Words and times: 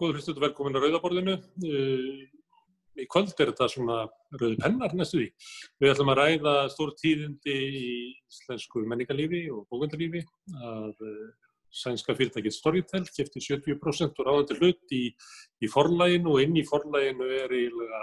góður 0.00 0.18
hlustuðu 0.18 0.44
velkomin 0.46 0.78
að 0.78 0.86
Rauðaborðinu. 0.86 1.36
Í 3.00 3.06
kvöld 3.08 3.32
er 3.38 3.52
þetta 3.52 3.68
svona 3.70 3.98
rauði 4.40 4.56
pennar 4.60 4.96
næstu 4.96 5.20
því. 5.20 5.28
Við 5.80 5.92
ætlum 5.92 6.10
að 6.12 6.18
ræða 6.20 6.54
stór 6.72 6.90
tíðindi 6.98 7.54
í 7.54 7.92
íslensku 8.28 8.82
menningarlífi 8.88 9.44
og 9.54 9.68
bókvöndalífi 9.70 10.24
að 10.58 11.06
sænska 11.70 12.16
fyrirtækið 12.18 12.56
Storytel 12.56 13.04
kefti 13.14 13.42
70% 13.44 14.18
og 14.18 14.26
ráðandi 14.26 14.58
hlut 14.58 14.94
í, 14.96 15.04
í 15.62 15.70
forlæginu 15.70 16.34
og 16.34 16.44
inn 16.44 16.58
í 16.58 16.66
forlæginu 16.66 17.28
er 17.38 17.54
eiginlega 17.54 18.02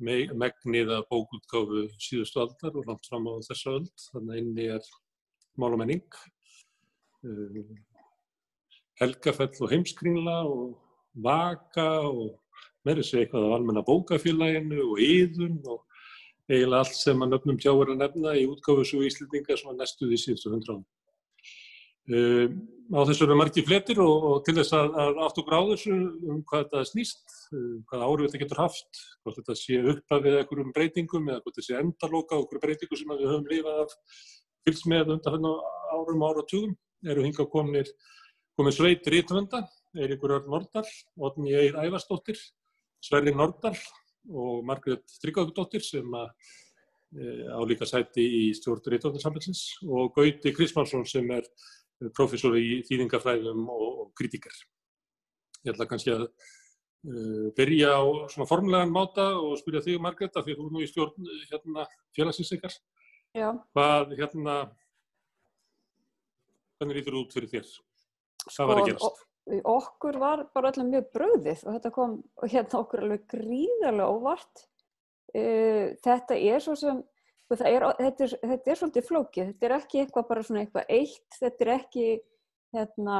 megnið 0.00 0.94
að 0.96 1.08
bókutgáfu 1.10 1.84
síðustu 2.00 2.40
aldar 2.44 2.78
og 2.78 2.86
langt 2.88 3.08
fram 3.10 3.26
á 3.28 3.34
þessa 3.50 3.74
öll. 3.76 3.88
Þannig 4.06 4.36
að 4.36 4.42
inni 4.44 4.68
er 4.76 4.92
mál 5.60 5.74
og 5.74 5.80
menning. 5.82 6.20
Helgafell 9.00 9.52
og 9.60 9.74
heimskringla 9.74 10.38
og 10.48 10.78
vaka 11.14 11.88
og 12.08 12.38
meiri 12.86 13.04
sé 13.04 13.22
eitthvað 13.22 13.48
af 13.48 13.56
almenna 13.58 13.84
bókafélaginu 13.86 14.80
og 14.86 15.00
yðun 15.04 15.60
og 15.66 15.84
eiginlega 16.50 16.82
allt 16.82 16.96
sem 16.96 17.22
að 17.22 17.34
nöfnum 17.34 17.60
tjáur 17.60 17.92
að 17.92 18.00
nefna 18.00 18.34
í 18.38 18.46
útgáfu 18.50 18.86
svo 18.86 19.04
íslendinga 19.06 19.58
sem 19.58 19.70
að 19.70 19.80
næstu 19.82 20.08
því 20.08 20.18
síðustu 20.24 20.52
hundra 20.54 20.78
án. 20.78 20.84
Um, 22.10 22.54
á 22.90 23.06
þessu 23.06 23.22
eru 23.22 23.36
margi 23.38 23.62
fletir 23.62 24.00
og, 24.02 24.24
og 24.26 24.38
til 24.46 24.56
þess 24.56 24.74
að, 24.74 24.96
að 24.98 25.18
átt 25.26 25.36
og 25.38 25.46
gráð 25.46 25.68
þessu 25.74 25.92
um 25.94 26.40
hvað 26.48 26.64
þetta 26.64 26.80
snýst, 26.88 27.34
um, 27.54 27.76
hvað 27.86 28.06
árið 28.06 28.24
þetta 28.26 28.40
getur 28.42 28.62
haft, 28.64 29.02
hvort 29.22 29.38
þetta 29.38 29.56
sé 29.60 29.78
uppafið 29.92 30.38
einhverjum 30.40 30.72
breytingum 30.74 31.28
eða 31.30 31.44
hvort 31.44 31.58
þetta 31.60 31.66
sé 31.68 31.78
endaloka 31.78 32.34
á 32.34 32.40
einhverju 32.40 32.64
breytingu 32.64 32.98
sem 32.98 33.12
við 33.12 33.30
höfum 33.30 33.50
lifað 33.52 33.82
af 33.84 33.94
fylgst 34.66 34.88
með 34.90 35.14
undan 35.14 35.46
árum 35.94 36.26
og 36.26 36.42
tugum, 36.50 36.74
eru 37.06 37.28
hinga 37.28 37.46
komnir 37.52 37.92
komið 38.58 38.76
sveit 38.76 39.06
Rítvönda, 39.14 39.62
Eiríkur 39.98 40.36
Örn 40.36 40.50
Nordal, 40.52 40.86
Otni 41.18 41.54
Eir 41.56 41.78
Ævarsdóttir, 41.80 42.38
Sverri 43.02 43.34
Nordal 43.34 43.76
og 44.30 44.64
Margret 44.66 45.06
Tryggagdóttir 45.22 45.82
sem 45.82 46.14
að 46.14 46.28
e, 47.16 47.24
á 47.50 47.60
líka 47.66 47.88
sæti 47.88 48.22
í 48.22 48.42
stjórn 48.54 48.84
Rítvöndarsambilsins 48.94 49.64
og 49.88 50.12
Gauti 50.14 50.52
Krismansson 50.54 51.06
sem 51.08 51.30
er 51.34 51.48
professor 52.16 52.56
í 52.56 52.80
þýðingafræðum 52.88 53.66
og, 53.68 53.86
og 54.04 54.12
kritikar. 54.16 54.54
Ég 55.64 55.74
ætla 55.74 55.88
kannski 55.88 56.14
að 56.14 56.26
uh, 56.26 57.48
byrja 57.56 57.92
á 57.92 58.02
svona 58.32 58.48
formulegan 58.48 58.94
máta 58.94 59.26
og 59.36 59.58
spyrja 59.60 59.82
þig 59.84 60.00
Margret 60.00 60.38
af 60.38 60.46
því 60.46 60.54
að 60.54 60.62
þú 60.62 60.68
er 60.68 60.76
nú 60.76 60.84
í 60.84 60.88
stjórn 60.88 61.32
hérna, 61.50 61.88
félagsins 62.16 62.54
ykkar. 62.56 62.76
Já. 63.36 63.50
Hvað 63.76 64.14
hérna, 64.18 64.54
hvernig 66.78 67.00
lítur 67.00 67.18
þú 67.18 67.26
út 67.26 67.36
fyrir 67.36 67.52
þér? 67.52 67.74
Hvað 68.46 68.72
var 68.72 68.80
að 68.80 68.88
gerast? 68.88 69.26
Okkur 69.48 70.18
var 70.20 70.44
bara 70.54 70.70
allir 70.70 70.86
mjög 70.86 71.06
bröðið 71.14 71.62
og 71.64 71.76
þetta 71.76 71.90
kom 71.94 72.16
hérna 72.44 72.80
okkur 72.82 73.04
alveg 73.04 73.22
gríðarlega 73.32 74.08
óvart. 74.12 74.66
Uh, 75.30 75.96
þetta 76.04 76.36
er 76.36 76.62
svo 76.62 76.74
sem, 76.78 76.98
er, 77.54 77.86
þetta, 77.98 78.26
er, 78.26 78.34
þetta 78.52 78.72
er 78.72 78.80
svolítið 78.80 79.06
flókið, 79.06 79.52
þetta 79.52 79.68
er 79.68 79.74
ekki 79.76 80.02
eitthvað 80.02 80.26
bara 80.26 80.42
svona 80.46 80.64
eitthvað 80.64 80.90
eitt, 80.90 81.38
þetta 81.38 81.64
er 81.66 81.72
ekki 81.76 82.06
hérna, 82.74 83.18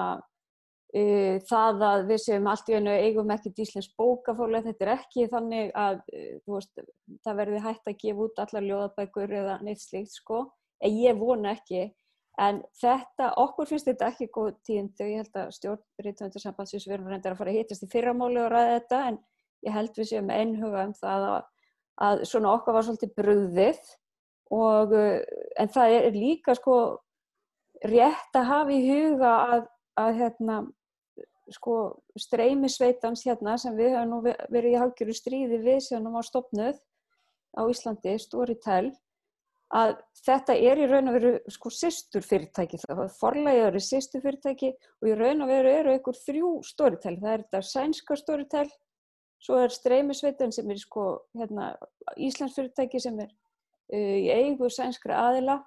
uh, 0.99 1.37
það 1.51 1.85
að 1.91 2.03
við 2.11 2.23
séum 2.25 2.51
allt 2.51 2.71
í 2.71 2.77
einu 2.79 2.97
eigum 3.07 3.31
ekki 3.35 3.55
Íslands 3.63 3.93
bókafóla, 3.99 4.63
þetta 4.67 4.87
er 4.87 4.93
ekki 4.97 5.29
þannig 5.31 5.71
að 5.79 6.03
uh, 6.03 6.35
veist, 6.51 6.83
það 7.27 7.41
verði 7.45 7.63
hægt 7.69 7.93
að 7.93 8.01
gefa 8.03 8.27
út 8.27 8.43
allar 8.45 8.67
ljóðabækur 8.67 9.39
eða 9.45 9.57
neitt 9.67 9.87
slíkt 9.87 10.19
sko, 10.19 10.45
en 10.83 10.99
ég 10.99 11.19
vona 11.23 11.55
ekki 11.55 11.87
En 12.41 12.63
þetta, 12.81 13.35
okkur 13.43 13.69
finnst 13.69 13.89
þetta 13.91 14.11
ekki 14.13 14.31
góð 14.33 14.55
tíðindi. 14.65 15.05
Og 15.05 15.11
ég 15.11 15.21
held 15.21 15.39
að 15.43 15.51
stjórn 15.57 16.05
Rítvöndarsambandsins 16.07 16.87
við 16.89 16.97
erum 16.97 17.11
reyndar 17.13 17.35
að 17.35 17.43
fara 17.43 17.53
að 17.53 17.59
hýtast 17.61 17.85
í 17.85 17.91
fyrramáli 17.93 18.41
og 18.41 18.53
ræða 18.53 18.77
þetta 18.79 19.01
en 19.11 19.19
ég 19.67 19.77
held 19.77 19.99
við 19.99 20.09
séum 20.09 20.33
einhuga 20.33 20.85
um 20.89 20.95
það 20.97 21.27
að, 21.29 21.41
að 22.07 22.25
svona 22.31 22.55
okkar 22.57 22.77
var 22.77 22.87
svolítið 22.87 23.15
bröðið 23.21 23.91
og 24.57 24.95
en 24.97 25.73
það 25.75 25.97
er 25.99 26.17
líka 26.17 26.57
sko 26.59 26.77
rétt 27.87 28.37
að 28.37 28.49
hafa 28.49 28.75
í 28.75 28.81
huga 28.89 29.33
að, 29.55 29.67
að 30.01 30.21
hérna 30.21 30.61
sko 31.51 31.77
streymisveitans 32.19 33.25
hérna 33.27 33.57
sem 33.59 33.77
við 33.77 33.95
hefum 33.97 34.11
nú 34.15 34.21
verið 34.25 34.73
í 34.73 34.81
hálfgjöru 34.81 35.17
stríði 35.17 35.61
við 35.65 35.81
sem 35.89 36.03
nú 36.03 36.15
var 36.15 36.27
stopnuð 36.27 36.79
á 37.59 37.63
Íslandi, 37.67 38.15
Storytel 38.23 38.93
að 39.71 39.97
þetta 40.27 40.55
er 40.59 40.81
í 40.83 40.87
raun 40.91 41.11
og 41.11 41.17
veru 41.17 41.33
sko 41.53 41.71
sýstur 41.71 42.25
fyrirtæki, 42.27 42.81
forlægið 43.21 43.67
eru 43.69 43.83
sýstur 43.85 44.23
fyrirtæki 44.25 44.73
og 44.75 45.11
í 45.11 45.17
raun 45.19 45.45
og 45.45 45.51
veru 45.53 45.73
eru 45.73 45.93
einhver 45.95 46.19
þrjú 46.19 46.55
storytel, 46.67 47.17
það 47.23 47.33
er 47.33 47.45
þetta 47.45 47.61
sænska 47.69 48.17
storytel, 48.19 48.67
svo 49.41 49.61
er 49.63 49.73
streymisveitin 49.73 50.53
sem 50.53 50.71
er 50.71 50.81
sko 50.81 51.05
hérna, 51.39 51.73
Íslands 52.21 52.57
fyrirtæki 52.59 53.01
sem 53.01 53.21
er 53.23 53.31
uh, 53.31 54.17
í 54.21 54.29
eigu 54.35 54.69
sænskra 54.73 55.21
aðila. 55.29 55.61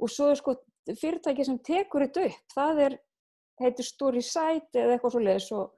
Og 0.00 0.10
svo 0.12 0.30
er 0.32 0.40
sko 0.40 0.56
fyrirtæki 0.88 1.46
sem 1.46 1.58
tekur 1.64 2.06
þetta 2.06 2.26
upp, 2.28 2.42
það 2.54 2.82
er 2.86 2.98
heitir 3.60 3.86
Storysite 3.86 4.80
eða 4.80 4.96
eitthvað 4.96 5.14
svo 5.14 5.24
leiðis 5.24 5.48
og, 5.56 5.72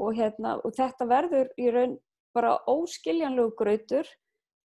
og, 0.00 0.12
hérna, 0.16 0.56
og 0.64 0.76
þetta 0.76 1.08
verður 1.08 1.50
í 1.60 1.72
raun 1.72 1.98
bara 2.36 2.56
óskiljanlegu 2.68 3.52
grautur 3.56 4.08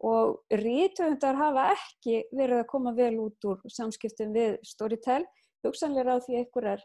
og 0.04 0.44
rítvöndar 0.54 1.38
hafa 1.38 1.70
ekki 1.74 2.20
verið 2.30 2.62
að 2.62 2.68
koma 2.70 2.92
vel 2.94 3.14
út 3.24 3.48
úr 3.50 3.62
samskiptum 3.72 4.34
við 4.36 4.58
Storytel, 4.66 5.24
hugsanlega 5.66 6.14
á 6.14 6.22
því 6.22 6.42
einhverjar 6.42 6.84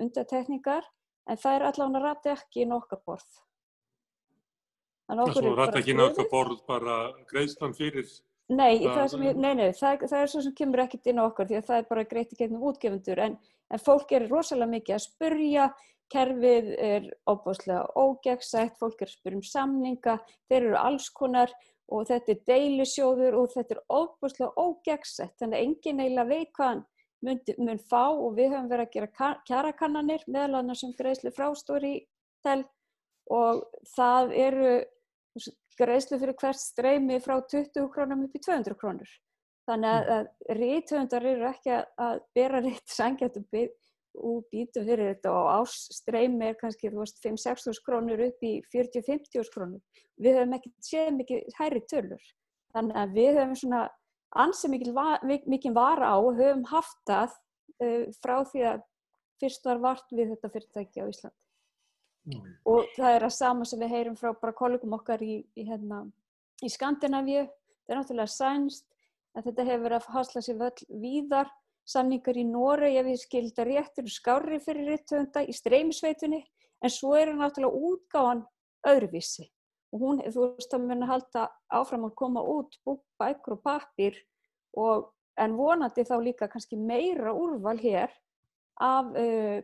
undatekningar 0.00 0.84
en 1.30 1.40
það 1.40 1.56
er 1.56 1.64
allavega 1.68 2.02
rata 2.04 2.34
ekki 2.36 2.64
í 2.64 2.68
nokkar 2.68 3.00
borð. 3.06 3.40
Þannig 5.08 5.30
að 5.30 5.38
það 5.38 5.56
rata 5.60 5.80
ekki 5.80 5.94
í 5.94 5.98
nokkar 5.98 6.28
borð 6.32 6.60
bara 6.68 6.98
greiðslan 7.30 7.74
fyrir? 7.76 8.10
Nei, 8.52 8.82
það, 8.82 9.14
ég, 9.24 9.38
nei, 9.38 9.52
nei 9.56 9.70
það, 9.72 10.04
það 10.10 10.18
er 10.18 10.30
svo 10.30 10.42
sem 10.44 10.54
kemur 10.56 10.82
ekkert 10.84 11.08
inn 11.08 11.20
á 11.22 11.24
okkar 11.24 11.48
því 11.48 11.56
að 11.56 11.66
það 11.70 11.78
er 11.78 11.88
bara 11.88 12.04
greitt 12.10 12.34
í 12.34 12.38
gegnum 12.40 12.66
útgefundur 12.68 13.22
en, 13.22 13.38
en 13.72 13.80
fólk 13.80 14.12
er 14.12 14.26
rosalega 14.28 14.72
mikið 14.74 14.96
að 14.96 15.04
spurja, 15.06 15.68
kerfið 16.12 16.68
er 16.76 17.06
óbúslega 17.30 17.86
ógegsætt, 17.96 18.76
fólk 18.80 19.00
er 19.00 19.08
að 19.08 19.14
spurja 19.14 19.38
um 19.38 19.46
samninga, 19.46 20.18
þeir 20.50 20.58
eru 20.66 20.80
alls 20.82 21.08
konar 21.16 21.54
og 21.92 22.08
þetta 22.08 22.32
er 22.32 22.40
deilisjóður 22.48 23.36
og 23.40 23.52
þetta 23.52 23.76
er 23.76 23.82
óbúslega 23.92 24.52
ógegsett 24.56 25.36
þannig 25.40 25.58
að 25.58 25.66
engin 25.66 26.02
eiginlega 26.02 26.30
veit 26.30 26.52
hvað 26.56 26.70
hann 26.70 26.84
mun, 27.22 27.40
mun 27.58 27.82
fá 27.90 28.04
og 28.10 28.36
við 28.36 28.52
höfum 28.52 28.70
verið 28.70 28.86
að 28.86 28.94
gera 28.96 29.34
kjarakannanir 29.48 30.24
meðal 30.26 30.60
annars 30.60 30.84
um 30.86 30.94
greiðslu 30.98 31.32
frá 31.34 31.50
Storytel. 31.58 32.62
Og 33.32 33.62
það 33.94 34.32
eru 34.36 34.72
greiðslu 35.78 36.18
fyrir 36.20 36.36
hvert 36.40 36.60
streymi 36.60 37.20
frá 37.22 37.38
20 37.40 37.86
krónum 37.94 38.26
upp 38.26 38.34
í 38.36 38.42
200 38.42 38.78
krónur. 38.80 39.12
Þannig 39.68 39.92
að, 39.94 40.10
að 40.16 40.58
rítöfundar 40.58 41.26
eru 41.30 41.46
ekki 41.52 41.76
að 41.78 42.22
bera 42.34 42.60
rétt 42.64 42.90
sangjættum 42.90 43.46
og 44.18 44.44
býtu 44.52 44.82
fyrir 44.84 45.14
þetta 45.14 45.32
og 45.32 45.48
ásstreymi 45.62 46.50
er 46.50 46.58
kannski 46.60 46.90
5-6 46.92 47.80
krónur 47.86 48.20
upp 48.26 48.44
í 48.44 48.52
40-50 48.74 49.50
krónur. 49.54 49.80
Við 50.20 50.38
höfum 50.38 50.56
ekki 50.58 50.72
séð 50.84 51.10
mikið 51.18 51.58
hæri 51.58 51.82
tölur. 51.90 52.24
Þannig 52.72 52.98
að 53.02 53.14
við 53.16 53.38
höfum 53.40 53.58
svona 53.62 53.82
ansið 54.42 54.74
mikið 55.48 55.76
vara 55.76 56.12
á 56.12 56.16
og 56.16 56.40
höfum 56.40 56.64
haft 56.70 56.98
það 57.08 57.36
uh, 57.82 58.04
frá 58.22 58.36
því 58.48 58.66
að 58.72 58.84
fyrst 59.42 59.66
var 59.66 59.80
vart 59.82 60.12
við 60.14 60.34
þetta 60.34 60.52
fyrirtæki 60.54 61.02
á 61.02 61.06
Íslandi. 61.08 61.38
Mm. 62.22 62.52
Og 62.70 62.86
það 62.94 63.16
er 63.16 63.26
að 63.26 63.34
sama 63.34 63.66
sem 63.66 63.80
við 63.82 63.96
heyrum 63.96 64.18
frá 64.18 64.30
bara 64.38 64.54
kollegum 64.54 64.94
okkar 64.94 65.24
í, 65.26 65.40
í, 65.58 65.64
hérna, 65.66 66.04
í 66.62 66.70
Skandinavíu. 66.70 67.48
Það 67.82 67.94
er 67.94 67.98
náttúrulega 67.98 68.30
sænst 68.30 68.86
að 69.34 69.48
þetta 69.48 69.66
hefur 69.66 69.84
verið 69.88 69.98
að 69.98 70.14
hasla 70.14 70.42
sér 70.44 70.60
völl 70.60 71.00
víðar 71.02 71.50
samningar 71.88 72.38
í 72.38 72.44
Nóra, 72.46 72.88
ég 72.90 73.06
við 73.06 73.20
skilda 73.22 73.66
réttur 73.66 74.10
skári 74.10 74.60
fyrir 74.62 74.92
rittöfunda 74.92 75.42
í 75.44 75.54
streymisveitunni 75.56 76.42
en 76.82 76.90
svo 76.92 77.14
er 77.18 77.32
hann 77.32 77.42
náttúrulega 77.42 77.88
útgáðan 77.88 78.44
öðruvísi. 78.88 79.48
Og 79.92 80.00
hún, 80.00 80.22
þú 80.32 80.52
veist 80.54 80.72
að 80.74 80.86
muna 80.88 81.08
halda 81.10 81.48
áfram 81.72 82.06
að 82.08 82.14
koma 82.16 82.42
út 82.42 82.78
bækur 83.20 83.58
og 83.58 83.64
pappir 83.66 84.16
og 84.78 85.10
en 85.40 85.56
vonandi 85.56 86.04
þá 86.08 86.16
líka 86.22 86.48
kannski 86.48 86.78
meira 86.80 87.32
úrval 87.36 87.76
hér 87.80 88.12
af 88.80 89.12
uh, 89.12 89.60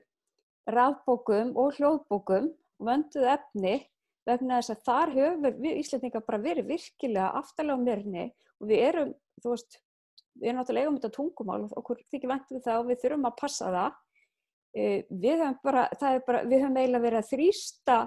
rafbókum 0.69 1.55
og 1.57 1.79
hljóðbókum 1.79 2.51
vönduð 2.79 3.29
efni 3.35 3.79
vegna 4.29 4.61
þess 4.61 4.75
að 4.75 4.85
þar 4.87 5.15
höfum 5.17 5.61
við 5.63 5.81
Íslandingar 5.83 6.25
bara 6.27 6.43
verið 6.45 6.73
virkilega 6.75 7.31
aftalega 7.41 7.81
á 7.81 7.85
mérni 7.87 8.27
og 8.61 8.69
við 8.71 8.85
erum, 8.91 9.13
þú 9.43 9.55
veist, 9.55 9.79
við 10.39 10.51
erum 10.51 10.61
náttúrulega 10.61 10.89
eigum 10.89 10.99
þetta 10.99 11.15
tungumál 11.17 11.63
og 11.65 11.75
okkur 11.81 12.05
þykir 12.13 12.33
vengt 12.33 12.53
við 12.55 12.63
það 12.67 12.83
og 12.83 12.91
við 12.91 13.01
þurfum 13.03 13.29
að 13.29 13.39
passa 13.41 13.73
það. 13.75 13.99
Við 15.09 15.43
höfum 15.43 15.59
bara, 15.65 15.89
það 15.99 16.19
er 16.19 16.23
bara, 16.29 16.45
við 16.47 16.63
höfum 16.63 16.79
eiginlega 16.79 17.07
verið 17.07 17.23
að 17.23 17.31
þrýsta 17.33 17.99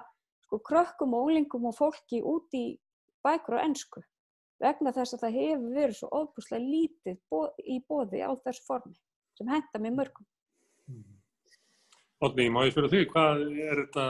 sko 0.45 0.62
krökkum 0.68 1.16
og 1.18 1.30
ólingum 1.30 1.68
og 1.69 1.78
fólki 1.78 2.22
út 2.24 2.57
í 2.57 2.66
bækur 3.25 3.57
og 3.57 3.66
ennsku 3.66 4.04
vegna 4.62 4.94
þess 4.95 5.16
að 5.16 5.24
það 5.25 5.38
hefur 5.39 5.72
verið 5.78 5.98
svo 5.98 6.10
óbúslega 6.12 6.66
lítið 6.66 7.18
í 7.66 7.80
bóði 7.88 8.22
á 8.22 8.31
þessu 8.45 8.68
formi 8.68 8.98
sem 9.38 9.50
henda 9.50 9.81
með 9.81 9.98
mörgum. 9.98 10.28
Otni, 12.22 12.51
má 12.54 12.60
ég 12.68 12.75
fyrir 12.75 12.92
því, 12.92 13.00
hvað 13.10 13.39
er 13.50 13.80
þetta 13.80 14.04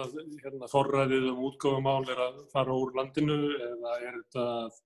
að 0.00 0.16
hérna, 0.42 0.68
forræðið 0.72 1.28
um 1.30 1.44
útgáfumál 1.46 2.08
er 2.10 2.22
að 2.24 2.40
fara 2.50 2.74
úr 2.74 2.96
landinu 2.98 3.36
eða 3.54 3.92
er 4.00 4.16
þetta 4.16 4.46
að, 4.64 4.80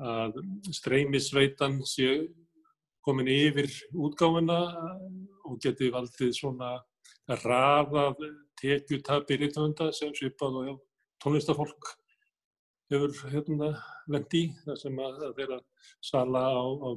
að 0.00 0.38
streymisveitan 0.72 1.80
sé 1.86 2.28
komin 3.04 3.28
yfir 3.32 3.68
útgáfuna 3.92 4.60
og 5.44 5.58
geti 5.62 5.90
valdið 5.92 6.32
svona 6.36 6.74
raðað 7.44 8.24
tekjutabi 8.60 9.38
rítumunda 9.40 9.90
sem 9.92 10.12
svipað 10.16 10.58
og 10.60 10.80
tónlistafólk 11.22 11.94
hefur 12.90 13.14
hérna 13.30 13.70
vendi 14.10 14.48
þar 14.64 14.80
sem 14.80 14.98
að 14.98 15.22
þeirra 15.38 15.60
sala 16.02 16.44
á, 16.50 16.64
á 16.64 16.88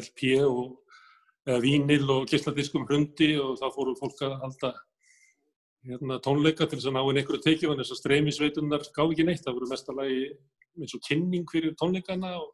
LP 0.00 0.32
og 0.46 0.78
eða 1.46 1.62
vínil 1.62 2.10
og 2.10 2.26
gísladiskum 2.30 2.86
hrundi 2.88 3.36
og 3.38 3.58
þá 3.60 3.66
fóru 3.74 3.94
fólk 3.98 4.22
að 4.26 4.38
halda 4.42 4.72
hérna, 5.86 6.18
tónleika 6.22 6.66
til 6.66 6.78
þess 6.78 6.90
að 6.90 6.96
ná 6.96 7.02
einn 7.02 7.20
einhverju 7.20 7.42
tekið 7.44 7.72
en 7.72 7.80
þess 7.82 7.94
að 7.94 8.00
streymisveitunar 8.02 8.86
gá 8.94 9.02
ekki 9.04 9.26
neitt, 9.26 9.42
það 9.44 9.58
voru 9.58 9.70
mestalagi 9.70 10.22
eins 10.76 10.96
og 10.96 11.04
kynning 11.06 11.46
fyrir 11.50 11.76
tónleikana 11.80 12.32
og 12.40 12.52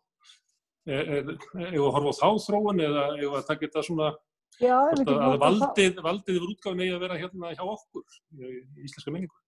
eða 0.87 1.37
að 1.71 1.89
horfa 1.95 2.13
á 2.13 2.19
þá 2.19 2.29
þróun 2.47 2.83
eða 2.83 3.07
eða 3.21 3.41
að 3.41 3.49
taka 3.49 3.67
þetta 3.67 3.87
svona 3.87 4.13
Já, 4.61 4.77
að, 4.77 5.09
að 5.09 5.37
valdið, 5.41 6.01
valdið 6.05 6.39
yfir 6.39 6.51
útgáfin 6.53 6.83
eigi 6.85 6.95
að 6.95 7.05
vera 7.07 7.19
hérna 7.19 7.53
hjá 7.57 7.63
okkur 7.65 8.17
í 8.37 8.51
íslenska 8.85 9.15
menningu? 9.15 9.39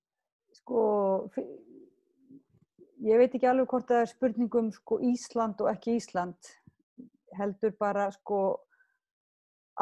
Sko 0.54 0.84
ég 3.04 3.20
veit 3.20 3.34
ekki 3.34 3.48
alveg 3.50 3.68
hvort 3.68 3.90
það 3.90 4.04
er 4.04 4.12
spurningum 4.14 4.70
sko 4.72 5.00
Ísland 5.04 5.60
og 5.60 5.70
ekki 5.74 5.98
Ísland 5.98 6.54
heldur 7.36 7.74
bara 7.80 8.08
sko 8.14 8.40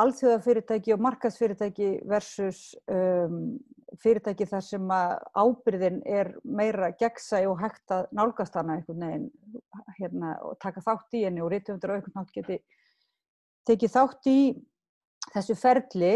alþjóðafyrirtæki 0.01 0.95
og 0.95 1.03
markasfyrirtæki 1.05 1.89
versus 2.09 2.73
um, 2.89 3.59
fyrirtæki 4.01 4.47
þar 4.49 4.65
sem 4.65 4.93
að 4.95 5.15
ábyrðin 5.37 5.99
er 6.09 6.33
meira 6.45 6.93
gegnsæ 6.97 7.43
og 7.51 7.61
hægt 7.61 7.93
að 7.93 8.07
nálgast 8.17 8.57
hana 8.57 8.79
einhvern 8.79 9.05
veginn 9.05 9.27
hérna, 9.99 10.37
og 10.47 10.57
taka 10.63 10.81
þátt 10.85 11.19
í 11.19 11.25
henni 11.27 11.45
og 11.45 11.53
rítumundur 11.53 11.93
á 11.93 11.97
einhvern 11.99 12.17
nátt 12.17 12.33
geti 12.33 12.59
tekið 13.69 13.93
þátt 13.97 14.31
í 14.33 14.39
þessu 15.35 15.59
ferli 15.61 16.15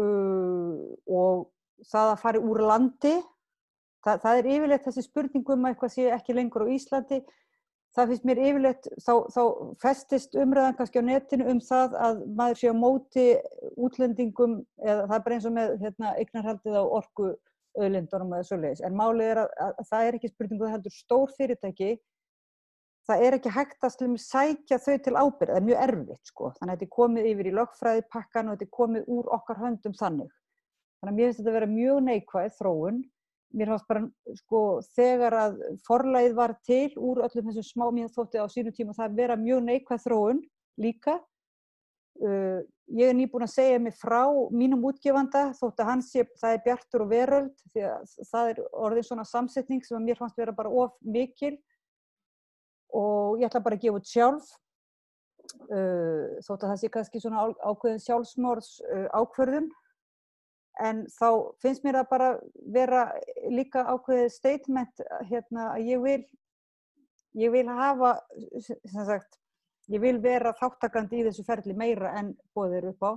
uh, 0.00 0.80
og 1.06 1.50
það 1.90 2.14
að 2.14 2.22
fara 2.24 2.42
úr 2.44 2.64
landi 2.70 3.14
það, 4.04 4.22
það 4.24 4.38
er 4.38 4.50
yfirleitt 4.54 4.88
þessi 4.88 5.06
spurningum 5.06 5.64
að 5.66 5.74
eitthvað 5.74 5.94
sé 5.96 6.08
ekki 6.16 6.36
lengur 6.36 6.64
á 6.64 6.72
Íslandi 6.72 7.20
það 7.96 8.12
finnst 8.12 8.26
mér 8.28 8.40
yfirleitt, 8.46 8.88
þá, 9.02 9.12
þá 9.34 9.42
festist 9.82 10.36
umræðan 10.38 10.76
kannski 10.78 11.02
á 11.02 11.04
netinu 11.06 11.48
um 11.50 11.60
það 11.64 11.96
að 12.06 12.20
maður 12.38 12.60
sé 12.60 12.70
á 12.70 12.74
móti 12.76 13.26
útlendingum, 13.74 14.60
eða 14.84 15.08
það 15.08 15.16
er 15.16 15.24
bara 15.26 15.38
eins 15.38 15.48
og 15.48 15.56
með 15.56 15.74
hérna, 15.82 16.12
eignarhaldið 16.22 16.78
á 16.78 16.84
orku 16.84 17.32
öðlindunum 17.80 18.36
eða 18.36 18.46
svoleiðis, 18.46 18.84
en 18.86 18.96
málið 18.98 19.32
er 19.32 19.42
að, 19.44 19.50
að, 19.66 19.74
að 19.82 19.90
það 19.90 20.06
er 20.06 20.18
ekki 20.18 20.32
spurningu, 20.32 20.64
það 20.66 20.74
heldur 20.76 20.96
stór 20.96 21.34
fyrirtæki, 21.36 21.92
það 23.10 23.24
er 23.26 23.36
ekki 23.38 23.54
hægt 23.54 23.86
að 23.86 23.94
slummi 23.96 24.22
sækja 24.22 24.78
þau 24.82 24.96
til 25.04 25.14
ábyrð, 25.16 25.52
það 25.52 25.60
er 25.60 25.68
mjög 25.68 25.84
erfitt 25.86 26.30
sko, 26.30 26.50
þannig 26.58 26.72
að 26.72 26.76
þetta 26.76 26.86
er 26.86 26.96
komið 26.98 27.30
yfir 27.30 27.48
í 27.50 27.54
lögfræði 27.58 28.04
pakkan 28.14 28.50
og 28.50 28.56
þetta 28.58 28.68
er 28.68 28.76
komið 28.78 29.08
úr 29.16 29.30
okkar 29.38 29.62
höndum 29.64 29.96
þannig. 29.98 30.34
Þannig 31.00 31.12
að 31.14 31.16
mér 31.16 31.30
finnst 31.30 31.40
þetta 31.40 31.50
að 31.50 31.56
vera 31.56 31.70
mjög 31.70 32.00
neikvæð 32.06 32.54
þróun 32.58 33.00
mér 33.56 33.72
fannst 33.72 33.88
bara 33.88 34.02
sko 34.38 34.60
þegar 34.94 35.36
að 35.36 35.56
forlæð 35.86 36.36
var 36.38 36.54
til 36.66 36.90
úr 36.98 37.24
öllum 37.26 37.50
þessum 37.50 37.66
smá 37.66 37.86
mér 37.94 38.12
þótti 38.14 38.42
á 38.42 38.46
sínu 38.50 38.72
tíma 38.74 38.94
það 38.94 39.16
vera 39.18 39.36
mjög 39.40 39.64
neikvæð 39.66 40.04
þróun 40.06 40.42
líka. 40.80 41.18
Uh, 42.20 42.60
ég 42.92 43.10
er 43.10 43.16
nýbúin 43.16 43.46
að 43.46 43.54
segja 43.54 43.80
mig 43.80 43.94
frá 43.96 44.26
mínum 44.52 44.82
útgefanda 44.84 45.50
þótti 45.56 45.82
að 45.82 45.88
hans 45.88 46.10
sé, 46.12 46.26
það 46.36 46.56
er 46.56 46.64
bjartur 46.66 47.04
og 47.06 47.12
veröld 47.12 47.62
því 47.72 47.84
að 47.88 48.16
það 48.28 48.50
er 48.52 48.62
orðin 48.86 49.06
svona 49.08 49.26
samsetning 49.28 49.84
sem 49.86 49.96
að 49.96 50.08
mér 50.08 50.20
fannst 50.20 50.40
vera 50.40 50.54
bara 50.54 50.72
of 50.82 50.96
mikil. 51.00 51.54
Og 52.94 53.40
ég 53.40 53.48
ætla 53.48 53.62
bara 53.64 53.78
að 53.78 53.86
gefa 53.86 54.02
út 54.02 54.10
sjálf. 54.10 54.50
Uh, 55.70 56.38
þótti 56.44 56.66
að 56.66 56.68
það 56.68 56.80
sé 56.82 56.90
kannski 56.94 57.22
svona 57.22 57.48
ákveðin 57.64 58.04
sjálfsmórs 58.04 58.74
uh, 58.84 59.06
ákverðum 59.16 59.70
en 60.86 61.04
þá 61.12 61.28
finnst 61.62 61.84
mér 61.84 62.00
að 62.00 62.10
bara 62.10 62.28
vera 62.74 63.06
líka 63.52 63.84
ákveðið 63.88 64.32
statement 64.34 65.02
hérna 65.30 65.72
að 65.74 65.90
ég 65.90 66.04
vil 66.04 66.22
ég 67.38 67.52
vil 67.54 67.68
hafa 67.68 68.16
sem 68.58 69.04
sagt, 69.06 69.38
ég 69.90 70.02
vil 70.02 70.18
vera 70.22 70.54
þáttakandi 70.58 71.20
í 71.20 71.26
þessu 71.28 71.44
ferli 71.46 71.76
meira 71.76 72.14
en 72.18 72.34
bóðir 72.56 72.90
upp 72.90 73.06
á. 73.06 73.12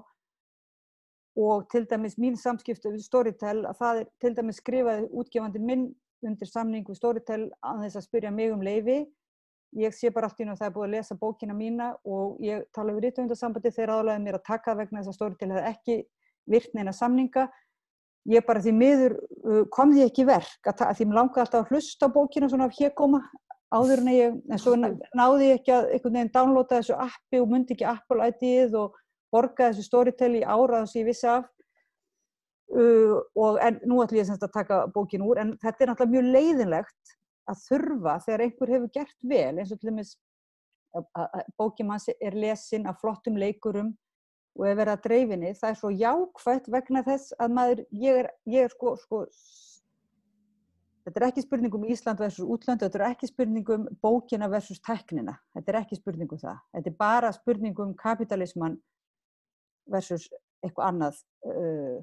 Og 1.39 1.65
til 1.71 1.88
dæmis 1.89 2.19
mín 2.21 2.38
samskiptu 2.38 2.92
við 2.94 3.07
Storytel 3.07 3.63
að 3.66 3.77
það 3.80 4.00
er 4.04 4.09
til 4.21 4.33
dæmis 4.38 4.62
skrifaði 4.62 5.09
útgefandi 5.09 5.62
minn 5.62 5.88
undir 6.24 6.50
samning 6.50 6.86
við 6.86 7.00
Storytel 7.00 7.44
að 7.66 7.86
þess 7.88 8.00
að 8.00 8.07
spyrja 8.07 8.31
mig 8.31 8.54
um 8.54 8.62
leifi 8.62 9.01
ég 9.74 9.95
sé 9.98 10.12
bara 10.13 10.30
allt 10.30 10.42
í 10.42 10.45
nú 10.45 10.54
að 10.54 10.62
það 10.62 10.68
er 10.68 10.75
búið 10.75 10.86
að 10.88 10.94
lesa 10.94 11.18
bókina 11.18 11.56
mína 11.57 11.88
og 12.06 12.42
ég 12.44 12.68
tala 12.75 12.94
við 12.94 13.07
rítumundarsambandi 13.07 13.71
þegar 13.74 13.94
aðlæðið 13.95 14.25
mér 14.27 14.38
að 14.38 14.45
taka 14.50 14.75
vegna 14.77 15.01
þess 15.01 15.12
að 15.12 15.18
Storytel 15.18 15.50
hefði 15.56 15.71
ekki 15.71 15.95
virkneina 16.50 16.94
samninga. 16.95 17.48
Ég 18.31 18.45
bara 18.48 18.62
því 18.63 18.74
miður 18.78 19.16
uh, 19.19 19.63
kom 19.74 19.92
því 19.94 20.06
ekki 20.07 20.25
verk 20.28 20.69
að, 20.69 20.86
að 20.88 21.00
því 21.00 21.07
mér 21.10 21.19
langaði 21.19 21.44
alltaf 21.44 21.63
að 21.66 21.74
hlusta 21.74 22.10
bókina 22.12 22.50
svona 22.51 22.69
af 22.69 22.78
hérkoma 22.78 23.19
áður 23.74 24.04
en 24.04 24.12
ég, 24.13 24.36
en 24.54 24.62
svo 24.62 24.75
náði 24.78 25.50
ég 25.50 25.60
ekki 25.60 25.74
að 25.74 25.90
einhvern 25.95 26.19
veginn 26.19 26.34
downloada 26.36 26.78
þessu 26.78 27.00
appi 27.04 27.42
og 27.42 27.50
myndi 27.51 27.75
ekki 27.75 27.88
Apple 27.90 28.30
ID-ið 28.30 28.78
og 28.80 29.00
borga 29.34 29.72
þessu 29.72 29.88
storytell 29.88 30.36
í 30.38 30.45
áraðan 30.45 30.88
sem 30.88 31.01
ég 31.01 31.10
vissi 31.10 31.28
af. 31.30 31.50
Uh, 32.74 33.19
og 33.38 33.60
en 33.62 33.81
nú 33.86 34.00
ætlum 34.01 34.22
ég 34.22 34.30
semst 34.30 34.45
að 34.45 34.56
taka 34.56 34.84
bókin 34.94 35.25
úr 35.25 35.42
en 35.42 35.57
þetta 35.62 35.84
er 35.84 35.92
náttúrulega 35.92 36.13
mjög 36.16 36.30
leiðinlegt 36.38 37.18
að 37.51 37.66
þurfa 37.68 38.13
þegar 38.24 38.44
einhver 38.45 38.72
hefur 38.74 38.94
gert 38.95 39.28
vel 39.34 39.60
eins 39.60 39.74
og 39.74 39.81
til 39.81 39.92
dæmis 39.92 40.13
bókin 41.57 41.90
manns 41.90 42.07
er 42.13 42.38
lesin 42.38 42.88
af 42.88 43.00
flottum 43.01 43.38
leikurum 43.38 43.94
og 44.53 44.65
ef 44.69 44.77
verða 44.77 44.97
dreifinni, 45.01 45.53
það 45.57 45.69
er 45.71 45.77
svo 45.79 45.91
jákvægt 45.97 46.69
vegna 46.73 47.01
þess 47.05 47.35
að 47.41 47.55
maður, 47.57 47.83
ég 48.03 48.19
er, 48.23 48.29
ég 48.53 48.67
er 48.67 48.73
sko, 48.73 48.94
sko, 49.01 49.23
þetta 51.07 51.19
er 51.19 51.27
ekki 51.27 51.44
spurningum 51.45 51.88
Ísland 51.89 52.21
versus 52.21 52.45
útlöndu, 52.45 52.85
þetta 52.85 53.01
er 53.01 53.07
ekki 53.09 53.29
spurningum 53.31 53.88
bókina 54.03 54.50
versus 54.51 54.81
teknina, 54.85 55.35
þetta 55.57 55.73
er 55.73 55.79
ekki 55.81 56.00
spurningum 56.00 56.41
það, 56.41 56.61
þetta 56.77 56.91
er 56.94 56.97
bara 57.01 57.33
spurningum 57.35 57.95
kapitalisman 58.00 58.77
versus 59.91 60.29
eitthvað 60.63 60.89
annað 60.92 61.19
uh, 61.49 61.97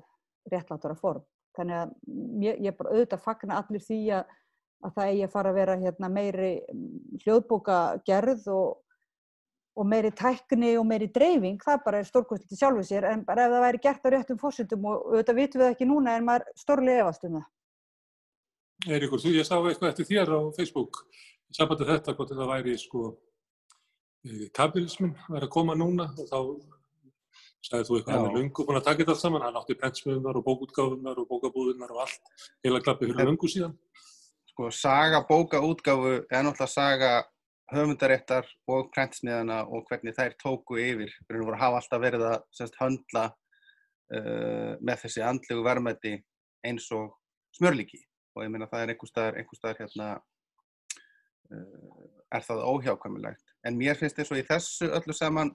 réttlátara 0.50 0.98
form. 0.98 1.24
Þannig 1.56 1.78
að 1.78 1.94
ég, 2.44 2.60
ég 2.66 2.76
bara 2.76 2.92
auðvitað 2.94 3.24
fagna 3.24 3.56
allir 3.60 3.82
því 3.82 4.00
að, 4.18 4.36
að 4.86 4.94
það 4.96 5.12
eigi 5.12 5.24
að 5.26 5.32
fara 5.32 5.50
að 5.50 5.58
vera 5.60 5.80
hérna, 5.80 6.10
meiri 6.12 6.52
hljóðbóka 7.24 7.78
gerð 8.06 8.46
og 8.52 8.68
og 9.80 9.88
meiri 9.88 10.10
tækni 10.16 10.74
og 10.78 10.84
meiri 10.88 11.08
dreifing, 11.14 11.60
það 11.64 11.80
bara 11.86 12.00
er 12.00 12.08
stórkvöldið 12.08 12.60
sjálfuð 12.60 12.86
sér, 12.88 13.06
en 13.12 13.24
bara 13.24 13.46
ef 13.46 13.54
það 13.54 13.64
væri 13.64 13.82
gert 13.86 14.04
á 14.04 14.08
réttum 14.14 14.40
fórsöndum 14.40 14.86
og 14.90 15.08
auðvitað 15.08 15.40
vitum 15.40 15.62
við 15.62 15.72
ekki 15.72 15.88
núna 15.88 16.16
en 16.18 16.28
maður 16.28 16.60
stórlega 16.60 17.04
efast 17.06 17.26
um 17.28 17.38
það. 17.38 17.48
Eirikur, 18.90 19.22
þú, 19.22 19.32
ég 19.36 19.48
sá 19.48 19.56
eitthvað 19.58 19.90
eftir 19.92 20.08
þér 20.10 20.34
á 20.36 20.40
Facebook, 20.56 21.02
sambandi 21.56 21.88
þetta 21.88 22.16
hvort 22.16 22.36
það 22.36 22.52
væri 22.54 22.76
sko 22.80 23.06
kapitalismin 24.56 25.16
væri 25.28 25.48
að 25.48 25.54
koma 25.54 25.76
núna 25.78 26.10
og 26.12 26.28
þá 26.28 26.38
sagði 27.64 27.86
þú 27.88 27.96
eitthvað, 27.96 28.14
hann 28.14 28.28
er 28.28 28.36
lungu 28.36 28.64
búin 28.66 28.78
að 28.78 28.86
taka 28.86 29.02
þetta 29.02 29.14
allt 29.14 29.22
saman, 29.24 29.44
hann 29.44 29.58
átti 29.60 29.76
prentsmiðunar 29.80 30.38
og 30.40 30.46
bókútgáðunar 30.46 31.20
og 31.20 31.28
bókabúðunar 31.28 31.92
og 31.94 32.02
allt, 32.04 32.32
heila 32.64 32.80
klappi 32.84 33.08
fyrir 33.08 33.28
lungu 33.28 33.50
síðan. 33.52 33.74
Sko, 34.52 34.70
saga 34.72 35.20
bókaútgáfu 35.28 36.14
er 36.22 36.44
náttúrulega 36.44 36.72
saga 36.72 37.12
höfundaréttar 37.70 38.48
og 38.70 38.90
prentsmiðana 38.94 39.62
og 39.68 39.86
hvernig 39.88 40.16
þær 40.16 40.36
tóku 40.40 40.78
yfir. 40.82 41.12
Fyrir 41.28 41.46
að 41.46 41.60
hafa 41.62 41.80
alltaf 41.80 42.02
verið 42.02 42.26
að 42.30 42.38
semst, 42.56 42.78
höndla 42.80 43.24
uh, 43.30 44.74
með 44.80 45.04
þessi 45.04 45.24
andlegu 45.26 45.64
verðmætti 45.66 46.14
eins 46.66 46.88
og 46.96 47.14
smörlíki 47.56 48.02
og 48.36 48.44
ég 48.44 48.52
meina 48.52 48.68
það 48.70 48.84
er 48.84 48.92
einhver 48.92 49.10
staðar, 49.10 49.38
einhver 49.40 49.58
staðar 49.58 49.80
hérna 49.82 50.08
uh, 51.50 52.08
er 52.30 52.46
það 52.46 52.66
óhjákvæmilegt. 52.72 53.54
En 53.66 53.78
mér 53.78 53.98
finnst 53.98 54.18
þess 54.18 54.34
að 54.34 54.42
í 54.42 54.48
þessu 54.48 54.90
öllu 54.98 55.16
saman 55.16 55.54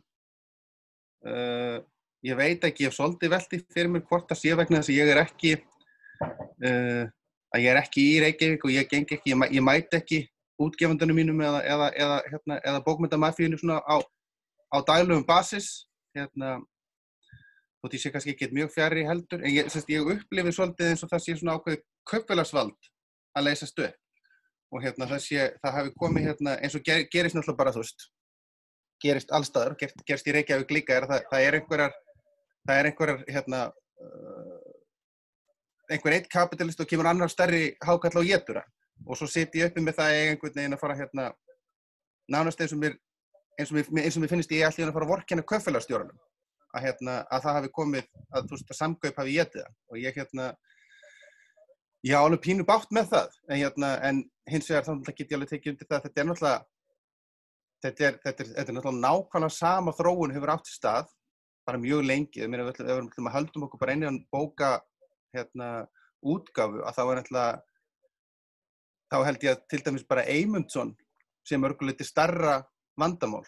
uh, 1.25 1.77
ég 2.25 2.39
veit 2.39 2.63
ekki, 2.63 2.86
ég 2.86 2.91
hef 2.91 2.98
svolítið 2.98 3.36
veldi 3.36 3.62
fyrir 3.74 3.91
mér 3.93 4.05
hvort 4.10 4.31
að 4.34 4.41
sé 4.41 4.55
vegna 4.57 4.81
þess 4.81 4.91
að 4.93 5.00
ég 5.00 5.12
er 5.13 5.22
ekki 5.24 5.53
uh, 5.55 7.03
að 7.55 7.63
ég 7.63 7.69
er 7.72 7.81
ekki 7.81 8.05
í 8.12 8.15
Reykjavík 8.24 8.65
og 8.67 8.74
ég 8.74 8.89
geng 8.91 9.15
ekki, 9.17 9.34
ég, 9.34 9.45
ég 9.55 9.65
mæti 9.65 10.00
ekki 10.00 10.22
útgefandunum 10.62 11.17
mínum 11.17 11.41
eða, 11.43 11.62
eða, 11.67 11.89
eða, 12.00 12.21
hérna, 12.31 12.59
eða 12.63 12.83
bókmyndamafíinu 12.85 13.59
svona 13.59 13.81
á, 13.83 13.95
á 14.71 14.77
dælugum 14.88 15.25
basis 15.27 15.88
hérna, 16.15 16.57
þótt 17.83 17.97
ég 17.97 18.03
sé 18.03 18.12
kannski 18.13 18.33
ekki 18.35 18.51
mjög 18.55 18.71
fjari 18.74 19.05
heldur 19.07 19.43
en 19.43 19.51
ég, 19.51 19.69
semst, 19.71 19.91
ég 19.91 20.07
upplifi 20.15 20.55
svolítið 20.55 20.91
eins 20.93 21.03
og 21.05 21.12
það 21.12 21.24
sé 21.25 21.38
svona 21.39 21.57
ákveði 21.59 21.81
köpfélagsvald 22.12 22.91
að 23.35 23.47
leysa 23.50 23.69
stöð 23.69 23.93
og 24.71 24.83
hérna 24.83 25.09
það 25.12 25.24
sé, 25.25 25.50
það 25.62 25.77
hafi 25.79 25.95
komið 26.00 26.29
hérna 26.29 26.55
eins 26.63 26.77
og 26.77 26.85
ger, 26.88 27.03
gerist 27.12 27.38
náttúrulega 27.38 27.62
bara 27.62 27.75
þú 27.75 27.83
veist 27.83 28.07
gerist 29.03 29.33
allstaður, 29.35 29.75
ger, 29.79 29.91
gerist 30.07 30.29
í 30.29 30.35
Reykjavík 30.35 30.71
líka 30.74 30.95
er 30.95 31.07
það, 31.09 31.27
það 31.31 31.47
er 31.47 31.59
einhverjar 31.59 32.00
það 32.65 32.79
er 32.79 32.89
einhverjar 32.89 33.25
hérna 33.27 33.62
uh, 34.07 34.71
einhver 35.91 36.17
eitt 36.17 36.31
kapitalist 36.31 36.81
og 36.81 36.89
kemur 36.89 37.12
annar 37.12 37.31
stærri 37.31 37.75
hákall 37.85 38.15
á 38.17 38.24
getura 38.25 38.63
og 39.04 39.20
svo 39.20 39.28
sitt 39.30 39.56
ég 39.58 39.72
uppi 39.72 39.84
með 39.84 40.00
það 40.00 40.20
einhvern 40.20 40.56
veginn 40.56 40.78
að 40.78 40.82
fara 40.82 41.00
hérna 41.00 41.32
nánast 42.32 42.62
eins 42.62 42.74
og 42.74 42.82
mér 42.82 42.96
eins 43.60 43.72
og 43.72 43.78
mér, 43.78 44.06
eins 44.06 44.16
og 44.18 44.24
mér 44.24 44.32
finnst 44.32 44.54
ég 44.56 44.68
allir 44.68 44.90
að 44.90 44.96
fara 44.96 45.08
að 45.08 45.14
vorkjana 45.14 45.48
köfélagstjórnum 45.52 46.22
að, 46.75 46.86
hérna, 46.86 47.18
að 47.32 47.44
það 47.46 47.58
hafi 47.60 47.74
komið 47.75 48.08
að, 48.36 48.48
veist, 48.52 48.70
að 48.70 48.80
samgaup 48.80 49.20
hafi 49.22 49.36
getið 49.36 49.64
það. 49.64 49.75
Og 49.92 50.00
ég 50.02 50.18
hérna 50.20 50.48
ég 52.06 52.16
á 52.16 52.22
alveg 52.22 52.42
pínu 52.44 52.66
bátt 52.68 52.92
með 52.96 53.12
það. 53.14 53.38
En, 53.50 53.60
hérna, 53.62 53.92
en 54.06 54.24
hins 54.52 54.72
vegar 54.72 54.88
þá 54.88 55.12
get 55.12 55.30
ég 55.30 55.38
alveg 55.38 55.54
tekið 55.54 55.74
undir 55.74 55.92
það 55.92 56.08
þetta 56.08 56.22
er 56.22 56.30
náttúrulega 56.30 56.64
þetta 57.86 58.08
er, 58.08 58.18
þetta 58.24 58.44
er, 58.44 58.50
þetta 58.58 58.72
er 58.74 58.78
náttúrulega 58.78 59.06
nákvæmlega 59.06 59.56
sama 59.56 59.94
þróun 59.96 60.36
hefur 60.36 60.54
átt 60.56 60.72
í 60.72 60.75
stað 60.75 61.14
bara 61.66 61.82
mjög 61.82 62.04
lengi, 62.06 62.44
ef 62.46 62.52
við 62.52 62.92
höldum 62.92 63.30
að 63.30 63.36
höldum 63.40 63.64
okkur 63.66 63.82
bara 63.82 63.96
einnig 63.96 64.12
að 64.12 64.20
bóka 64.34 64.68
hérna, 65.34 65.70
útgafu 66.22 66.84
að 66.86 66.98
þá 66.98 67.02
er 67.06 67.18
náttúrulega 67.20 67.64
þá 69.12 69.17
held 69.27 69.43
ég 69.45 69.55
að 69.55 69.67
til 69.71 69.81
dæmis 69.85 70.07
bara 70.07 70.25
Eymundsson 70.29 70.95
sem 71.45 71.63
örguleiti 71.67 72.07
starra 72.07 72.59
vandamál 73.00 73.45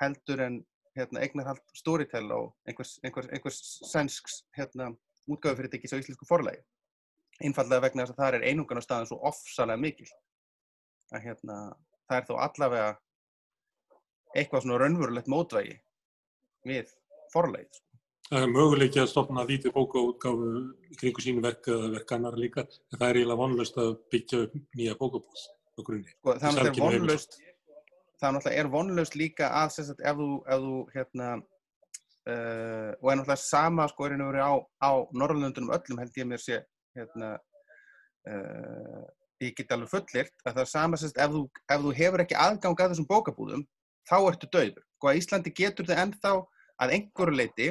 heldur 0.00 0.42
en 0.42 0.58
hérna, 0.98 1.22
eignarhald 1.22 1.62
Storytel 1.76 2.30
og 2.34 2.54
einhvers, 2.66 2.96
einhvers, 3.04 3.28
einhvers 3.34 3.60
sænsks 3.86 4.42
hérna, 4.58 4.90
útgáðufyrirtækis 5.30 5.94
á 5.94 6.00
íslensku 6.00 6.26
forlægi. 6.28 6.62
Einfallega 7.44 7.84
vegna 7.84 8.04
þess 8.04 8.16
að 8.16 8.22
það 8.22 8.38
er 8.38 8.46
einungan 8.50 8.80
á 8.80 8.86
staðin 8.86 9.10
svo 9.10 9.18
ofsalega 9.28 9.82
mikil. 9.82 10.08
Að, 11.12 11.20
hérna, 11.26 11.58
það 12.08 12.20
er 12.20 12.26
þó 12.28 12.34
allavega 12.46 12.88
eitthvað 14.34 14.64
svona 14.64 14.80
raunverulegt 14.82 15.30
mótvægi 15.30 15.76
við 16.68 16.90
forlægið. 17.32 17.82
Það 18.28 18.42
er 18.44 18.50
möguleiki 18.52 19.00
að 19.00 19.10
stopna 19.12 19.42
að 19.42 19.54
lítið 19.54 19.72
bókaútgáfu 19.76 20.48
kringu 21.00 21.22
sínu 21.24 21.44
verk 21.44 21.68
eða 21.72 21.92
verkanar 21.94 22.36
líka, 22.36 22.66
en 22.92 22.98
það 22.98 23.06
er 23.08 23.20
eiginlega 23.20 23.40
vonlust 23.40 23.78
að 23.80 23.94
byggja 24.12 24.40
upp 24.44 24.58
nýja 24.76 24.96
bókabús 25.00 25.44
á 25.48 25.80
grunni. 25.80 26.12
Sko, 26.18 26.34
það 26.42 26.60
er 26.66 26.80
vonlust 26.82 27.38
það 28.18 28.34
náttúrulega 28.34 28.62
er 28.62 28.70
vonlaust 28.72 29.16
líka 29.18 29.50
að 29.54 29.74
sagt, 29.76 30.02
ef 30.02 30.18
þú, 30.18 30.28
ef 30.46 30.64
þú 30.64 30.78
hérna, 30.94 31.28
uh, 32.28 32.90
og 32.98 33.12
er 33.12 33.20
náttúrulega 33.20 33.38
sama 33.42 33.86
sko 33.92 34.06
er 34.06 34.16
einu 34.16 34.30
verið 34.30 34.48
á, 34.48 34.54
á 34.82 34.90
Norrlundunum 35.22 35.74
öllum 35.76 36.02
held 36.02 36.18
ég 36.18 36.28
mér 36.28 36.42
sé 36.42 36.60
hérna, 36.98 37.32
uh, 38.32 39.02
ég 39.44 39.54
get 39.54 39.74
alveg 39.74 39.92
fullirt 39.92 40.34
að 40.44 40.54
það 40.54 40.62
er 40.64 40.72
sama 40.72 41.00
sagt, 41.00 41.20
ef, 41.22 41.34
þú, 41.34 41.44
ef 41.70 41.84
þú 41.84 41.96
hefur 42.02 42.24
ekki 42.24 42.38
aðgang 42.38 42.78
að 42.78 42.94
þessum 42.94 43.10
bókabúðum 43.10 43.66
þá 44.08 44.16
ertu 44.20 44.50
döður. 44.50 44.86
Sko 44.98 45.14
Íslandi 45.14 45.54
getur 45.54 45.86
þið 45.86 46.02
ennþá 46.04 46.32
að 46.82 46.96
einhverju 46.96 47.38
leiti 47.38 47.68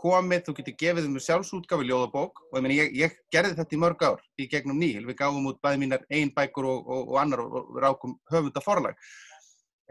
komið, 0.00 0.44
þú 0.46 0.54
getur 0.58 0.76
gefið 0.80 1.08
um 1.08 1.18
sjálfsútgafi 1.20 1.88
ljóðabók 1.88 2.40
og 2.46 2.54
ég, 2.56 2.64
meni, 2.64 2.76
ég, 2.78 2.92
ég 2.96 3.16
gerði 3.34 3.58
þetta 3.58 3.76
í 3.76 3.80
mörg 3.82 4.04
ár 4.06 4.22
í 4.40 4.46
gegnum 4.48 4.80
nýhil, 4.80 5.04
við 5.08 5.18
gáðum 5.18 5.50
út 5.50 5.60
bæði 5.62 5.82
mínar 5.82 6.06
einn 6.08 6.32
bækur 6.36 6.68
og, 6.70 6.88
og, 6.88 7.10
og 7.12 7.18
annar 7.20 7.42
og, 7.44 7.74
rákum 7.82 8.16
höfunda 8.32 8.62
forlag 8.64 8.96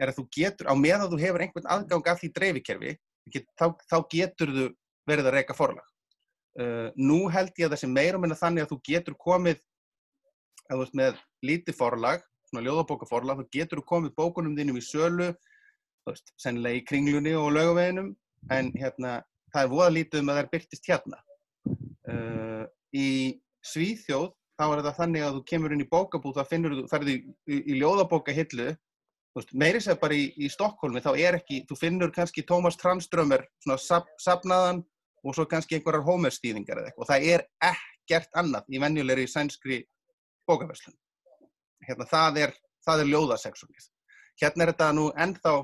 er 0.00 0.10
að 0.10 0.20
þú 0.20 0.26
getur, 0.34 0.70
á 0.72 0.74
meðan 0.78 1.10
þú 1.12 1.20
hefur 1.20 1.44
einhvern 1.44 1.70
aðgang 1.74 2.08
af 2.08 2.20
því 2.20 2.30
dreifikerfi, 2.36 2.94
get, 3.34 3.46
þá, 3.60 3.66
þá 3.90 3.96
getur 4.14 4.54
þú 4.54 4.66
verið 5.10 5.28
að 5.28 5.36
reyka 5.36 5.56
forlag. 5.56 5.86
Uh, 6.58 6.88
nú 6.98 7.26
held 7.30 7.52
ég 7.60 7.68
að 7.68 7.74
það 7.74 7.82
sem 7.84 7.92
meira 7.94 8.20
minna 8.20 8.38
þannig 8.38 8.64
að 8.64 8.72
þú 8.72 8.80
getur 8.88 9.16
komið, 9.20 9.60
að 10.70 10.82
veist 10.82 10.96
með 10.98 11.20
lítið 11.46 11.76
forlag, 11.78 12.24
svona 12.48 12.64
ljóðabókaforlag, 12.66 13.42
þá 13.42 13.58
getur 13.58 13.82
þú 13.82 13.86
komið 13.92 14.16
bókunum 14.18 14.56
þínum 14.58 14.80
í 14.80 14.84
sölu, 14.84 15.28
þú 16.00 16.14
veist, 16.14 16.32
sennilega 16.40 16.80
í 16.80 16.86
kringlunni 16.88 17.36
og 17.38 17.52
lögaveginum, 17.54 18.14
en 18.56 18.72
hérna, 18.80 19.20
það 19.54 19.62
er 19.62 19.72
voða 19.72 19.94
lítið 19.96 20.22
um 20.22 20.30
að 20.30 20.38
það 20.38 20.44
er 20.44 20.52
byrtist 20.54 20.90
hérna. 20.90 21.22
Uh, 22.10 22.62
í 22.96 23.08
Svíþjóð, 23.70 24.30
þá 24.56 24.64
er 24.66 24.84
það 24.84 25.00
þannig 25.00 25.24
að 25.26 25.34
þú 25.36 25.42
kemur 25.52 25.74
inn 25.74 25.84
í 25.84 25.90
bókabúð, 25.90 26.38
þá 26.38 26.50
finnur 26.52 26.76
þú, 26.78 26.86
ferðu 26.90 27.12
í, 27.12 27.18
í, 27.50 27.58
í 27.60 27.80
ljóðabókahillu 27.80 28.70
meiri 29.54 29.78
sér 29.78 29.98
bara 30.00 30.16
í, 30.16 30.24
í 30.42 30.48
Stokkólmi 30.50 31.00
þá 31.04 31.12
er 31.14 31.36
ekki, 31.38 31.60
þú 31.68 31.76
finnur 31.78 32.10
kannski 32.14 32.42
Tómas 32.48 32.78
Tranströmer 32.80 33.44
svona 33.62 33.78
sap, 33.78 34.08
sapnaðan 34.18 34.82
og 35.22 35.36
svo 35.36 35.44
kannski 35.46 35.76
einhverjar 35.78 36.02
hómerstýðingar 36.08 36.80
eða 36.80 36.90
eitthvað. 36.90 37.04
Og 37.04 37.10
það 37.12 37.28
er 37.30 37.44
ekkert 37.68 38.40
annað 38.40 38.74
í 38.74 38.80
venjulegri 38.82 39.28
sænskri 39.30 39.78
bókaverslun 40.50 40.96
hérna 41.86 42.06
það 42.10 42.40
er, 42.44 42.54
það 42.86 43.02
er 43.02 43.10
ljóðasexuálið 43.12 43.86
hérna 44.40 44.64
er 44.64 44.72
þetta 44.72 44.88
nú 44.96 45.06
ennþá 45.24 45.54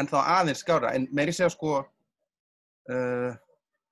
ennþá 0.00 0.24
aðeins 0.38 0.62
skára 0.64 0.92
en 0.96 1.06
meiri 1.14 1.34
sér 1.34 1.52
sko 1.54 1.80
uh, 2.92 3.30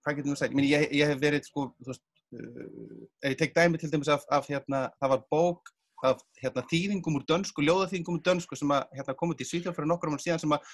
hvað 0.04 0.18
getum 0.18 0.32
við 0.32 0.36
að 0.36 0.42
segja 0.42 0.66
ég, 0.72 0.90
ég 1.00 1.12
hef 1.12 1.22
verið 1.22 1.48
sko 1.48 1.68
veist, 1.86 2.04
uh, 2.34 3.00
ég 3.26 3.38
tek 3.40 3.56
dæmi 3.56 3.80
til 3.80 3.90
dæmis 3.92 4.12
af, 4.12 4.26
af 4.32 4.48
hérna, 4.50 4.86
það 5.00 5.14
var 5.14 5.24
bók 5.32 5.72
af 6.04 6.20
hérna, 6.40 6.64
þýðingum 6.70 7.16
úr 7.18 7.24
dönsku, 7.28 7.64
ljóðaþýðingum 7.64 8.18
úr 8.18 8.24
dönsku 8.24 8.58
sem 8.58 8.72
að 8.74 8.84
hérna, 8.98 9.16
komið 9.16 9.40
til 9.40 9.48
Svíþjóð 9.50 9.76
fyrir 9.78 9.90
nokkur 9.90 10.12
hann 10.12 10.22
síðan 10.22 10.42
sem 10.42 10.54
að 10.56 10.66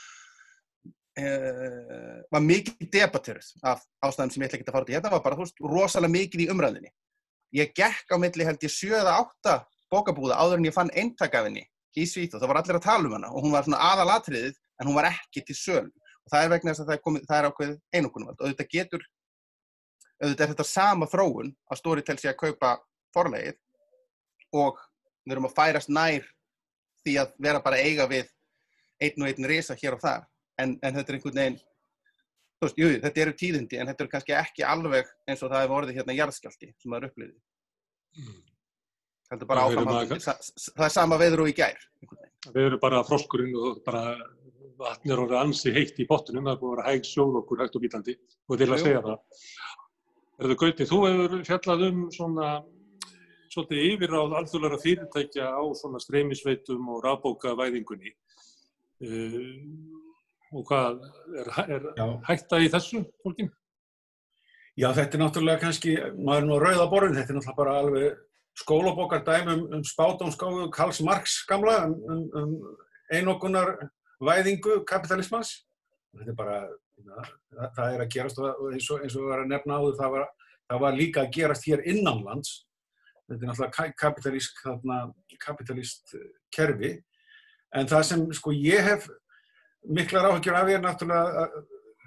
e, 1.19 1.27
var 2.33 2.45
mikið 2.47 2.89
debatterið 2.97 3.53
af 3.63 3.85
ástæðum 4.03 4.33
sem 4.35 4.43
ég 4.43 4.51
ætla 4.51 4.59
ekki 4.59 4.69
að 4.69 4.77
fara 4.79 4.89
í. 4.89 4.97
Þetta 4.97 5.13
var 5.15 5.25
bara, 5.27 5.39
þú 5.39 5.47
veist, 5.47 5.63
rosalega 5.75 6.15
mikið 6.17 6.45
í 6.45 6.49
umræðinni. 6.55 6.93
Ég 7.59 7.75
gekk 7.77 8.15
á 8.15 8.17
milli 8.19 8.49
held 8.49 8.67
ég 8.67 8.75
7-8 8.75 9.57
bókabúða 9.93 10.41
áður 10.41 10.59
en 10.61 10.69
ég 10.69 10.77
fann 10.77 10.93
eintakafinni 10.97 11.67
í 11.95 12.07
Svíþjóð. 12.09 12.41
Það 12.41 12.53
var 12.53 12.63
allir 12.63 12.81
að 12.81 12.87
tala 12.89 13.09
um 13.09 13.17
hana 13.19 13.33
og 13.33 13.47
hún 13.47 13.55
var 13.55 13.67
svona 13.69 13.83
aðalatriðið 13.93 14.57
en 14.81 14.89
hún 14.89 14.99
var 14.99 15.11
ekki 15.13 15.45
til 15.47 15.59
sölu. 15.59 15.93
Og 16.23 16.33
það 16.35 16.45
er 16.45 16.53
vegna 16.53 16.73
þess 16.73 16.85
að 16.85 16.91
það 16.91 16.97
er, 16.97 17.03
komið, 17.07 17.27
það 17.29 17.39
er 17.39 17.49
ákveðið 17.51 17.99
einungunum 17.99 18.31
og 18.33 18.45
þetta 18.45 18.69
getur, 18.77 19.07
auðvitað 20.23 20.45
er 20.45 20.53
þetta 20.53 20.69
sama 20.69 21.09
þróun 21.11 21.51
að 21.67 21.81
Storytel 21.81 22.19
sé 22.21 22.31
að 22.31 22.41
kaupa 22.45 22.77
forlegið 23.17 23.59
og 24.63 24.79
við 25.25 25.35
erum 25.35 25.49
að 25.49 25.57
færast 25.57 25.91
nær 25.91 26.29
því 27.03 27.19
að 27.25 27.35
vera 27.43 27.65
bara 27.65 27.83
eiga 27.83 28.07
við 28.11 28.31
einn 29.03 29.25
og 29.25 29.33
einn 29.33 29.51
reysa 29.51 29.75
hér 29.79 29.97
og 29.97 30.03
þar. 30.05 30.29
En, 30.61 30.77
en 30.85 30.95
þetta 30.95 31.11
er 31.11 31.19
einhvern 31.19 31.41
veginn 31.41 31.61
þú 32.63 32.69
veist, 32.69 32.79
jú, 32.79 32.89
þetta 33.03 33.23
eru 33.25 33.35
tíðindi 33.39 33.79
en 33.81 33.91
þetta 33.91 34.05
er 34.05 34.11
kannski 34.13 34.35
ekki 34.39 34.65
alveg 34.67 35.09
eins 35.27 35.43
og 35.43 35.51
það 35.51 35.65
hefur 35.65 35.79
orðið 35.81 35.99
hérna 35.99 36.15
jarðskjálti 36.15 36.69
sem 36.71 36.93
það 36.93 36.99
er 36.99 37.07
uppliðið 37.09 37.39
mm. 38.21 38.37
þetta 39.33 39.47
er 39.47 39.51
bara 39.51 39.65
áfram 39.67 39.91
það 39.91 40.85
er 40.87 40.95
sama 40.95 41.19
veður 41.19 41.45
og 41.45 41.51
í 41.51 41.57
gær 41.59 41.89
Við 42.53 42.65
erum 42.67 42.83
bara 42.83 43.03
froskurinn 43.07 43.55
og 43.59 43.83
bara 43.87 44.05
vatnir 44.83 45.23
orðið 45.23 45.41
ansi 45.41 45.73
heitt 45.75 45.99
í 46.03 46.07
bottunum 46.09 46.47
það 46.49 46.55
er 46.55 46.61
búin 46.61 46.73
að 46.73 46.77
vera 46.77 46.89
hæg 46.91 47.09
sjóð 47.09 47.39
okkur 47.43 47.63
hægt 47.63 47.79
og 47.79 47.85
bítandi. 47.85 48.17
Og 48.49 48.61
til 48.61 48.69
að 48.69 48.83
segja 48.83 49.03
það 49.07 49.19
Erðu 50.43 50.59
Gauti, 50.59 50.87
þú 50.89 51.01
hefur 51.07 51.43
fjallað 51.47 51.85
um 51.87 51.99
svona 52.11 52.47
svolítið 53.53 53.83
yfirráð 53.93 54.37
alþjóðlara 54.41 54.79
fyrirtækja 54.83 55.49
á 55.55 55.63
svona 55.79 56.01
streymisveitum 56.03 56.89
og 56.91 57.03
rafbókavæðingunni. 57.05 58.15
Uh, 59.03 59.61
og 60.53 60.67
hvað 60.69 61.03
er, 61.43 61.51
er 61.77 62.17
hætta 62.27 62.61
í 62.63 62.71
þessu 62.73 63.05
fólkin? 63.23 63.53
Já, 64.79 64.89
þetta 64.97 65.19
er 65.19 65.21
náttúrulega 65.21 65.61
kannski, 65.67 65.95
maður 66.17 66.39
er 66.41 66.47
nú 66.49 66.57
að 66.57 66.63
rauða 66.65 66.91
borðin, 66.91 67.17
þetta 67.19 67.35
er 67.35 67.39
náttúrulega 67.39 67.61
bara 67.61 67.79
alveg 67.83 68.21
skólabókar 68.63 69.25
dæmi 69.27 69.57
um, 69.57 69.65
um 69.77 69.85
spátumskáðu 69.85 70.69
Karls 70.73 71.01
Marx 71.05 71.43
gamla 71.49 71.87
um, 71.87 71.97
um, 72.09 72.23
um 72.41 72.55
einogunar 73.13 73.75
væðingu 74.23 74.81
kapitalismas. 74.89 75.55
Þetta 76.13 76.31
er 76.33 76.39
bara, 76.39 76.59
það, 77.03 77.33
það 77.77 77.87
er 77.87 78.05
að 78.05 78.13
gerast 78.17 78.43
og 78.43 78.67
eins 78.73 78.91
og 78.91 79.07
við 79.07 79.31
varum 79.31 79.47
að 79.47 79.55
nefna 79.55 79.79
áður, 79.81 79.97
það 80.01 80.15
var, 80.17 80.29
það 80.69 80.85
var 80.85 81.01
líka 81.01 81.25
að 81.25 81.33
gerast 81.39 81.69
hér 81.71 81.87
innanlands 81.89 82.61
þetta 83.33 83.47
er 83.47 83.51
náttúrulega 83.51 83.95
kapitalísk 83.99 84.63
kapitalíst 85.43 86.15
eh, 86.19 86.29
kerfi 86.55 86.93
en 87.77 87.89
það 87.89 88.05
sem 88.09 88.25
sko 88.37 88.55
ég 88.57 88.85
hef 88.87 89.09
miklar 89.89 90.29
áhugjur 90.31 90.59
af 90.59 90.71
er 90.71 90.83
náttúrulega 90.83 91.47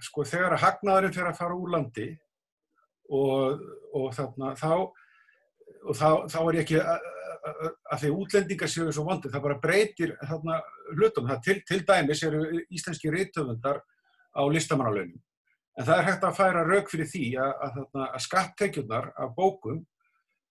sko 0.06 0.26
þegar 0.28 0.56
að 0.56 0.64
hagnaðurinn 0.66 1.16
fyrir 1.16 1.32
að 1.32 1.40
fara 1.40 1.58
úr 1.58 1.74
landi 1.74 2.10
og, 3.10 3.64
og 3.96 4.08
þarna 4.16 4.54
þá 4.60 4.72
og 5.86 5.98
þá, 5.98 6.10
þá 6.30 6.40
er 6.42 6.58
ég 6.58 6.64
ekki 6.66 6.82
að, 7.46 8.00
því 8.02 8.12
útlendingar 8.16 8.72
séu 8.72 8.94
svo 8.94 9.06
vondir, 9.08 9.32
það 9.34 9.46
bara 9.46 9.60
breytir 9.62 10.16
þarna 10.22 10.58
hlutum, 10.96 11.30
það 11.30 11.44
til, 11.48 11.58
til 11.70 11.80
dæmis 11.88 12.24
eru 12.26 12.44
íslenski 12.66 13.14
reytöfundar 13.14 13.82
á 14.36 14.42
listamannalaunum. 14.52 15.22
En 15.76 15.88
það 15.88 16.00
er 16.00 16.08
hægt 16.10 16.24
að 16.24 16.38
færa 16.38 16.64
rauk 16.66 16.92
fyrir 16.92 17.10
því 17.12 17.26
að, 17.44 17.54
að, 17.68 17.80
að 18.06 18.22
skattekjurnar 18.24 19.10
af 19.20 19.34
bókum 19.36 19.82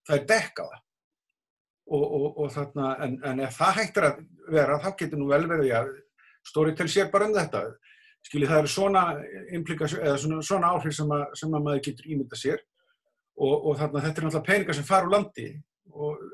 það 0.05 0.19
er 0.19 0.27
dekkað 0.29 0.75
og, 0.75 2.03
og, 2.03 2.27
og 2.43 2.51
þarna, 2.53 2.91
en, 3.05 3.17
en 3.25 3.41
ef 3.45 3.57
það 3.57 3.79
hættir 3.79 4.07
að 4.09 4.21
vera, 4.53 4.79
þá 4.81 4.89
getur 5.01 5.21
nú 5.21 5.29
vel 5.31 5.45
verið 5.49 5.75
að 5.81 5.93
Storytel 6.45 6.85
sér 6.91 7.07
bara 7.09 7.25
um 7.25 7.33
þetta. 7.33 7.63
Skiljið 8.25 8.51
það 8.51 8.59
eru 8.59 8.69
svona 8.69 9.01
svona, 10.21 10.41
svona 10.45 10.73
áhrif 10.73 10.93
sem, 10.93 11.09
að, 11.13 11.23
sem 11.37 11.53
að 11.57 11.63
maður 11.65 11.85
getur 11.87 12.09
ímynda 12.09 12.37
sér. 12.37 12.61
Og, 13.35 13.55
og 13.71 13.79
þarna 13.79 14.03
þetta 14.03 14.21
er 14.21 14.27
náttúrulega 14.27 14.49
peningar 14.49 14.77
sem 14.77 14.85
fara 14.85 15.09
úr 15.09 15.11
landi 15.11 15.47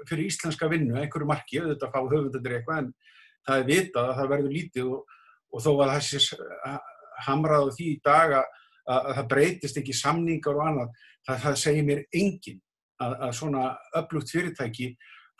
fyrir 0.10 0.28
íslenska 0.28 0.70
vinnu, 0.72 0.96
einhverju 1.00 1.28
marki 1.30 1.60
auðvitað 1.62 1.94
fá 1.94 2.00
höfundandir 2.00 2.58
eitthvað 2.58 2.82
en 2.84 2.90
það 3.48 3.60
er 3.60 3.68
vitað 3.68 4.10
að 4.10 4.18
það 4.20 4.32
verður 4.34 4.56
lítið 4.56 4.92
og 4.96 5.64
þó 5.66 5.72
að 5.74 5.92
það 5.92 6.04
sé 6.08 6.42
hamraðu 7.28 7.76
því 7.78 7.88
í 7.92 8.02
dag 8.06 8.36
að, 8.40 8.52
að 8.96 9.14
það 9.20 9.32
breytist 9.34 9.80
ekki 9.82 9.96
samningar 9.98 10.58
og 10.58 10.68
annað, 10.68 11.02
það, 11.28 11.42
það 11.46 11.58
segir 11.64 11.88
mér 11.88 12.04
engin 12.18 12.62
að, 13.02 13.16
að 13.28 13.34
svona 13.38 13.66
öflugt 14.00 14.34
fyrirtæki 14.34 14.92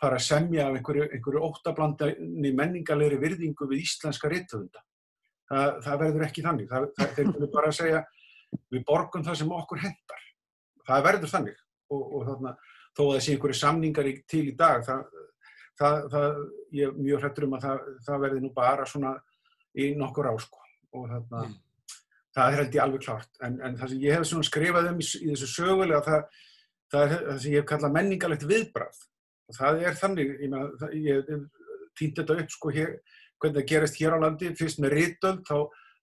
fara 0.02 0.18
að 0.18 0.26
semja 0.26 0.66
af 0.66 0.78
einhverju, 0.78 1.06
einhverju 1.14 1.44
óttablandinni 1.46 2.50
menningalegri 2.58 3.20
virðingu 3.22 3.68
við 3.70 3.84
íslenska 3.84 4.30
rittöfunda. 4.30 4.82
Það, 5.52 5.76
það 5.84 6.00
verður 6.02 6.26
ekki 6.26 6.44
þannig. 6.46 6.70
Það, 6.70 6.86
þeir 7.16 7.28
vilja 7.28 7.50
bara 7.52 7.70
að 7.70 7.76
segja 7.78 8.00
við 8.72 8.84
borgum 8.88 9.24
það 9.26 9.38
sem 9.38 9.54
okkur 9.58 9.82
hendar. 9.84 10.24
Það 10.88 11.04
verður 11.06 11.32
þannig 11.36 11.60
og, 11.92 12.02
og 12.02 12.24
þarna, 12.30 12.54
þó 12.96 13.02
að 13.06 13.14
þessi 13.16 13.34
einhverju 13.34 13.58
samningar 13.58 14.08
til 14.28 14.44
í 14.50 14.54
dag, 14.58 14.84
það, 14.86 16.40
ég 16.76 16.88
er 16.88 16.96
mjög 16.98 17.22
hrettur 17.22 17.46
um 17.48 17.56
að 17.58 17.68
það 18.06 18.24
verður 18.24 18.44
nú 18.44 18.52
bara 18.56 18.86
svona 18.88 19.14
í 19.78 19.92
nokkur 19.98 20.28
ásko 20.32 20.60
og 20.92 21.06
þarna, 21.08 21.46
mm. 21.46 21.54
það 22.36 22.48
er 22.48 22.58
held 22.60 22.76
ég 22.76 22.84
alveg 22.84 23.04
klart. 23.06 23.30
En, 23.44 23.58
en 23.64 23.78
það 23.80 23.94
sem 23.94 24.04
ég 24.04 24.18
hef 24.18 24.46
skrifað 24.48 24.90
um 24.90 25.00
í, 25.00 25.06
í 25.22 25.30
þessu 25.32 25.48
sögulega, 25.54 26.02
það, 26.04 26.44
það 26.92 27.06
er 27.06 27.24
það 27.30 27.40
sem 27.44 27.54
ég 27.54 27.62
hef 27.62 27.70
kallað 27.70 27.96
menningalegt 27.96 28.46
viðbrað. 28.50 29.02
Og 29.48 29.58
það 29.58 29.84
er 29.88 29.98
þannig, 29.98 30.34
ég, 30.44 30.52
með, 30.52 30.84
ég 31.00 31.32
týndi 31.98 32.20
þetta 32.20 32.38
upp 32.42 32.52
sko 32.52 32.72
hér, 32.76 32.92
hvernig 33.40 33.58
það 33.58 33.70
gerist 33.72 33.98
hér 34.00 34.16
á 34.16 34.22
landi, 34.22 34.52
fyrst 34.58 34.82
með 34.84 34.94
rítöld, 34.98 35.42
þá, 35.48 35.56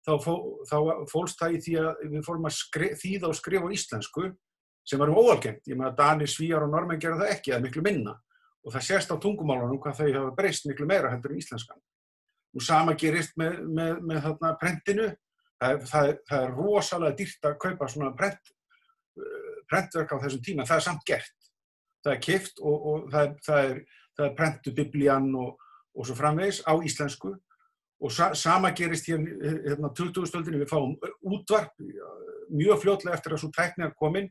þá, 0.05 0.13
fó, 0.25 0.33
þá 0.69 0.77
fólst 1.13 1.39
það 1.39 1.55
í 1.55 1.61
því 1.67 1.77
að 1.83 2.03
við 2.15 2.25
fórum 2.25 2.49
að 2.49 2.57
skrif, 2.57 2.97
þýða 3.03 3.29
og 3.29 3.37
skrifa 3.37 3.69
á 3.69 3.75
íslensku 3.77 4.29
sem 4.89 4.99
varum 5.01 5.19
óalgengt. 5.21 5.67
Ég 5.69 5.77
með 5.77 5.91
að 5.91 5.97
Danir, 5.99 6.31
Svíjar 6.31 6.65
og 6.65 6.73
Norrmenn 6.73 7.01
gera 7.01 7.19
það 7.19 7.33
ekki, 7.35 7.53
eða 7.53 7.63
miklu 7.65 7.83
minna. 7.85 8.15
Og 8.65 8.73
það 8.73 8.85
sést 8.87 9.11
á 9.13 9.21
tungumálunum 9.21 9.79
hvað 9.83 9.99
þau 10.01 10.07
hafa 10.17 10.35
breyst 10.37 10.67
miklu 10.67 10.87
meira 10.89 11.11
heldur 11.13 11.35
en 11.35 11.41
íslenskan. 11.41 11.81
Nú 12.53 12.63
sama 12.65 12.95
gerist 12.97 13.35
með, 13.37 13.59
með, 13.69 13.99
með 14.09 14.23
þarna 14.25 14.53
prentinu. 14.61 15.09
Það, 15.59 15.83
það, 15.91 16.09
það 16.29 16.45
er 16.45 16.55
rosalega 16.55 17.17
dýrt 17.19 17.47
að 17.49 17.59
kaupa 17.61 17.89
svona 17.91 18.13
prent, 18.17 18.53
prentverk 19.69 20.15
á 20.15 20.21
þessum 20.23 20.43
tíma. 20.47 20.65
Það 20.67 20.81
er 20.81 20.87
samt 20.87 21.05
gert. 21.07 21.49
Það 22.03 22.13
er 22.15 22.21
kift 22.25 22.61
og, 22.63 22.87
og 22.89 23.09
það, 23.13 23.35
það 23.45 23.69
er, 23.69 23.81
er 24.25 24.35
prentu 24.35 24.73
biblían 24.75 25.29
og, 25.37 25.61
og 25.93 26.07
svo 26.07 26.17
framvegis 26.17 26.63
á 26.65 26.73
íslensku. 26.79 27.35
Og 27.99 28.13
sa, 28.15 28.31
sama 28.33 28.71
gerist 28.71 29.09
hér 29.11 29.21
hérna 29.67 29.91
2000-stöldinu. 29.91 30.63
Við 30.63 30.71
fáum 30.71 30.95
útvarp 31.27 31.75
mjög 32.49 32.81
fljótlega 32.81 33.17
eftir 33.19 33.35
að 33.35 33.43
svo 33.43 33.51
tæknir 33.53 33.93
kominn. 33.99 34.29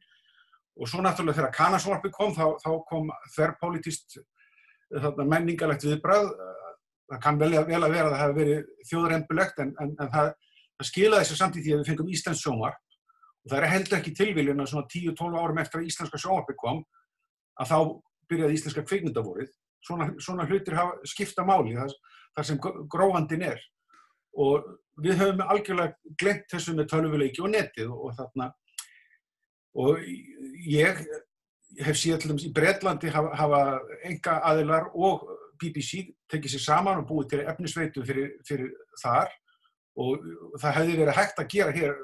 Og 0.79 0.87
svo 0.87 1.03
náttúrulega 1.03 1.41
þegar 1.41 1.55
kanasvarpi 1.57 2.11
kom, 2.15 2.35
þá, 2.37 2.55
þá 2.63 2.71
kom 2.87 3.09
þerrpolítist 3.35 4.21
menningalegt 5.27 5.85
viðbrað 5.85 6.31
það 7.09 7.23
kann 7.25 7.41
vel 7.41 7.55
vel 7.55 7.81
að 7.83 7.95
vera 7.95 8.09
að 8.09 8.13
það 8.13 8.23
hefði 8.23 8.39
verið 8.39 8.69
þjóðrembulegt 8.91 9.63
en, 9.63 9.73
en, 9.83 9.95
en 9.97 10.11
það, 10.13 10.29
það 10.77 10.89
skilaði 10.91 11.29
sér 11.29 11.41
samtíð 11.41 11.65
því 11.65 11.73
að 11.75 11.81
við 11.81 11.91
fengum 11.91 12.13
Íslands 12.13 12.43
sjónvarp 12.45 12.83
og 13.45 13.53
það 13.53 13.59
er 13.61 13.73
heldur 13.73 13.99
ekki 13.99 14.15
tilviljun 14.19 14.63
að 14.65 14.71
svona 14.73 14.91
10-12 14.93 15.41
árum 15.41 15.63
eftir 15.63 15.81
að 15.81 15.89
Íslandska 15.89 16.21
sjónvarpi 16.21 16.57
kom 16.61 16.83
að 17.59 17.73
þá 17.73 17.79
byrjaði 18.29 18.59
Íslandska 18.59 18.85
kveikmyndavoruð. 18.91 19.51
Svona, 19.89 20.09
svona 20.21 20.45
hlutir 20.49 20.77
hafa, 20.77 20.99
skipta 21.07 21.45
máli 21.47 21.77
þar, 21.79 21.93
þar 22.37 22.49
sem 22.49 22.61
gróhandin 22.93 23.45
er 23.47 23.61
og 24.39 24.67
við 25.01 25.21
höfum 25.23 25.45
algjörlega 25.47 26.15
glemt 26.21 26.49
þessu 26.51 26.75
með 26.77 26.91
tölvuleiki 26.93 27.43
og 27.43 27.53
netið 27.55 27.95
og 27.95 28.13
þarna 28.19 28.51
og 29.79 30.03
ég 30.69 31.03
hef 31.85 31.99
síðan 31.99 32.41
í 32.43 32.51
Breitlandi 32.55 33.11
hafa, 33.15 33.35
hafa 33.39 33.61
enga 34.09 34.39
aðilar 34.51 34.89
og 34.95 35.27
BBC 35.59 36.05
tekið 36.31 36.55
sér 36.55 36.65
saman 36.65 37.03
og 37.03 37.09
búið 37.09 37.31
til 37.33 37.45
efnisveitu 37.51 38.05
fyrir, 38.07 38.33
fyrir 38.47 38.73
þar. 39.03 39.31
Og 39.99 40.23
það 40.63 40.77
hefði 40.79 40.97
verið 41.01 41.19
hægt 41.19 41.43
að 41.43 41.51
gera 41.55 41.75
hér, 41.75 41.97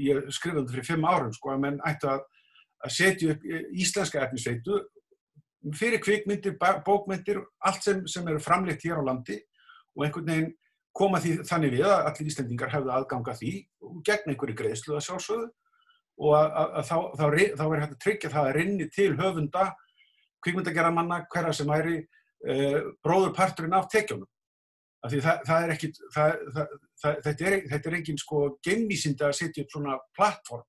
ég 0.00 0.28
skrifaði 0.32 0.62
þetta 0.62 0.74
fyrir 0.76 0.88
fimm 0.88 1.08
árum 1.08 1.32
sko, 1.36 1.52
að 1.52 1.62
menn 1.66 1.80
ættu 1.88 2.08
að, 2.12 2.22
að 2.84 2.94
setja 2.96 3.34
upp 3.34 3.46
íslenska 3.84 4.22
efnisveitu 4.24 4.80
fyrir 5.78 6.00
kvikmyndir, 6.02 6.56
bókmyndir, 6.86 7.42
allt 7.62 7.84
sem, 7.84 8.00
sem 8.10 8.26
eru 8.28 8.40
framleitt 8.42 8.84
hér 8.84 9.00
á 9.00 9.08
landi. 9.08 9.38
Og 9.96 10.06
einhvern 10.06 10.28
veginn 10.28 10.54
koma 10.96 11.20
því 11.22 11.34
þannig 11.48 11.76
við 11.76 11.88
að 11.88 12.06
allir 12.10 12.30
íslendingar 12.32 12.72
hefðu 12.72 12.92
aðganga 12.92 13.34
því 13.36 13.52
og 13.88 14.00
gegn 14.08 14.32
einhverju 14.32 14.56
greiðslu 14.58 14.96
að 14.96 15.06
sjálfsögðu 15.06 15.50
og 16.22 16.34
að, 16.38 16.50
að, 16.60 16.74
að 16.78 16.88
þá, 16.88 16.96
þá, 17.18 17.24
þá 17.58 17.64
er 17.66 17.82
hægt 17.82 17.94
að 17.96 18.02
tryggja 18.04 18.32
það 18.32 18.48
að 18.48 18.56
rinni 18.58 18.88
til 18.94 19.08
höfunda, 19.18 19.68
kvikmyndagerðamanna, 20.42 21.22
hverja 21.32 21.54
sem 21.58 21.70
væri 21.70 21.96
uh, 22.02 22.78
bróðurparturinn 23.04 23.78
af 23.78 23.88
tekjunum. 23.92 24.28
Það, 25.02 25.40
það 25.48 25.64
er 25.64 25.72
ekki, 25.74 25.88
það, 26.14 26.34
þetta 27.02 27.32
er, 27.48 27.56
þetta 27.72 27.88
er 27.90 27.96
engin 27.98 28.20
sko 28.22 28.42
gemvísind 28.62 29.24
að 29.26 29.34
setja 29.34 29.64
upp 29.64 29.72
svona 29.74 29.96
plattform 30.14 30.62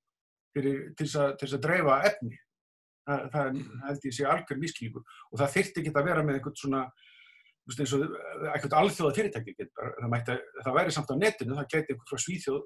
fyrir, 0.56 0.80
til 0.98 1.06
þess 1.06 1.54
að 1.54 1.62
dreifa 1.62 2.00
efni. 2.10 2.40
Það, 3.06 3.28
það 3.34 3.50
er, 3.50 3.60
held 3.84 4.08
ég 4.08 4.16
sé, 4.16 4.26
algjör 4.32 4.62
miskilíkur 4.62 5.04
og 5.04 5.42
það 5.42 5.54
þyrtti 5.58 5.84
ekki 5.84 5.94
að 5.94 6.08
vera 6.08 6.24
með 6.26 6.40
einhvern 6.40 6.58
svona, 6.58 6.82
og 7.68 7.78
einhvern 7.84 8.78
alþjóða 8.80 9.18
fyrirtæki. 9.20 9.56
Það, 9.70 10.10
mætti, 10.16 10.38
það 10.64 10.78
væri 10.80 10.96
samt 10.96 11.14
á 11.14 11.16
netinu, 11.20 11.58
það 11.60 11.70
geti 11.76 11.94
einhvern 11.94 12.10
frá 12.10 12.24
Svíþjóð 12.26 12.64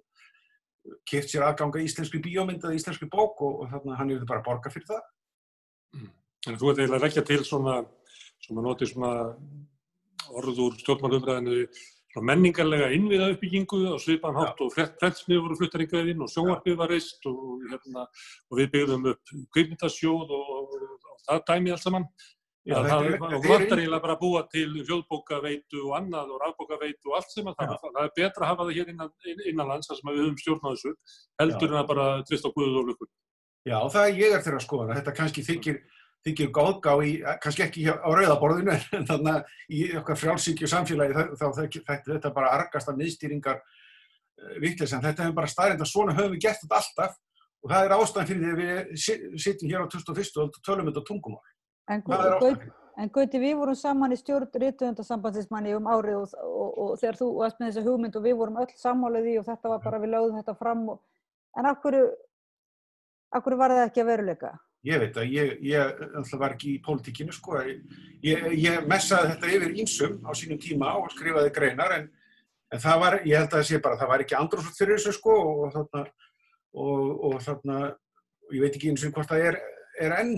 keft 1.10 1.32
sér 1.32 1.47
aðganga 1.47 1.84
íslenski 1.84 2.21
bíómynd 2.23 2.63
eða 2.63 2.78
íslenski 2.78 3.10
bók 3.12 3.41
og, 3.45 3.63
og 3.63 3.71
þannig 3.73 3.93
að 3.93 4.00
hann 4.02 4.13
er 4.15 4.26
bara 4.30 4.43
að 4.43 4.47
borga 4.50 4.73
fyrir 4.73 4.89
það. 4.89 5.04
Mm. 5.97 6.10
En 6.47 6.60
þú 6.60 6.71
ert 6.71 6.82
eiginlega 6.82 7.00
að 7.00 7.06
rekja 7.08 7.28
til 7.28 7.43
svona 7.45 7.78
sem 8.45 8.58
að 8.58 8.67
noti 8.67 8.89
svona 8.89 9.13
orð 10.38 10.65
úr 10.65 10.82
stjórnmálumræðinu 10.82 11.62
menningarlega 12.23 12.89
innviða 12.95 13.32
uppbyggingu 13.34 13.80
á 13.93 13.95
svipan 14.02 14.38
hátt 14.38 14.62
og 14.63 14.71
frentsmið 14.73 15.41
voru 15.43 15.58
fluttarinn 15.60 16.13
inn 16.13 16.23
og 16.26 16.32
sjónvarpið 16.32 16.78
var 16.80 16.89
reist 16.89 17.26
og, 17.30 17.62
hérna, 17.69 18.08
og 18.50 18.58
við 18.58 18.71
byggðum 18.73 19.06
upp 19.12 19.34
kveipmyndasjóð 19.54 20.34
og, 20.38 20.50
og, 20.56 20.73
og 21.12 21.19
það 21.28 21.43
dæmið 21.52 21.76
alls 21.76 21.86
saman. 21.86 22.08
Já, 22.67 22.77
það 22.84 23.06
vantar 23.47 23.80
eiginlega 23.80 24.03
bara 24.03 24.15
að 24.17 24.23
búa 24.23 24.41
til 24.51 24.65
hljóðbókaveitu 24.82 25.84
og 25.86 25.93
annað 26.01 26.34
og 26.36 26.41
rafbókaveitu 26.43 27.12
og 27.12 27.19
allt 27.19 27.32
sem 27.32 27.47
að 27.47 27.62
það, 27.62 27.75
það 27.86 28.01
er 28.01 28.15
betra 28.17 28.43
að 28.43 28.49
hafa 28.51 28.65
það 28.67 28.80
hér 28.80 28.91
innan, 28.91 29.13
innanlands 29.47 29.88
þar 29.88 29.99
sem 30.01 30.10
við 30.12 30.19
höfum 30.23 30.41
stjórn 30.41 30.67
á 30.67 30.69
þessu 30.73 30.91
heldur 31.41 31.71
en 31.71 31.80
að 31.80 31.88
bara 31.93 32.08
tvist 32.27 32.47
á 32.47 32.51
guðu 32.51 32.82
og 32.82 32.89
lukkur. 32.91 33.10
Já, 33.67 33.77
það 33.93 34.03
er 34.03 34.19
ég 34.19 34.36
er 34.36 34.43
þeirra 34.43 34.60
að 34.60 34.65
skoða. 34.67 34.97
Þetta 34.99 35.15
kannski 35.21 35.45
þykir 35.47 35.80
þykir 36.27 36.51
góðgá 36.56 36.93
í, 37.06 37.12
kannski 37.43 37.63
ekki 37.65 37.86
á 37.88 38.10
rauðaborðinu, 38.10 38.75
en 38.97 39.08
þannig 39.08 39.38
að 39.38 39.75
í 39.77 39.84
okkar 40.01 40.19
frjálsíkju 40.19 40.69
samfélagi 40.71 41.15
þá 41.39 41.45
þetta, 41.62 41.97
þetta 42.10 42.34
bara 42.36 42.53
argast 42.58 42.91
af 42.91 42.97
miðstýringar 42.99 43.62
uh, 43.62 44.58
vittlis, 44.63 44.91
en 44.91 45.06
þetta 45.06 45.27
hefur 45.27 45.38
bara 45.39 45.51
staðrind 45.51 45.84
að 45.84 45.91
svona 45.91 46.17
höfum 46.17 46.36
við 46.36 46.43
gert 46.47 46.63
þetta 46.63 46.82
alltaf 46.82 47.15
og 47.63 47.71
það 47.71 47.86
er 47.86 47.95
ástæðan 47.97 48.30
fyrir 48.32 48.43
því 48.43 48.51
að 48.51 48.60
við 48.63 49.39
sittum 49.45 49.71
hér 49.71 49.86
á 49.88 49.91
2001 49.93 50.41
og 50.43 50.60
tölum 50.65 50.89
þetta 50.91 51.06
tungumál. 51.08 51.45
En, 51.88 52.04
en 53.00 53.12
Gauti, 53.13 53.39
við 53.39 53.56
vorum 53.62 53.78
saman 53.80 54.12
í 54.12 54.19
stjórn 54.19 54.50
rítuðundarsambandsismanni 54.52 55.76
um 55.78 55.88
árið 55.88 56.19
og, 56.19 56.34
og, 56.43 56.71
og 56.84 56.93
þegar 57.00 57.19
þú 57.21 57.28
varst 57.38 57.60
með 57.62 57.69
þessa 57.69 57.84
hugmynd 57.86 58.17
og 58.19 58.26
við 58.26 58.39
vorum 58.41 58.62
öll 58.63 58.71
sammálið 58.76 59.30
í 59.32 59.36
og 59.39 59.47
þetta 59.47 59.71
var 59.71 59.84
bara 59.86 60.02
við 60.04 60.13
lögðum 60.15 60.39
þetta 60.41 60.56
fram 60.60 60.82
og, 60.93 61.02
en 61.58 61.69
af 61.69 61.80
hverju, 61.84 62.10
af 63.32 63.45
hverju 63.45 63.60
var 63.62 63.76
það 63.76 63.86
ekki 63.86 64.04
að 64.04 64.10
veruleika? 64.12 64.52
Ég 64.88 65.02
veit 65.02 65.17
að 65.19 65.32
ég, 65.34 65.54
ég 65.67 66.04
var 66.39 66.54
ekki 66.54 66.73
í 66.76 66.82
pólitíkinu 66.84 67.34
sko, 67.36 67.62
ég, 68.23 68.43
ég 68.56 68.86
messaði 68.88 69.32
þetta 69.34 69.54
yfir 69.56 69.80
ínsum 69.82 70.19
á 70.28 70.32
sínum 70.38 70.60
tíma 70.62 70.91
og 71.00 71.10
skrifaði 71.15 71.54
greinar 71.56 71.95
en, 71.95 72.06
en 72.76 72.84
það 72.84 73.02
var, 73.04 73.17
ég 73.23 73.39
held 73.39 73.50
að 73.50 73.56
það 73.58 73.65
sé 73.71 73.82
bara, 73.84 74.00
það 74.00 74.12
var 74.12 74.26
ekki 74.26 74.38
andrúslut 74.38 74.78
fyrir 74.78 75.00
þessu 75.00 75.15
sko 75.17 75.39
og 75.54 75.73
þarna, 75.76 76.04
og, 76.76 77.26
og 77.32 77.39
þarna, 77.47 77.82
ég 78.54 78.63
veit 78.63 78.78
ekki 78.78 78.93
eins 78.93 79.08
og 79.08 79.17
hvort 79.17 79.32
það 79.32 79.50
er, 79.50 79.60
er 80.04 80.15
enn 80.19 80.38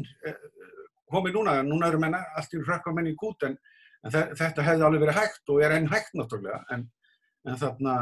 komið 1.11 1.37
núna, 1.37 1.55
núna 1.65 1.89
eru 1.89 2.01
menna 2.01 2.23
allt 2.37 2.53
í 2.55 2.61
hrökk 2.61 2.89
á 2.89 2.91
menni 2.95 3.13
í 3.15 3.19
gút 3.19 3.47
en, 3.47 3.57
en 4.05 4.13
þetta 4.13 4.65
hefði 4.65 4.85
alveg 4.87 5.05
verið 5.05 5.19
hægt 5.19 5.53
og 5.53 5.63
er 5.65 5.75
enn 5.77 5.89
hægt 5.91 6.13
náttúrulega 6.17 6.61
en, 6.75 6.85
en 7.47 7.59
þarna, 7.59 7.95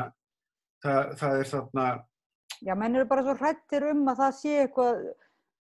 það, 0.84 1.16
það 1.22 1.40
er 1.40 1.52
þarna... 1.54 1.88
Já, 2.66 2.74
menn 2.74 2.98
eru 2.98 3.08
bara 3.10 3.24
svo 3.26 3.38
hrættir 3.38 3.88
um 3.92 4.04
að 4.10 4.22
það 4.24 4.38
sé 4.40 4.60
eitthvað 4.64 5.02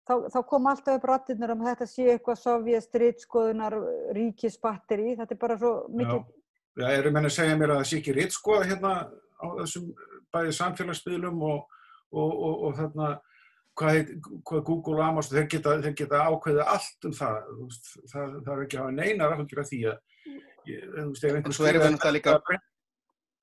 þá, 0.07 0.15
þá 0.33 0.41
kom 0.51 0.69
alltaf 0.71 0.99
upp 0.99 1.07
rættirnir 1.11 1.53
um 1.55 1.63
að 1.65 1.71
þetta 1.73 1.89
sé 1.91 2.09
eitthvað 2.13 2.43
sovjastriðskoðunar 2.43 3.79
ríkisbatteri, 4.17 5.15
þetta 5.19 5.35
er 5.35 5.41
bara 5.41 5.61
svo 5.61 5.73
mikið... 5.93 6.27
Já, 6.77 6.91
eru 6.93 7.13
menn 7.15 7.29
að 7.29 7.37
segja 7.39 7.57
mér 7.57 7.73
að 7.73 7.81
það 7.81 7.89
sé 7.91 8.01
ekki 8.01 8.15
rittskoða 8.17 8.69
hérna 8.69 8.93
á 9.37 9.47
þessum 9.63 9.89
bæði 10.35 10.53
samfélagsmiðlum 10.59 11.43
og, 11.49 11.81
og, 12.13 12.31
og, 12.31 12.55
og 12.69 12.77
þarna 12.81 13.09
hvað, 13.77 13.97
heit, 13.97 14.15
hvað 14.49 14.63
Google 14.71 15.01
og 15.01 15.05
Amazon, 15.07 15.37
þeir 15.39 15.51
geta, 15.57 15.75
þeir 15.85 15.99
geta 16.03 16.23
ákveðið 16.31 16.71
allt 16.77 17.09
um 17.09 17.17
það, 17.17 17.51
það, 18.13 18.39
það 18.47 18.55
er 18.55 18.63
ekki 18.65 18.79
að 18.79 18.85
hafa 18.85 18.97
neina 18.97 19.29
ræðhundur 19.33 19.63
af 19.63 19.69
því 19.73 19.83
að 19.91 20.33
ég, 20.71 20.89
þú 20.95 21.11
veist, 21.11 21.27
ef 21.27 21.37
einhvern 21.37 21.59
skrifa 21.61 21.93
þetta 21.93 22.17
líka 22.17 22.41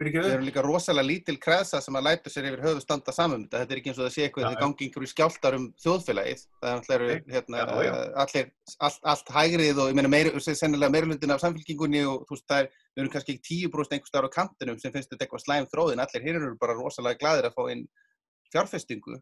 Það 0.03 0.25
eru 0.33 0.43
líka 0.43 0.61
rosalega 0.65 1.05
lítil 1.05 1.35
kreðsa 1.39 1.79
sem 1.79 1.95
að 1.95 2.07
læta 2.07 2.31
sér 2.31 2.47
yfir 2.49 2.63
höfu 2.65 2.81
standa 2.81 3.13
saman. 3.15 3.45
Þetta 3.47 3.71
er 3.71 3.79
ekki 3.79 3.91
eins 3.91 3.99
og 4.01 4.07
það 4.07 4.15
sé 4.15 4.23
eitthvað 4.25 4.45
þegar 4.47 4.63
gangi 4.63 4.87
einhverju 4.87 5.09
skjáltar 5.11 5.55
um 5.55 5.67
þjóðfélagið. 5.79 6.41
Það 6.65 6.89
er 6.95 7.03
hérna, 7.29 7.61
allir, 8.25 8.49
allt, 8.87 8.99
allt 9.13 9.31
hægrið 9.37 9.79
og 9.79 9.91
ég 9.93 9.99
meina 9.99 10.11
meir, 10.11 10.31
sennilega 10.43 10.91
meirulundin 10.97 11.35
af 11.35 11.43
samfélkingunni 11.45 12.01
og 12.09 12.25
þú 12.25 12.35
veist 12.35 12.47
það 12.49 12.65
er, 12.65 12.71
við 12.83 13.03
erum 13.03 13.13
kannski 13.13 13.37
ekki 13.37 13.47
tíu 13.47 13.71
brúst 13.71 13.95
einhver 13.95 14.11
starf 14.11 14.33
á 14.33 14.35
kantinum 14.35 14.81
sem 14.81 14.95
finnst 14.95 15.13
þetta 15.13 15.27
eitthvað 15.27 15.45
slæm 15.45 15.69
þróðin. 15.71 16.03
Allir 16.03 16.25
hér 16.25 16.41
eru 16.41 16.57
bara 16.59 16.75
rosalega 16.81 17.21
gladir 17.21 17.47
að 17.47 17.55
fá 17.55 17.63
inn 17.71 17.85
fjárfestingu 18.51 19.21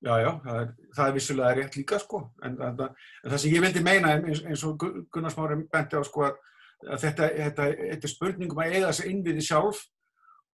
Já, 0.00 0.14
já, 0.16 0.30
það 0.44 0.58
er, 0.62 0.68
það 0.96 1.08
er 1.08 1.16
vissulega 1.16 1.56
rétt 1.58 1.74
líka 1.76 1.98
sko, 2.00 2.22
en, 2.46 2.54
en, 2.64 2.78
en 2.80 3.32
það 3.32 3.40
sem 3.42 3.52
ég 3.52 3.64
vildi 3.66 3.82
meina 3.84 4.14
eins, 4.16 4.40
eins 4.48 4.62
og 4.64 4.80
Gunnar 5.12 5.34
Smári 5.34 5.58
benti 5.68 6.00
á 6.00 6.02
sko 6.08 6.24
að 6.24 6.38
þetta, 7.02 7.28
þetta, 7.36 7.66
þetta 7.82 8.08
er 8.08 8.12
spurningum 8.14 8.62
að 8.62 8.76
eiga 8.76 8.86
þessi 8.88 9.10
innviði 9.10 9.44
sjálf 9.44 9.82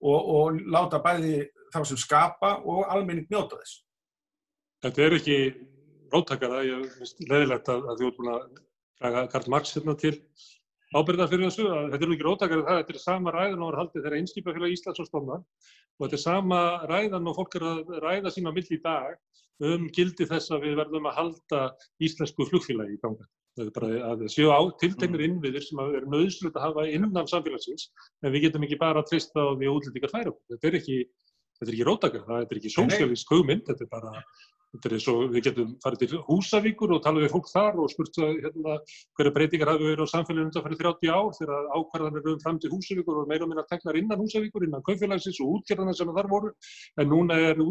og, 0.03 0.19
og 0.19 0.59
láta 0.75 0.99
bæði 1.05 1.45
þá 1.71 1.79
sem 1.87 2.01
skapa 2.03 2.57
og 2.67 2.91
almenning 2.91 3.31
njóta 3.31 3.61
þess. 3.61 3.85
Þetta 4.83 5.05
er 5.05 5.17
ekki 5.21 5.39
róttakara, 6.13 6.65
ég 6.67 6.91
finnst 6.99 7.23
leðilegt 7.31 7.71
að, 7.71 7.87
að 7.87 8.03
þú 8.03 8.11
ert 8.11 8.19
búin 8.19 8.33
að 8.35 8.45
draga 8.99 9.25
Karl 9.31 9.53
Marx 9.55 9.77
hérna 9.77 9.95
til 10.01 10.17
ábyrða 10.95 11.27
fyrir 11.31 11.49
þessu, 11.49 11.67
að 11.67 11.89
þetta 11.93 12.07
er 12.07 12.13
ekki 12.15 12.27
róttakara 12.27 12.67
það, 12.67 12.79
þetta 12.83 12.95
er 12.95 13.03
sama 13.03 13.33
ræðan 13.35 13.65
og 13.65 13.73
er 13.73 13.79
haldið 13.81 14.05
þegar 14.05 14.19
einskipafélag 14.21 14.75
Íslands 14.77 15.03
og 15.03 15.09
stofna 15.09 15.39
og 15.41 16.05
þetta 16.05 16.19
er 16.19 16.23
sama 16.23 16.61
ræðan 16.91 17.31
og 17.31 17.39
fólk 17.41 17.57
er 17.59 17.67
að 17.71 17.91
ræða 18.05 18.33
sína 18.35 18.53
mill 18.55 18.69
í 18.71 18.79
dag 18.85 19.17
um 19.67 19.89
gildi 19.97 20.29
þess 20.29 20.53
að 20.53 20.69
við 20.69 20.79
verðum 20.83 21.09
að 21.11 21.19
halda 21.19 21.61
íslensku 22.07 22.47
flugfélagi 22.51 22.97
í 22.97 23.03
ganga. 23.03 23.27
Það 23.57 23.69
er 23.71 23.75
bara 23.79 24.11
að 24.11 24.25
séu 24.29 24.51
á 24.53 24.61
tiltegnir 24.83 25.23
innviðir 25.25 25.65
sem 25.65 25.79
að 25.81 25.95
vera 25.97 26.11
nöðslut 26.13 26.59
að 26.59 26.67
hafa 26.67 26.83
innan 26.93 27.31
samfélagsins 27.31 27.89
en 28.21 28.35
við 28.35 28.47
getum 28.47 28.67
ekki 28.67 28.77
bara 28.83 29.01
að 29.01 29.15
trista 29.15 29.41
á 29.49 29.57
því 29.57 29.71
að 29.71 29.79
útlendingar 29.79 30.13
færa 30.13 30.33
okkur. 30.35 30.51
Þetta 30.53 30.69
er 30.69 30.77
ekki, 30.83 30.99
þetta 31.57 31.73
er 31.73 31.79
ekki 31.79 32.21
það 32.27 32.53
ekki 32.59 32.75
sósjálfísk 32.75 33.33
hugmynd, 33.33 33.65
þetta 33.71 33.87
er 33.87 33.91
bara, 33.95 34.13
þetta 34.75 34.89
er 34.89 34.95
eins 34.97 35.07
og 35.13 35.23
við 35.33 35.45
getum 35.47 35.71
farið 35.85 36.03
til 36.03 36.21
Húsavíkur 36.27 36.95
og 36.97 37.03
tala 37.05 37.23
við 37.23 37.33
fólk 37.35 37.49
þar 37.53 37.79
og 37.83 37.93
spurt 37.93 38.19
hérna, 38.19 38.77
hverja 39.19 39.35
breytingar 39.37 39.73
hafi 39.73 39.89
verið 39.89 40.05
á 40.05 40.13
samfélaginu 40.13 40.53
þetta 40.53 40.65
fyrir 40.67 40.81
30 40.83 41.15
ár 41.15 41.31
þegar 41.39 41.71
ákvarðanir 41.79 42.29
um 42.33 42.43
fram 42.43 42.61
til 42.61 42.73
Húsavíkur 42.75 43.23
og 43.23 43.31
meira 43.31 43.47
og 43.47 43.53
minna 43.53 43.65
teknar 43.71 43.99
innan 44.01 44.21
Húsavíkur, 44.21 44.67
innan 44.67 44.85
kaufélagsins 44.87 45.41
og 45.45 45.57
útgerðana 45.59 45.97
sem 45.97 46.13
þar 46.19 46.31
voru, 46.33 46.53
en 47.01 47.11
núna 47.13 47.41
er 47.53 47.63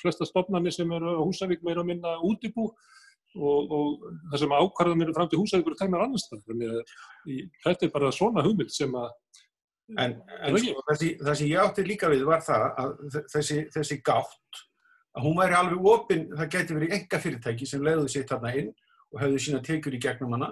flesta 0.00 0.26
stofnarnir 0.28 0.74
sem 0.74 0.90
eru 0.92 1.16
á 1.18 1.22
Húsavík 1.22 1.62
meira 1.66 1.84
og 1.84 1.90
minna 1.90 2.16
útibú 2.24 2.70
og, 2.70 3.72
og 3.72 4.08
það 4.32 4.44
sem 4.44 4.56
ákvarðanir 4.58 5.08
eru 5.08 5.16
fram 5.18 5.30
til 5.32 5.42
Húsavíkur 5.42 5.78
tegnar 5.78 6.06
annars 6.06 6.28
þar. 6.30 6.82
Þetta 7.66 7.88
er 7.88 7.94
bara 7.94 8.14
svona 8.14 8.44
hugmynd 8.46 8.72
sem 8.72 8.94
að 8.94 9.10
En, 9.98 10.14
en 10.46 10.56
sko, 10.56 10.82
það 10.86 11.34
sem 11.36 11.48
ég 11.50 11.60
átti 11.60 11.82
líka 11.84 12.08
við 12.08 12.22
var 12.24 12.40
það 12.44 12.62
að 12.80 12.92
þessi, 13.32 13.56
þessi 13.74 13.98
gátt, 14.06 14.60
að 15.12 15.26
hún 15.26 15.38
væri 15.38 15.56
alveg 15.58 15.88
opinn, 15.92 16.28
það 16.32 16.52
geti 16.54 16.76
verið 16.76 16.94
enga 16.96 17.20
fyrirtæki 17.20 17.68
sem 17.68 17.84
leiðuði 17.84 18.12
sér 18.14 18.28
þarna 18.30 18.52
inn 18.60 18.70
og 19.12 19.20
hefðu 19.20 19.42
sína 19.44 19.60
tekjur 19.64 19.96
í 19.96 20.00
gegnum 20.00 20.36
hana 20.36 20.48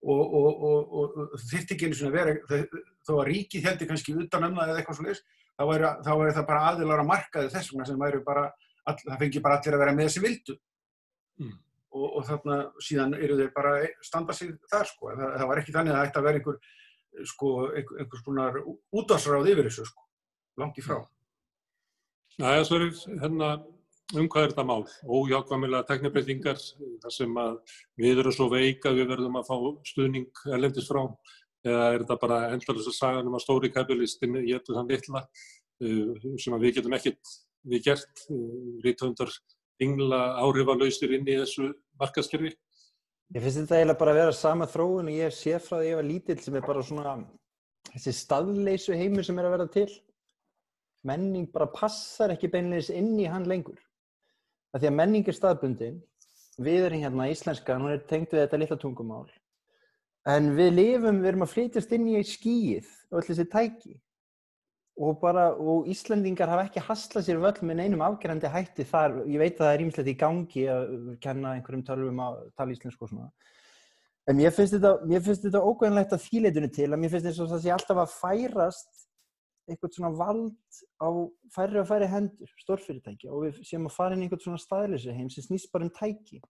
og, 0.00 0.22
og, 0.22 0.62
og, 0.64 0.94
og 1.02 1.34
þurfti 1.42 1.76
ekki 1.76 1.90
einu 1.90 1.98
svona 1.98 2.14
vera, 2.14 2.64
þó 3.04 3.12
að 3.18 3.26
ríkið 3.28 3.68
heldur 3.68 3.90
kannski 3.90 4.16
utan 4.16 4.46
um 4.48 4.56
það 4.56 4.72
eða 4.72 4.80
eitthvað 4.80 5.00
svona 5.00 5.16
þá 5.60 5.64
væri, 5.68 5.90
þá 6.06 6.12
væri 6.22 6.36
það 6.38 6.46
bara 6.48 6.66
aðilar 6.70 7.02
að 7.02 7.10
markaði 7.10 7.52
þess 7.52 7.72
vegna 7.72 7.88
sem 7.90 8.00
væri 8.00 8.20
bara, 8.24 8.46
all, 8.88 8.96
það 9.02 9.24
fengi 9.24 9.42
bara 9.44 9.58
allir 9.60 9.76
að 9.76 9.82
vera 9.84 9.96
með 9.96 10.08
þessi 10.08 10.22
vildu 10.24 10.56
mm. 11.42 11.56
og 12.00 12.20
þarna 12.30 12.60
síðan 12.88 13.16
eru 13.18 13.36
þeir 13.42 13.50
bara 13.56 13.74
standa 14.06 14.36
sig 14.36 14.54
þar 14.72 14.88
sko, 14.88 15.12
það, 15.12 15.34
það 15.36 15.50
var 15.50 15.62
ekki 15.62 15.74
þannig 15.76 15.92
að 15.92 15.98
það 15.98 16.08
ætti 16.08 16.22
að 16.22 16.28
vera 16.30 16.40
einhver 16.40 17.26
sko, 17.34 17.50
einhvers 17.76 18.24
konar 18.24 18.60
útvarsráð 18.96 19.50
yfir 19.52 19.68
þessu 19.68 19.86
sko, 19.90 20.06
langt 20.62 20.80
í 20.80 20.86
frá. 20.86 21.02
Næja, 22.40 22.64
svo 22.64 22.80
er 22.80 22.88
hérna 23.20 23.50
um 24.16 24.28
hvað 24.30 24.46
er 24.46 24.54
þetta 24.54 24.66
mál? 24.66 24.86
Óhjákvæmilega 25.06 25.86
teknibreitingar, 25.88 26.62
þar 27.02 27.14
sem 27.14 27.36
við 28.00 28.22
erum 28.22 28.34
svo 28.34 28.48
veik 28.52 28.88
að 28.88 29.00
við 29.00 29.12
verðum 29.12 29.38
að 29.40 29.50
fá 29.50 29.56
stuðning 29.92 30.42
erlendis 30.50 30.88
frá, 30.90 31.04
eða 31.66 31.86
er 31.92 32.02
þetta 32.02 32.18
bara 32.24 32.40
endalus 32.54 32.88
að 32.90 32.96
saga 32.96 33.22
um 33.22 33.36
að 33.38 33.44
stóri 33.44 33.70
kapitalistin 33.74 34.40
getur 34.48 34.78
þann 34.78 34.90
litla 34.90 35.24
sem 35.80 36.56
að 36.56 36.66
við 36.66 36.80
getum 36.80 36.96
ekkert 36.96 37.38
við 37.68 37.84
gert, 37.90 38.24
rítöndar 38.84 39.32
yngla 39.80 40.20
áhrifalauðsir 40.44 41.12
inn 41.16 41.28
í 41.28 41.36
þessu 41.40 41.70
markaskerfi? 42.00 42.52
Ég 43.30 43.44
finnst 43.44 43.60
þetta 43.60 43.78
eiginlega 43.78 44.00
bara 44.00 44.14
að 44.14 44.20
vera 44.20 44.36
sama 44.36 44.66
þróun 44.68 45.10
og 45.10 45.18
ég 45.18 45.34
sé 45.34 45.58
frá 45.62 45.76
því 45.76 45.82
að 45.82 45.90
ég 45.90 46.00
var 46.00 46.08
lítill 46.08 46.38
sem 46.42 46.56
er 46.58 46.64
bara 46.66 46.86
svona 46.86 47.12
þessi 47.90 48.14
staðleysu 48.16 48.96
heimur 48.98 49.26
sem 49.26 49.38
er 49.38 49.48
að 49.48 49.54
verða 49.56 49.68
til. 49.76 49.90
Menning 51.06 51.46
bara 51.52 51.70
passar 51.72 52.34
ekki 52.34 52.50
beinleins 52.52 52.90
inn 52.92 53.14
í 53.20 53.28
hann 53.30 53.46
lengur. 53.48 53.78
Það 54.70 54.82
því 54.82 54.90
að 54.90 54.98
menning 55.00 55.28
er 55.28 55.36
staðbundin, 55.36 55.96
við 56.60 56.84
erum 56.86 57.02
hérna 57.04 57.30
íslenska, 57.32 57.78
hún 57.78 57.94
er 57.94 58.04
tengt 58.06 58.34
við 58.34 58.44
þetta 58.44 58.60
litla 58.60 58.78
tungumál, 58.78 59.24
en 60.30 60.52
við 60.54 60.70
lifum, 60.76 61.18
við 61.22 61.32
erum 61.32 61.44
að 61.46 61.52
flytjast 61.56 61.92
inn 61.96 62.06
í 62.12 62.22
skíið 62.26 62.88
og 63.10 63.20
öll 63.20 63.26
þessi 63.30 63.48
tæki. 63.50 63.96
Og, 65.00 65.14
bara, 65.16 65.46
og 65.56 65.86
Íslandingar 65.88 66.50
hafa 66.50 66.66
ekki 66.66 66.82
haslað 66.84 67.24
sér 67.24 67.38
völl 67.40 67.64
með 67.64 67.78
neinum 67.78 68.02
afgerandi 68.04 68.50
hætti 68.52 68.84
þar. 68.84 69.14
Ég 69.24 69.40
veit 69.40 69.54
að 69.54 69.62
það 69.62 69.70
er 69.72 69.84
ímslegt 69.86 70.10
í 70.12 70.14
gangi 70.20 70.64
að 70.68 70.90
kenna 71.24 71.54
einhverjum 71.56 71.84
tölvum 71.86 72.20
að 72.20 72.42
tala 72.58 72.74
íslensku 72.74 73.06
og 73.06 73.12
svona. 73.14 73.30
En 74.28 74.36
mér 74.36 74.52
finnst 74.52 74.76
þetta, 74.76 74.92
þetta 75.30 75.62
ógæðanlegt 75.64 76.12
að 76.12 76.26
þýleitunni 76.26 76.70
til 76.74 76.90
að 76.90 77.00
mér 77.00 77.14
finnst 77.14 77.30
þetta 77.30 77.46
að 77.46 77.54
það 77.54 77.64
sé 77.64 77.72
alltaf 77.78 78.02
að 78.02 78.18
færast 78.18 79.06
eitthvað 79.70 79.96
svona 79.96 80.10
vald 80.18 80.80
á 81.00 81.08
færri 81.54 81.80
og 81.80 81.88
færri 81.88 82.08
hendur, 82.10 82.50
stórfyrirtæki 82.60 83.30
og 83.30 83.46
við 83.46 83.60
séum 83.68 83.88
að 83.88 83.96
fara 83.96 84.16
inn 84.16 84.24
í 84.24 84.28
eitthvað 84.28 84.46
svona 84.46 84.62
staðleysi 84.62 85.14
heim 85.16 85.30
sem 85.32 85.46
snýst 85.46 85.70
bara 85.72 85.86
um 85.86 85.92
tæki. 85.94 86.40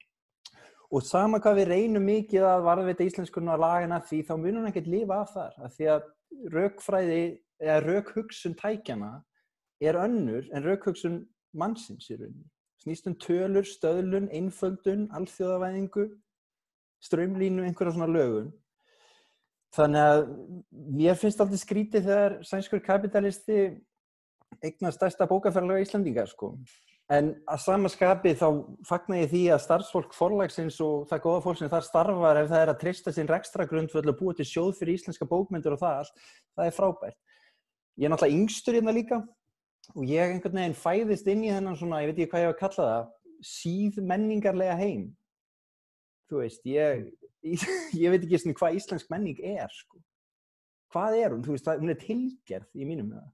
Og 0.91 1.05
sama 1.07 1.39
hvað 1.39 1.61
við 1.61 1.69
reynum 1.71 2.07
mikið 2.09 2.47
að 2.51 2.65
varðveita 2.67 3.07
íslenskunum 3.07 3.53
að 3.55 3.63
lagina 3.63 4.01
því 4.09 4.23
þá 4.27 4.33
munum 4.37 4.65
við 4.65 4.71
ekkert 4.73 4.89
lifa 4.91 5.19
af 5.21 5.35
þar. 5.37 5.53
Af 5.67 5.77
því 5.77 5.91
að 5.95 6.09
raukfræði 6.55 7.21
eða 7.61 7.77
raukhugsun 7.85 8.57
tækjana 8.59 9.11
er 9.81 9.99
önnur 10.01 10.49
en 10.51 10.67
raukhugsun 10.67 11.21
mannsins 11.55 12.11
í 12.11 12.19
rauninni. 12.19 12.49
Snýst 12.81 13.07
um 13.07 13.15
tölur, 13.21 13.67
stöðlun, 13.69 14.31
einföldun, 14.33 15.07
alþjóðavæðingu, 15.15 16.07
strömlínu, 17.05 17.67
einhverja 17.69 17.93
svona 17.95 18.09
lögun. 18.09 18.51
Þannig 19.77 20.07
að 20.13 20.21
mér 20.99 21.19
finnst 21.19 21.41
alltaf 21.43 21.61
skrítið 21.63 22.07
þegar 22.09 22.39
sænskur 22.47 22.83
kapitalisti 22.83 23.59
eignar 24.65 24.95
stærsta 24.95 25.29
bókafærlega 25.31 25.83
í 25.83 25.87
Íslandingar 25.87 26.31
sko. 26.31 26.57
En 27.11 27.33
að 27.51 27.63
samaskapi 27.65 28.37
þá 28.39 28.47
fagnar 28.87 29.25
ég 29.25 29.31
því 29.33 29.43
að 29.51 29.63
starfsfólk 29.65 30.13
forlagsins 30.15 30.77
og 30.85 31.09
það 31.11 31.23
góða 31.25 31.43
fólk 31.47 31.59
sem 31.59 31.71
þar 31.73 31.87
starfar 31.87 32.39
ef 32.39 32.51
það 32.53 32.63
er 32.63 32.71
að 32.71 32.81
trista 32.85 33.15
sinn 33.15 33.31
rekstra 33.31 33.67
grundvöld 33.67 34.13
og 34.13 34.19
búa 34.21 34.35
til 34.39 34.47
sjóð 34.47 34.77
fyrir 34.79 34.95
íslenska 34.95 35.27
bókmyndur 35.27 35.75
og 35.75 35.83
það 35.83 36.03
allt, 36.05 36.23
það 36.55 36.69
er 36.69 36.77
frábært. 36.77 37.19
Ég 37.99 38.07
er 38.07 38.15
náttúrulega 38.15 38.39
yngstur 38.39 38.79
hérna 38.79 38.95
líka 38.95 39.19
og 39.97 40.05
ég 40.07 40.37
einhvern 40.37 40.61
veginn 40.61 40.79
fæðist 40.79 41.31
inn 41.33 41.43
í 41.49 41.51
þennan 41.51 41.81
svona, 41.81 42.03
ég 42.05 42.13
veit 42.13 42.21
ekki 42.21 42.31
hvað 42.31 42.45
ég 42.45 42.53
var 42.53 42.57
að 42.57 42.63
kalla 42.63 42.87
það, 42.93 43.11
síð 43.51 44.01
menningarlega 44.13 44.79
heim. 44.79 45.05
Þú 46.31 46.45
veist, 46.45 46.63
ég, 46.71 47.09
ég 48.03 48.13
veit 48.13 48.25
ekki 48.25 48.55
hvað 48.57 48.79
íslensk 48.79 49.11
menning 49.13 49.43
er, 49.43 49.69
sko. 49.73 50.01
Hvað 50.91 51.19
er 51.21 51.35
hún? 51.35 51.45
Þú 51.47 51.55
veist, 51.55 51.71
hún 51.81 51.93
er 51.93 52.01
tilgerð 52.01 52.75
í 52.75 52.89
mínum 52.89 53.13
það. 53.15 53.29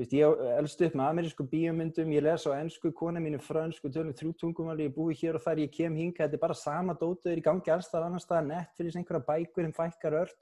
Veist, 0.00 0.14
ég 0.16 0.42
elst 0.56 0.82
upp 0.86 0.94
með 0.96 1.08
amerísku 1.12 1.44
bíomundum, 1.50 2.12
ég 2.16 2.24
les 2.24 2.46
á 2.48 2.50
ennsku, 2.56 2.94
kona 2.96 3.20
mín 3.20 3.36
er 3.36 3.44
frönsku, 3.44 3.90
tölum 3.92 4.14
þrjú 4.16 4.32
tungumáli, 4.40 4.86
ég 4.88 4.94
búi 4.96 5.12
hér 5.20 5.36
og 5.36 5.44
þar, 5.44 5.60
ég 5.60 5.74
kem 5.74 5.98
hinga, 5.98 6.22
þetta 6.22 6.38
er 6.38 6.42
bara 6.46 6.56
sama 6.56 6.96
dótuður 6.96 7.42
í 7.42 7.44
gangi 7.44 7.74
alls 7.74 7.90
þar 7.92 8.06
annars 8.06 8.24
staðar, 8.24 8.46
nett 8.48 8.78
fyrir 8.78 8.96
einhverja 8.96 9.26
bækur, 9.26 9.66
en 9.68 9.76
fækkar 9.76 10.16
ört. 10.22 10.38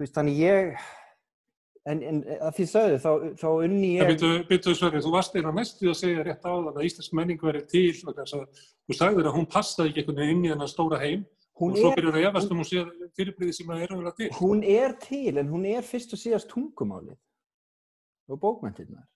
Veist, 0.00 0.16
þannig 0.16 0.42
ég, 0.42 0.74
En, 1.88 2.02
en 2.04 2.18
að 2.44 2.58
því 2.58 2.64
sögðu, 2.68 2.96
þá, 3.00 3.10
þá 3.40 3.46
unni 3.64 3.90
ég... 3.94 4.24
Byttu 4.50 4.74
Sverri, 4.76 5.00
þú 5.00 5.12
varst 5.14 5.36
eina 5.38 5.52
mest 5.56 5.78
við 5.80 5.94
að 5.94 5.96
segja 6.02 6.24
rétt 6.26 6.42
á 6.44 6.52
það 6.52 6.74
að 6.74 6.82
Íslensk 6.90 7.14
menning 7.16 7.40
verið 7.40 7.62
til 7.70 7.94
og 8.04 8.18
þú 8.20 8.96
sagður 8.98 9.30
að 9.30 9.36
hún 9.38 9.48
passaði 9.48 9.88
ekki 9.88 10.02
einhvern 10.02 10.20
veginn 10.20 10.34
inn 10.36 10.44
í 10.44 10.50
þennan 10.52 10.70
stóra 10.70 10.98
heim 11.00 11.22
hún 11.60 11.76
og 11.76 11.78
svo 11.78 11.92
byrjar 11.94 12.16
það 12.16 12.26
efast 12.30 12.52
um 12.52 12.62
hún 12.62 12.68
sé 12.68 12.84
fyrirbriði 13.18 13.56
sem 13.56 13.70
það 13.70 13.84
er 13.84 13.94
að 13.94 14.02
vera 14.02 14.16
til. 14.18 14.30
Hún 14.40 14.64
er 14.64 14.96
til, 15.04 15.32
en 15.38 15.52
hún 15.52 15.66
er 15.70 15.86
fyrst 15.86 16.16
og 16.16 16.22
síðast 16.22 16.50
tungumálið 16.52 17.18
og 18.30 18.42
bókmæntirnar 18.42 19.06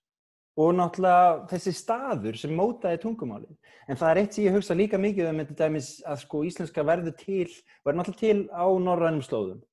og 0.55 0.71
náttúrulega 0.71 1.47
þessi 1.51 1.71
staður 1.75 2.37
sem 2.39 2.53
mótaði 2.55 3.01
tungumálið. 3.03 3.55
En 3.91 3.99
það 3.99 4.11
er 4.11 4.19
eitt 4.21 4.35
sem 4.37 4.45
ég 4.45 4.55
hugsa 4.55 4.77
líka 4.77 4.99
mikið 5.01 5.31
um 5.33 5.41
þetta 5.41 5.57
dæmis 5.65 5.89
að 6.07 6.21
sko 6.21 6.43
íslenska 6.47 6.85
verður 6.87 7.15
til, 7.19 7.49
verður 7.83 7.99
náttúrulega 7.99 8.21
til 8.21 8.45
á 8.55 8.65
norrænum 8.85 9.25
slóðum 9.25 9.63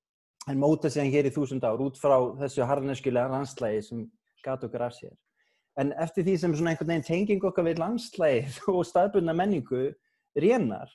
en 0.47 0.59
móta 0.59 0.89
sig 0.91 1.11
hér 1.13 1.29
í 1.29 1.31
þúsund 1.31 1.63
ár 1.63 1.81
út 1.83 1.99
frá 1.99 2.17
þessu 2.41 2.65
harneskulega 2.67 3.31
landslægi 3.31 3.83
sem 3.87 4.01
gata 4.43 4.67
okkar 4.67 4.89
af 4.89 4.97
sér. 4.97 5.13
En 5.79 5.93
eftir 6.03 6.25
því 6.27 6.35
sem 6.37 6.55
svona 6.55 6.73
einhvern 6.73 6.91
veginn 6.91 7.07
tenging 7.07 7.45
okkar 7.47 7.67
við 7.69 7.79
landslægið 7.81 8.59
og 8.75 8.83
staðbundna 8.89 9.35
menningu 9.37 9.85
rénar, 10.35 10.91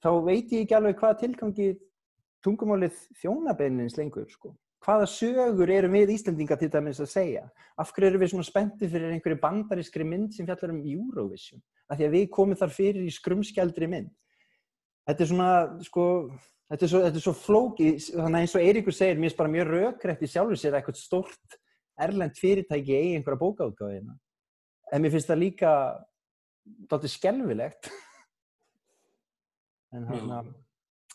þá 0.00 0.10
veit 0.26 0.52
ég 0.52 0.64
ekki 0.64 0.76
alveg 0.76 0.98
hvað 1.00 1.18
tilgangi 1.22 1.70
tungumálið 2.44 2.98
þjónabeinins 3.20 3.98
lengur, 3.98 4.28
sko. 4.32 4.54
Hvaða 4.80 5.08
sögur 5.12 5.68
erum 5.68 5.92
við 5.92 6.14
Íslandinga 6.14 6.56
til 6.56 6.70
dæmis 6.72 7.02
að 7.04 7.10
segja? 7.12 7.42
Af 7.76 7.90
hverju 7.92 8.08
eru 8.08 8.20
við 8.22 8.30
svona 8.32 8.46
spenntið 8.48 8.94
fyrir 8.94 9.12
einhverju 9.12 9.40
bandarískri 9.42 10.06
mynd 10.08 10.32
sem 10.32 10.48
fjallar 10.48 10.72
um 10.72 10.80
Eurovision? 10.80 11.60
Af 11.90 11.98
því 11.98 12.06
að 12.06 12.16
við 12.16 12.30
komum 12.32 12.56
þar 12.56 12.72
fyrir 12.72 13.04
í 13.04 13.12
skrumskjaldri 13.12 13.90
mynd. 13.92 14.08
Þetta 15.04 15.24
er 15.24 15.28
svona, 15.28 15.50
sko, 15.84 16.06
Þetta 16.70 16.86
er 16.86 16.90
svo, 16.92 16.98
þetta 17.02 17.18
er 17.18 17.22
svo 17.24 17.32
flóki, 17.34 17.86
þannig 17.98 18.44
eins 18.44 18.52
og 18.54 18.62
Eiríkur 18.62 18.94
segir, 18.94 19.16
mér 19.18 19.26
finnst 19.26 19.38
bara 19.40 19.50
mjög 19.50 19.70
raukrætt 19.72 20.20
í 20.22 20.28
sjálfur 20.30 20.58
sér 20.60 20.76
eitthvað 20.78 21.00
stórt 21.00 21.56
erlend 21.98 22.36
fyrirtæki 22.38 22.94
í 22.94 23.16
einhverja 23.16 23.40
bókaútgáðina. 23.40 24.14
En 24.94 25.02
mér 25.02 25.10
finnst 25.16 25.32
það 25.32 25.42
líka 25.42 25.72
dálítið 26.86 27.12
skelfilegt 27.16 27.90
en 29.96 30.06
hérna 30.10 30.42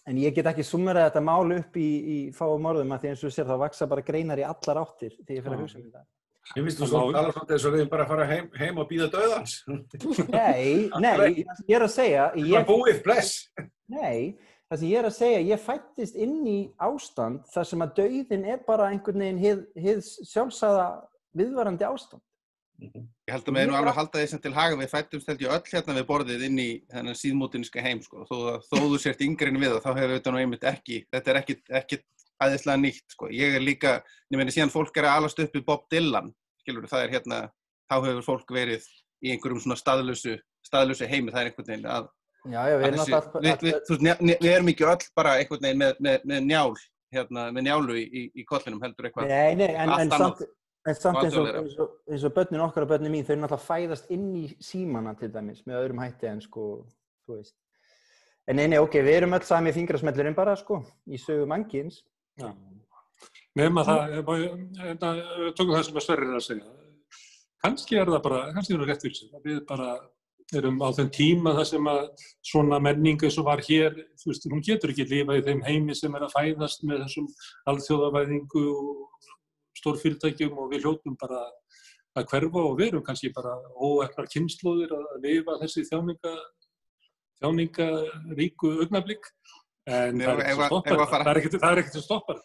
en 0.06 0.18
ég 0.22 0.36
get 0.36 0.50
ekki 0.52 0.66
summerað 0.66 1.08
þetta 1.10 1.24
mál 1.26 1.54
upp 1.56 1.78
í, 1.82 1.86
í 1.86 2.18
fáum 2.36 2.68
orðum 2.70 2.92
að 2.94 3.06
því 3.06 3.12
eins 3.12 3.24
og 3.24 3.30
þú 3.32 3.36
sér 3.36 3.48
þá 3.50 3.56
vaksa 3.64 3.88
bara 3.90 4.04
greinar 4.06 4.42
í 4.42 4.46
allar 4.46 4.82
áttir 4.84 5.16
þegar 5.18 5.38
ég 5.40 5.46
fer 5.46 5.56
að 5.56 5.64
hugsa 5.64 5.80
um 5.80 5.86
þetta. 5.88 6.04
Ég 6.46 6.66
finnst 6.68 6.78
þú 6.78 6.86
Það 6.86 6.92
svo 6.92 7.00
má- 7.02 7.16
tala 7.16 7.32
svolítið 7.34 7.56
eins 7.56 7.66
og 7.66 7.74
við 7.74 7.88
bara 7.90 8.04
að 8.06 8.12
fara 8.12 8.26
heim, 8.30 8.50
heim 8.60 8.82
og 8.84 8.90
býða 8.92 9.08
döðans. 9.16 9.56
Nei, 10.30 10.68
nei, 11.06 11.16
það 11.16 11.40
ég 11.66 11.78
er 11.80 11.86
að 11.88 11.96
segja 11.96 12.28
Ég... 12.38 12.52
ég, 12.52 12.68
Búið, 12.70 13.00
bless. 13.08 13.32
Nei, 13.90 14.38
það 14.70 14.78
sem 14.84 14.92
ég 14.92 15.00
er 15.02 15.10
að 15.10 15.18
segja 15.18 15.42
ég 15.50 15.66
fættist 15.66 16.22
inn 16.22 16.38
í 16.46 16.60
ástand 16.86 17.42
þar 17.56 17.70
sem 17.72 17.86
að 17.88 17.98
dauðin 18.04 18.46
er 18.54 18.62
bara 18.68 18.92
einhvern 18.94 19.26
veginn 19.26 19.42
hið, 19.42 19.66
hið 19.88 20.06
sjálfsagða 20.30 20.86
viðvarandi 21.42 21.90
ástand 21.90 22.22
Ég 22.76 23.32
held 23.32 23.48
að 23.48 23.56
með 23.56 23.70
nú 23.70 23.76
alveg 23.78 23.96
halda 23.96 24.20
því 24.20 24.28
sem 24.32 24.42
til 24.44 24.54
haga 24.56 24.78
við 24.80 24.90
fættumst 24.92 25.30
held 25.32 25.44
ég 25.46 25.54
öll 25.56 25.70
hérna 25.72 25.96
við 25.96 26.08
borðið 26.10 26.42
inn 26.50 26.60
í 26.60 26.68
þennan 26.92 27.18
síðmótinska 27.18 27.84
heim 27.86 28.02
sko. 28.04 28.26
þó, 28.30 28.36
þó 28.68 28.76
þú 28.82 29.00
sért 29.02 29.24
yngri 29.26 29.52
en 29.54 29.62
við 29.62 29.72
það, 29.76 29.84
þá 29.86 29.92
hefur 30.00 30.14
þetta 30.16 30.34
nú 30.34 30.42
einmitt 30.42 30.68
ekki 30.70 30.98
þetta 31.14 31.32
er 31.32 31.40
ekki 31.80 32.00
aðeinslega 32.44 32.82
nýtt 32.84 33.16
sko. 33.16 33.30
ég 33.32 33.56
er 33.56 33.64
líka, 33.64 33.94
ég 34.30 34.42
meina 34.42 34.52
síðan 34.52 34.74
fólk 34.74 35.00
er 35.00 35.08
að 35.08 35.22
alast 35.22 35.40
upp 35.40 35.56
við 35.56 35.66
Bob 35.70 35.88
Dylan 35.94 36.34
skilur 36.66 36.90
það 36.92 37.06
er 37.06 37.16
hérna, 37.16 37.40
þá 37.88 37.96
hefur 38.10 38.28
fólk 38.28 38.52
verið 38.52 38.86
í 39.24 39.32
einhverjum 39.32 39.64
svona 39.64 39.80
staðlösu 39.80 40.36
staðlösu 40.66 41.08
heimi, 41.08 41.32
það 41.32 41.42
er 41.42 41.52
einhvern 41.52 41.72
veginn 41.72 41.90
að, 41.96 42.12
Já, 42.46 42.60
já, 42.70 42.76
við 42.78 42.92
þessi, 42.94 43.14
alltaf 43.16 43.40
við, 43.42 43.64
við, 43.66 43.78
þú 43.88 43.96
ne- 44.06 44.38
við 44.38 44.52
erum 44.52 44.68
ekki 44.70 44.86
öll 44.86 45.08
bara 45.18 45.32
einhvern 45.40 45.64
veginn 45.66 45.80
með, 45.82 45.96
með, 46.06 46.26
með 46.30 46.44
njál 46.46 46.76
hérna, 47.16 47.46
með 47.56 47.66
njálu 47.66 47.96
í, 47.98 48.04
í, 48.06 48.24
í 48.42 48.46
kollinum 48.46 48.84
heldur 48.84 49.08
eitthvað 49.08 49.32
Nei, 49.32 49.56
nei, 49.58 49.72
en, 49.74 49.94
en 49.96 50.14
samt, 50.14 50.44
en 50.86 50.96
samt 50.98 51.22
eins, 51.24 51.36
og, 51.40 51.48
eins, 51.50 51.76
og, 51.82 51.94
eins 52.12 52.24
og 52.28 52.34
börnin 52.36 52.62
okkar 52.66 52.86
og 52.86 52.92
börnin 52.94 53.12
mín, 53.14 53.26
þau 53.26 53.34
eru 53.36 53.42
náttúrulega 53.42 53.66
fæðast 53.66 54.10
inn 54.14 54.28
í 54.38 54.46
símana 54.62 55.16
til 55.20 55.32
dæmis 55.34 55.64
með 55.66 55.80
öðrum 55.82 56.02
hætti 56.04 56.30
en 56.30 56.42
sko, 56.46 56.66
þú 57.26 57.40
veist. 57.40 57.56
En 58.48 58.60
nei, 58.62 58.78
ok, 58.78 59.00
við 59.02 59.16
erum 59.24 59.34
öll 59.34 59.46
sami 59.48 59.72
fingrasmellurinn 59.74 60.36
bara 60.38 60.54
sko, 60.60 60.84
í 61.10 61.18
sögu 61.18 61.48
mannkins. 61.50 62.04
Já. 62.38 62.52
Nefna 63.56 63.86
það, 63.88 64.18
ef 64.20 64.26
ég- 64.36 64.66
þetta, 64.84 65.14
ef 65.18 65.40
við 65.46 65.54
tökum 65.58 65.76
það 65.76 65.86
sem 65.88 65.96
að 65.96 66.06
Sverrir 66.06 66.30
er 66.30 66.36
að 66.42 66.46
segja. 66.50 66.66
Kannski 67.64 67.98
er 67.98 68.06
það 68.14 68.22
bara, 68.28 68.42
kannski 68.54 68.74
er 68.76 68.80
það 68.84 68.90
rétt 68.92 69.02
fyrir 69.02 69.16
sig. 69.16 69.30
að 69.34 69.42
Við 69.50 69.66
bara 69.66 69.90
erum 70.54 70.78
á 70.86 70.90
þeim 70.94 71.10
tíma 71.10 71.56
þar 71.58 71.66
sem 71.66 71.88
að 71.90 72.02
svona 72.46 72.80
menning 72.80 73.24
eins 73.24 73.38
og 73.42 73.46
var 73.46 73.58
hér, 73.66 73.96
þú 74.22 74.30
veist, 74.30 74.46
hún 74.52 74.62
getur 74.62 74.92
ekki 74.94 75.08
lifað 75.10 75.40
í 75.40 75.46
þeim 75.48 75.64
heimi 75.66 75.96
sem 75.96 76.14
er 76.14 76.22
að 76.28 76.36
fæðast 76.36 76.84
með 76.86 77.02
þessum 77.08 77.28
alþjóðavæðingu 77.72 78.66
og 78.76 79.10
stórfyrirtækjum 79.86 80.58
og 80.58 80.74
við 80.74 80.84
hljótum 80.90 81.16
bara 81.22 81.46
að 82.16 82.28
hverfa 82.32 82.62
og 82.66 82.76
við 82.80 82.92
erum 82.94 83.04
kannski 83.06 83.32
bara 83.36 83.56
óefnar 83.76 84.28
kynnslóðir 84.32 84.94
að 84.98 85.08
lifa 85.24 85.58
þessi 85.62 85.86
þjáninga, 85.90 86.34
þjáningaríku 87.42 88.72
augnablík. 88.82 89.32
En 89.86 90.18
Nei, 90.18 90.26
það 90.26 90.40
er 90.40 90.42
ekkert 90.42 90.52
ef 90.52 90.60
að 90.60 90.70
það. 90.70 91.10
fara- 91.10 91.24
Það 91.24 91.32
er 91.36 91.80
er. 92.36 92.44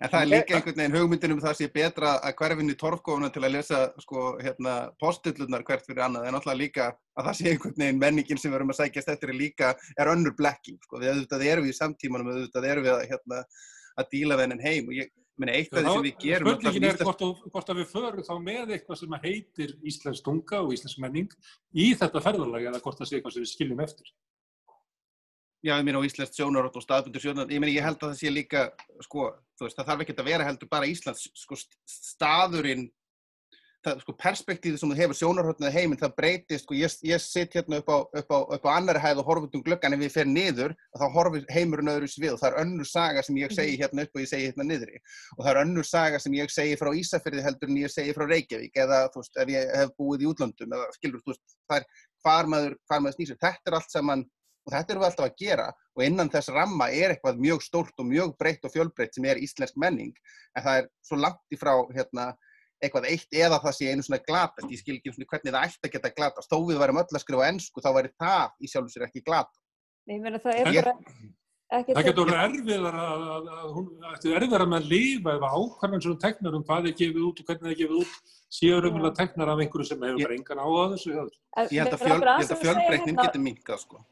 En 0.00 0.08
það 0.08 0.22
er 0.22 0.28
líka 0.30 0.54
einhvern 0.56 0.76
veginn 0.80 0.94
hugmyndin 0.96 1.32
um 1.34 1.40
það 1.42 1.56
sé 1.58 1.66
betra 1.74 2.10
að 2.24 2.34
hverfinn 2.38 2.70
í 2.72 2.76
torfkofuna 2.80 3.28
til 3.34 3.42
að 3.44 3.52
lesa 3.52 3.80
sko, 4.00 4.38
hérna, 4.40 4.76
postillurnar 4.98 5.62
hvert 5.62 5.84
fyrir 5.84 6.00
annað 6.06 6.24
en 6.30 6.34
alltaf 6.38 6.56
líka 6.56 6.86
að 7.18 7.26
það 7.26 7.36
sé 7.36 7.50
einhvern 7.50 7.76
veginn 7.76 7.98
menningin 8.00 8.38
sem 8.40 8.50
við 8.50 8.56
erum 8.62 8.70
að 8.72 8.78
sækjast 8.80 9.08
eftir 9.12 9.28
er 9.28 9.36
líka 9.36 9.74
er 9.98 10.06
önnur 10.08 10.32
blekking. 10.38 10.78
Sko. 10.86 10.96
Við 11.02 11.10
auðvitað 11.12 11.44
erum 11.52 11.64
við 11.68 11.74
í 11.74 11.76
samtímanum, 11.82 12.32
auðvitað 12.32 12.70
erum 12.70 12.84
við 12.88 12.94
að, 12.94 13.04
hérna, 13.12 13.42
að 14.00 14.08
díla 14.14 14.36
við 14.40 14.46
hennin 14.46 14.64
heim 14.64 14.88
og 14.88 14.94
ég 14.96 15.10
meina 15.40 15.54
eitt 15.58 15.72
af 15.74 15.82
því 15.84 15.92
sem 15.94 16.06
við 16.06 16.16
gerum 16.24 16.48
Spurningin 16.50 16.84
er 16.88 16.94
Íslands- 16.96 17.20
hvort, 17.20 17.52
hvort 17.54 17.70
að 17.74 17.80
við 17.80 17.88
förum 17.94 18.26
þá 18.28 18.34
með 18.46 18.74
eitthvað 18.76 18.98
sem 19.00 19.16
heitir 19.24 19.72
íslensk 19.92 20.24
tunga 20.26 20.60
og 20.64 20.74
íslensk 20.76 20.98
menning 21.04 21.30
í 21.74 21.88
þetta 22.00 22.22
ferðalag 22.24 22.68
eða 22.70 22.80
hvort 22.84 22.98
það 23.00 23.08
sé 23.10 23.16
eitthvað 23.20 23.36
sem 23.38 23.44
við 23.46 23.52
skiljum 23.54 23.80
eftir. 23.86 24.12
Já, 25.60 25.74
ég 25.76 25.84
meina 25.84 26.00
á 26.00 26.06
Íslands 26.08 26.32
sjónarótt 26.38 26.76
og 26.80 26.84
staðbundur 26.86 27.20
sjónarótt, 27.20 27.50
ég 27.52 27.60
meina 27.60 27.74
ég 27.76 27.84
held 27.84 27.98
að 28.00 28.14
það 28.14 28.20
sé 28.22 28.30
líka, 28.32 28.62
sko, 29.04 29.26
þú 29.60 29.66
veist, 29.66 29.76
það 29.76 29.88
þarf 29.90 30.04
ekki 30.06 30.14
að 30.16 30.30
vera 30.30 30.46
heldur 30.48 30.70
bara 30.72 30.88
Íslands, 30.88 31.26
sko, 31.36 31.58
st- 31.60 31.76
staðurinn, 31.84 32.86
það, 33.84 34.00
sko, 34.04 34.14
perspektífið 34.20 34.80
sem 34.80 34.92
þú 34.92 34.96
hefur 34.98 35.18
sjónaróttnið 35.18 35.74
heiminn, 35.74 35.98
það 36.00 36.14
breytist, 36.18 36.64
sko, 36.64 36.76
ég, 36.76 36.94
ég 37.08 37.22
sitt 37.24 37.54
hérna 37.56 37.80
upp 37.80 37.90
á, 37.90 37.98
upp 38.20 38.32
á, 38.32 38.38
upp 38.56 38.66
á 38.68 38.70
annari 38.74 39.02
hæð 39.02 39.22
og 39.22 39.28
horfum 39.30 39.58
um 39.58 39.64
gluggan 39.66 39.96
ef 39.96 40.04
ég 40.04 40.14
fer 40.14 40.28
niður, 40.28 40.74
þá 41.00 41.04
horfir 41.14 41.46
heimurinn 41.54 41.92
öðru 41.94 42.10
svið 42.10 42.34
og 42.34 42.42
það 42.42 42.50
er 42.50 42.58
önnur 42.64 42.90
saga 42.90 43.24
sem 43.26 43.38
ég 43.40 43.54
segi 43.56 43.78
hérna 43.80 44.04
upp 44.04 44.18
og 44.18 44.24
ég 44.24 44.32
segi 44.32 44.50
hérna 44.50 44.66
niðri. 44.68 45.00
Og 45.36 45.44
það 45.44 45.52
er 45.52 45.62
önnur 45.62 45.88
saga 45.88 46.20
sem 46.20 46.36
ég 46.36 46.52
segi 46.52 46.80
frá 46.80 46.90
Ísafyrði 47.00 47.46
heldur 47.46 47.72
en 47.72 47.80
ég 47.80 47.94
segi 47.94 48.16
frá 48.16 48.26
Reykjavík 48.26 48.82
eða, 48.84 49.00
þú 49.14 49.24
veist, 49.24 49.40
ef 49.44 49.54
ég 49.54 49.72
hef 49.80 49.94
búið 50.00 50.26
í 50.26 50.28
útlöndum 50.32 50.76
eða, 50.76 50.90
skilur, 50.98 51.24
þú 51.24 51.34
veist, 51.34 51.56
það 51.70 51.80
er 51.80 52.04
hvar 52.24 52.52
maður, 52.52 52.76
hvar 52.90 53.00
maður 53.00 53.16
snýsir, 53.16 53.40
þetta 53.40 53.72
er 53.72 53.80
allt 53.80 53.96
saman 53.96 54.26
og 54.66 54.74
þetta 54.74 54.92
erum 54.92 55.02
við 55.02 55.08
alltaf 55.08 55.26
að 55.26 55.40
gera. 55.40 55.70
Og 55.96 56.04
innan 56.04 56.30
þess 56.32 56.52
ramma 56.52 56.90
er 56.92 57.14
eitthvað 57.14 57.40
mjög 57.42 57.64
stórt 57.64 58.02
og 58.02 58.06
mjög 58.10 58.36
breytt 58.40 58.66
og 58.68 58.74
fjölbreytt 58.74 59.16
sem 59.16 59.26
er 59.28 59.40
íslensk 59.40 59.78
menning. 59.80 60.12
En 60.54 60.66
það 60.66 60.82
er 60.82 60.90
svo 61.06 61.18
langt 61.20 61.54
í 61.54 61.58
frá 61.58 61.72
hérna, 61.94 62.30
eitthvað 62.80 63.08
eitt 63.10 63.36
eða 63.36 63.60
það 63.62 63.76
sé 63.76 63.90
einu 63.90 64.06
svona 64.06 64.22
glatast 64.26 64.70
ég 64.72 64.80
skil 64.80 64.96
ekki 64.98 65.12
svona 65.14 65.30
hvernig 65.32 65.54
það 65.56 65.66
ætti 65.68 65.88
að 65.88 65.94
geta 65.96 66.14
glatast 66.16 66.52
þó 66.52 66.56
við 66.68 66.80
værum 66.80 67.02
öll 67.02 67.10
að 67.10 67.24
skrifa 67.24 67.50
ennsku 67.50 67.84
þá 67.84 67.90
væri 67.98 68.14
það 68.20 68.56
í 68.60 68.72
sjálfu 68.72 68.94
sér 68.94 69.06
ekki 69.08 69.24
glat 69.26 69.52
Ég 70.10 70.24
meina 70.24 70.40
það 70.42 70.58
er 70.58 70.70
bara 70.70 70.94
ekki 71.70 71.94
Það 71.94 72.06
getur 72.08 72.26
verið 72.26 72.40
erfiðar 72.42 72.96
að, 72.98 73.20
að, 73.30 73.50
að 73.54 74.70
með 74.72 74.86
að 75.28 75.36
ef 75.36 75.44
ákvarðan 75.46 76.02
sem 76.02 76.10
hún 76.10 76.22
teknar 76.24 76.56
um 76.58 76.64
hvað 76.66 76.88
er 76.90 76.96
gefið 76.98 77.26
út 77.28 77.42
og 77.42 77.50
hvernig 77.50 77.70
er 77.70 77.78
gefið 77.78 78.00
út 78.00 78.32
séu 78.50 78.80
raunverulega 78.80 79.18
teknar 79.20 79.52
af 79.52 79.62
einhverju 79.62 79.86
sem 79.86 80.02
hefur 80.02 80.18
Ég- 80.18 80.26
bara 80.26 80.38
engan 80.38 80.62
áhuga 80.64 80.82
á 80.82 80.92
þessu. 80.94 81.10
ég 81.70 81.84
held 81.84 81.94
að, 81.94 82.02
fjöl, 82.02 82.18
að 82.26 82.62
fjölbreytnin 82.64 83.20
getur 83.20 83.44
minkað 83.44 83.78
sko. 83.84 84.02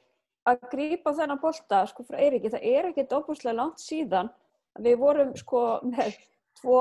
að 0.46 0.68
grípa 0.70 1.14
þennan 1.18 1.40
bolta 1.42 1.80
sko 1.90 2.06
frá 2.06 2.18
Eiríki, 2.22 2.52
það 2.54 2.62
er 2.62 2.88
ekkert 2.92 3.16
óbúslega 3.18 3.58
langt 3.58 3.82
síðan 3.82 4.30
að 4.78 4.86
við 4.86 4.96
vorum 5.02 5.34
sko 5.36 5.62
með 5.82 6.14
tvo 6.60 6.78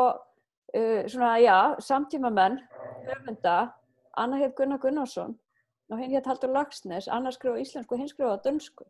uh, 0.75 1.03
svona, 1.07 1.37
já, 1.43 1.57
samtíma 1.79 2.31
menn 2.33 2.59
höfunda, 3.07 3.73
Anna 4.17 4.39
heit 4.41 4.55
Gunnar 4.57 4.81
Gunnarsson 4.81 5.35
og 5.91 5.99
hinn 6.01 6.15
heit 6.15 6.27
Haldur 6.27 6.51
Lagsnes 6.51 7.07
Anna 7.07 7.31
skrifa 7.31 7.55
á 7.55 7.63
íslensku 7.63 7.95
og 7.95 8.01
hinn 8.01 8.11
skrifa 8.11 8.35
á 8.35 8.43
dönsku 8.43 8.87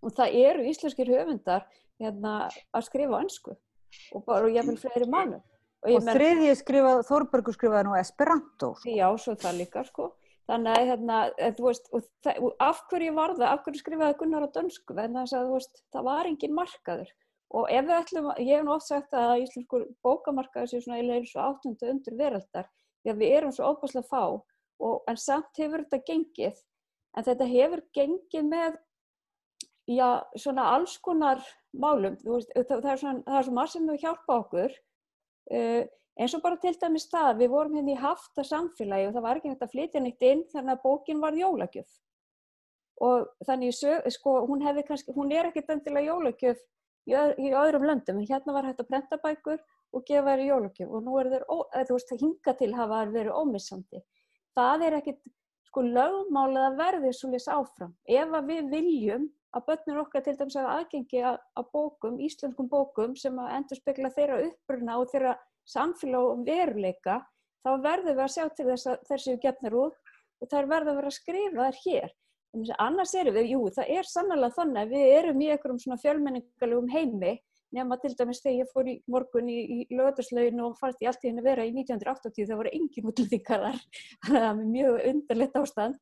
og 0.00 0.14
það 0.16 0.36
eru 0.42 0.66
íslenskir 0.68 1.08
höfundar 1.12 1.66
hérna 2.00 2.48
að 2.48 2.86
skrifa 2.88 3.16
á 3.16 3.22
önsku 3.22 3.56
og 4.14 4.24
bara 4.26 4.48
og 4.48 4.56
ég 4.56 4.66
vil 4.66 4.80
fleiri 4.80 5.08
mánu 5.08 5.40
og 5.40 5.94
Og 5.96 6.04
þriðji 6.04 6.54
skrifað, 6.60 7.06
Þórbergur 7.08 7.54
skrifaði 7.56 7.86
nú 7.86 7.94
Esperanto. 7.96 8.74
sko. 8.76 8.90
já, 8.90 9.08
svo 9.16 9.32
það 9.32 9.60
líka 9.62 9.84
sko 9.88 10.10
þannig 10.50 10.76
að 10.76 10.88
hérna, 10.90 11.18
eh, 11.38 11.52
þú 11.56 11.66
veist 11.68 11.88
og, 11.94 12.04
það, 12.24 12.42
og 12.44 12.54
af 12.60 12.82
hverju 12.90 13.14
var 13.16 13.34
það, 13.38 13.48
af 13.48 13.64
hverju 13.64 13.80
skrifaði 13.80 14.18
Gunnar 14.18 14.44
á 14.44 14.48
dönsku, 14.56 14.94
þess 14.94 15.32
að 15.38 15.68
það 15.94 16.04
var 16.10 16.26
engin 16.26 16.56
markaður 16.56 17.12
og 17.50 17.70
ef 17.70 17.86
við 17.86 17.96
ætlum, 17.96 18.28
ég 18.38 18.52
hef 18.54 18.66
nú 18.66 18.74
oft 18.76 18.86
sagt 18.86 19.14
að 19.16 19.44
íslenskur 19.44 19.86
bókamarkaður 20.06 20.70
sé 20.70 20.82
svona 20.84 21.00
eins 21.16 21.32
og 21.34 21.46
áttundu 21.48 21.88
undir 21.90 22.18
veraldar, 22.18 22.68
því 23.02 23.12
að 23.12 23.22
við 23.22 23.36
erum 23.38 23.54
svo 23.54 23.72
óbúslega 23.72 24.06
fá, 24.06 24.22
og, 24.80 25.00
en 25.10 25.18
samt 25.18 25.58
hefur 25.58 25.82
þetta 25.84 26.04
gengið, 26.06 26.60
en 27.16 27.26
þetta 27.26 27.48
hefur 27.50 27.82
gengið 27.96 28.46
með 28.52 28.78
já, 29.90 30.08
svona 30.38 30.68
alls 30.76 30.96
konar 31.02 31.42
málum, 31.72 32.18
veist, 32.24 32.52
það, 32.54 32.76
það 32.84 32.92
er 32.92 33.02
svona 33.02 33.24
það 33.26 33.40
er 33.40 33.48
svo 33.48 33.56
margt 33.56 33.74
sem 33.74 33.88
hefur 33.88 34.04
hjálpað 34.04 34.44
okkur. 34.44 34.76
Uh, 35.50 35.82
eins 36.20 36.34
og 36.36 36.42
bara 36.44 36.58
til 36.60 36.74
dæmis 36.78 37.08
það, 37.10 37.32
við 37.40 37.52
vorum 37.54 37.78
hérna 37.78 37.94
í 37.94 37.98
hafta 37.98 38.44
samfélagi 38.46 39.08
og 39.08 39.16
það 39.16 39.26
var 39.26 39.40
ekki 39.40 39.52
hægt 39.52 39.64
að 39.66 39.74
flytja 39.74 40.02
neitt 40.04 40.26
inn 40.26 40.44
þannig 40.52 40.76
að 40.76 40.82
bókin 40.84 41.22
var 41.22 41.38
jólagjöf. 41.38 41.90
Og 43.00 43.30
þannig 43.48 43.78
sko, 44.12 44.34
hún 44.46 44.62
kannski, 44.86 45.14
hún 45.16 45.32
er 45.32 45.48
ekki 45.48 45.64
endilega 45.64 46.12
jólagjöf 46.12 46.60
í, 47.10 47.16
öð, 47.16 47.34
í 47.42 47.50
öðrum 47.56 47.86
löndum, 47.88 48.22
hérna 48.28 48.54
var 48.56 48.68
hægt 48.68 48.82
að 48.84 48.90
prenta 48.92 49.18
bækur 49.22 49.58
og 49.90 50.06
gefa 50.06 50.30
þær 50.30 50.44
í 50.44 50.48
jólagjöf 50.50 50.94
og 50.94 51.04
nú 51.06 51.18
er 51.20 51.30
þeir, 51.34 51.44
þú 51.88 51.96
veist, 51.96 52.12
það 52.12 52.24
hinga 52.24 52.56
til 52.60 52.70
hafa 52.78 53.02
verið 53.10 53.36
ómissandi. 53.40 54.02
Það 54.58 54.86
er 54.86 54.96
ekkit, 55.00 55.20
sko, 55.70 55.84
lögmálið 55.98 56.66
að 56.68 56.80
verði 56.80 57.12
svolítið 57.16 57.52
áfram. 57.56 57.92
Ef 58.06 58.34
að 58.38 58.50
við 58.52 58.72
viljum 58.74 59.28
að 59.56 59.66
börnur 59.66 60.02
okkar 60.04 60.24
til 60.26 60.36
dæmis 60.38 60.58
hafa 60.58 60.76
aðgengi 60.78 61.22
að, 61.26 61.38
að 61.58 61.70
bókum, 61.74 62.20
íslenskum 62.22 62.70
bókum 62.70 63.16
sem 63.18 63.38
að 63.42 63.54
endur 63.58 63.80
spekla 63.80 64.12
þeirra 64.14 64.40
uppruna 64.46 64.98
og 65.00 65.10
þeirra 65.10 65.34
samfélag 65.70 66.28
og 66.30 66.44
veruleika, 66.46 67.20
þá 67.66 67.70
verðum 67.82 68.16
við 68.16 68.24
að 68.24 68.34
sjá 68.36 68.44
til 68.54 68.68
þess 68.70 68.90
að 68.90 69.04
þessi 69.10 69.36
gefnir 69.42 69.76
út 69.82 70.14
og 70.40 70.50
þær 70.50 70.70
verða 70.70 70.92
að 70.92 71.00
vera 71.00 71.10
að 71.10 71.18
skrifa 71.18 71.66
þær 71.66 71.80
hér. 71.84 72.14
Annars 72.82 73.14
erum 73.14 73.36
við, 73.36 73.52
jú, 73.54 73.60
það 73.76 73.92
er 73.94 74.08
sannlega 74.10 74.56
þannig 74.56 74.80
að 74.82 74.94
við 74.96 75.12
erum 75.20 75.42
í 75.42 75.50
einhverjum 75.52 75.78
svona 75.84 76.00
fjölmenningalegum 76.02 76.90
heimi 76.90 77.36
nema 77.74 77.98
til 78.02 78.10
dæmis 78.18 78.40
þegar 78.42 78.56
ég 78.58 78.70
fór 78.72 78.88
í 78.90 78.96
morgun 79.10 79.50
í, 79.50 79.58
í 79.60 79.78
lögataslaugin 79.94 80.62
og 80.64 80.76
fannst 80.80 81.02
ég 81.04 81.10
allt 81.10 81.24
í 81.24 81.30
henni 81.30 81.44
vera 81.44 81.66
í 81.66 81.70
1980 81.70 82.48
það 82.48 82.58
voru 82.58 82.72
engin 82.74 83.06
að 83.12 83.78
það 84.26 84.48
er 84.48 84.62
mjög 84.64 84.98
undarlegt 85.12 85.58
ástand. 85.60 86.00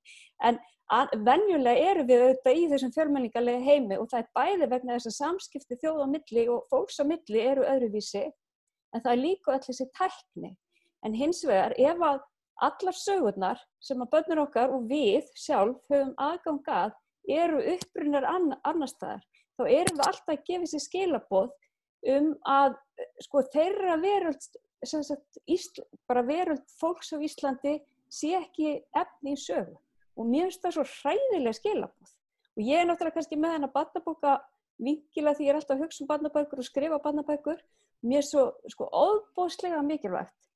En 0.49 0.61
að, 0.95 1.13
venjulega 1.29 1.91
erum 1.93 2.09
við 2.09 2.25
auðvitað 2.25 2.61
í 2.63 2.65
þessum 2.73 2.95
fjölmenningalega 2.97 3.67
heimi 3.67 4.01
og 4.01 4.09
það 4.13 4.23
er 4.23 4.31
bæði 4.41 4.71
vegna 4.73 4.97
þess 4.97 5.11
að 5.11 5.19
samskipti 5.19 5.81
þjóða 5.83 6.09
á 6.09 6.13
milli 6.15 6.47
og 6.55 6.65
fólks 6.73 7.01
á 7.03 7.05
milli 7.13 7.45
eru 7.45 7.69
öðruvísi 7.69 8.25
en 8.25 9.05
það 9.05 9.13
er 9.13 9.23
líka 9.27 9.55
öll 9.59 9.65
þessi 9.69 9.89
tækni. 9.99 10.55
En 11.05 11.15
hins 11.15 11.45
vegar 11.47 11.77
ef 11.77 12.01
að 12.03 12.25
allar 12.65 12.97
sögurnar 12.97 13.61
sem 13.83 14.01
að 14.03 14.11
börnur 14.15 14.43
okkar 14.45 14.73
og 14.75 14.87
við 14.91 15.29
sjálf 15.39 15.79
höfum 15.91 16.15
aðgangað 16.19 16.97
eru 17.29 17.61
upprunnar 17.75 18.27
ann 18.27 18.53
annar 18.67 18.91
staðar. 18.91 19.25
Þá 19.59 19.63
erum 19.67 19.99
við 19.99 20.07
alltaf 20.07 20.33
að 20.35 20.45
gefa 20.49 20.71
sér 20.71 20.85
skilaboð 20.85 21.51
um 22.15 22.29
að 22.47 22.77
sko 23.25 23.43
þeirra 23.53 23.97
veröld, 24.03 24.45
sagt, 24.87 25.41
Ísl, 25.51 25.83
bara 26.11 26.23
veröld 26.27 26.63
fólks 26.79 27.11
á 27.15 27.19
Íslandi 27.19 27.79
sé 28.11 28.35
ekki 28.39 28.79
efni 28.97 29.35
í 29.35 29.41
sögu. 29.41 29.75
Og 30.19 30.27
mér 30.27 30.49
finnst 30.49 30.63
það 30.65 30.79
svo 30.79 30.87
hræðilega 30.93 31.59
skilaboð. 31.59 32.15
Og 32.59 32.65
ég 32.67 32.81
er 32.81 32.89
náttúrulega 32.89 33.19
kannski 33.19 33.39
með 33.39 33.57
hennar 33.57 33.75
barnabóka 33.75 34.39
vingila 34.83 35.35
því 35.35 35.47
ég 35.47 35.53
er 35.53 35.59
alltaf 35.61 35.77
að 35.77 35.85
hugsa 35.85 36.05
um 36.05 36.11
barnabækur 36.11 36.63
og 36.63 36.67
skrifa 36.67 36.99
barnabækur. 37.03 37.61
Mér 38.07 38.23
er 38.23 38.27
svo 38.27 38.45
sko 38.71 38.87
óbóðslega 38.95 39.83
mikilvægt 39.87 40.48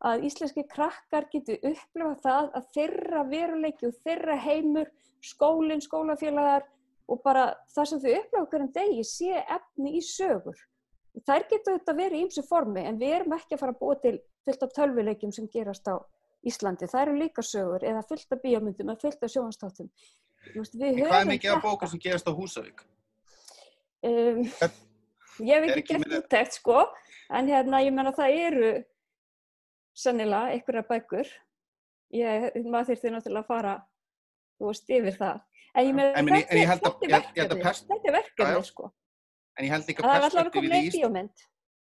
að 0.00 0.24
íslenski 0.28 0.64
krakkar 0.70 1.26
getur 1.32 1.58
upplifað 1.60 2.20
það 2.24 2.50
að 2.56 2.68
þeirra 2.76 3.24
veruleiki 3.28 3.88
og 3.90 3.96
þeirra 4.04 4.36
heimur, 4.40 4.88
skólinn, 5.20 5.82
skólafélagar 5.84 6.64
og 7.10 7.20
bara 7.24 7.50
það 7.74 7.90
sem 7.90 8.02
þau 8.04 8.12
upplifa 8.20 8.60
en 8.60 8.72
degi 8.76 9.04
sé 9.04 9.42
efni 9.42 9.96
í 9.98 10.02
sögur. 10.04 10.56
Þær 11.26 11.44
getur 11.50 11.76
þetta 11.76 11.96
verið 11.98 12.16
í 12.16 12.24
ymsu 12.24 12.44
formi 12.46 12.84
en 12.86 13.00
við 13.00 13.16
erum 13.18 13.34
ekki 13.36 13.56
að 13.56 13.62
fara 13.64 13.74
að 13.74 13.80
búa 13.82 13.96
til 14.00 14.16
fullt 14.46 14.64
af 14.64 14.74
tölvuleikjum 14.78 15.34
sem 15.34 15.48
gerast 15.52 15.90
á 15.90 15.98
Íslandi. 16.46 16.88
Það 16.88 17.02
eru 17.02 17.16
líka 17.20 17.44
sögur 17.44 17.84
eða 17.84 18.04
fullt 18.08 18.36
af 18.36 18.42
bíómyndum 18.44 18.92
eða 18.92 19.02
fullt 19.02 19.26
af 19.26 19.32
sjónastáttum. 19.34 19.90
Hvað 20.54 21.16
er 21.18 21.28
mikið 21.28 21.56
af 21.56 21.64
bókar 21.66 21.90
sem 21.90 22.00
gerast 22.00 22.30
á 22.30 22.32
Húsavík? 22.32 22.86
Um, 24.00 24.46
ég 25.44 25.66
hef 25.66 25.74
ekki 25.74 25.82
gert 25.90 26.14
úttækt 26.22 26.56
sko, 26.56 26.86
en 27.28 27.50
hérna 27.50 27.82
ég 27.84 27.92
menna 27.92 28.14
það 28.16 28.38
eru 28.46 28.70
sannilega 29.96 30.54
einhverja 30.54 30.82
bækur. 30.88 31.30
Ég, 32.14 32.48
maður 32.66 32.90
þurfti 32.90 33.12
náttúrulega 33.14 33.44
að 33.44 33.50
fara, 33.52 33.74
þú 34.58 34.70
veist, 34.70 34.88
yfir 34.90 35.16
það. 35.18 35.42
En 35.70 35.86
ég 35.86 35.94
meina, 35.94 36.10
En, 36.18 36.26
en, 36.28 36.34
þetta, 36.34 36.50
en 36.50 36.58
ég 36.58 36.70
held 36.72 36.82
að, 36.82 36.96
þetta 37.00 37.06
er 37.06 37.20
verkefni, 37.20 37.62
pers, 37.62 37.82
þetta 37.86 38.08
er 38.10 38.16
verkefni 38.16 38.50
Já, 38.50 38.58
já. 38.58 38.62
sko. 38.66 38.88
en 39.60 39.64
ég 39.66 39.70
held 39.74 39.90
alltaf 39.90 40.10
að 40.10 40.24
perspektífið 40.24 40.66
í 40.66 40.72
með 40.72 40.88
Ís- 40.88 40.96
bíómynd. 40.98 41.44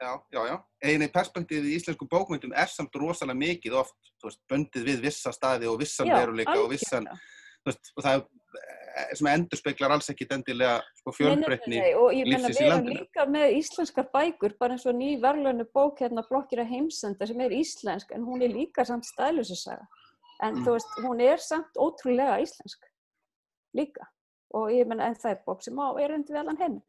Já, 0.05 0.11
já, 0.35 0.41
já. 0.51 0.57
Einu 0.85 1.09
perspektífið 1.15 1.67
í 1.71 1.75
íslensku 1.79 2.07
bókmyndum 2.11 2.53
er 2.55 2.71
samt 2.71 2.95
rosalega 3.01 3.39
mikið 3.41 3.77
oft, 3.81 3.97
þú 4.21 4.29
veist, 4.31 4.41
böndið 4.51 4.87
við 4.91 5.03
vissa 5.09 5.33
staði 5.35 5.67
og 5.71 5.79
vissan 5.81 6.11
veruleika 6.11 6.55
og 6.61 6.71
vissan, 6.71 7.07
þú 7.63 7.71
veist, 7.73 7.93
og 7.97 8.05
það 8.07 8.19
er, 8.19 8.25
sem 9.15 9.27
endur 9.27 9.59
speklar 9.59 9.91
alls 9.95 10.09
ekki 10.13 10.27
endilega 10.31 10.77
sko, 11.01 11.13
fjölbreytni. 11.17 11.81
lífsins 12.29 12.59
í 12.59 12.63
við 12.63 12.67
erum 12.67 12.71
landinu. 12.77 13.01
líka 13.01 13.27
með 13.27 13.57
íslenskar 13.59 14.09
bækur, 14.15 14.55
bara 14.59 14.77
eins 14.77 14.87
og 14.87 14.95
ný 14.95 15.17
verðlönu 15.23 15.67
bók 15.75 15.99
hérna 16.05 16.23
blokkir 16.29 16.63
að 16.63 16.71
heimsenda 16.71 17.27
sem 17.27 17.41
er 17.41 17.51
íslensk 17.51 18.13
en 18.15 18.23
hún 18.25 18.43
er 18.43 18.55
líka 18.55 18.85
samt 18.87 19.05
stælusisaga. 19.05 19.87
En 20.43 20.55
Mm. 20.55 20.65
þú 20.65 20.73
veist, 20.77 20.87
hún 21.03 21.21
er 21.21 21.37
samt 21.39 21.75
ótrúlega 21.77 22.41
íslensk 22.43 22.81
líka. 23.75 24.07
Og 24.55 24.71
ég 24.71 24.87
menna 24.87 25.07
en 25.07 25.15
það 25.15 25.31
er 25.31 25.41
bók 25.47 25.63
sem 25.63 25.75
á 25.75 25.89
erundi 25.99 26.33
við 26.33 26.39
allan 26.41 26.57
heim. 26.61 26.83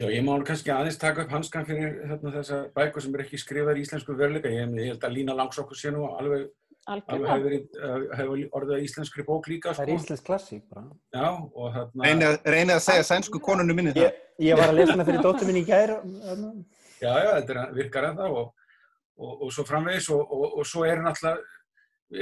Já, 0.00 0.06
ég 0.14 0.22
má 0.22 0.38
kannski 0.46 0.70
aðeins 0.70 0.98
taka 0.98 1.22
upp 1.24 1.30
hanskan 1.30 1.66
fyrir 1.66 2.06
hérna, 2.06 2.30
þessa 2.30 2.72
bækur 2.72 3.02
sem 3.02 3.14
er 3.14 3.20
ekki 3.24 3.38
skrifaðar 3.42 3.78
í 3.78 3.82
íslensku 3.82 4.14
veruleika. 4.16 4.48
Ég, 4.48 4.70
ég 4.78 4.92
held 4.92 5.00
að 5.02 5.14
Lína 5.16 5.34
Langsokkur 5.34 5.74
sé 5.74 5.90
nú 5.90 6.04
alveg, 6.16 6.50
Algjörlega. 6.88 7.34
hefur 7.34 7.44
verið, 7.44 7.64
uh, 7.78 8.04
hefur 8.18 8.42
orðið 8.58 8.74
að 8.78 8.84
íslenskri 8.86 9.24
bók 9.26 9.48
líka. 9.50 9.74
Það 9.76 9.82
er 9.82 9.90
Sko. 9.90 9.98
íslensk 10.02 10.24
klassík 10.28 10.62
bara. 10.72 10.84
Já, 11.12 11.26
og 11.28 11.74
þarna... 11.74 12.06
Reynið 12.06 12.28
að, 12.28 12.38
reynið 12.54 12.74
að 12.74 12.84
segja 12.86 13.06
sænsku 13.10 13.40
konunum 13.44 13.76
minni 13.76 13.92
það. 13.96 14.06
Ég, 14.06 14.22
ég 14.46 14.60
var 14.60 14.72
að 14.72 14.80
lesa 14.80 14.94
hana 14.94 15.06
fyrir 15.08 15.26
dóttur 15.26 15.50
minni 15.50 15.64
í 15.64 15.68
gær. 15.68 15.94
þarna. 16.24 16.52
Já, 16.98 17.10
já, 17.12 17.30
þetta 17.36 17.54
er, 17.54 17.74
virkar 17.76 18.08
ennþá 18.08 18.30
og, 18.40 18.70
og, 19.18 19.34
og 19.46 19.52
svo 19.54 19.66
framvegis 19.68 20.08
og, 20.14 20.24
og, 20.24 20.46
og 20.58 20.66
svo 20.66 20.86
er 20.88 21.02
náttúrulega, 21.04 21.58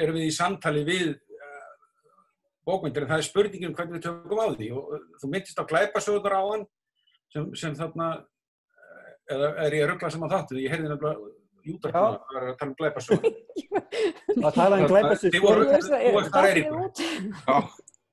erum 0.03 0.19
við 0.19 0.27
í 0.27 0.35
samtali 0.35 0.83
við 0.89 1.13
uh, 1.15 1.71
bókmyndir 2.67 3.07
en 3.07 3.13
það 3.13 3.23
er 3.23 3.29
spurningin 3.31 3.71
um 3.71 3.77
hvernig 3.79 4.01
við 4.01 4.09
tökum 4.09 4.43
á 4.43 4.47
því 4.51 4.73
og, 4.75 4.91
og 4.97 5.23
þú 5.23 5.31
myndist 5.33 5.63
á 5.63 5.69
glæpasögurnar 5.71 6.37
á 6.37 6.43
hann 6.51 6.67
sem, 7.33 7.49
sem 7.59 7.75
þarna, 7.79 8.11
eh, 8.77 9.11
eða 9.37 9.51
er 9.65 9.77
ég 9.79 9.87
að 9.87 9.91
ruggla 9.93 10.13
saman 10.15 10.33
þáttu, 10.33 10.61
ég 10.63 10.75
heyrði 10.75 10.91
nefnilega 10.91 11.33
jútarpuna 11.67 12.13
að 12.17 12.37
vera 12.37 12.53
að 12.53 12.59
tala 12.61 12.71
um 12.71 12.77
glæpasögur. 12.81 13.35
Það 14.37 14.57
talaði 14.59 14.87
um 14.87 14.91
glæpasögur. 14.93 15.35
Það, 15.87 15.99
ég 16.07 16.17
út. 16.81 17.03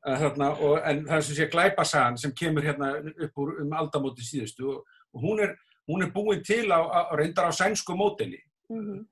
Að 0.03 0.41
og, 0.51 0.79
en 0.83 1.05
það 1.07 1.17
er 1.17 1.27
sem 1.27 1.37
sé 1.37 1.49
glæpasagan 1.51 2.17
sem 2.19 2.33
kemur 2.35 2.65
hérna 2.65 2.89
upp 2.99 3.37
úr 3.39 3.53
um 3.63 3.77
aldamóti 3.79 4.25
síðustu 4.27 4.67
og, 4.73 4.81
hún, 5.23 5.39
er, 5.45 5.53
hún 5.87 6.03
er 6.03 6.11
búin 6.11 6.43
til 6.43 6.65
á, 6.67 6.79
á, 6.83 7.01
á 7.15 7.51
sænsku 7.55 7.95
Mhm. 8.69 9.05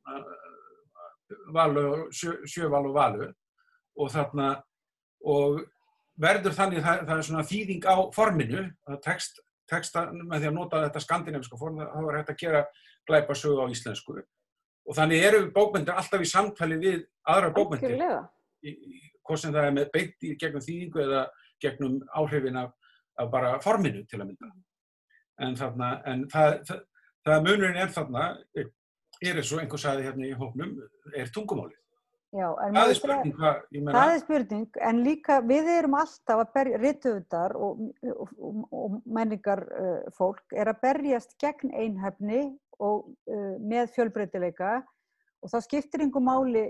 valu, 1.53 2.09
sjö, 2.11 2.33
sjöval 2.47 2.87
og 2.89 2.93
valu 2.95 3.33
og 3.97 4.11
þarna 4.11 4.61
og 5.25 5.61
verður 6.21 6.55
þannig 6.55 6.83
það, 6.83 7.05
það 7.07 7.17
er 7.17 7.27
svona 7.27 7.47
þýðing 7.47 7.87
á 7.87 7.95
forminu 8.15 8.63
að 8.89 9.01
text, 9.05 9.39
texta 9.69 10.07
með 10.11 10.41
því 10.41 10.49
að 10.49 10.57
nota 10.57 10.83
þetta 10.85 11.03
skandinaviska 11.05 11.59
form 11.59 11.79
þá 11.81 11.99
er 12.01 12.17
hægt 12.19 12.33
að 12.33 12.41
gera 12.41 12.63
glæpasögu 13.09 13.63
á 13.63 13.65
íslensku 13.71 14.17
og 14.21 14.97
þannig 14.97 15.25
eru 15.27 15.41
bókmyndir 15.53 15.97
alltaf 15.97 16.23
í 16.23 16.29
samtali 16.29 16.77
við 16.81 17.03
aðra 17.29 17.51
bókmyndir 17.55 18.01
hvort 19.21 19.41
sem 19.41 19.53
það 19.53 19.67
er 19.67 19.75
með 19.77 19.91
beint 19.93 20.27
í 20.27 20.35
gegnum 20.39 20.65
þýðingu 20.65 21.03
eða 21.05 21.25
gegnum 21.61 21.99
áhrifin 22.17 22.59
af, 22.61 22.71
af 23.21 23.29
bara 23.33 23.57
forminu 23.63 24.03
til 24.09 24.21
að 24.21 24.31
mynda. 24.31 24.49
En, 25.41 25.57
þarna, 25.57 25.91
en 26.09 26.25
það, 26.29 26.55
það, 26.69 26.81
það 27.27 27.45
munurinn 27.47 27.81
er 27.81 27.93
þarna, 27.93 28.25
er, 28.57 28.71
eins 29.21 29.53
og 29.53 29.61
einhver 29.61 29.81
sagði 29.81 30.07
hérna 30.09 30.27
í 30.27 30.33
hóknum, 30.37 30.73
er 31.17 31.31
tungumálið. 31.33 31.77
Já, 32.31 32.47
Það 32.55 32.89
er 32.89 32.95
spurning 32.95 33.33
meina, 33.35 33.91
Það 33.91 34.09
er 34.11 34.19
spurning, 34.21 34.67
en 34.87 34.99
líka 35.03 35.39
við 35.43 35.65
erum 35.73 35.97
alltaf 35.99 36.43
að 36.45 36.53
berja, 36.53 36.77
rituðar 36.79 37.55
og, 37.59 37.81
og, 38.07 38.61
og, 38.71 38.93
menningar 39.03 39.65
uh, 39.67 40.05
fólk 40.15 40.55
er 40.55 40.71
að 40.71 40.79
berjast 40.85 41.35
gegn 41.43 41.73
einhefni 41.75 42.45
og 42.81 43.09
uh, 43.31 43.57
með 43.59 43.91
fjölbreytileika 43.95 44.79
og 45.41 45.51
það 45.51 45.65
skiptir 45.65 46.03
einhver 46.05 46.23
máli, 46.25 46.65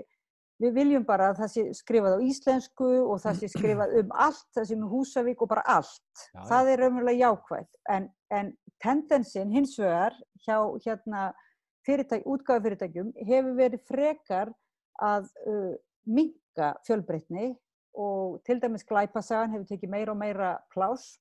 við 0.62 0.74
viljum 0.76 1.04
bara 1.04 1.30
að 1.32 1.42
það 1.42 1.52
sé 1.52 1.64
skrifað 1.76 2.16
á 2.16 2.24
íslensku 2.24 2.90
og 3.02 3.20
það 3.22 3.40
sé 3.40 3.50
skrifað 3.52 3.94
um 4.00 4.12
allt, 4.24 4.44
það 4.56 4.68
sé 4.68 4.78
með 4.78 4.92
Húsavík 4.94 5.42
og 5.42 5.50
bara 5.50 5.64
allt. 5.74 6.26
Já. 6.32 6.42
Það 6.50 6.70
er 6.72 6.82
raunverulega 6.82 7.26
jákvægt, 7.26 7.72
en, 7.96 8.06
en 8.32 8.52
tendensin 8.82 9.52
hins 9.52 9.74
vegar 9.80 10.16
hjá 10.46 10.56
hérna, 10.86 11.32
fyrirtæk, 11.86 12.28
útgáðufyrirtækjum 12.30 13.10
hefur 13.26 13.56
verið 13.58 13.82
frekar 13.88 14.52
að 15.02 15.26
uh, 15.50 15.74
minka 16.06 16.72
fjölbreytni 16.86 17.52
og 17.98 18.38
til 18.46 18.60
dæmis 18.62 18.86
glæpasagan 18.88 19.52
hefur 19.52 19.68
tekið 19.68 19.92
meira 19.92 20.14
og 20.14 20.20
meira 20.20 20.52
plás 20.72 21.16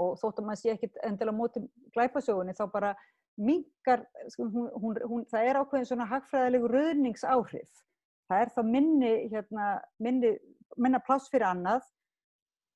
og 0.00 0.14
þótt 0.20 0.40
að 0.40 0.46
maður 0.48 0.60
sé 0.62 0.72
ekkit 0.72 1.00
endilega 1.04 1.36
móti 1.36 1.62
glæpasögunni 1.96 2.54
þá 2.56 2.64
bara 2.72 2.92
minkar, 3.40 4.04
sko, 4.32 4.48
hún, 4.52 4.68
hún, 4.82 4.98
hún, 5.08 5.24
það 5.30 5.48
er 5.48 5.60
ákveðin 5.62 5.88
svona 5.88 6.08
hagfræðilegu 6.10 6.68
röðningsáhrif. 6.72 7.82
Það 8.30 8.44
er 8.44 8.52
þá 8.54 8.62
minni, 8.68 9.12
hérna, 9.32 9.70
minni, 10.00 10.36
minna 10.76 11.00
pláss 11.04 11.30
fyrir 11.32 11.48
annað 11.50 11.82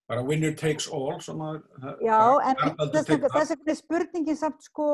bara 0.07 0.23
winner 0.23 0.55
takes 0.55 0.87
all, 0.93 1.19
að, 1.19 1.57
Já, 2.07 2.19
en 2.47 2.61
þess 2.95 3.09
vegna 3.11 3.73
er 3.73 3.79
spurningin 3.79 4.39
samt 4.39 4.63
sko, 4.63 4.87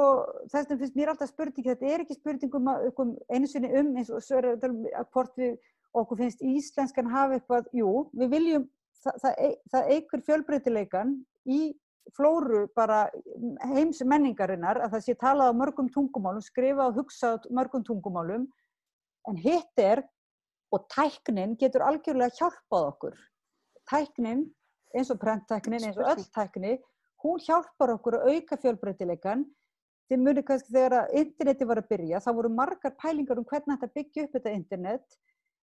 þess 0.49 0.71
vegna 0.71 0.79
finnst 0.81 0.97
mér 0.97 1.13
alltaf 1.13 1.29
spurning, 1.29 1.67
þetta 1.67 1.91
er 1.93 2.05
ekki 2.05 2.17
spurning 2.17 2.55
um, 2.57 2.71
að- 2.73 2.87
um 3.05 3.11
einu 3.29 3.51
sinni 3.51 3.69
um 3.77 3.91
eins 4.01 4.09
og 4.09 4.23
þetta 4.25 4.71
um 4.71 4.87
að 4.89 5.11
hvort 5.13 5.37
við 5.37 5.59
okkur 6.01 6.23
finnst 6.23 6.41
íslenskan 6.41 7.11
hafa 7.13 7.37
eitthvað, 7.37 7.69
jú, 7.77 7.91
við 8.17 8.33
viljum, 8.33 8.65
það, 9.05 9.21
það, 9.27 9.59
það 9.75 9.93
eigur 9.99 10.25
fjölbreytileikan 10.31 11.13
í 11.45 11.61
flóru 12.17 12.67
bara 12.77 13.05
heims 13.73 14.03
menningarinnar 14.05 14.81
að 14.83 14.97
það 14.97 15.05
sé 15.07 15.15
talað 15.21 15.53
á 15.53 15.59
mörgum 15.61 15.91
tungumálum, 15.95 16.43
skrifa 16.43 16.89
og 16.89 16.99
hugsa 17.01 17.35
á 17.35 17.37
mörgum 17.51 17.85
tungumálum, 17.87 18.49
en 19.29 19.39
hitt 19.39 19.79
er, 19.79 20.03
og 20.73 20.89
tæknin 20.93 21.55
getur 21.61 21.85
algjörlega 21.87 22.35
hjálpað 22.39 22.89
okkur. 22.89 23.17
Tæknin 23.91 24.47
eins 24.97 25.11
og 25.13 25.21
prenttæknin, 25.21 25.85
eins 25.85 25.99
og 25.99 26.09
öll 26.13 26.25
tækni, 26.35 26.77
hún 27.23 27.41
hjálpar 27.47 27.95
okkur 27.97 28.19
að 28.19 28.31
auka 28.33 28.59
fjölbreytileikan. 28.63 29.45
Þið 30.11 30.25
munið 30.25 30.47
kannski 30.49 30.75
þegar 30.75 30.97
að 30.99 31.13
interneti 31.23 31.69
var 31.69 31.81
að 31.81 31.91
byrja, 31.93 32.21
þá 32.21 32.31
voru 32.37 32.51
margar 32.53 32.97
pælingar 33.01 33.41
um 33.41 33.47
hvernig 33.49 33.79
þetta 33.81 33.99
byggja 33.99 34.25
upp 34.27 34.35
þetta 34.37 34.57
internet, 34.57 35.19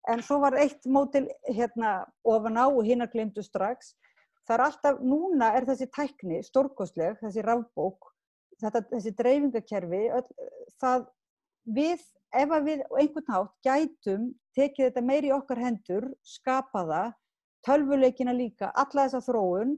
en 0.09 0.23
svo 0.25 0.39
var 0.41 0.55
eitt 0.57 0.87
mótil 0.89 1.27
hérna 1.45 1.99
ofan 2.23 2.57
á 2.57 2.65
og 2.65 2.85
hinnar 2.87 3.11
glemdu 3.11 3.43
strax. 3.45 3.93
Það 4.49 4.55
er 4.55 4.63
alltaf, 4.65 5.01
núna 5.05 5.51
er 5.53 5.65
þessi 5.67 5.85
tækni 5.93 6.39
stórkostleg, 6.41 7.19
þessi 7.21 7.43
rafbók, 7.45 8.07
þetta, 8.57 8.81
þessi 8.89 9.11
dreifingakerfi, 9.19 9.99
það 10.81 11.03
við, 11.77 12.01
ef 12.33 12.55
að 12.57 12.69
við 12.71 12.81
einhvern 12.89 13.29
hátt 13.35 13.53
gætum 13.67 14.23
tekið 14.57 14.87
þetta 14.87 15.03
meiri 15.05 15.29
í 15.29 15.35
okkar 15.35 15.61
hendur, 15.61 16.09
skapa 16.25 16.81
það, 16.89 17.13
tölvuleikina 17.67 18.33
líka, 18.33 18.71
alla 18.73 19.05
þessa 19.05 19.21
þróun, 19.27 19.77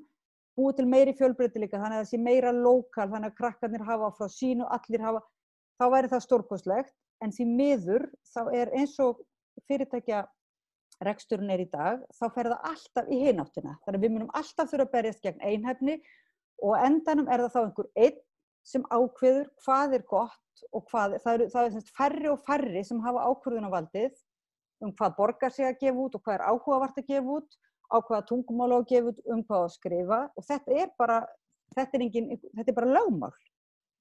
búið 0.55 0.79
til 0.79 0.87
meiri 0.93 1.17
fjölbreytileika, 1.19 1.81
þannig 1.81 1.99
að 1.99 2.05
það 2.05 2.09
sé 2.13 2.23
meira 2.23 2.55
lokal, 2.55 3.09
þannig 3.11 3.33
að 3.33 3.39
krakkarnir 3.41 3.85
hafa 3.91 4.13
frá 4.15 4.31
sínu, 4.31 4.71
allir 4.71 5.03
hafa, 5.03 5.25
þá 5.81 5.85
væri 5.97 6.11
það 6.15 6.25
stórkostlegt, 6.29 6.95
en 7.19 7.35
því 7.35 7.51
miður 7.59 8.07
þá 8.31 8.41
er 8.55 8.71
eins 8.79 8.95
og 9.03 9.19
fyrirtækja 9.67 10.23
reksturinn 11.05 11.53
er 11.53 11.63
í 11.63 11.69
dag, 11.71 12.01
þá 12.13 12.25
fer 12.35 12.49
það 12.51 12.67
alltaf 12.71 13.07
í 13.09 13.21
hináttina. 13.25 13.77
Þannig 13.85 13.99
að 13.99 14.05
við 14.05 14.13
munum 14.15 14.33
alltaf 14.37 14.71
þurfa 14.71 14.87
að 14.87 14.93
berjast 14.95 15.23
gegn 15.25 15.45
einhæfni 15.45 15.97
og 16.61 16.75
endanum 16.77 17.31
er 17.31 17.45
það 17.45 17.55
þá 17.55 17.61
einhver 17.63 17.89
einn 17.95 18.19
sem 18.67 18.83
ákveður 18.93 19.47
hvað 19.65 19.95
er 19.97 20.05
gott 20.09 20.65
og 20.71 20.85
hvað, 20.91 21.17
það 21.23 21.33
eru, 21.33 21.47
það 21.53 21.69
eru 21.69 21.83
færri 21.97 22.29
og 22.29 22.43
færri 22.45 22.83
sem 22.85 23.01
hafa 23.01 23.25
ákveðunavaldið 23.31 24.19
um 24.85 24.93
hvað 24.97 25.15
borgar 25.17 25.53
sig 25.53 25.67
að 25.67 25.79
gefa 25.81 26.05
út 26.05 26.17
og 26.17 26.23
hvað 26.25 26.37
er 26.37 26.45
áhugavart 26.49 26.99
að 27.01 27.09
gefa 27.09 27.37
út, 27.37 27.57
á 27.91 27.97
hvaða 27.99 28.25
tungumála 28.29 28.81
að 28.81 28.89
gefa 28.91 29.11
út, 29.11 29.23
um 29.33 29.41
hvað 29.45 29.65
að 29.65 29.73
skrifa 29.75 30.19
og 30.37 30.45
þetta 30.47 30.77
er 30.83 30.91
bara, 31.01 31.17
þetta 31.75 31.97
er, 31.97 32.05
engin, 32.05 32.29
þetta 32.57 32.69
er 32.69 32.77
bara 32.77 32.93
lögmál. 32.97 33.33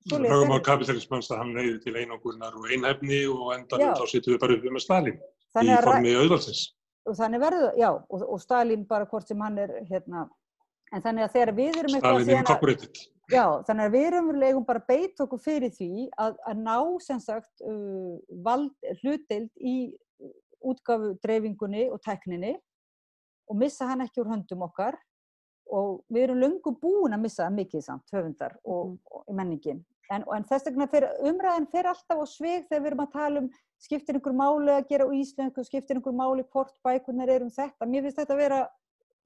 Þetta. 0.09 0.61
kapitalismans 0.65 1.29
að 1.29 1.43
hann 1.43 1.51
leiði 1.53 1.75
til 1.85 1.93
einangunar 2.01 2.55
og 2.57 2.71
einhefni 2.73 3.21
og 3.29 3.51
endan 3.53 3.83
Já. 3.83 3.91
þá 3.99 4.07
sittum 4.09 4.33
við 4.33 4.41
bara 4.41 4.57
uppi 4.57 4.73
með 4.73 4.85
Stalin 4.87 5.19
í 5.19 5.57
Þannig 5.57 5.75
að, 5.77 5.89
formi 5.89 6.15
auðvalsins. 6.17 6.63
Og 7.09 7.17
þannig 7.19 7.41
verður, 7.43 7.73
já, 7.81 7.89
og, 7.97 8.27
og 8.35 8.43
Stalin 8.43 8.85
bara 8.89 9.07
hvort 9.09 9.29
sem 9.29 9.41
hann 9.41 9.59
er, 9.63 9.73
hérna, 9.89 10.27
en 10.93 11.03
þannig 11.05 11.27
að 11.27 11.35
þegar 11.37 11.55
við 11.57 11.79
erum 11.81 11.97
eitthvað 11.97 12.11
Stalin 12.11 12.27
síðan 12.29 12.39
að- 12.39 12.45
incorporated. 12.49 13.03
Já, 13.31 13.45
þannig 13.69 13.87
að 13.87 13.93
við 13.95 14.07
erum 14.09 14.31
legum 14.43 14.65
bara 14.67 14.81
beit 14.89 15.21
okkur 15.23 15.39
fyrir 15.39 15.71
því 15.77 16.09
að, 16.19 16.33
að 16.51 16.63
ná 16.65 16.77
sem 17.05 17.21
sagt 17.23 17.63
uh, 17.63 18.17
vald, 18.43 18.73
hlutild 19.05 19.51
í 19.63 19.75
útgafu 20.67 21.13
dreifingunni 21.23 21.85
og 21.95 22.01
tekninni 22.05 22.57
og 23.51 23.57
missa 23.61 23.87
hann 23.87 24.03
ekki 24.05 24.21
úr 24.25 24.33
höndum 24.33 24.67
okkar 24.67 24.99
og 25.71 26.03
við 26.11 26.25
erum 26.27 26.43
löngu 26.43 26.73
búin 26.83 27.15
að 27.15 27.23
missa 27.23 27.45
það 27.47 27.57
mikið 27.61 27.85
samt, 27.87 28.11
höfundar 28.11 28.57
og, 28.67 28.97
og 29.07 29.31
menningin. 29.39 29.85
En, 30.11 30.25
en 30.27 30.45
þess 30.51 30.67
vegna 30.67 30.89
fer, 30.91 31.07
umræðan 31.31 31.69
fer 31.71 31.87
alltaf 31.87 32.19
á 32.19 32.27
svig 32.27 32.67
þegar 32.67 32.83
við 32.83 32.91
erum 32.91 33.05
að 33.07 33.13
tala 33.15 33.45
um 33.45 33.51
skiptir 33.81 34.18
einhver 34.18 34.37
máli 34.37 34.74
að 34.74 34.89
gera 34.91 35.09
íslensku, 35.16 35.64
skiptir 35.64 35.99
einhver 35.99 36.16
máli 36.16 36.45
hvort 36.53 36.76
bækunar 36.85 37.33
er 37.33 37.45
um 37.47 37.53
þetta. 37.53 37.89
Mér 37.89 38.07
finnst 38.07 38.20
þetta 38.20 38.37
að 38.37 38.43
vera 38.43 38.61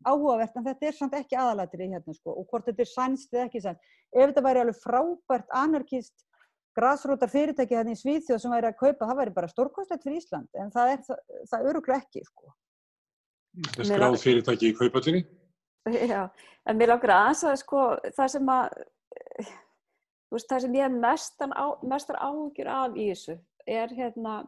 áhugavert 0.05 0.59
en 0.59 0.67
þetta 0.67 0.87
er 0.89 0.97
samt 0.99 1.17
ekki 1.19 1.39
aðalatri 1.41 1.89
hérna 1.89 2.15
sko 2.15 2.35
og 2.41 2.47
hvort 2.51 2.69
þetta 2.69 2.85
er 2.85 2.91
sænst 2.91 3.35
eða 3.35 3.49
ekki 3.49 3.65
sænst. 3.65 3.93
Ef 4.15 4.31
þetta 4.31 4.45
væri 4.47 4.63
alveg 4.63 4.81
frábært 4.83 5.55
anarkist 5.59 6.27
grasrótar 6.75 7.31
fyrirtæki 7.31 7.79
hérna 7.79 7.95
í 7.95 7.99
Svíþjóð 7.99 8.43
sem 8.43 8.55
væri 8.55 8.71
að 8.71 8.79
kaupa, 8.81 9.07
það 9.07 9.21
væri 9.23 9.35
bara 9.35 9.51
stórkostlegt 9.51 10.07
fyrir 10.07 10.21
Ísland 10.21 10.61
en 10.61 10.73
það 10.75 10.93
er 10.93 11.03
það, 11.09 11.23
það 11.51 11.69
öruglega 11.71 12.03
ekki 12.03 12.25
sko. 12.27 12.55
Þetta 13.65 13.85
er 13.85 13.91
skráð 13.91 14.19
fyrirtæki 14.23 14.71
í 14.71 14.77
kaupallinni. 14.79 15.25
Já, 16.15 16.23
en 16.67 16.79
mér 16.81 16.95
langar 16.95 17.15
aðeins 17.15 17.45
að 17.47 17.59
sko 17.61 17.87
það 18.17 18.31
sem 18.35 18.53
að 18.55 18.79
þú 19.45 20.39
veist, 20.39 20.49
það 20.51 20.63
sem 20.65 20.79
ég 20.79 20.87
hef 20.87 20.97
mestan 21.05 21.55
á, 21.55 21.67
mestar 21.87 22.19
áhugjur 22.19 22.71
af 22.75 22.97
í 22.99 23.11
þessu 23.13 23.37
er 23.67 23.93
hérna 23.95 24.43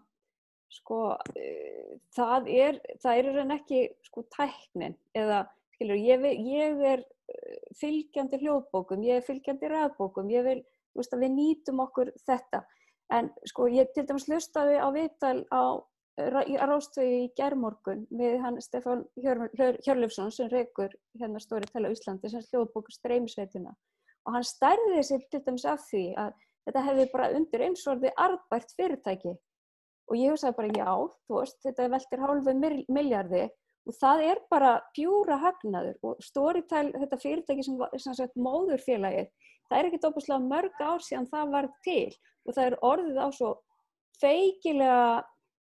sko 0.72 1.00
eh, 1.38 1.96
það 2.16 2.48
er 2.52 2.80
það 3.02 3.18
er 3.18 3.28
í 3.28 3.34
raun 3.36 3.54
ekki 3.54 3.82
sko 4.06 4.24
tæknin 4.34 4.96
eða 5.16 5.44
skilur 5.76 6.00
ég, 6.00 6.24
ég 6.46 6.80
er 6.94 7.04
eh, 7.04 7.58
fylgjandi 7.78 8.40
hljóðbókum, 8.42 9.04
ég 9.06 9.20
er 9.20 9.26
fylgjandi 9.26 9.70
rafbókum, 9.72 10.30
ég 10.32 10.46
vil 10.46 10.60
þú 10.62 11.02
veist 11.02 11.14
að 11.14 11.26
við 11.26 11.36
nýtum 11.36 11.82
okkur 11.84 12.12
þetta. 12.26 12.64
En 13.12 13.28
sko 13.46 13.68
ég 13.70 13.92
til 13.94 14.06
dæmis 14.08 14.26
hlustaði 14.26 14.80
á 14.82 14.88
viðtal 14.94 15.38
á 15.52 15.78
Rástögi 16.16 17.26
í 17.26 17.32
gerðmorgun 17.36 18.06
við 18.08 18.38
hann 18.40 18.56
Stefán 18.64 19.02
Hjör, 19.20 19.50
Hjör, 19.52 19.76
Hjörlefsson 19.84 20.32
sem 20.32 20.48
reykur 20.48 20.94
hérna 21.20 21.42
stóri 21.44 21.68
tala 21.68 21.90
Íslandi 21.92 22.30
sem 22.32 22.40
hljóðbókur 22.48 22.94
streymisveitina 22.94 23.74
og 24.24 24.32
hann 24.32 24.46
stærði 24.48 25.02
sig 25.04 25.26
til 25.30 25.42
dæmis 25.44 25.66
af 25.68 25.84
því 25.90 26.06
að 26.22 26.32
þetta 26.66 26.86
hefði 26.88 27.06
bara 27.12 27.28
undir 27.36 27.66
eins 27.66 27.84
og 27.86 27.96
orðið 27.96 28.18
arðbært 28.24 28.74
fyrirtæki. 28.78 29.36
Og 30.06 30.18
ég 30.20 30.34
hugsaði 30.34 30.56
bara 30.58 30.74
já, 30.76 30.90
veist, 31.32 31.60
þetta 31.64 31.88
veltir 31.94 32.22
hálfu 32.22 32.54
miljardi 32.94 33.46
og 33.86 33.94
það 33.94 34.22
er 34.26 34.40
bara 34.50 34.72
pjúra 34.94 35.38
hagnaður. 35.42 35.96
Og 36.06 36.22
Storytel, 36.22 36.90
þetta 36.94 37.20
fyrirtæki 37.22 37.66
sem, 37.66 37.78
sem 38.02 38.16
sagt 38.18 38.38
móðurfélagið, 38.38 39.30
það 39.70 39.78
er 39.78 39.88
ekkert 39.88 40.08
óbúslega 40.10 40.42
mörg 40.42 40.82
ár 40.82 41.02
síðan 41.06 41.30
það 41.30 41.54
var 41.54 41.70
til. 41.86 42.10
Og 42.46 42.54
það 42.54 42.68
er 42.68 42.78
orðið 42.90 43.22
á 43.22 43.28
svo 43.34 43.50
feikilega 44.20 45.24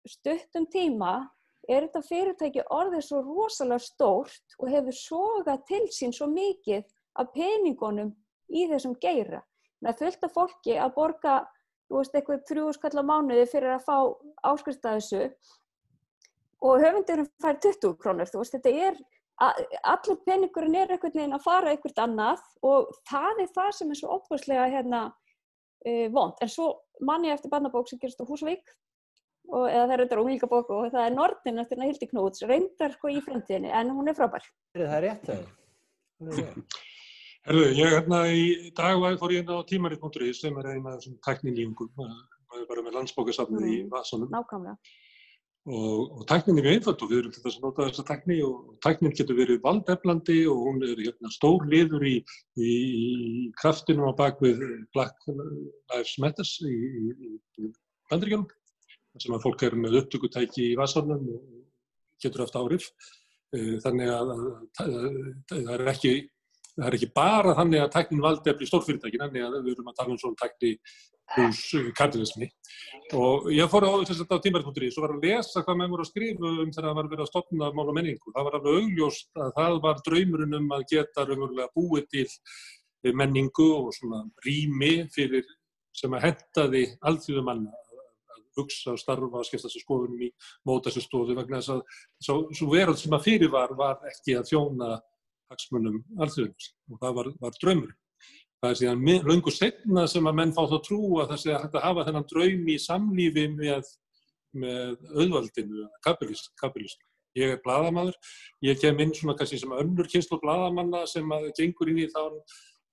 stuttum 0.09 0.67
tíma 0.73 1.13
er 1.69 1.85
þetta 1.87 2.03
fyrirtæki 2.07 2.65
orðið 2.73 3.05
svo 3.05 3.21
rosalega 3.27 3.85
stórt 3.85 4.57
og 4.59 4.71
hefur 4.73 4.97
sogað 4.97 5.65
til 5.69 5.85
sín 5.93 6.15
svo 6.17 6.31
mikið 6.33 6.87
af 7.21 7.33
peningunum 7.35 8.15
í 8.49 8.65
þessum 8.71 8.97
geira. 9.03 9.43
Það 9.79 9.91
er 9.93 9.99
fullt 10.01 10.27
af 10.27 10.35
fólki 10.35 10.75
að 10.79 10.95
borga, 10.97 11.37
þú 11.89 12.01
veist, 12.01 12.17
eitthvað 12.19 12.45
þrjú 12.51 12.73
skall 12.77 12.97
á 12.99 13.05
mánuði 13.11 13.45
fyrir 13.51 13.77
að 13.77 13.87
fá 13.87 13.97
áskrift 14.51 14.89
að 14.89 14.99
þessu 14.99 15.23
og 16.59 16.83
höfundurum 16.83 17.29
fær 17.39 17.61
20 17.63 17.95
krónur, 18.03 18.31
þú 18.31 18.43
veist, 18.43 18.57
þetta 18.57 18.89
er, 18.89 18.99
allur 19.87 20.19
peningurinn 20.27 20.75
er 20.81 20.91
einhvern 20.97 21.15
veginn 21.15 21.37
að 21.37 21.45
fara 21.45 21.71
eitthvað 21.71 22.03
annað 22.03 22.43
og 22.67 22.91
það 23.07 23.45
er 23.45 23.53
það 23.55 23.71
sem 23.77 23.95
er 23.95 24.01
svo 24.01 24.19
óbúslega 24.19 24.67
hérna 24.73 25.05
uh, 25.13 26.07
vond. 26.15 26.35
En 26.43 26.51
svo 26.51 26.73
man 27.07 27.27
ég 27.29 27.39
eftir 27.39 27.53
barnabók 27.53 27.87
sem 27.91 28.03
gerist 28.03 28.19
á 28.19 28.27
Húsvík 28.27 28.75
og, 29.53 29.69
eða 29.71 29.85
það 29.85 29.95
er 29.95 30.03
reyndar 30.03 30.23
unglingabók 30.25 30.75
og 30.75 30.91
það 30.91 31.05
er 31.05 31.15
Nordin 31.15 31.63
eftir 31.63 31.79
hana 31.79 31.91
Hildi 31.93 32.11
Knúts, 32.11 32.45
reyndar 32.51 32.99
sko 32.99 33.15
í 33.15 33.23
framtíðinni 33.23 33.71
en 33.71 33.95
hún 33.95 34.11
er 34.11 34.19
frábær. 34.19 34.51
Það 34.75 34.99
er 34.99 35.07
rétt 35.07 35.31
það. 35.31 35.47
Er. 37.49 37.55
Herðu, 37.55 37.69
ég 37.79 37.93
hérna 37.97 38.19
í 38.29 38.71
dag 38.77 39.19
fór 39.21 39.33
ég 39.33 39.41
inn 39.43 39.49
á 39.57 39.65
tímarit.is 39.65 40.41
sem 40.43 40.57
er 40.61 40.67
eina 40.75 40.93
af 40.93 40.99
þessum 41.01 41.19
tæknilífungum. 41.25 41.91
Það 41.97 42.61
er 42.61 42.67
bara 42.69 42.83
með 42.85 42.97
landsbókasafnið 42.99 43.69
í 43.69 43.77
Mm. 43.85 43.89
vasanum. 43.93 44.29
Nákvæmlega. 44.29 44.77
Og, 45.69 46.21
og 46.21 46.27
tæknin 46.27 46.59
er 46.59 46.65
mjög 46.65 46.77
einföld 46.79 47.03
og 47.03 47.11
við 47.11 47.19
erum 47.19 47.33
til 47.33 47.43
þess 47.45 47.59
að 47.59 47.65
nota 47.67 47.87
þessa 47.89 48.05
tækni 48.09 48.37
og 48.45 48.79
tæknin 48.85 49.13
getur 49.17 49.37
verið 49.37 49.59
valdeflandi 49.65 50.37
og 50.49 50.61
hún 50.65 50.79
er 50.87 50.97
hérna, 50.97 51.29
stór 51.35 51.67
liður 51.69 52.05
í, 52.09 52.15
í, 52.57 52.69
í 52.69 53.53
kraftinum 53.61 54.09
á 54.09 54.17
bakvið 54.17 54.63
Black 54.95 55.17
Lives 55.29 56.15
Matters 56.25 56.55
í, 56.65 56.73
í, 56.73 57.35
í 57.61 57.69
bandaríkjunum 58.09 58.47
sem 59.21 59.35
að 59.35 59.45
fólk 59.45 59.63
er 59.67 59.77
með 59.77 59.99
upptökutæki 60.03 60.71
í 60.73 60.77
vasanum 60.79 61.29
og 61.37 61.43
getur 62.23 62.47
haft 62.47 62.57
áhrif. 62.57 62.89
Eh, 63.53 63.77
Þannig 63.85 64.09
að 64.15 64.33
það 64.79 65.73
er 65.75 65.87
ekki 65.93 66.15
það 66.79 66.89
er 66.89 66.97
ekki 66.99 67.11
bara 67.15 67.55
þannig 67.59 67.85
að 67.85 67.95
tæknin 67.95 68.25
valdefli 68.25 68.69
stórfyrirtækin, 68.71 69.25
að 69.27 69.39
við 69.65 69.73
erum 69.75 69.91
að 69.91 69.99
tala 69.99 70.15
um 70.15 70.21
svona 70.21 70.43
tækni 70.43 70.75
hús 71.35 71.61
kapitalismi 71.97 72.49
og 73.19 73.49
ég 73.53 73.69
fór 73.69 73.85
á 73.85 73.93
þess 74.09 74.23
að 74.23 74.33
á 74.37 74.45
tímariðpunkturi 74.45 74.89
og 74.95 75.05
var 75.05 75.15
að 75.15 75.27
lesa 75.27 75.63
hvað 75.65 75.79
menn 75.81 75.93
voru 75.93 76.05
að 76.05 76.11
skrifa 76.11 76.53
um 76.53 76.71
þegar 76.73 76.87
það 76.89 76.99
var 76.99 77.11
verið 77.11 77.25
að 77.25 77.31
stopna 77.33 77.71
mál 77.77 77.85
og 77.85 77.97
menningu. 77.97 78.33
Það 78.33 78.47
var 78.47 78.57
alveg 78.59 78.79
augljóst 78.79 79.43
að 79.45 79.53
það 79.59 79.81
var 79.85 80.01
draumurinn 80.07 80.59
um 80.59 80.71
að 80.77 80.87
geta 80.93 81.27
raunverulega 81.27 81.75
búið 81.77 82.09
til 82.15 83.13
menningu 83.17 83.69
og 83.77 83.93
svona 83.97 84.23
rými 84.47 84.95
fyrir 85.13 85.45
sem 85.97 86.17
að 86.17 86.29
hentaði 86.29 86.85
alþjóðum 87.09 87.49
manna 87.49 87.85
hugsa 88.59 88.95
og 88.95 89.01
starfa 89.01 89.41
og 89.41 89.47
skipta 89.47 89.69
þessu 89.69 89.85
skoðunum 89.85 90.25
í 90.27 90.31
móta 90.67 90.91
þessu 90.91 91.05
stóðu 91.05 91.37
vegna 91.39 91.61
þess 91.61 91.75
að 91.77 91.83
svo, 92.27 92.39
svo 92.57 92.71
veröld 92.73 92.99
sem 93.01 93.15
að 93.15 93.27
fyrir 93.29 93.53
var 93.53 93.75
var 93.79 94.01
ekki 94.11 94.39
að 94.39 94.49
þjóna 94.51 94.97
hagsmunum 95.53 96.03
alþjóðums 96.21 96.69
og 96.93 97.01
það 97.03 97.19
var, 97.19 97.33
var 97.43 97.59
draumur. 97.63 97.97
Það 98.59 98.73
er 98.73 98.79
síðan 98.81 99.27
löngu 99.29 99.53
setna 99.55 100.07
sem 100.11 100.27
að 100.27 100.39
menn 100.41 100.55
fá 100.55 100.65
þá 100.67 100.79
trú 100.83 101.03
að 101.23 101.29
það 101.33 101.43
sé 101.45 101.53
hægt 101.55 101.77
að 101.79 101.85
hafa 101.85 102.07
þennan 102.09 102.31
draum 102.33 102.73
í 102.73 102.79
samlífi 102.83 103.45
með, 103.53 103.93
með 104.59 104.97
auðvaldinu, 105.15 105.85
kapilist, 106.07 106.51
kapilist. 106.59 107.05
Ég 107.39 107.55
er 107.55 107.61
bladamadur, 107.63 108.17
ég 108.67 108.81
kem 108.83 108.99
inn 109.05 109.15
svona 109.15 109.37
kannski 109.39 109.61
sem 109.61 109.77
önnur 109.77 110.09
kynslu 110.11 110.41
bladamanna 110.43 111.05
sem 111.07 111.31
að 111.37 111.53
gengur 111.61 111.93
inn 111.93 112.01
í 112.03 112.09
þann, 112.11 112.41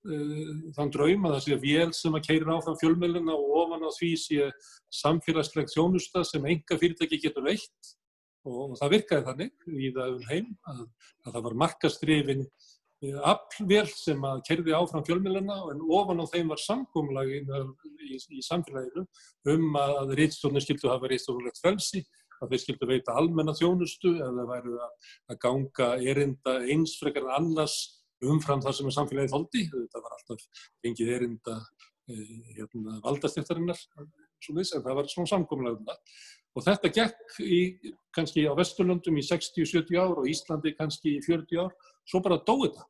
uh, 0.06 0.54
þann 0.76 0.94
draum 0.94 1.26
að 1.26 1.34
það 1.34 1.44
sé 1.48 1.60
vél 1.64 1.90
sem 1.98 2.14
að 2.14 2.26
keirir 2.28 2.52
áfram 2.54 2.78
fjölmjöluna 2.78 3.34
og 3.34 3.54
ofan 3.64 3.88
á 3.88 3.90
því 3.96 4.12
sé 4.22 4.50
samfélagslegt 5.02 5.74
þjónusta 5.74 6.22
sem 6.28 6.46
enga 6.46 6.78
fyrirtæki 6.78 7.18
getur 7.26 7.48
veitt 7.48 7.96
og 8.46 8.78
það 8.80 8.94
virkaði 8.94 9.26
þannig 9.28 9.68
í 9.68 9.92
það 9.96 10.14
um 10.14 10.26
heim 10.30 10.50
að, 10.72 10.82
að 11.26 11.36
það 11.36 11.46
var 11.48 11.60
markastrifin 11.64 12.46
aflvél 13.04 13.86
sem 13.92 14.22
að 14.24 14.42
kerði 14.48 14.74
áfram 14.76 15.04
fjölmjöluna 15.04 15.56
en 15.72 15.82
ofan 15.92 16.22
á 16.24 16.26
þeim 16.32 16.52
var 16.52 16.62
samgómlag 16.62 17.28
í, 17.28 17.40
í, 18.16 18.40
samfélaginu 18.44 19.04
um 19.52 19.76
að 19.80 20.14
rítstofnir 20.20 20.64
skildu 20.64 20.88
hafa 20.88 21.10
rítstofnulegt 21.12 21.60
frelsi, 21.60 22.02
að 22.40 22.54
þeir 22.54 22.62
skildu 22.62 22.88
veita 22.88 23.16
almenna 23.16 23.54
þjónustu 23.56 24.14
eða 24.16 24.46
væru 24.48 24.78
að, 24.80 25.12
að 25.32 25.40
ganga 25.44 25.90
erinda 26.00 26.56
eins 26.64 26.96
frekar 27.00 27.28
en 27.28 27.36
annars 27.36 27.76
umfram 28.24 28.64
það 28.64 28.78
sem 28.78 28.88
er 28.88 28.96
samfélagið 28.96 29.34
þóldi. 29.34 29.64
Þetta 29.72 30.02
var 30.04 30.16
alltaf 30.16 30.64
gengið 30.84 31.12
erinda 31.18 31.58
eh, 32.08 32.32
hérna, 32.56 32.96
valdastiftarinnar, 33.04 33.82
en 34.00 34.60
það 34.72 34.96
var 34.96 35.12
svona 35.12 35.32
samgómlag 35.34 35.80
um 35.80 35.88
það. 35.90 36.18
Og 36.56 36.64
þetta 36.64 36.92
gekk 36.96 37.38
í, 37.44 37.60
kannski 38.16 38.46
á 38.48 38.56
Vesturlundum 38.56 39.18
í 39.20 39.24
60-70 39.26 39.98
ár 40.00 40.22
og 40.22 40.28
Íslandi 40.30 40.72
kannski 40.76 41.18
í 41.18 41.24
40 41.24 41.66
ár, 41.66 41.74
svo 42.08 42.22
bara 42.24 42.40
dói 42.46 42.70
þetta. 42.70 42.86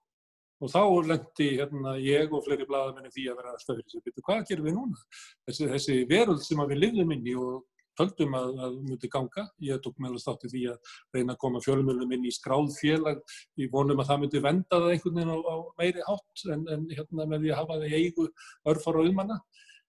Og 0.64 0.70
þá 0.72 0.82
lendi 1.04 1.48
hérna, 1.58 1.96
ég 2.00 2.30
og 2.32 2.46
fleiri 2.46 2.64
blaðamenni 2.68 3.10
því 3.12 3.26
að 3.28 3.40
vera 3.40 3.50
alltaf 3.52 3.74
fyrir 3.74 3.90
sig, 3.92 4.04
betur 4.06 4.24
hvað 4.24 4.44
gerum 4.48 4.68
við 4.68 4.76
núna? 4.78 5.02
Þessi, 5.48 5.66
þessi 5.74 5.96
veröld 6.08 6.44
sem 6.46 6.62
við 6.62 6.80
lifðum 6.84 7.12
inn 7.12 7.26
í 7.28 7.34
og 7.36 7.66
höldum 8.00 8.36
að, 8.36 8.54
að 8.64 8.78
myndi 8.86 9.10
ganga. 9.12 9.44
Ég 9.64 9.82
tók 9.84 9.98
meðlast 10.02 10.30
átti 10.32 10.50
því 10.52 10.62
að 10.72 10.94
reyna 11.16 11.34
að 11.34 11.42
koma 11.42 11.62
fjölumölum 11.64 12.14
inn 12.16 12.28
í 12.28 12.32
skráð 12.34 12.70
félag 12.78 13.20
í 13.60 13.68
vonum 13.72 14.00
að 14.00 14.10
það 14.12 14.22
myndi 14.22 14.42
venda 14.46 14.80
það 14.80 14.94
einhvern 14.94 15.20
veginn 15.20 15.34
á, 15.34 15.38
á 15.40 15.56
meiri 15.80 16.06
hátt 16.06 16.46
en, 16.54 16.64
en 16.72 16.88
hérna 16.92 17.28
með 17.28 17.44
því 17.44 17.52
að 17.52 17.60
hafa 17.60 17.78
það 17.82 17.86
í 17.90 18.00
eigu 18.00 18.28
örfara 18.72 19.02
og 19.02 19.12
umanna. 19.12 19.38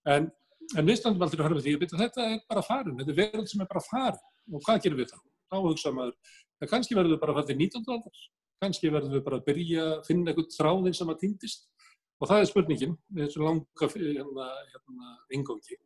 En, 0.07 0.30
en 0.76 0.89
við 0.89 0.99
standum 0.99 1.24
aldrei 1.24 1.43
að 1.43 1.49
höfum 1.49 1.63
því 1.63 1.76
að 1.78 2.01
þetta 2.03 2.28
er 2.28 2.41
bara 2.49 2.65
farin, 2.65 2.97
þetta 2.99 3.13
er 3.13 3.20
verðan 3.22 3.49
sem 3.51 3.63
er 3.63 3.72
bara 3.72 3.86
farin 3.86 4.55
og 4.57 4.65
hvað 4.65 4.84
gerum 4.84 5.01
við 5.01 5.13
þá? 5.13 5.20
Þá 5.47 5.57
hugsa 5.63 5.93
maður, 5.95 6.36
það 6.59 6.72
kannski 6.74 6.97
verður 6.97 7.15
við 7.15 7.22
bara 7.24 7.34
að 7.34 7.39
fara 7.39 7.47
til 7.47 7.57
19. 7.61 7.86
aldar, 7.95 8.24
kannski 8.63 8.91
verður 8.91 9.15
við 9.15 9.26
bara 9.28 9.39
að 9.39 9.45
byrja 9.47 9.86
að 9.93 10.05
finna 10.09 10.34
eitthvað 10.34 10.55
þráðin 10.57 10.97
sem 10.97 11.13
að 11.13 11.20
týndist 11.24 11.70
og 12.18 12.32
það 12.32 12.41
er 12.41 12.49
spurningin, 12.49 12.97
þessu 13.20 13.43
langa 13.45 13.91
hérna, 13.93 14.47
hérna, 14.74 15.13
ingangi 15.38 15.80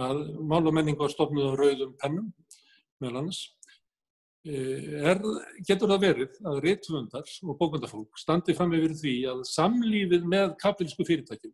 að 0.00 0.20
mál 0.46 0.62
og 0.64 0.74
menning 0.74 0.98
var 0.98 1.12
stofnuð 1.12 1.50
á 1.50 1.58
rauðum 1.58 1.96
pennum, 2.00 2.28
meðal 3.02 3.22
annars. 3.22 3.40
Er, 4.40 5.18
getur 5.68 5.90
það 5.90 6.04
verið 6.06 6.36
að 6.48 6.60
réttvöndar 6.64 7.32
og 7.44 7.56
bókvöndafólk 7.60 8.20
standi 8.20 8.54
fram 8.56 8.72
yfir 8.72 8.94
því 8.96 9.16
að 9.34 9.42
samlífið 9.50 10.24
með 10.32 10.54
kaplísku 10.62 11.04
fyrirtækjum 11.04 11.52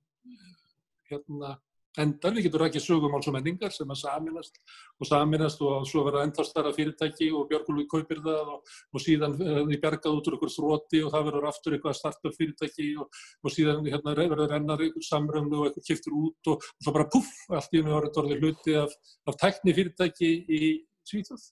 hérna, 1.10 1.56
endar, 2.03 2.34
við 2.36 2.47
getum 2.47 2.62
rækið 2.62 2.84
sögumáls 2.84 3.28
og 3.30 3.34
menningar 3.36 3.74
sem 3.74 3.90
að 3.92 4.01
saminast 4.03 4.59
og 5.01 5.09
saminast 5.09 5.62
og 5.64 5.86
svo 5.88 6.05
verða 6.07 6.24
endastara 6.26 6.72
fyrirtæki 6.76 7.30
og 7.32 7.49
Björgulvi 7.51 7.86
kaupir 7.90 8.22
það 8.24 8.53
og, 8.55 8.72
og 8.92 9.05
síðan 9.05 9.36
því 9.38 9.80
bergað 9.82 10.18
út 10.18 10.30
úr 10.30 10.38
ykkur 10.38 10.55
þrótti 10.55 11.03
og 11.07 11.12
það 11.14 11.28
verður 11.30 11.49
aftur 11.51 11.76
eitthvað 11.76 11.99
startup 12.01 12.38
fyrirtæki 12.38 12.88
og, 13.03 13.20
og 13.42 13.55
síðan 13.55 13.84
hérna, 13.88 14.16
verður 14.16 14.86
ykkur 14.88 15.07
samröfnu 15.09 15.61
og 15.61 15.68
eitthvað 15.68 15.88
kiptur 15.90 16.16
út 16.22 16.53
og, 16.53 16.64
og 16.64 16.86
svo 16.86 16.97
bara 16.97 17.11
puff, 17.12 17.34
allt 17.51 17.76
í 17.76 17.82
unni 17.82 17.94
orðið 17.97 18.22
orðið 18.22 18.42
hluti 18.44 18.80
af, 18.80 18.97
af 19.26 19.38
tækni 19.42 19.76
fyrirtæki 19.76 20.32
í 20.47 20.72
Svíþjóð. 21.07 21.44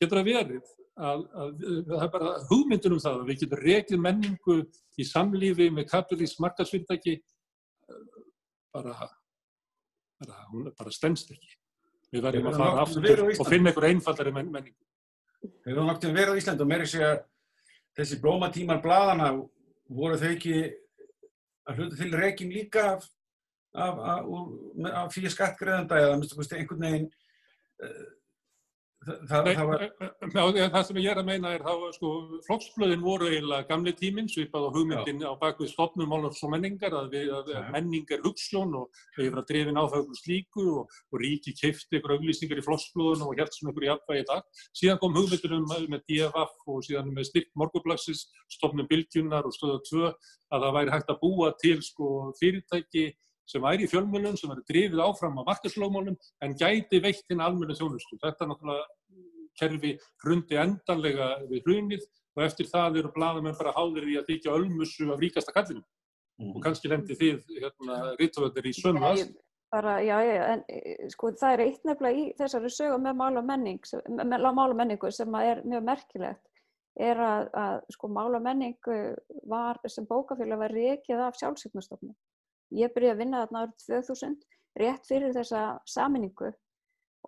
Getur 0.00 0.20
það 0.20 0.30
verið 0.30 0.70
að, 0.94 1.24
að, 1.34 1.50
að 1.66 1.90
það 1.90 2.04
er 2.06 2.12
bara 2.14 2.32
hugmyndunum 2.50 3.02
það 3.02 3.18
að 3.20 3.28
við 3.30 3.42
getum 3.42 3.62
reglið 3.62 4.02
menningu 4.04 4.56
í 4.98 5.06
samlífi 5.08 5.68
með 5.74 5.88
kapitalísk 5.90 6.40
markasfyrirtæki 6.44 7.18
bara 8.74 9.10
bara, 10.28 10.48
hún 10.52 10.70
bara 10.78 10.94
stendst 10.94 11.32
ekki. 11.34 11.54
Við 12.14 12.24
verðum 12.24 12.50
að 12.50 12.58
fara 12.60 12.84
aftur 12.84 13.24
og 13.26 13.48
finna 13.48 13.70
einhver 13.70 13.88
einfaldari 13.90 14.32
men 14.34 14.50
menningu. 14.52 14.78
Við 15.64 15.74
höfum 15.74 15.88
náttúrulega 15.90 16.20
verið 16.20 16.36
á 16.36 16.40
Ísland 16.40 16.62
og 16.62 16.70
meiri 16.70 16.86
segja 16.88 17.10
þessi 17.98 18.20
blómatímar 18.22 18.80
bladana 18.84 19.32
voru 19.88 20.18
þau 20.20 20.30
ekki 20.30 20.56
að 21.68 21.80
hluta 21.80 21.98
til 21.98 22.14
reygin 22.14 22.52
líka 22.52 22.84
af, 22.94 23.06
af, 23.74 24.00
af, 24.14 24.24
af 24.92 25.14
fyrir 25.14 25.32
skattgreðanda 25.32 26.00
eða 26.00 26.16
einhvern 26.16 26.86
veginn 26.86 27.08
uh, 27.08 28.04
Það, 29.04 29.46
Nei, 29.46 29.54
það, 29.56 29.68
var... 29.68 29.82
það 30.72 30.84
sem 30.88 30.98
ég 31.02 31.10
er 31.12 31.20
að 31.20 31.26
meina 31.28 31.52
er 31.54 31.64
að 31.68 31.82
sko, 31.96 32.10
flokksblöðin 32.46 33.02
voru 33.04 33.28
eiginlega 33.28 33.68
gamli 33.68 33.92
tíminn 33.98 34.30
svipað 34.30 34.68
á 34.68 34.74
hugmyndin 34.74 35.20
Já. 35.20 35.28
á 35.28 35.40
bakvið 35.40 35.70
stopnum 35.72 36.08
málars 36.12 36.40
og 36.46 36.52
menningar 36.54 36.96
að, 36.96 37.10
við, 37.12 37.32
að 37.36 37.50
menning 37.74 38.14
er 38.14 38.22
hugslón 38.24 38.76
og 38.80 39.02
við 39.18 39.26
erum 39.26 39.42
að 39.42 39.48
drefin 39.50 39.80
á 39.80 39.84
það 39.84 39.98
okkur 40.00 40.20
slíku 40.20 40.66
og, 40.80 40.94
og 41.12 41.22
ríki 41.24 41.56
kefti 41.58 42.00
ykkur 42.00 42.16
auglýsingar 42.16 42.62
í 42.62 42.66
flokksblöðun 42.68 43.26
og 43.26 43.42
helt 43.42 43.58
sem 43.58 43.72
ykkur 43.72 43.88
í 43.88 43.92
afvægi 43.94 44.28
dag. 44.30 44.46
Síðan 44.80 45.02
kom 45.02 45.18
hugmyndinum 45.18 45.68
með 45.92 46.06
DFF 46.08 46.70
og 46.70 46.80
síðan 46.88 47.12
með 47.12 47.28
styrkt 47.30 47.52
morgublaxis, 47.60 48.28
stopnum 48.56 48.88
bylgjunar 48.90 49.44
og 49.48 49.56
stöða 49.56 49.82
2 49.90 50.08
að 50.54 50.64
það 50.64 50.74
væri 50.78 50.94
hægt 50.94 51.12
að 51.12 51.20
búa 51.20 51.52
til 51.60 51.78
sko, 51.84 52.08
fyrirtæki 52.40 53.06
sem 53.50 53.62
væri 53.62 53.86
í 53.86 53.90
fjölmjölun, 53.90 54.36
sem 54.40 54.50
væri 54.50 54.66
drifið 54.70 55.02
áfram 55.04 55.40
á 55.40 55.48
markaslógmálum 55.50 56.16
en 56.44 56.56
gæti 56.60 57.00
veitt 57.04 57.24
hinn 57.30 57.44
almenna 57.44 57.76
þjónustu. 57.76 58.18
Þetta 58.22 58.44
er 58.44 58.52
náttúrulega 58.52 58.86
kerfi 59.60 59.94
hrundi 60.24 60.58
endanlega 60.58 61.30
við 61.50 61.66
hrunið 61.68 62.06
og 62.34 62.44
eftir 62.46 62.70
það 62.70 63.00
eru 63.02 63.12
bladamenn 63.14 63.58
bara 63.58 63.74
háðir 63.76 64.08
í 64.10 64.16
að 64.18 64.30
þykja 64.32 64.56
ölmusu 64.58 65.10
af 65.12 65.20
ríkasta 65.22 65.54
kallinu. 65.54 65.84
Mm. 66.40 66.54
Og 66.54 66.62
kannski 66.64 66.90
lendi 66.90 67.14
þið 67.18 67.60
hérna 67.60 67.98
rítvöldir 68.18 68.66
í 68.66 68.74
sömu 68.74 69.04
aðst. 69.06 69.36
Bara, 69.74 69.98
já, 70.06 70.14
já, 70.22 70.42
en 70.54 71.10
sko 71.10 71.32
það 71.34 71.52
er 71.52 71.60
eitt 71.64 71.86
nefnilega 71.86 72.18
í 72.18 72.26
þessari 72.38 72.68
sögu 72.70 72.98
með 73.02 73.16
mála 73.18 73.40
menning, 73.42 73.80
menningu 74.78 75.10
sem 75.10 75.34
er 75.40 75.62
mjög 75.66 75.88
merkilegt, 75.88 76.44
er 76.94 77.18
að, 77.18 77.48
að 77.58 77.78
sko 77.96 78.10
mála 78.14 78.38
menningu 78.42 78.98
var, 79.50 79.80
sem 79.90 80.06
bókafélag 80.06 80.62
var 80.62 80.74
reikið 80.74 81.24
af 81.26 81.40
sjálfsýknastofnum. 81.40 82.14
Ég 82.72 82.92
byrjaði 82.94 83.14
að 83.14 83.22
vinna 83.22 83.40
þarna 83.44 83.64
árið 83.64 83.74
2000, 83.86 84.36
rétt 84.80 85.08
fyrir 85.08 85.34
þessa 85.36 85.64
saminningu 85.86 86.52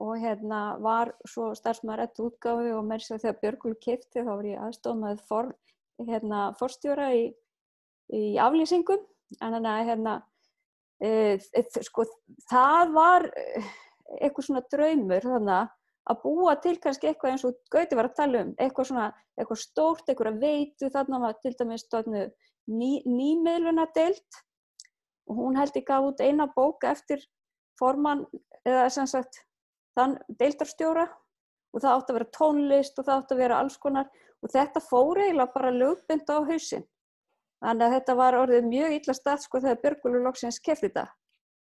og 0.06 0.20
hérna 0.20 0.60
var 0.84 1.12
svo 1.28 1.52
starfsmaður 1.56 2.02
rétt 2.02 2.20
útgáfi 2.20 2.72
og 2.76 2.84
mér 2.84 3.04
sér 3.04 3.22
þegar 3.22 3.38
Björgúl 3.42 3.76
kipti 3.80 4.24
þá 4.24 4.32
var 4.32 4.48
ég 4.48 4.64
aðstofn 4.64 5.04
með 5.04 5.22
for, 5.28 5.52
hérna, 6.02 6.40
forstjóra 6.60 7.10
í, 7.16 7.22
í 8.12 8.24
aflýsingum. 8.42 9.04
En 9.40 9.56
þannig 9.56 9.70
að 9.72 9.88
hérna, 9.90 10.16
e, 11.02 11.10
e, 11.40 11.62
sko, 11.88 12.04
það 12.50 12.92
var 12.94 13.26
eitthvað 14.20 14.48
svona 14.48 14.62
draumur 14.70 15.24
þannig 15.24 15.72
að 16.06 16.20
búa 16.22 16.54
til 16.62 16.76
kannski 16.82 17.10
eitthvað 17.10 17.32
eins 17.32 17.46
og 17.48 17.56
Gauti 17.72 17.98
var 17.98 18.10
að 18.10 18.18
tala 18.20 18.42
um, 18.44 18.52
eitthvað 18.62 18.90
svona 18.90 19.06
eitthvað 19.36 19.62
stórt, 19.62 20.04
eitthvað 20.06 20.40
veitu. 20.42 20.90
Þarna 20.92 21.22
var 21.24 21.38
til 21.42 21.54
dæmis 21.58 21.86
ný, 21.90 22.92
nýmiðluna 23.06 23.88
deilt 23.96 24.42
og 25.26 25.38
hún 25.40 25.58
held 25.58 25.76
ég 25.76 25.86
gaf 25.86 26.06
út 26.06 26.22
eina 26.22 26.46
bók 26.54 26.86
eftir 26.86 27.22
formann 27.78 28.24
eða 28.66 28.88
sem 28.92 29.08
sagt 29.10 29.42
þann 29.96 30.16
deildarstjóra 30.40 31.06
og 31.06 31.82
það 31.82 31.92
átti 31.92 32.12
að 32.12 32.18
vera 32.18 32.32
tónlist 32.36 32.98
og 32.98 33.06
það 33.06 33.20
átti 33.20 33.36
að 33.36 33.42
vera 33.42 33.60
alls 33.60 33.78
konar 33.82 34.10
og 34.42 34.52
þetta 34.52 34.82
fór 34.84 35.20
eiginlega 35.22 35.54
bara 35.54 35.72
lögbind 35.74 36.30
á 36.30 36.38
hausin. 36.48 36.84
Þannig 37.64 37.86
að 37.86 37.94
þetta 37.96 38.16
var 38.20 38.36
orðið 38.36 38.68
mjög 38.68 38.96
illa 38.98 39.14
stað 39.16 39.44
sko 39.44 39.60
þegar 39.64 39.80
Björgvöldur 39.84 40.26
loksins 40.26 40.58
kefti 40.60 40.90
þetta. 40.90 41.06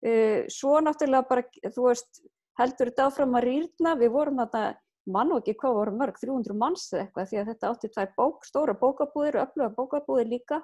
Uh, 0.02 0.40
svo 0.50 0.78
náttúrulega 0.82 1.28
bara, 1.28 1.44
þú 1.74 1.88
veist, 1.88 2.22
heldur 2.58 2.90
þetta 2.90 3.08
áfram 3.08 3.36
að 3.38 3.46
rýrna, 3.48 3.94
við 3.98 4.14
vorum 4.14 4.40
þarna, 4.42 4.78
mann 5.12 5.34
og 5.34 5.42
ekki 5.42 5.56
hvað 5.58 5.78
voru 5.78 5.94
mörg, 5.98 6.18
300 6.22 6.58
manns 6.58 6.86
eða 6.92 7.04
eitthvað 7.04 7.30
því 7.30 7.40
að 7.40 7.48
þetta 7.50 7.70
átti 7.72 7.90
tvær 7.90 8.10
bók, 8.18 8.44
stóra 8.46 8.74
bókabúðir 8.78 9.38
og 9.38 9.48
öfluga 9.48 9.74
bókabúðir 9.78 10.30
líka 10.30 10.60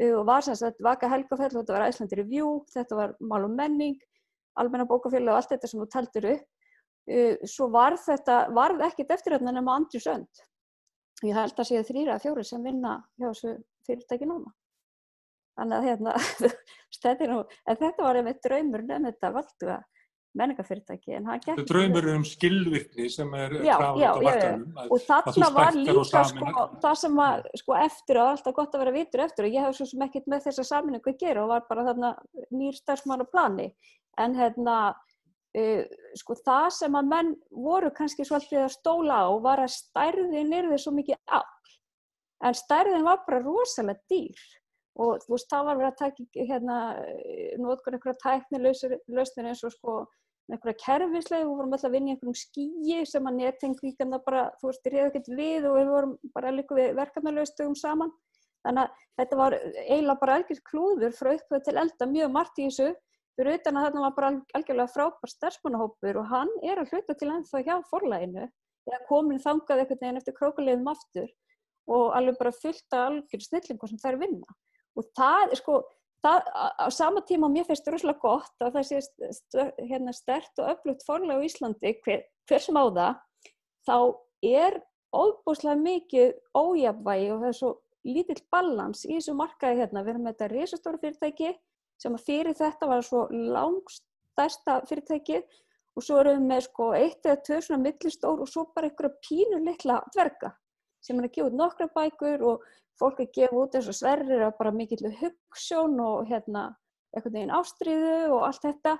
og 0.00 0.22
var 0.26 0.44
sem 0.44 0.56
sagt 0.56 0.80
Vaka 0.84 1.08
Helgafell, 1.10 1.52
þetta 1.52 1.74
var 1.74 1.84
Æslandi 1.88 2.16
Review, 2.16 2.62
þetta 2.72 2.96
var 2.96 3.12
Mál 3.20 3.44
og 3.44 3.52
menning, 3.52 3.98
Almenna 4.60 4.86
bókafélag 4.88 5.34
og 5.34 5.40
allt 5.40 5.52
þetta 5.52 5.68
sem 5.68 5.80
þú 5.80 5.88
taldir 5.92 6.28
upp. 6.32 6.48
Svo 7.50 7.68
var 7.72 7.96
þetta, 7.98 8.38
varð 8.54 8.84
ekkit 8.86 9.10
eftiröfna 9.16 9.52
nema 9.52 9.76
Andri 9.76 10.00
Sönd. 10.00 10.42
Ég 11.22 11.36
held 11.36 11.58
að 11.58 11.68
séu 11.68 11.84
þrýra 11.86 12.16
að 12.16 12.26
fjóri 12.26 12.44
sem 12.46 12.64
vinna 12.64 12.96
hjá 13.20 13.28
þessu 13.28 13.54
fyrirtæki 13.86 14.28
núna. 14.28 14.52
Þannig 15.58 15.76
að 15.76 15.88
hérna, 15.88 16.14
þetta, 17.02 18.02
var 18.02 18.18
einmitt 18.18 18.44
draumur 18.44 18.84
nefn 18.86 19.10
þetta 19.10 19.32
valduga 19.34 19.78
menningafyrirtæki 20.38 21.16
en 21.18 21.28
það 21.28 21.46
gekk 21.46 21.62
draumur 21.68 22.06
um 22.14 22.24
skilvirkni 22.24 23.08
sem 23.12 23.32
er 23.36 23.54
krafið 23.58 24.04
á 24.08 24.14
markanum 24.16 24.82
og 24.86 25.04
þarna 25.04 25.48
var 25.56 25.76
líka 25.76 26.22
sko, 26.30 26.66
það 26.84 26.98
sem 27.02 27.18
var 27.20 27.46
sko, 27.60 27.76
eftir 27.82 28.20
og 28.22 28.30
alltaf 28.30 28.56
gott 28.56 28.76
að 28.76 28.84
vera 28.84 28.94
vitur 28.96 29.24
eftir 29.26 29.48
og 29.48 29.56
ég 29.56 29.66
hef 29.66 29.76
svo 29.76 29.88
sem 29.90 30.04
ekkert 30.06 30.30
með 30.32 30.46
þessa 30.46 30.66
saminningu 30.70 31.12
að 31.12 31.20
gera 31.20 31.44
og 31.44 31.52
var 31.52 31.66
bara 31.68 31.86
þarna 31.90 32.12
nýr 32.48 32.78
starfsmann 32.78 33.24
á 33.24 33.26
plani. 33.28 33.68
En 34.20 34.36
hérna 34.36 34.76
uh, 34.92 35.82
sko 36.20 36.38
það 36.40 36.68
sem 36.78 36.96
að 36.96 37.12
menn 37.12 37.34
voru 37.52 37.92
kannski 37.96 38.26
svolítið 38.28 38.64
að 38.64 38.74
stóla 38.78 39.20
á 39.28 39.30
var 39.44 39.64
að 39.66 39.74
stærðin 39.76 40.56
er 40.56 40.72
þið 40.72 40.84
svo 40.86 40.94
mikið 40.96 41.20
á 41.28 41.40
en 42.42 42.58
stærðin 42.58 43.06
var 43.06 43.22
bara 43.26 43.44
rosalega 43.44 44.00
dýr. 44.10 44.40
Og 45.00 45.22
þú 45.22 45.32
veist 45.32 45.48
það 45.48 45.68
var 45.68 45.78
verið 45.78 45.92
að 45.92 46.00
taka 46.00 46.48
hérna 46.48 46.78
notkur 47.60 47.94
einhverja 47.96 48.18
tæknilausnir 48.20 49.48
eins 49.48 49.62
og 49.64 49.72
sko 49.72 49.94
einhverja 50.50 50.78
kerfislega, 50.82 51.44
við 51.46 51.52
vorum 51.52 51.76
alltaf 51.76 51.88
að 51.88 51.94
vinna 51.96 52.10
í 52.10 52.14
einhverjum 52.16 52.38
skíi 52.40 53.06
sem 53.08 53.28
að 53.28 53.38
netengvíkana 53.38 54.18
bara, 54.24 54.48
þú 54.60 54.70
veist, 54.70 54.88
reyði 54.88 55.04
ekkert 55.06 55.30
við 55.38 55.68
og 55.68 55.76
við 55.78 55.92
vorum 55.92 56.16
bara 56.34 56.52
líka 56.54 56.76
við 56.78 56.96
verkefnulegstugum 56.98 57.76
saman. 57.78 58.12
Þannig 58.62 58.82
að 58.82 59.06
þetta 59.20 59.38
var 59.38 59.56
eiginlega 59.60 60.20
bara 60.20 60.36
algjörð 60.38 60.64
klúður 60.68 61.16
frá 61.16 61.30
uppvöð 61.36 61.64
til 61.66 61.76
elda 61.82 62.08
mjög 62.10 62.34
margt 62.34 62.58
í 62.58 62.66
þessu, 62.68 62.90
fyrir 63.38 63.58
utan 63.58 63.78
að 63.78 63.86
þarna 63.86 64.04
var 64.04 64.16
bara 64.18 64.32
algjörlega 64.58 64.92
frábær 64.92 65.32
starfsmannahópur 65.32 66.20
og 66.20 66.28
hann 66.30 66.52
er 66.62 66.82
að 66.82 66.92
hluta 66.92 67.16
til 67.18 67.30
ennþá 67.32 67.62
hjá 67.66 67.74
forlæginu, 67.90 68.48
eða 68.90 69.00
komin 69.08 69.42
þangað 69.42 69.82
einhvern 69.82 70.02
veginn 70.02 70.20
eftir 70.20 70.36
krókulegum 70.36 70.92
aftur 70.92 71.30
og 71.90 72.12
alveg 72.16 72.38
bara 72.38 72.54
fullt 72.54 72.94
af 72.94 73.08
algjörð 73.08 73.48
snillingum 73.48 73.90
sem 73.90 74.02
þær 74.02 74.20
vinna. 74.20 74.56
Og 74.98 75.08
það 75.16 75.48
er 75.48 75.58
sko, 75.58 75.80
það, 76.22 76.48
á 76.82 76.86
sama 76.94 77.22
tíma 77.28 77.48
og 77.48 77.54
mér 77.54 77.66
finnst 77.68 77.86
það 77.86 77.96
rosalega 77.96 78.22
gott 78.22 78.64
að 78.64 78.76
það 78.76 78.88
sé 78.88 79.00
st 79.06 79.66
hérna, 79.90 80.14
stert 80.16 80.62
og 80.62 80.70
öflugt 80.74 81.06
forlega 81.06 81.40
á 81.40 81.46
Íslandi 81.46 81.94
hver, 82.04 82.24
hver 82.48 82.64
sem 82.64 82.78
á 82.78 82.84
það 82.98 83.14
þá 83.88 83.96
er 84.52 84.78
óbúslega 85.12 85.78
mikið 85.80 86.30
ójafvægi 86.56 87.32
og 87.32 87.42
það 87.42 87.50
er 87.50 87.58
svo 87.58 87.72
lítill 88.06 88.40
balans 88.50 89.04
í 89.06 89.16
þessu 89.16 89.34
markaði 89.38 89.82
hérna. 89.82 90.02
Við 90.02 90.14
erum 90.14 90.24
með 90.26 90.34
þetta 90.34 90.48
risastóru 90.52 91.02
fyrirtæki 91.02 91.52
sem 92.02 92.16
að 92.16 92.24
fyrir 92.26 92.56
þetta 92.58 92.88
var 92.90 93.04
svo 93.06 93.26
langstærsta 93.30 94.80
fyrirtæki 94.88 95.42
og 95.92 96.06
svo 96.06 96.22
erum 96.22 96.40
við 96.40 96.48
með 96.48 96.64
sko 96.66 96.88
eitt 96.96 97.28
eða 97.28 97.42
tvö 97.46 97.60
svona 97.62 97.84
millistór 97.84 98.42
og 98.42 98.50
svo 98.50 98.66
bara 98.74 98.88
einhverja 98.88 99.20
pínu 99.26 99.60
litla 99.66 100.00
dverga 100.14 100.54
sem 101.02 101.18
er 101.18 101.28
að 101.28 101.34
gefa 101.36 101.50
út 101.50 101.58
nokkra 101.58 101.88
bækur 101.92 102.44
og 102.48 102.66
fólk 103.00 103.22
að 103.22 103.32
gefa 103.36 103.58
út 103.58 103.76
eins 103.76 103.90
og 103.90 103.96
sverrir 103.96 104.46
að 104.46 104.56
bara 104.58 104.74
mikill 104.74 105.12
hugssjón 105.20 106.00
og 106.02 106.26
hérna 106.30 106.70
einhvern 107.12 107.36
veginn 107.36 107.54
ástriðu 107.54 108.16
og 108.32 108.48
allt 108.48 108.66
þetta. 108.66 108.96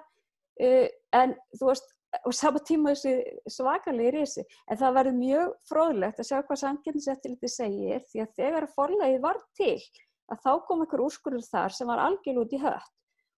Uh, 0.60 0.88
en 1.16 1.34
þú 1.56 1.70
veist 1.70 1.92
og 2.26 2.34
sama 2.36 2.60
tíma 2.60 2.92
þessi 2.92 3.52
svakalegi 3.54 4.10
risi 4.12 4.42
en 4.68 4.78
það 4.80 4.96
verður 4.98 5.14
mjög 5.16 5.52
fróðlegt 5.68 6.18
að 6.20 6.28
sjá 6.28 6.38
hvað 6.40 6.58
samkynnseftiliti 6.60 7.48
segir 7.48 8.02
því 8.10 8.24
að 8.24 8.34
þegar 8.36 8.66
forlegið 8.74 9.22
var 9.22 9.38
til 9.56 9.78
að 10.32 10.42
þá 10.42 10.50
kom 10.66 10.82
einhver 10.84 11.04
úrskurður 11.06 11.46
þar 11.46 11.76
sem 11.76 11.88
var 11.88 12.02
algjörl 12.04 12.42
út 12.44 12.52
í 12.52 12.60
hött. 12.60 12.92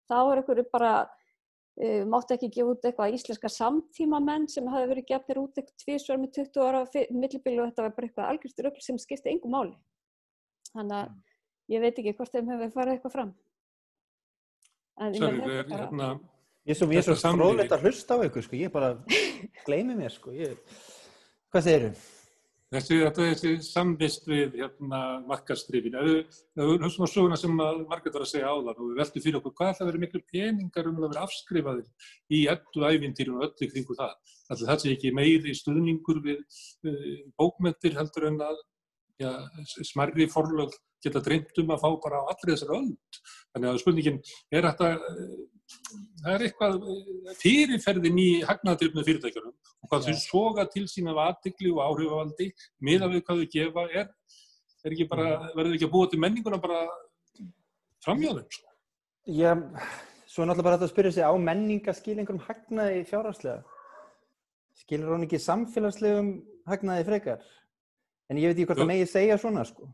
Þá 0.09 0.17
er 0.23 0.41
einhverju 0.41 0.65
bara 0.73 0.95
uh, 1.05 2.03
mátti 2.09 2.39
ekki 2.39 2.53
gefa 2.57 2.73
út 2.73 2.89
eitthvað 2.89 3.19
íslenska 3.19 3.53
samtímamenn 3.53 4.49
sem 4.49 4.73
hafi 4.73 4.91
verið 4.95 5.09
gefnir 5.13 5.45
út 5.45 5.61
eitthvað 5.61 5.85
tvísvar 5.85 6.23
með 6.23 6.35
20 6.41 6.67
ára 6.67 6.85
millibili 7.13 7.61
og 7.61 7.71
þetta 7.71 7.87
var 7.87 7.97
bara 7.99 8.09
eitthvað 8.09 8.33
algjörstu 8.33 8.67
röggl 8.67 8.87
sem 8.89 9.01
skipti 9.05 9.35
engum 9.35 9.53
máli 9.53 9.77
þannig 10.77 10.99
að 10.99 11.14
ég 11.73 11.85
veit 11.87 12.03
ekki 12.03 12.16
hvort 12.18 12.35
þeim 12.37 12.53
hefur 12.53 12.77
farið 12.77 12.99
eitthvað 12.99 13.16
fram 13.16 13.33
Sörri, 15.03 15.41
ég 15.41 15.62
er 15.62 15.73
hérna 15.73 16.12
Ég 16.62 16.77
er 16.77 16.79
svo, 16.79 17.16
svo 17.18 17.35
fróðlegt 17.35 17.73
að 17.75 17.89
hlusta 17.89 18.14
á 18.14 18.23
ykkur, 18.23 18.45
sko. 18.47 18.55
ég 18.55 18.70
bara 18.70 18.93
gleymi 19.66 19.97
mér. 19.99 20.12
Sko. 20.14 20.31
Ég... 20.31 20.53
Hvað 21.51 21.64
segir 21.66 21.87
þau? 21.89 22.11
Þessi, 22.73 22.99
þessi 23.18 23.51
samvist 23.66 24.29
við 24.31 24.55
hérna, 24.62 25.01
markastrifin, 25.29 25.97
það 26.57 26.70
er 26.79 26.87
svona 26.95 27.09
svona 27.11 27.37
sem 27.37 27.53
margir 27.59 28.14
var 28.14 28.25
að 28.25 28.31
segja 28.31 28.49
áðan 28.49 28.79
og 28.79 28.87
við 28.87 29.01
veltum 29.03 29.25
fyrir 29.27 29.41
okkur 29.43 29.55
hvað 29.59 29.75
það 29.77 29.91
verið 29.91 30.05
miklu 30.07 30.20
peningar 30.31 30.89
um 30.89 31.03
að 31.03 31.05
vera 31.11 31.25
afskrifaðir 31.27 32.09
í 32.33 32.41
öllu 32.55 32.89
ævintýrun 32.95 33.37
og 33.37 33.45
öllu 33.51 33.68
kringu 33.75 33.99
það. 33.99 34.14
Að 34.49 34.64
það 34.70 34.81
sé 34.85 34.95
ekki 34.95 35.12
meiri 35.18 35.57
stuðningur 35.59 36.23
við 36.25 36.41
uh, 36.89 37.12
bókmyndir 37.43 37.99
heldur 37.99 38.31
en 38.31 38.41
að 38.47 38.62
ja, 39.23 39.33
smarri 39.89 40.29
forlög 40.31 40.75
geta 41.03 41.23
dreymt 41.25 41.59
um 41.62 41.73
að 41.75 41.83
fá 41.83 41.89
bara 42.05 42.20
á 42.23 42.31
allri 42.31 42.55
þessar 42.55 42.77
önd. 42.77 43.18
Þannig 43.53 43.70
að 43.70 43.81
spurningin 43.83 44.20
er 44.55 44.68
að 44.68 44.83
það 44.83 46.33
er 46.33 46.45
eitthvað 46.47 46.79
fyrirferðin 47.41 48.20
í 48.20 48.29
hagnaðdrifnu 48.47 49.05
fyrirtækjunum 49.07 49.55
og 49.55 49.91
hvað 49.91 50.09
þau 50.09 50.20
soga 50.20 50.66
til 50.70 50.85
sín 50.91 51.11
af 51.11 51.20
aðtikli 51.23 51.73
og 51.73 51.83
áhrifavaldi 51.87 52.51
miða 52.85 53.09
við 53.11 53.25
hvað 53.27 53.43
þau 53.43 53.51
gefa 53.57 53.87
er, 53.91 54.11
er 54.83 54.95
ekki 54.95 55.09
bara, 55.11 55.29
verður 55.57 55.79
ekki 55.79 55.89
að 55.89 55.95
búa 55.97 56.11
til 56.12 56.20
menninguna 56.23 56.61
bara 56.62 56.85
framjáðum? 58.05 58.47
Sko? 58.53 58.68
Já, 59.31 59.55
svo 60.27 60.45
er 60.45 60.51
náttúrulega 60.51 60.68
bara 60.68 60.79
þetta 60.81 60.89
að 60.91 60.95
spyrja 60.95 61.14
sig 61.16 61.27
á 61.27 61.35
menninga 61.49 61.97
skil 61.97 62.18
einhverjum 62.18 62.45
hagnaði 62.47 63.03
fjárhagslega. 63.11 63.62
Skilur 64.83 65.14
hún 65.14 65.27
ekki 65.27 65.43
samfélagslegum 65.43 66.33
hagnaði 66.70 67.07
frekar? 67.07 67.51
En 68.33 68.41
ég 68.41 68.49
veit 68.49 68.57
ekki 68.57 68.70
hvort 68.70 68.80
það 68.80 68.89
megið 68.89 69.11
segja 69.12 69.37
svona 69.41 69.62
sko. 69.68 69.91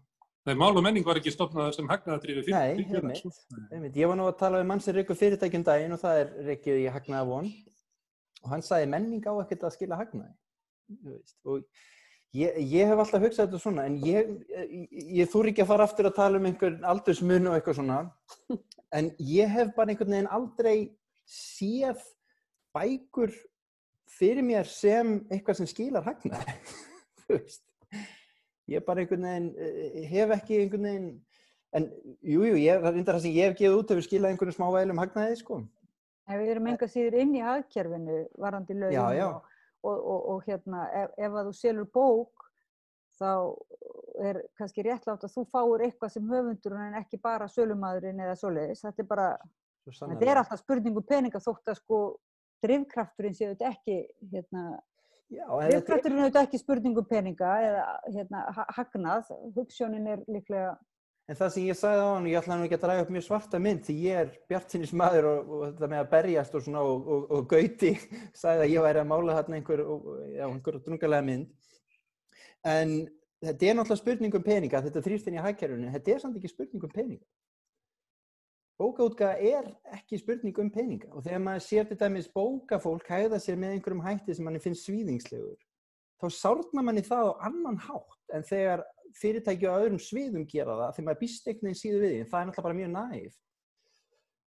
Nei, 0.47 0.55
mál 0.57 0.71
og 0.71 0.85
menning 0.85 1.05
var 1.05 1.19
ekki 1.19 1.33
stopnað 1.35 1.73
sem 1.77 1.89
hagnaðadrýfi 1.91 2.45
fyrir. 2.47 2.55
Nei, 2.55 2.85
heimitt, 2.89 3.41
heimitt. 3.73 3.97
Ég 3.99 4.09
var 4.09 4.17
nú 4.17 4.29
að 4.31 4.39
tala 4.41 4.61
við 4.63 4.69
mann 4.71 4.81
sem 4.85 4.95
reykur 4.97 5.19
fyrirtækjum 5.19 5.65
daginn 5.67 5.97
og 5.97 6.01
það 6.01 6.21
er 6.23 6.31
reykjuð 6.47 6.79
í 6.79 6.87
hagnaða 6.95 7.29
von 7.29 7.51
og 8.39 8.53
hann 8.55 8.65
sagði 8.65 8.89
menning 8.95 9.27
á 9.27 9.35
ekkert 9.43 9.67
að 9.67 9.75
skila 9.75 9.99
hagnaði. 9.99 10.33
Og 11.45 11.67
ég, 12.39 12.57
ég 12.63 12.89
hef 12.89 13.03
alltaf 13.03 13.27
hugsað 13.27 13.51
þetta 13.51 13.63
svona 13.65 13.85
en 13.91 13.99
ég, 14.07 14.33
ég 15.19 15.29
þúr 15.35 15.51
ekki 15.51 15.67
að 15.67 15.71
fara 15.75 15.89
aftur 15.91 16.09
að 16.09 16.19
tala 16.23 16.41
um 16.41 16.49
einhvern 16.49 16.89
aldursmun 16.95 17.51
og 17.51 17.59
eitthvað 17.59 17.81
svona 17.83 18.01
en 19.01 19.13
ég 19.19 19.53
hef 19.53 19.75
bara 19.77 19.93
einhvern 19.93 20.17
veginn 20.17 20.33
aldrei 20.39 20.77
séð 21.29 22.01
bækur 22.73 23.35
fyrir 24.09 24.47
mér 24.47 24.71
sem 24.71 25.19
eitthvað 25.29 25.61
sem 25.61 25.69
skilar 25.69 26.07
hagnaði. 26.09 26.57
Þú 27.27 27.35
veist 27.37 27.68
ég 28.69 28.85
bara 28.85 29.03
einhvern 29.03 29.27
veginn 29.29 29.49
eh, 29.57 30.05
hef 30.11 30.35
ekki 30.39 30.63
einhvern 30.63 30.89
veginn 30.89 31.11
en 31.77 31.87
jújú, 32.25 32.57
jú, 32.57 32.79
það 32.81 32.97
er 32.97 33.07
það 33.11 33.21
sem 33.25 33.37
ég 33.37 33.51
hef 33.51 33.59
gefið 33.59 33.77
út 33.77 33.93
hefur 33.93 34.07
skilað 34.07 34.33
einhvern 34.33 34.57
smá 34.57 34.67
vælum 34.73 35.03
hagnaði 35.03 35.39
sko. 35.43 35.61
En 36.29 36.41
við 36.41 36.53
erum 36.55 36.69
enga 36.73 36.89
síður 36.89 37.17
inn 37.23 37.37
í 37.37 37.45
hagkerfinu 37.45 38.19
varandi 38.41 38.77
lögum 38.77 39.25
og, 39.29 39.49
og, 39.83 39.97
og, 39.97 40.27
og 40.35 40.49
hérna 40.49 40.85
ef, 41.03 41.15
ef 41.17 41.37
að 41.41 41.49
þú 41.49 41.55
selur 41.57 41.89
bók 41.93 42.49
þá 43.19 43.31
er 44.29 44.41
kannski 44.59 44.85
réttlátt 44.87 45.25
að 45.25 45.35
þú 45.35 45.45
fáur 45.53 45.85
eitthvað 45.85 46.15
sem 46.15 46.29
höfundur 46.31 46.77
en 46.79 46.99
ekki 47.01 47.21
bara 47.23 47.49
sölumadurinn 47.51 48.21
eða 48.25 48.37
svoleiðis. 48.39 48.85
Þetta 48.85 49.05
er 49.05 49.09
bara, 49.09 49.29
þetta 49.89 50.29
er 50.29 50.41
alltaf 50.43 50.63
spurningu 50.63 51.03
um 51.03 51.09
peninga 51.09 51.41
þótt 51.43 51.73
að 51.73 51.81
sko 51.81 52.01
drivkrafturinn 52.65 53.37
séu 53.39 53.53
þetta 53.53 53.73
ekki 53.73 53.99
hérna 54.33 54.65
Viðkvættur 55.29 56.15
er 56.15 56.21
auðvitað 56.23 56.47
ekki 56.47 56.61
spurningum 56.63 57.07
peninga 57.09 57.49
eða 57.61 57.83
hérna, 58.15 58.45
hagnað, 58.77 59.33
hugssjónin 59.57 60.07
er 60.15 60.23
líklega... 60.31 60.77
En 61.29 61.37
það 61.37 61.51
sem 61.53 61.67
ég 61.69 61.77
sagði 61.77 62.05
á 62.05 62.09
hann, 62.09 62.29
ég 62.31 62.39
ætla 62.41 62.57
nú 62.57 62.65
ekki 62.65 62.79
að 62.79 62.85
draga 62.87 63.03
upp 63.05 63.11
mjög 63.13 63.25
svarta 63.27 63.59
mynd 63.61 63.83
því 63.85 63.97
ég 64.07 64.21
er 64.23 64.31
bjartinis 64.49 64.95
maður 64.97 65.29
og, 65.29 65.51
og 65.53 65.65
þetta 65.67 65.91
með 65.93 66.01
að 66.01 66.09
berjast 66.15 66.57
og 66.57 66.65
svona 66.65 66.85
og, 66.89 67.11
og, 67.29 67.43
gauti 67.51 67.91
sagði 68.41 68.65
að 68.65 68.73
ég 68.73 68.87
væri 68.87 69.03
að 69.03 69.11
mála 69.11 69.37
hérna 69.37 69.59
einhver, 69.59 69.83
já, 70.33 70.47
einhver 70.47 70.81
drungalega 70.87 71.27
mynd. 71.27 71.75
En 72.73 72.97
þetta 73.45 73.69
er 73.69 73.77
náttúrulega 73.77 74.01
spurningum 74.01 74.47
peninga, 74.49 74.81
þetta 74.89 75.05
þrýst 75.05 75.29
inn 75.29 75.37
í 75.37 75.45
hækjærunni, 75.45 75.93
þetta 75.99 76.15
er 76.15 76.25
samt 76.25 76.41
ekki 76.41 76.55
spurningum 76.55 76.97
peninga 76.97 77.27
bókaútgaða 78.79 79.39
er 79.53 79.71
ekki 79.97 80.21
spurning 80.21 80.59
um 80.63 80.71
peninga. 80.71 81.11
Og 81.13 81.25
þegar 81.27 81.43
maður 81.45 81.65
sér 81.67 81.89
til 81.89 81.99
dæmis 81.99 82.29
bókafólk 82.35 83.09
hægða 83.11 83.41
sér 83.43 83.59
með 83.59 83.77
einhverjum 83.77 84.05
hætti 84.05 84.37
sem 84.37 84.47
manni 84.47 84.63
finnst 84.63 84.87
svíðingslegur 84.87 85.59
þá 86.19 86.29
sárna 86.35 86.83
manni 86.83 87.03
það 87.07 87.31
á 87.31 87.33
annan 87.49 87.79
hátt 87.83 88.35
en 88.35 88.47
þegar 88.47 88.85
fyrirtæki 89.19 89.69
á 89.71 89.79
öðrum 89.79 90.01
sviðum 90.03 90.47
gera 90.51 90.77
það 90.79 90.97
þegar 90.97 91.07
maður 91.09 91.21
býst 91.23 91.47
einhvern 91.47 91.69
veginn 91.69 91.81
síðu 91.83 92.01
við 92.03 92.15
því 92.15 92.25
það 92.31 92.41
er 92.41 92.49
náttúrulega 92.49 92.67
bara 92.67 92.79
mjög 92.81 92.91
næf 92.97 93.37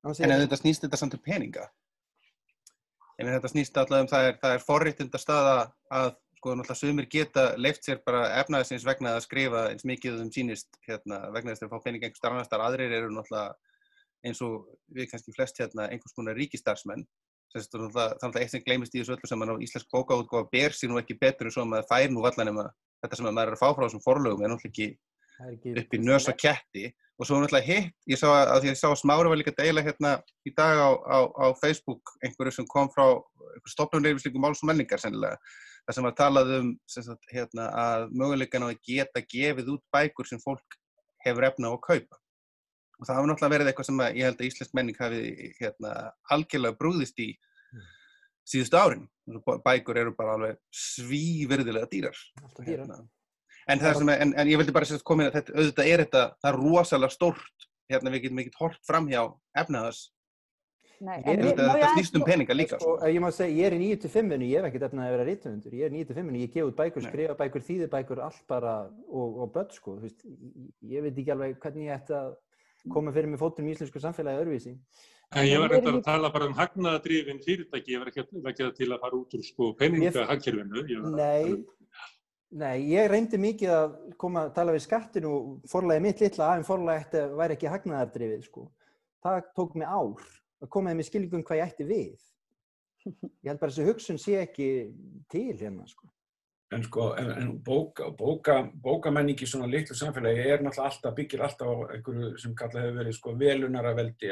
En 0.02 0.34
ef 0.34 0.42
þetta 0.42 0.58
snýst 0.58 0.82
þetta 0.82 0.98
samt 0.98 1.14
um 1.14 1.22
peninga? 1.22 1.68
En 3.22 3.28
þetta 3.30 3.50
snýst 3.52 3.76
alltaf 3.78 4.02
um 4.02 4.08
það 4.10 4.28
er, 4.32 4.38
er 4.50 4.64
forriðtunda 4.66 5.20
staða 5.22 5.58
að 5.94 6.16
sko 6.40 6.56
náttúrulega 6.58 6.80
sumir 6.80 7.08
geta 7.12 7.44
leift 7.62 7.86
sér 7.86 8.00
bara 8.02 8.24
efnaðisins 8.40 8.86
vegna 8.88 9.14
að 9.14 9.28
skrifa 9.28 9.68
eins 9.70 9.86
mikið 9.86 10.24
um 10.24 10.32
sínist 10.34 10.80
hérna, 10.88 11.28
vegna 11.36 11.54
þess 11.54 11.62
að 11.62 11.68
það 11.68 11.76
fá 11.76 11.86
peninga 11.86 12.10
einhver 12.10 12.22
starfnastar 12.24 12.64
aðrir 12.66 12.96
eru 12.98 13.12
náttúrulega 13.14 13.54
eins 14.26 14.42
og 14.46 14.68
við 14.94 15.10
kannski 15.12 15.34
flest 15.36 15.60
hérna 15.62 15.90
einhvers 15.90 16.16
konar 16.18 16.38
ríkistarsmenn 16.38 17.06
þannig 17.52 17.98
að 18.00 18.18
það 18.22 18.36
er 18.36 18.44
eitt 18.46 18.54
sem 18.54 18.64
gleymist 18.64 18.96
í 18.96 19.02
þessu 19.02 19.16
öllu 19.18 19.28
sem 19.28 19.44
að 19.44 19.64
íslensk 19.66 19.90
bókaútgóða 19.92 20.50
ber 20.54 20.76
sér 20.76 20.92
nú 20.92 21.00
ekki 21.02 21.18
betur 21.20 21.50
en 21.50 21.56
svo 21.56 21.66
að 21.66 21.82
það 21.82 21.90
fær 21.90 22.14
nú 22.14 22.26
allan 22.28 22.52
um 22.54 22.62
að 22.64 22.70
þetta 23.02 23.18
sem 23.20 23.28
að 23.28 23.36
maður 23.38 23.52
er 23.52 23.58
að 23.58 23.62
fá 23.62 23.70
frá 23.76 23.86
þessum 23.86 24.04
forlögum 24.06 24.46
er 24.46 24.54
náttúrulega 24.54 24.72
ekki 24.72 25.82
upp 25.82 25.96
í 25.98 26.02
nös 26.02 26.28
og 26.30 26.38
ketti. 26.40 26.92
Og 27.20 27.28
svo 27.28 27.38
náttúrulega 27.42 27.68
hitt, 27.68 27.98
ég 28.10 28.18
sá 28.18 28.28
að 28.30 28.64
því 28.64 28.70
að 28.70 28.72
ég 28.72 28.80
sá 28.80 28.88
að 28.90 29.02
Smári 29.02 29.32
var 29.32 29.40
líka 29.42 29.54
deila 29.58 29.84
hérna 29.86 30.14
í 30.48 30.54
dag 30.58 30.80
á, 30.80 30.90
á, 30.90 31.18
á 31.28 31.46
Facebook 31.60 32.16
einhverju 32.24 32.56
sem 32.56 32.70
kom 32.70 32.90
frá 32.94 33.06
stopnumleifisleikum 33.74 34.42
máls 34.42 34.62
og 34.64 34.72
menningar 34.72 35.02
sennilega 35.02 35.38
það 35.86 35.98
sem 35.98 36.08
var 36.08 36.16
talað 36.18 36.54
um 36.58 36.72
sagt, 36.90 37.28
hérna, 37.34 37.68
að 37.74 38.08
möguleikan 38.16 38.66
á 38.66 38.68
að 38.70 38.82
geta 38.88 39.22
gefið 39.34 39.74
út 39.76 39.84
bækur 39.94 40.30
sem 40.30 40.42
fólk 40.42 40.78
hefur 41.26 41.50
efna 41.50 41.70
á 41.70 41.76
að 41.76 41.84
kaupa 41.88 42.21
og 43.02 43.08
það 43.08 43.18
hafa 43.18 43.30
náttúrulega 43.32 43.56
verið 43.56 43.72
eitthvað 43.72 43.90
sem 43.90 44.04
ég 44.06 44.28
held 44.28 44.42
að 44.42 44.50
íslensk 44.50 44.76
menning 44.78 45.02
hafi 45.02 45.24
hérna, 45.58 45.96
algjörlega 46.36 46.78
brúðist 46.78 47.24
í 47.24 47.32
mm. 47.34 47.88
síðustu 48.54 48.78
árin. 48.78 49.08
Bækur 49.66 49.98
eru 49.98 50.14
bara 50.18 50.38
alveg 50.38 50.62
svíverðilega 50.76 51.90
dýrar. 51.90 52.22
Hérna. 52.62 53.02
en, 53.68 53.82
er, 53.82 54.00
en, 54.22 54.34
en 54.38 54.50
ég 54.50 54.62
vildi 54.62 54.74
bara 54.76 54.88
sérst 54.90 55.06
koma 55.08 55.26
inn 55.26 55.32
að 55.32 55.40
þetta 55.40 55.58
auðvitað 55.58 55.92
er 55.92 56.06
þetta, 56.06 56.24
það 56.42 56.52
er 56.52 56.60
rosalega 56.62 57.14
stórt 57.14 57.68
hérna 57.92 58.14
við 58.14 58.26
getum 58.26 58.42
ekkert 58.42 58.60
hort 58.62 58.82
fram 58.88 59.08
hjá 59.12 59.22
efnaðas 59.62 60.08
þetta 61.02 61.90
snýst 61.96 62.18
um 62.18 62.26
peninga 62.26 62.56
líka 62.56 62.78
sko, 62.82 62.94
ég 63.10 63.22
má 63.24 63.30
segja, 63.34 63.56
ég 63.58 63.68
er 63.72 63.76
í 63.78 63.90
9-5 63.98 64.36
ég 64.46 64.60
hef 64.60 64.68
ekkert 64.70 64.86
efnað 64.90 65.08
að 65.08 65.16
vera 65.16 65.28
rítumundur 65.30 65.76
ég 65.78 65.88
er 65.88 65.96
í 65.96 66.04
9-5, 66.04 66.32
ég 66.42 66.54
gef 66.54 66.70
út 66.70 66.78
bækur, 66.78 67.06
skrifa 67.08 67.38
bækur 67.40 67.66
þýðir 67.66 67.92
bækur 67.96 68.22
allt 68.28 68.44
bara 68.52 68.76
og, 69.10 69.40
og 69.42 69.52
börn 69.56 69.74
sko, 69.74 69.98
ég 70.92 71.06
veit 71.06 71.16
ekki 71.16 71.34
alveg 71.34 71.58
hvernig 71.64 71.90
ég 71.90 71.98
ætti 71.98 72.18
að 72.18 72.36
koma 72.90 73.14
fyrir 73.14 73.30
með 73.30 73.44
fótum 73.44 73.68
í 73.68 73.76
íslensku 73.76 74.02
samfélagi 74.02 74.42
öðruvísi. 74.42 74.74
En 75.32 75.48
ég 75.48 75.62
var 75.62 75.72
reyndar 75.72 76.00
að 76.00 76.08
tala 76.08 76.32
bara 76.34 76.48
um 76.50 76.56
hagnaðadrifin 76.58 77.40
fyrirtæki, 77.46 77.94
ég 77.94 78.02
var 78.02 78.10
ekki 78.12 78.66
að 78.66 78.74
til 78.76 78.90
að 78.90 79.04
fara 79.04 79.20
út 79.20 79.38
úr 79.38 79.46
sko 79.46 79.70
peningahagkerfinu. 79.80 80.84
Nei, 81.16 81.62
nei, 82.52 82.76
ég 82.92 83.08
reyndi 83.12 83.40
mikið 83.40 83.74
að 83.78 83.96
koma 84.20 84.48
að 84.48 84.54
tala 84.58 84.76
við 84.76 84.86
skattinu 84.88 85.32
og 85.32 85.72
forlæði 85.72 86.06
mitt 86.08 86.24
litla 86.26 86.50
aðeins 86.50 86.68
forlæði 86.68 87.06
eftir 87.06 87.28
að 87.28 87.38
væri 87.40 87.58
ekki 87.58 87.72
hagnaðardrifið 87.72 88.44
sko. 88.50 88.66
Það 89.24 89.40
tók 89.56 89.78
mig 89.80 89.88
ár 89.88 90.28
að 90.62 90.74
komaði 90.76 91.00
með 91.00 91.10
skilgum 91.12 91.46
hvað 91.48 91.62
ég 91.62 91.72
ætti 91.72 91.88
við. 91.88 92.28
Ég 93.06 93.50
held 93.50 93.62
bara 93.62 93.72
að 93.72 93.78
þessu 93.78 93.88
hugsun 93.88 94.20
sé 94.22 94.36
ekki 94.44 94.68
til 95.32 95.48
hérna 95.56 95.88
sko. 95.90 96.12
En 96.72 96.84
sko, 96.86 97.10
en, 97.20 97.30
en 97.36 97.52
bóka, 97.64 98.08
bóka, 98.16 98.62
bókamenningi 98.84 99.48
svona 99.48 99.68
litlu 99.68 99.96
samfélagi 99.98 100.46
er 100.48 100.62
náttúrulega 100.64 100.88
alltaf, 100.88 101.16
byggir 101.18 101.44
alltaf 101.44 101.68
á 101.68 101.76
einhverju 101.98 102.30
sem 102.40 102.54
kallað 102.56 102.86
hefur 102.86 103.00
verið 103.02 103.18
sko 103.18 103.34
velunaraveldi 103.42 104.32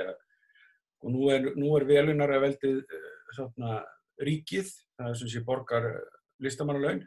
og 1.03 1.11
nú 1.11 1.29
er, 1.33 1.49
er 1.51 1.87
velunaraveldið 1.89 2.79
eh, 2.79 3.09
svona 3.35 3.79
ríkið, 4.23 4.71
það 4.99 5.11
er 5.11 5.19
sem 5.19 5.31
sé 5.31 5.43
borgar 5.47 5.87
listamannalaun. 6.43 7.03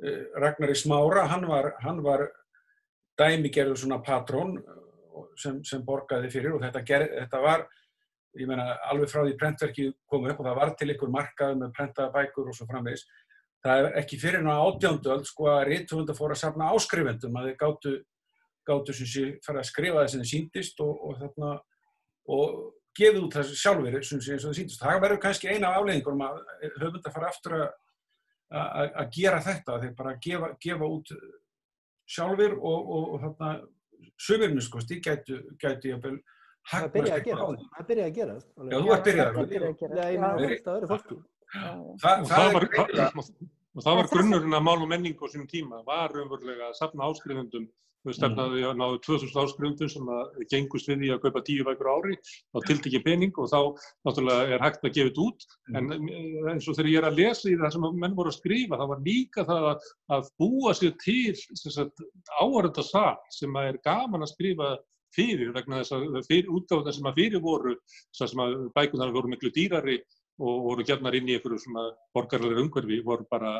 Eh, 0.00 0.22
Ragnar 0.40 0.72
í 0.72 0.76
Smára, 0.76 1.26
hann 1.28 1.46
var, 1.48 1.72
hann 1.84 2.02
var 2.04 2.26
dæmigerður 3.20 3.80
svona 3.80 4.00
patrón 4.04 4.58
eh, 4.60 5.24
sem, 5.40 5.60
sem 5.64 5.84
borgaði 5.84 6.32
fyrir 6.32 6.56
og 6.56 6.64
þetta, 6.64 6.84
ger, 6.88 7.06
þetta 7.18 7.40
var, 7.44 7.66
ég 8.38 8.48
meina, 8.48 8.68
alveg 8.88 9.12
frá 9.12 9.24
því 9.24 9.36
prentverki 9.40 9.88
kom 10.08 10.28
upp 10.28 10.40
og 10.40 10.48
það 10.48 10.60
var 10.60 10.76
til 10.78 10.92
ykkur 10.94 11.12
markað 11.12 11.56
með 11.60 11.74
prentaða 11.76 12.14
bækur 12.16 12.52
og 12.52 12.56
svo 12.56 12.68
framvegis. 12.68 13.04
Það 13.60 13.82
er 13.84 13.98
ekki 14.00 14.18
fyrir 14.20 14.44
ná 14.44 14.54
átjánduöld 14.56 15.26
sko 15.28 15.50
að 15.52 15.66
rítuvönda 15.68 16.16
fór 16.16 16.32
að 16.32 16.42
safna 16.42 16.70
áskrifendum 16.72 17.34
að 17.36 17.50
þeir 17.50 17.58
gáttu, 17.60 17.94
gáttu 18.68 18.94
sem 18.96 19.10
sé 19.10 19.24
fara 19.44 19.60
að 19.60 19.68
skrifa 19.68 20.00
það 20.00 20.12
sem 20.14 20.22
þeir 20.22 20.30
síndist 20.30 20.80
og, 20.84 20.94
og 21.04 21.18
þarna 21.20 21.50
og 22.30 22.56
gefið 22.96 23.20
út 23.26 23.36
þessu 23.36 23.58
sjálfur 23.60 24.06
sem 24.06 24.22
sé 24.24 24.32
eins 24.34 24.46
og 24.46 24.54
þeir 24.54 24.60
síndist. 24.62 24.80
Það 24.80 25.04
verður 25.04 25.22
kannski 25.26 25.52
eina 25.52 25.70
af 25.70 25.82
afleggingunum 25.82 26.24
að 26.26 26.40
höfunda 26.80 27.14
fara 27.14 27.30
aftur 27.30 27.58
að 27.60 27.68
að 28.50 28.96
að 28.98 29.10
gera 29.14 29.40
þetta, 29.44 29.78
þeir 29.82 29.92
bara 29.98 30.16
gefa, 30.24 30.48
gefa 30.64 30.88
út 30.90 31.12
sjálfur 32.10 32.56
og, 32.58 32.88
og, 32.96 33.04
og 33.14 33.20
þarna 33.24 33.50
sömurinn 34.20 34.64
sko, 34.64 34.82
stík 34.82 35.04
gætu, 35.06 35.42
gætu 35.60 35.92
jafnvel 35.92 36.18
Það 36.70 36.86
byrjaði 36.94 37.14
að 37.14 37.26
gera, 37.26 37.44
það 37.74 37.86
byrjaði 37.88 38.10
að 38.10 38.16
gera. 38.18 38.34
Já, 38.40 38.74
þú 38.74 38.90
ert 38.94 39.06
byrjaði 39.06 39.38
að 39.40 39.52
gera. 39.52 40.80
Það 40.90 41.14
Það, 41.50 42.22
Og 42.22 42.30
það 42.30 42.52
var, 42.54 42.66
og 43.74 43.84
það 43.84 44.00
var 44.00 44.08
grunnurinn 44.12 44.56
að 44.56 44.66
mál 44.66 44.78
og 44.78 44.88
menning 44.90 45.18
á 45.18 45.26
sínum 45.30 45.50
tíma, 45.50 45.84
var 45.86 46.14
umverulega 46.14 46.70
að 46.70 46.76
safna 46.78 47.08
áskrifendum. 47.10 47.68
Þau 48.00 48.14
stefnaði 48.16 48.62
að 48.64 48.78
náðu 48.80 48.98
2000 49.04 49.40
áskrifendum 49.42 49.88
sem 49.92 50.06
að 50.14 50.44
gengust 50.48 50.88
við 50.88 51.02
því 51.02 51.08
að 51.12 51.18
kaupa 51.24 51.42
10 51.44 51.66
bækur 51.68 51.90
á 51.90 51.94
ári, 51.98 52.14
þá 52.48 52.58
tildi 52.64 52.88
ekki 52.88 53.00
pening 53.04 53.40
og 53.42 53.50
þá 53.50 53.58
náttúrulega 54.08 54.54
er 54.54 54.64
hægt 54.64 54.86
að 54.86 54.94
gefa 54.96 55.10
þetta 55.10 55.26
út. 55.26 55.48
En 55.76 55.92
eh, 55.96 56.38
eins 56.54 56.68
og 56.70 56.78
þegar 56.78 56.90
ég 56.90 57.02
er 57.02 57.08
að 57.10 57.18
lesa 57.20 57.50
í 57.50 57.58
það 57.60 57.74
sem 57.74 57.88
menn 58.04 58.16
voru 58.16 58.32
að 58.32 58.38
skrifa, 58.38 58.78
það 58.80 58.92
var 58.94 59.02
líka 59.10 59.44
það 59.50 59.68
að, 59.72 59.90
að 60.16 60.30
búa 60.40 60.76
sér 60.78 60.94
til 61.02 61.34
áhörða 62.40 62.86
sal 62.88 63.18
sem 63.36 63.60
að 63.60 63.72
er 63.74 63.82
gaman 63.90 64.24
að 64.24 64.32
skrifa 64.32 64.70
fyrir 65.14 65.52
vegna 65.54 65.82
þess 65.82 65.94
að 65.96 66.20
fyrir, 66.28 66.50
útgáðuna 66.54 66.94
sem 66.94 67.10
að 67.10 67.20
fyrir 67.20 67.44
voru, 67.44 67.76
sem 68.16 68.42
að 68.46 68.56
bækunar 68.76 69.12
voru 69.14 69.32
miklu 69.32 69.52
dýrari 69.54 69.98
og 70.40 70.64
voru 70.66 70.86
gernar 70.88 71.16
inn 71.16 71.28
í 71.28 71.36
einhverju 71.36 71.60
svona 71.64 71.86
borgarlega 72.16 72.62
umhverfi 72.64 73.00
voru 73.04 73.26
bara, 73.30 73.58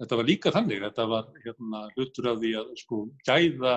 þetta 0.00 0.18
var 0.20 0.28
líka 0.28 0.52
þannig, 0.54 0.82
þetta 0.84 1.06
var 1.10 1.28
hérna 1.44 1.84
hlutur 1.94 2.30
af 2.32 2.40
því 2.42 2.54
að 2.60 2.72
sko 2.82 3.02
gæða 3.28 3.76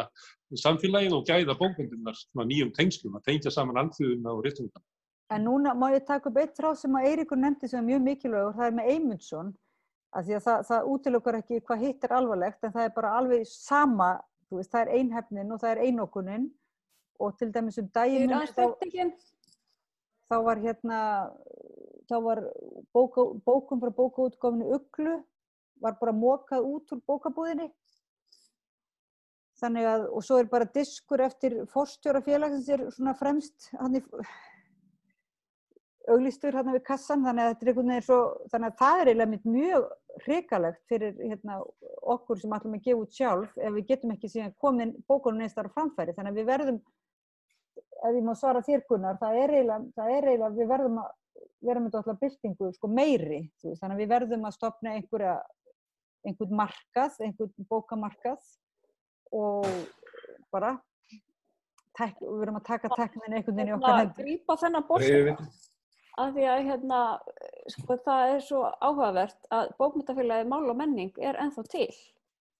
samfélagið 0.63 1.17
og 1.17 1.29
gæða 1.29 1.57
bókmyndirnar 1.59 2.19
svona 2.19 2.47
nýjum 2.49 2.73
tengslum, 2.75 3.17
að 3.17 3.29
tengja 3.29 3.53
saman 3.53 3.79
alþjóðuna 3.83 4.35
og 4.35 4.43
réttumundana. 4.45 4.87
En 5.33 5.47
núna 5.47 5.73
má 5.73 5.87
ég 5.93 6.05
taka 6.05 6.29
upp 6.29 6.37
eitt 6.37 6.59
ráð 6.61 6.81
sem 6.81 6.95
að 6.99 7.07
Eiríkur 7.09 7.39
nefndi 7.39 7.69
sem 7.69 7.79
er 7.79 7.87
mjög 7.87 8.03
mikilvæg 8.07 8.49
og 8.49 8.57
það 8.57 8.67
er 8.67 8.75
með 8.77 8.89
Eymundsson 8.93 9.53
af 10.13 10.25
því 10.27 10.35
að 10.37 10.43
það, 10.45 10.65
það 10.69 10.89
útilokkar 10.93 11.37
ekki 11.39 11.61
hvað 11.67 11.85
hitt 11.87 12.05
er 12.05 12.15
alvarlegt 12.19 12.67
en 12.67 12.73
það 12.75 12.87
er 12.87 12.93
bara 12.97 13.13
alveg 13.17 13.47
sama, 13.49 14.09
þú 14.49 14.59
veist, 14.59 14.71
það 14.73 14.83
er 14.83 14.91
einhefnin 14.99 15.55
og 15.55 15.61
það 15.63 15.71
er 15.71 15.81
einokunin 15.87 16.49
og 17.23 17.37
til 17.39 17.49
dæmis 17.53 17.79
um 17.81 17.89
teknikinn. 17.93 19.13
þá 20.29 20.35
var 20.43 20.61
hérna, 20.61 20.99
þá 22.13 22.19
var 22.27 22.41
bóka, 22.93 23.25
bókum 23.45 23.81
frá 23.81 23.93
bókaútgáfinu 23.97 24.69
Uglu 24.77 25.17
var 25.83 25.97
bara 25.99 26.13
mokað 26.15 26.67
út 26.69 26.93
úr 26.93 27.01
bókabúðinni. 27.09 27.69
Þannig 29.63 29.87
að, 29.87 30.07
og 30.11 30.25
svo 30.25 30.39
er 30.41 30.49
bara 30.51 30.69
diskur 30.75 31.23
eftir 31.23 31.61
forstjóra 31.71 32.23
félagsins 32.25 32.71
er 32.73 32.83
svona 32.91 33.13
fremst 33.17 33.69
hann 33.79 33.99
í 33.99 34.01
auglýstur 36.11 36.55
hérna 36.57 36.73
við 36.75 36.83
kassan 36.87 37.23
þannig 37.23 37.45
að 37.45 37.51
þetta 37.51 37.63
er 37.63 37.69
einhvern 37.71 37.91
veginn 37.93 38.05
svo 38.07 38.17
þannig 38.51 38.71
að 38.73 38.79
það 38.81 39.01
er 39.01 39.11
eiginlega 39.11 39.53
mjög 39.53 39.85
hrikalegt 40.25 40.81
fyrir 40.91 41.13
hérna, 41.21 41.59
okkur 42.15 42.41
sem 42.41 42.55
ætlum 42.57 42.75
að 42.75 42.89
gefa 42.89 43.05
út 43.05 43.15
sjálf 43.19 43.53
ef 43.55 43.77
við 43.77 43.87
getum 43.93 44.11
ekki 44.15 44.31
síðan 44.33 44.57
komin 44.59 44.91
bókunum 45.07 45.39
neins 45.39 45.55
þar 45.55 45.71
á 45.71 45.75
framfæri. 45.77 46.15
Þannig 46.17 46.33
að 46.33 46.41
við 46.41 46.49
verðum 46.51 46.81
ef 48.03 48.17
ég 48.17 48.25
má 48.27 48.33
svara 48.35 48.65
þér 48.67 48.83
Gunnar 48.89 49.21
það 49.21 49.39
er 49.45 49.55
eiginlega 49.61 50.51
við 50.57 50.71
verðum 50.73 50.99
að 51.05 51.11
vera 51.63 51.81
með 51.81 51.99
alltaf 51.99 52.21
byltingu 52.21 52.71
sko 52.75 52.89
meiri 52.91 53.43
þú 53.61 53.71
veist, 53.71 53.81
þannig 53.81 53.95
að 53.95 54.01
við 54.03 54.13
verðum 54.13 54.47
að 54.47 54.57
stopna 54.57 54.95
einhverja 54.97 55.35
einhvern 56.23 56.55
markað, 56.55 57.19
einhvern 57.23 57.67
bókamarkað 57.69 58.49
og 59.33 59.67
bara 60.53 60.73
tek, 61.97 62.17
við 62.21 62.39
verðum 62.41 62.59
að 62.61 62.67
taka 62.69 62.91
teknin 62.95 63.37
einhvern 63.37 63.59
veginn 63.59 63.73
í 63.73 63.77
okkar 63.77 63.93
Hérna, 63.93 64.01
hendur 64.07 64.27
grípa 64.27 64.57
þennan 64.61 64.87
bolta 64.89 65.11
Reyfiviti. 65.11 65.47
að 66.23 66.33
því 66.37 66.49
að 66.53 66.65
hérna, 66.69 66.99
sko, 67.75 67.99
það 68.07 68.33
er 68.33 68.43
svo 68.47 68.65
áhugavert 68.79 69.49
að 69.57 69.73
bókmyndafélagi 69.81 70.49
mál 70.49 70.63
og 70.65 70.77
menning 70.79 71.17
er 71.21 71.39
ennþá 71.43 71.65
til 71.71 71.89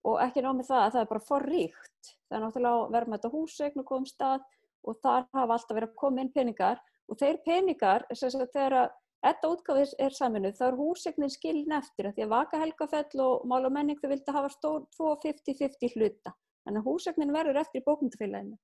og 0.04 0.20
ekki 0.20 0.44
námið 0.44 0.68
það 0.68 0.82
að 0.82 0.94
það 0.94 1.02
er 1.02 1.12
bara 1.14 1.28
forríkt. 1.30 2.10
Það 2.28 2.38
er 2.38 2.42
náttúrulega 2.44 3.04
með 3.08 3.14
þetta 3.14 3.30
húsegn 3.38 3.80
og 3.80 3.86
komum 3.88 4.08
stað 4.10 4.42
og 4.84 4.98
þar 5.00 5.30
hafa 5.32 5.56
alltaf 5.56 5.78
verið 5.78 5.92
að 5.94 6.02
koma 6.02 6.24
inn 6.24 6.34
peningar 6.34 6.82
og 7.10 7.20
þeir 7.20 7.40
peningar, 7.46 8.06
sem 8.14 8.32
sagt, 8.34 8.54
þegar 8.56 8.78
að 8.82 8.94
þetta 9.24 9.52
útgáfis 9.56 9.96
er 10.04 10.16
saminuð, 10.16 10.56
þá 10.60 10.64
er 10.68 10.80
húsegnin 10.80 11.32
skilin 11.32 11.76
eftir 11.78 12.10
að 12.10 12.18
því 12.18 12.26
að 12.26 12.34
Vaka 12.34 12.62
Helgafell 12.62 13.24
og 13.24 13.46
mál 13.48 13.64
og 13.64 13.74
menning 13.76 14.00
þau 14.02 14.10
vildi 14.12 14.36
hafa 14.36 14.52
stór 14.52 14.86
250-50 14.98 15.98
hluta. 15.98 16.34
Þannig 16.64 16.82
að 16.82 16.90
húsegnin 16.90 17.36
verður 17.36 17.60
eftir 17.64 17.82
í 17.82 17.86
bókmyndafélaginu 17.88 18.60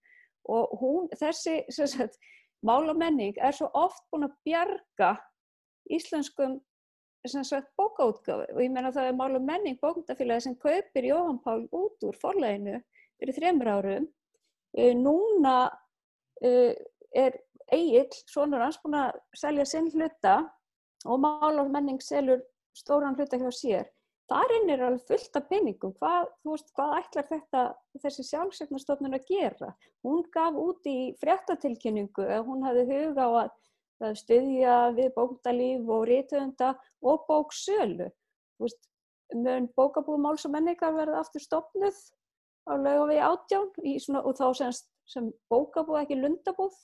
og 0.50 0.76
hún, 0.80 1.10
þessi, 1.20 1.62
sagt, 1.70 2.16
mál 2.66 2.90
og 2.90 2.98
menning 3.00 3.38
er 3.44 3.56
svo 3.56 3.70
oft 3.78 4.06
búin 4.12 4.28
að 4.28 4.38
bjarga 4.48 5.14
íslenskum 5.94 6.60
sagt 7.28 7.74
bókaútgáfi 7.76 8.54
og 8.54 8.62
ég 8.64 8.72
meina 8.72 8.94
það 8.96 9.10
er 9.10 9.18
mál 9.20 9.36
og 9.36 9.44
menning 9.44 9.80
bókmyndafélagi 9.84 10.48
sem 10.48 10.56
kaupir 10.56 11.10
Jóhann 11.10 11.42
Pál 11.44 11.66
út 11.76 12.08
úr 12.08 12.16
forleginu 12.22 12.80
fyrir 13.20 13.36
þremur 13.36 13.72
árum. 13.76 14.08
Uh, 14.78 14.94
núna 14.96 15.58
uh, 16.46 16.74
er 17.12 17.36
Egil, 17.76 18.08
svonur 18.30 18.64
hans, 18.64 18.80
búin 18.84 18.98
að 19.00 19.20
selja 19.38 19.66
sinn 19.70 19.90
hluta 19.94 20.42
og 21.06 21.22
mál 21.24 21.62
og 21.62 21.72
menning 21.72 22.02
selur 22.04 22.42
stóran 22.78 23.18
hluta 23.18 23.40
hjá 23.40 23.50
sér. 23.54 23.88
Þar 24.30 24.52
inn 24.60 24.70
er 24.70 24.84
alveg 24.86 25.08
fullt 25.10 25.38
af 25.40 25.48
peningum. 25.50 25.94
Hvað, 25.98 26.28
veist, 26.46 26.68
hvað 26.78 26.92
ætlar 27.00 27.26
þetta, 27.32 27.64
þessi 28.04 28.26
sjálfsvegnastofnun 28.28 29.18
að 29.18 29.32
gera? 29.32 29.72
Hún 30.06 30.22
gaf 30.34 30.60
út 30.62 30.86
í 30.90 31.16
fréttatilkynningu 31.22 32.28
að 32.28 32.46
hún 32.46 32.62
hafði 32.68 32.84
huga 32.92 33.26
á 33.26 33.32
að, 33.40 33.56
að 34.06 34.20
styðja 34.22 34.76
við 35.00 35.10
bókdalíf 35.16 35.90
og 35.96 36.06
rítuðunda 36.12 36.76
og 37.02 37.26
bóksölu. 37.26 38.12
Veist, 38.62 38.80
mun 39.34 39.66
bókabúð 39.78 40.22
máls 40.22 40.46
og 40.46 40.54
menningar 40.54 40.94
verða 40.94 41.24
aftur 41.24 41.42
stopnuð 41.42 41.98
á 42.70 42.74
laugavegi 42.78 43.26
átján 43.26 43.68
í 43.82 43.98
svona, 43.98 44.22
og 44.22 44.38
þá 44.38 44.46
sem, 44.62 44.78
sem 45.10 45.34
bókabúð 45.50 46.04
ekki 46.04 46.20
lundabúð. 46.22 46.78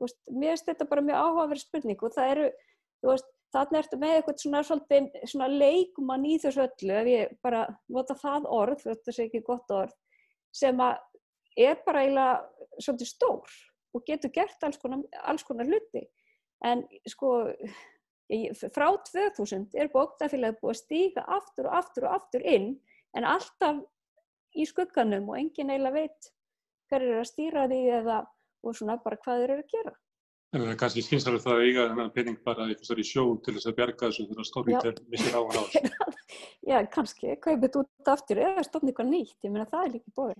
Veist, 0.00 0.18
mér 0.30 0.54
finnst 0.54 0.68
þetta 0.70 0.88
bara 0.90 1.04
mjög 1.06 1.20
áhugaverð 1.22 1.62
spurning 1.62 2.00
og 2.02 2.14
það 2.14 2.30
eru, 2.34 2.46
veist, 3.06 3.28
þarna 3.54 3.80
ertu 3.80 3.98
með 4.00 4.16
eitthvað 4.16 4.40
svona, 4.42 4.62
svolítið, 4.66 5.20
svona 5.30 5.48
leikumann 5.52 6.26
í 6.26 6.38
þessu 6.42 6.64
öllu, 6.64 6.96
ef 6.98 7.10
ég 7.12 7.36
bara 7.44 7.62
nota 7.94 8.16
það 8.18 8.48
orð, 8.56 8.82
þetta 8.82 9.14
sé 9.14 9.28
ekki 9.28 9.44
gott 9.46 9.70
orð, 9.74 9.94
sem 10.54 10.82
að 10.82 10.98
er 11.54 11.78
bara 11.86 12.02
eiginlega 12.02 12.82
svolítið 12.82 13.10
stór 13.12 13.56
og 13.94 14.04
getur 14.08 14.32
gert 14.34 14.66
alls 14.66 14.80
konar, 14.82 15.04
alls 15.22 15.46
konar 15.46 15.68
hluti. 15.70 16.02
En 16.66 16.82
sko, 17.06 17.30
frá 18.74 18.88
2000 19.06 19.76
er 19.78 19.92
bóktafélagi 19.92 20.58
búið 20.58 20.72
að 20.72 20.80
stíga 20.80 21.26
aftur 21.36 21.68
og 21.70 21.78
aftur 21.78 22.08
og 22.08 22.16
aftur 22.18 22.46
inn, 22.48 22.72
en 23.14 23.26
alltaf 23.28 23.84
í 24.58 24.66
skugganum 24.66 25.30
og 25.30 25.38
enginn 25.38 25.70
eiginlega 25.70 26.00
veit 26.00 26.30
hver 26.90 27.04
er 27.04 27.20
að 27.20 27.30
stýra 27.30 27.68
því 27.70 27.80
eða 28.00 28.18
og 28.64 28.76
svona 28.78 28.96
bara 29.04 29.18
hvað 29.20 29.42
þeir 29.44 29.54
eru 29.54 29.64
að 29.64 29.72
gera. 29.76 29.94
En 30.54 30.62
það 30.62 30.70
er 30.70 30.76
kannski 30.78 31.02
skynsalega 31.02 31.42
það 31.42 31.54
að 31.56 31.64
eiga 31.66 31.84
þennan 31.90 32.10
pening 32.14 32.36
bara 32.46 32.66
í 32.70 32.74
þessari 32.78 33.04
sjó 33.08 33.24
til 33.42 33.54
þess 33.56 33.66
að 33.70 33.76
bjarga 33.80 34.10
þessu 34.10 34.26
þegar 34.28 34.46
Storytel 34.50 34.92
missir 35.14 35.34
á 35.34 35.40
hann 35.42 35.56
á 35.58 35.62
þessu. 35.64 36.12
Já, 36.70 36.76
kannski, 36.94 37.32
kaupið 37.42 37.64
þetta 37.64 37.80
út 37.82 38.12
aftur 38.14 38.40
eða 38.44 38.62
stofna 38.68 38.92
eitthvað 38.92 39.10
nýtt, 39.10 39.34
ég 39.42 39.50
meina 39.54 39.66
það 39.72 39.88
er 39.88 39.92
líka 39.96 40.14
bóði. 40.20 40.38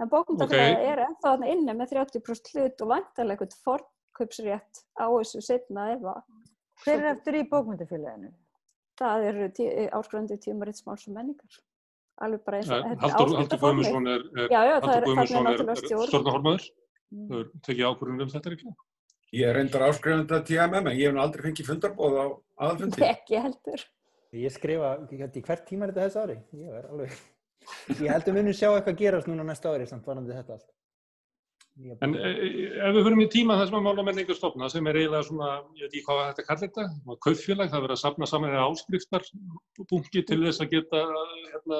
En 0.00 0.10
bókmyndafélagi 0.12 0.76
Ok. 0.76 0.84
er 0.92 1.02
ennþá 1.06 1.24
þarna 1.30 1.48
inni 1.52 1.72
með 1.80 1.90
30% 1.96 2.52
hlut 2.54 2.84
og 2.84 2.92
vantarlega 2.92 3.44
eitthvað 3.46 3.64
forkaupsrétt 3.66 4.84
á 5.00 5.06
þessu 5.08 5.42
setna 5.48 5.88
ef 5.96 6.06
að 6.12 6.22
Hver 6.82 6.98
er 6.98 7.08
eftir 7.14 7.36
í 7.40 7.42
bókmyndafélaginu? 7.50 8.30
það 9.02 9.24
eru 9.32 9.48
tí, 9.56 9.66
áskrifandi 9.96 10.36
tímarits 10.44 10.84
máls 10.86 11.04
og 11.08 11.14
menningar. 11.16 11.58
Alveg 12.22 12.42
bara 12.46 12.58
eins 12.60 12.70
og 12.70 12.84
þetta 12.86 13.08
Haldur. 13.16 13.58
Guðmundsson 13.62 14.08
er, 14.12 14.24
er, 14.36 14.48
er, 14.52 14.84
er 14.92 15.06
Guðmundsson 15.08 15.48
stjórn. 17.12 17.28
stjórnarformaður. 17.28 17.52
Mm. 17.52 17.62
Tekið 17.68 17.88
ákvörðun 17.88 18.24
um 18.24 18.32
þetta 18.32 18.54
ekki. 18.56 18.74
Ég 19.32 19.48
er 19.48 19.56
reyndar 19.56 19.86
áskrifandi 19.86 20.36
að 20.36 20.46
TMM 20.50 20.88
en 20.90 20.96
ég 20.98 21.08
hef 21.08 21.14
nú 21.16 21.22
aldrei 21.22 21.46
fengið 21.46 21.68
fundarbóð 21.70 22.18
á 22.20 22.26
aðalfundi. 22.66 23.04
Ekki 23.06 23.38
heldur. 23.40 23.84
Ég 24.36 24.52
skrifa, 24.52 24.90
hvert 25.08 25.64
tíma 25.68 25.86
er 25.86 25.92
þetta 25.92 26.04
þessu 26.08 26.20
ári? 26.20 26.36
Ég 26.56 26.76
er 26.76 26.86
alveg, 26.88 27.16
ég 28.00 28.12
held 28.12 28.28
að 28.28 28.36
munum 28.38 28.54
sjá 28.56 28.68
eitthvað 28.70 29.00
gerast 29.00 29.28
núna 29.28 29.44
næsta 29.44 29.72
ári 29.72 29.88
samt 29.88 30.08
varandi 30.08 30.36
þetta 30.36 30.56
allt. 30.56 30.70
En 32.04 32.12
e, 32.12 32.30
ef 32.84 32.92
við 32.92 33.06
fyrir 33.06 33.22
í 33.24 33.26
tíma 33.32 33.54
þess 33.56 33.72
að 33.72 33.84
mála 33.86 34.04
menningu 34.04 34.34
stofna 34.36 34.68
sem 34.68 34.88
er 34.90 34.98
eiginlega 34.98 35.24
svona, 35.24 35.52
ég 35.78 35.86
veit 35.86 35.94
ekki 35.94 36.02
hvað 36.04 36.20
þetta 36.26 36.44
kallir 36.48 36.72
þetta, 36.74 37.16
kaupfélag, 37.26 37.70
það 37.72 37.84
verður 37.84 37.94
að 37.94 38.02
sapna 38.02 38.28
saman 38.28 38.52
eða 38.52 38.66
áskrifstarbunki 38.68 40.24
til 40.28 40.38
þess 40.42 40.64
að 40.64 40.74
geta 40.74 41.00
hérna, 41.46 41.78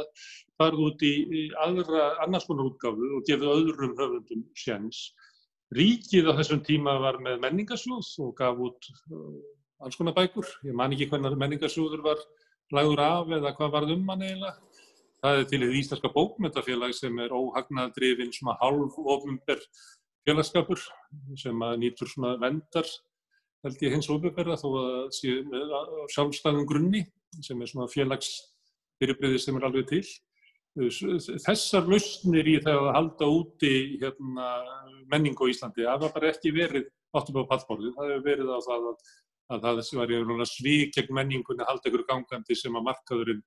farið 0.60 0.86
út 0.86 1.04
í, 1.04 1.12
í 1.28 1.42
aðra 1.66 2.06
annars 2.24 2.48
konar 2.48 2.70
útgáfu 2.70 3.10
og 3.18 3.28
gefið 3.28 3.52
öðrum 3.52 3.92
höfundum 4.00 4.46
sjans. 4.56 5.02
Ríkið 5.72 6.28
á 6.28 6.32
þessum 6.36 6.60
tíma 6.66 6.98
var 7.00 7.18
með 7.24 7.40
menningarsjóð 7.46 8.08
og 8.26 8.32
gaf 8.36 8.58
út 8.60 8.88
uh, 9.12 9.38
alls 9.84 9.98
konar 9.98 10.16
bækur. 10.16 10.48
Ég 10.68 10.76
man 10.76 10.92
ekki 10.92 11.08
hvernig 11.10 11.38
menningarsjóður 11.40 12.04
var 12.04 12.20
lagður 12.72 13.04
af 13.04 13.32
eða 13.38 13.54
hvað 13.56 13.74
varð 13.76 13.94
um 13.96 14.12
hann 14.12 14.26
eiginlega. 14.26 14.56
Það 15.22 15.38
er 15.38 15.48
til 15.48 15.60
því 15.62 15.78
Íslenska 15.78 16.10
bókmyndafélag 16.12 16.94
sem 16.98 17.18
er 17.22 17.34
óhagnadrifin 17.36 18.32
svona 18.34 18.56
halv 18.60 18.96
ofunber 18.98 19.60
félagskapur 20.26 20.82
sem 21.38 21.62
að 21.62 21.76
nýtur 21.82 22.10
svona 22.10 22.34
vendar 22.42 22.88
held 23.62 23.84
ég 23.86 23.94
hins 23.94 24.10
ofunberða 24.10 24.58
þó 24.58 24.68
að 24.80 24.96
sé 25.14 25.36
sjálfstæðum 26.16 26.66
grunni 26.66 27.04
sem 27.38 27.60
er 27.62 27.70
svona 27.70 27.90
félagsfyrirbriði 27.92 29.40
sem 29.42 29.58
er 29.58 29.68
alveg 29.68 29.88
til. 29.92 30.02
Þessar 30.72 31.84
lausnir 31.84 32.48
í 32.48 32.56
það 32.64 32.78
að 32.86 32.94
halda 32.96 33.28
úti 33.28 33.72
hérna, 34.00 34.46
menning 35.12 35.36
á 35.36 35.44
Íslandi, 35.44 35.84
það 35.84 36.06
var 36.06 36.14
bara 36.14 36.30
ekki 36.32 36.52
verið 36.56 36.86
áttum 37.12 37.42
á 37.44 37.50
pallborðið, 37.50 37.92
það 37.98 38.12
hefur 38.12 38.24
verið 38.24 38.52
á 38.56 38.58
það 38.64 38.88
að, 38.88 39.12
að 39.52 39.66
það 39.66 40.32
var 40.32 40.48
svík 40.48 40.96
gegn 40.96 41.16
menningunni 41.18 41.68
halda 41.68 41.90
ykkur 41.90 42.06
gangandi 42.08 42.56
sem 42.56 42.78
að 42.78 42.86
markaðurinn 42.88 43.44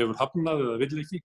hefur 0.00 0.18
hafnað 0.18 0.64
eða 0.66 0.80
vill 0.82 1.00
ekki. 1.04 1.22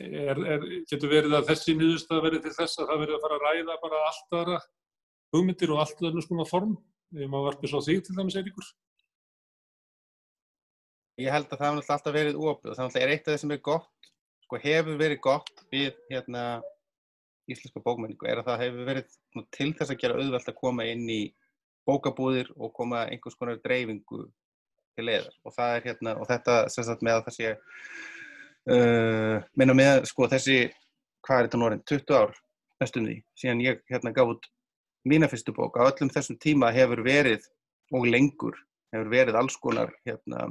Er, 0.00 0.38
er, 0.56 0.64
getur 0.90 1.12
verið 1.12 1.36
að 1.38 1.50
þessi 1.52 1.76
nýðustaf 1.78 2.22
verið 2.24 2.46
til 2.46 2.54
þess 2.56 2.80
að 2.80 2.88
það 2.90 3.02
verið 3.04 3.16
að 3.16 3.24
fara 3.24 3.36
að 3.36 3.44
ræða 3.46 3.76
bara 3.84 4.00
allt 4.08 4.38
aðra 4.40 4.60
hugmyndir 5.36 5.72
og 5.74 5.82
allt 5.84 6.00
aðra 6.02 6.24
svona 6.24 6.46
form 6.48 6.72
ef 7.14 7.28
maður 7.30 7.46
varpið 7.52 7.72
svo 7.72 7.82
þig 7.86 8.00
til 8.06 8.16
dæmis 8.16 8.38
Eiríkur? 8.40 8.70
Ég 11.20 11.34
held 11.34 11.50
að 11.52 11.60
það 11.60 11.68
hefur 11.68 11.94
alltaf 11.94 12.16
verið 12.16 12.40
óöfn 12.40 12.72
og 12.72 12.80
það 12.80 12.98
er 12.98 13.14
eitt 13.14 13.28
af 13.28 13.34
það 13.34 13.40
sem 13.44 13.54
er 13.54 13.62
gott, 13.70 14.10
sko 14.50 14.58
hefur 14.58 14.96
verið 14.98 15.20
gott 15.22 15.60
við 15.70 15.92
hérna 16.10 16.60
íslenska 17.46 17.78
bókmenningu 17.84 18.26
er 18.26 18.40
að 18.40 18.48
það 18.48 18.62
hefur 18.64 18.88
verið 18.88 19.12
til 19.54 19.68
þess 19.78 19.92
að 19.94 20.00
gera 20.00 20.16
auðvelt 20.18 20.48
að 20.50 20.56
koma 20.58 20.86
inn 20.90 21.04
í 21.06 21.20
bókabúðir 21.86 22.50
og 22.58 22.72
koma 22.74 23.04
einhvers 23.06 23.38
konar 23.38 23.60
dreifingu 23.62 24.24
til 24.98 25.06
leiðar. 25.06 25.36
Og 25.46 25.54
hérna 25.54 26.16
og 26.18 26.26
þetta 26.26 26.56
sem 26.74 26.86
sagt 26.86 27.04
með 27.06 27.20
að 27.20 27.28
það 27.28 27.36
sé 27.36 27.52
uh, 28.74 29.36
minna 29.54 29.76
með 29.78 30.08
sko 30.10 30.26
þessi 30.34 30.58
hvað 31.22 31.38
er 31.38 31.46
þetta 31.46 31.60
norðin, 31.62 31.84
20 31.86 32.18
ár 32.18 32.34
næstum 32.82 33.06
því, 33.06 33.16
síðan 33.38 33.62
ég 33.62 33.82
hérna 33.92 34.14
gaf 34.16 34.34
út 34.34 34.50
mína 35.06 35.30
fyrstu 35.30 35.54
bók, 35.54 35.78
á 35.78 35.86
öllum 35.86 36.10
þessum 36.10 36.40
tíma 36.42 36.72
hefur 36.74 37.04
verið 37.06 37.46
og 37.94 38.10
lengur 38.10 38.58
hefur 38.90 39.14
verið 39.14 39.38
alls 39.38 39.54
konar 39.62 39.94
hérna 40.08 40.48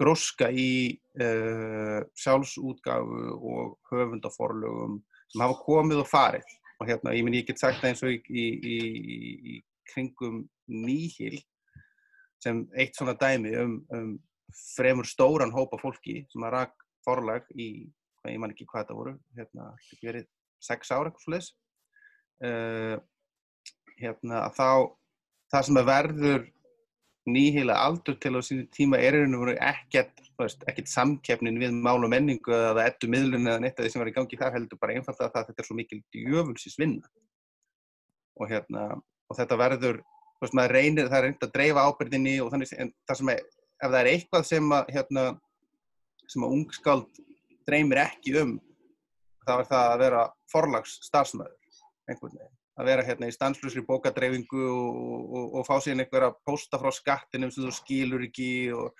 gróska 0.00 0.48
í 0.50 0.96
uh, 1.20 2.00
sjálfsútgafu 2.18 3.34
og 3.36 3.76
höfundaforlögum 3.92 4.98
sem 5.30 5.44
hafa 5.44 5.58
komið 5.64 6.02
og 6.04 6.10
farið. 6.10 6.56
Og 6.80 6.88
hérna, 6.88 7.12
ég 7.12 7.26
minn 7.26 7.36
ég 7.36 7.46
get 7.48 7.60
sagt 7.60 7.82
það 7.82 7.90
eins 7.92 8.02
og 8.06 8.14
í, 8.14 8.18
í, 8.32 8.46
í, 8.56 8.76
í 9.52 9.54
kringum 9.92 10.42
nýhil 10.70 11.36
sem 12.40 12.64
eitt 12.78 12.96
svona 12.96 13.16
dæmi 13.20 13.52
um, 13.60 13.78
um 13.92 14.12
fremur 14.74 15.06
stóran 15.06 15.52
hópa 15.54 15.78
fólki 15.80 16.22
sem 16.32 16.44
að 16.46 16.54
rak 16.56 16.86
forlag 17.04 17.44
í, 17.54 17.88
ég 18.26 18.40
man 18.40 18.52
ekki 18.52 18.66
hvað 18.68 18.86
þetta 18.86 18.96
voru, 18.96 19.14
hérna, 19.36 19.68
ekki 19.76 20.08
verið 20.08 20.26
sex 20.60 20.90
ára 20.92 21.10
eitthvað 21.10 21.26
sluðis 21.26 21.50
uh, 22.44 22.96
hérna 24.00 24.42
að 24.46 24.56
þá 24.56 24.70
það 25.52 25.66
sem 25.68 25.80
að 25.80 25.90
verður 25.90 26.48
nýhila 27.32 27.78
aldur 27.86 28.18
til 28.20 28.34
á 28.36 28.40
sínu 28.44 28.66
tíma 28.74 29.00
er 29.00 29.18
einhvern 29.20 29.52
veginn 29.52 29.64
ekkert, 29.70 30.22
ekkert 30.70 30.90
samkeppnin 30.90 31.60
við 31.60 31.74
mál 31.76 31.98
og 31.98 32.10
menningu 32.12 32.54
eða 32.56 32.86
ettu 32.90 33.10
miðlun 33.10 33.48
eða 33.48 33.62
neitt 33.64 33.78
af 33.78 33.86
því 33.86 33.92
sem 33.94 34.02
var 34.02 34.10
í 34.12 34.16
gangi 34.16 34.40
þar 34.40 34.56
heldur 34.56 34.80
bara 34.80 34.96
einfalda 34.96 35.28
að 35.28 35.50
þetta 35.50 35.62
er 35.62 35.68
svo 35.68 35.78
mikil 35.78 36.00
djöfulsins 36.14 36.78
vinna 36.80 37.10
og 38.40 38.50
hérna 38.50 38.86
og 39.30 39.38
þetta 39.38 39.58
verður 39.60 40.00
veist, 40.40 40.56
reynir, 40.72 41.08
það 41.10 41.18
er 41.18 41.26
reynd 41.28 41.44
að 41.44 41.54
dreifa 41.54 41.86
ábyrðinni 41.88 42.36
og 42.42 42.50
þannig, 42.52 42.72
en 42.80 42.92
það 43.08 43.20
sem 43.20 43.32
er, 43.34 43.42
ef 43.80 43.90
það 43.90 44.00
er 44.00 44.10
eitthvað 44.14 44.46
sem 44.48 44.72
að, 44.76 44.92
hérna, 44.96 45.26
sem 46.26 46.46
að 46.46 46.54
ungskáld 46.56 47.20
dreymir 47.68 48.02
ekki 48.06 48.36
um, 48.40 48.56
þá 49.46 49.52
er 49.58 49.68
það 49.70 49.90
að 49.90 50.00
vera 50.04 50.24
forlags 50.50 50.96
starfsmöður, 51.06 51.76
einhvern 52.08 52.38
veginn. 52.38 52.56
Að 52.80 52.88
vera 52.88 53.04
hérna 53.04 53.28
í 53.28 53.34
stanslusri 53.34 53.82
bókadreyfingu 53.84 54.62
og, 54.72 54.94
og, 55.36 55.58
og 55.60 55.66
fá 55.68 55.74
síðan 55.82 56.04
einhverja 56.06 56.32
posta 56.46 56.80
frá 56.80 56.92
skattinum 56.94 57.52
sem 57.52 57.66
þú 57.66 57.74
skilur 57.76 58.24
ekki 58.24 58.50
og, 58.72 58.94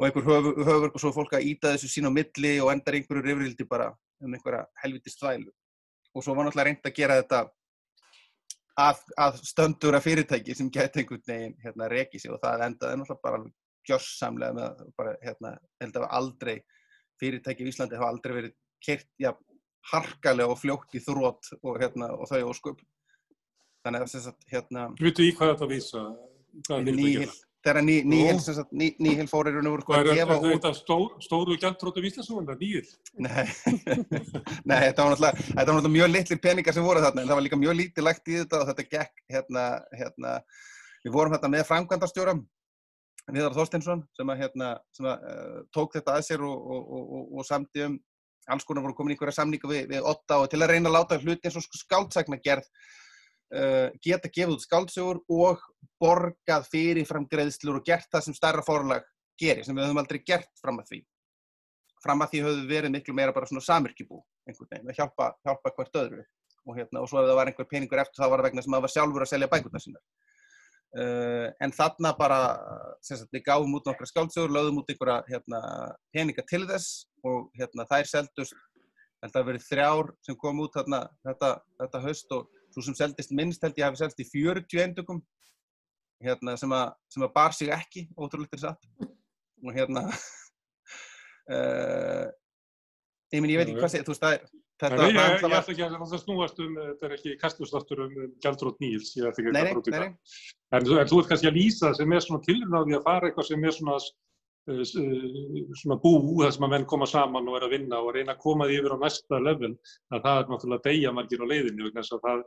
og 0.00 0.08
einhver 0.08 0.26
höfur, 0.26 0.60
höfur 0.66 0.90
og 0.90 1.02
svo 1.02 1.12
fólk 1.14 1.36
að 1.38 1.46
íta 1.52 1.74
þessu 1.74 1.92
sín 1.92 2.10
á 2.10 2.12
milli 2.14 2.56
og 2.64 2.72
endar 2.74 2.98
einhverju 2.98 3.24
rifrildi 3.26 3.68
bara 3.70 3.92
um 4.24 4.34
einhverja 4.34 4.66
helviti 4.82 5.14
stvælu. 5.14 5.52
Og 6.16 6.26
svo 6.26 6.34
var 6.34 6.48
náttúrulega 6.48 6.70
reynd 6.70 6.90
að 6.90 6.96
gera 6.96 7.20
þetta 7.20 7.44
að, 8.80 9.02
að 9.26 9.40
stöndur 9.46 9.96
af 9.98 10.04
fyrirtæki 10.06 10.56
sem 10.56 10.70
geta 10.72 11.00
einhvern 11.00 11.22
veginn 11.26 11.56
hérna, 11.62 11.88
rekið 11.92 12.24
sig 12.24 12.34
og 12.34 12.40
það 12.42 12.66
endaði 12.66 13.00
náttúrulega 13.00 13.26
bara 13.26 13.42
gjörsamlega 13.88 14.56
með 14.56 14.82
bara, 14.98 15.14
hérna, 15.24 15.54
held 15.80 16.00
að 16.00 16.10
aldrei 16.18 16.56
fyrirtæki 17.20 17.64
í 17.64 17.70
Íslandi 17.72 17.98
hafa 18.00 18.10
aldrei 18.14 18.36
verið 18.36 18.56
kert 18.84 19.08
ja, 19.20 19.34
harkalega 19.92 20.52
og 20.52 20.58
fljótt 20.60 20.96
í 20.96 21.02
þrótt 21.04 21.52
og, 21.60 21.76
hérna, 21.80 22.10
og 22.16 22.28
þau 22.30 22.50
ósköp 22.52 22.82
þannig 23.84 24.02
að 24.02 24.10
þess 24.14 24.32
að 24.32 24.50
hérna 24.52 24.88
Vitu 25.00 25.24
í 25.24 25.30
hvað 25.36 25.54
þetta 25.54 25.70
vísa? 25.70 26.02
Nýhil 26.84 27.30
þegar 27.60 27.84
Nýhil 27.84 28.38
ný, 28.72 28.88
ný, 29.00 29.14
ný 29.20 29.26
fórir 29.28 29.58
og 29.60 29.64
nú 29.64 29.74
voru 29.74 29.86
hvað 29.88 30.10
að 30.10 30.20
gefa 30.20 30.36
út. 30.38 30.46
Er 30.48 30.54
þetta 30.56 30.72
stór, 30.78 31.08
stóru 31.24 31.56
gæltrótu 31.60 32.04
víslasúan, 32.04 32.48
Nýhil? 32.60 32.86
Nei, 33.20 33.44
þetta 34.84 35.08
var 35.08 35.20
náttúrulega 35.20 35.92
mjög 35.92 36.14
litlir 36.14 36.40
peningar 36.40 36.76
sem 36.76 36.86
voru 36.86 37.04
þarna 37.04 37.24
en 37.24 37.28
það 37.32 37.40
var 37.40 37.46
líka 37.48 37.60
mjög 37.60 37.76
lítið 37.82 38.08
lagt 38.08 38.32
í 38.32 38.38
þetta 38.40 38.62
og 38.62 38.70
þetta 38.70 38.88
gekk 38.96 39.26
hérna, 39.36 39.66
hérna 39.92 40.38
við 41.04 41.14
vorum 41.16 41.36
hérna 41.36 41.52
með 41.56 41.68
framkvæmdarstjóra 41.68 42.40
Viðar 43.30 43.54
Þorstinsson 43.54 44.00
sem, 44.16 44.30
að, 44.32 44.40
hérna, 44.42 44.70
sem 44.96 45.06
að, 45.06 45.26
uh, 45.28 45.58
tók 45.74 45.92
þetta 45.94 46.16
að 46.16 46.24
sér 46.26 46.44
og, 46.46 46.70
og, 46.74 46.94
og, 46.96 47.26
og 47.38 47.46
samti 47.46 47.84
um 47.86 47.98
alls 48.48 48.64
konar 48.66 48.84
voru 48.84 48.96
komin 48.96 49.14
einhverja 49.14 49.36
samninga 49.40 49.68
við, 49.68 49.86
við 49.90 50.08
Otta 50.08 50.40
og 50.40 50.50
til 50.50 50.62
að 50.62 50.72
reyna 50.72 50.90
að 50.90 50.96
láta 50.96 51.20
hluti 51.20 51.48
eins 51.48 51.58
og 51.60 51.80
skáldsækna 51.82 52.40
gerð 52.44 52.66
uh, 53.54 53.88
geta 54.02 54.30
gefið 54.30 54.56
út 54.56 54.64
skáldsögur 54.64 55.22
og 55.28 55.62
borgað 56.00 56.68
fyrirfram 56.72 57.28
greiðslur 57.30 57.80
og 57.80 57.86
gert 57.86 58.08
það 58.12 58.26
sem 58.26 58.36
starra 58.36 58.64
fórlag 58.66 59.06
gerir, 59.40 59.64
sem 59.64 59.76
við 59.76 59.88
höfum 59.88 60.02
aldrei 60.02 60.20
gert 60.26 60.50
fram 60.60 60.80
að 60.80 60.92
því. 60.92 61.00
Fram 62.00 62.24
að 62.24 62.32
því 62.32 62.42
höfum 62.46 62.60
við 62.62 62.74
verið 62.74 62.94
miklu 62.96 63.16
meira 63.16 63.34
bara 63.36 63.48
svona 63.48 63.64
samirkibú 63.64 64.20
einhvern 64.48 64.70
veginn, 64.70 64.90
að 64.90 65.00
hjálpa, 65.00 65.30
hjálpa 65.44 65.72
hvert 65.76 66.00
öðru 66.00 66.24
og, 66.24 66.74
hérna, 66.76 67.02
og 67.02 67.08
svo 67.08 67.20
ef 67.20 67.28
það 67.28 67.38
var 67.38 67.50
einhver 67.50 67.68
peningur 67.68 68.02
eftir 68.02 68.22
það 68.22 68.32
var 68.34 68.44
vegna 68.46 68.64
sem 68.64 68.76
það 68.76 68.84
var 68.84 68.94
sjálfur 68.94 69.24
að 69.24 69.30
selja 69.32 69.50
bækurna 69.52 69.82
sína. 69.84 70.02
Uh, 70.90 71.46
en 71.62 71.72
þarna 71.74 72.12
bara, 72.18 72.38
sagt, 73.04 73.28
við 73.32 73.44
gáðum 73.46 73.76
út 73.78 73.86
nokkra 73.88 74.08
skáldsögur, 74.08 74.52
lögðum 74.54 74.80
út 74.82 74.90
einhverja 74.92 75.18
hérna, 75.28 75.60
peninga 76.14 76.44
til 76.48 76.64
þess 76.68 76.88
og 77.26 77.38
hérna, 77.58 77.86
þær 77.90 78.06
seldust, 78.10 78.56
held 79.20 79.36
að 79.36 79.48
verið 79.50 79.66
þrjár 79.66 80.06
sem 80.26 80.38
kom 80.40 80.62
út 80.64 80.76
þarna, 80.76 81.00
þetta, 81.26 81.50
þetta 81.82 82.02
höst 82.06 82.28
og 82.36 82.42
svo 82.74 82.80
sem 82.86 82.96
seldist 82.96 83.34
minnst 83.36 83.64
held 83.66 83.80
ég 83.80 83.86
hafi 83.88 84.00
seldist 84.00 84.24
í 84.24 84.30
40 84.30 84.82
eindugum 84.84 85.20
hérna, 86.24 86.50
sem, 86.60 86.72
að, 86.76 86.88
sem 87.12 87.26
að 87.26 87.34
bar 87.36 87.52
sig 87.56 87.68
ekki 87.74 88.02
ótrúlega 88.16 88.52
til 88.54 88.64
satt. 88.64 88.82
Og 89.60 89.70
hérna 89.76 90.02
uh, 90.08 92.26
ég, 93.34 93.40
minn, 93.40 93.52
ég 93.52 93.60
veit 93.60 93.68
ekki 93.68 93.80
hvað 93.80 93.94
sé 93.94 94.04
þú 94.04 94.12
veist 94.14 94.24
það 94.24 94.36
er 94.38 94.42
þetta 94.80 95.00
Nei, 95.00 95.10
ég, 95.10 95.20
ég 95.20 95.36
ætla 95.36 95.60
ekki 95.60 95.84
að 95.86 95.98
það 96.00 96.22
snúast 96.24 96.64
um 96.64 96.78
þetta 96.78 97.08
er 97.08 97.14
ekki 97.18 97.36
kastlustáttur 97.40 98.02
um 98.06 98.16
Gjaldrótt 98.44 98.80
Níls 98.82 99.12
ég 99.18 99.28
ætla 99.28 99.44
ekki 99.44 99.52
að 99.52 99.60
það 99.60 99.70
brúti 99.74 99.94
það 99.96 100.80
en 100.80 100.90
þú 100.90 101.20
ert 101.20 101.30
kannski 101.32 101.50
að 101.50 101.60
lýsa 101.60 101.92
sem 101.98 102.16
er 102.16 102.26
svona 102.26 102.46
tilnáði 102.46 102.98
að 102.98 103.06
fara 103.06 103.30
eitthvað 103.30 103.50
sem 103.50 103.66
er 103.66 103.76
svona 103.76 103.98
uh, 104.00 104.84
svona 105.82 105.98
bú 106.02 106.14
þar 106.40 106.56
sem 106.56 106.66
að 106.68 106.74
menn 106.76 106.88
koma 106.88 107.10
saman 107.10 107.50
og 107.50 107.60
er 107.60 107.68
að 107.68 107.76
vinna 107.76 108.00
og 108.00 108.14
reyna 108.16 108.36
að 108.36 108.42
koma 108.44 108.68
því 108.70 108.80
yfir 108.80 108.96
á 108.96 109.02
næsta 109.04 109.42
level 109.42 109.74
að 110.14 110.24
það 110.26 110.40
er 110.40 110.50
náttúrulega 110.54 110.86
degja 110.88 111.14
margir 111.16 111.44
á 111.44 111.50
leiðinu 111.50 111.92
að 111.92 112.10
það 112.24 112.44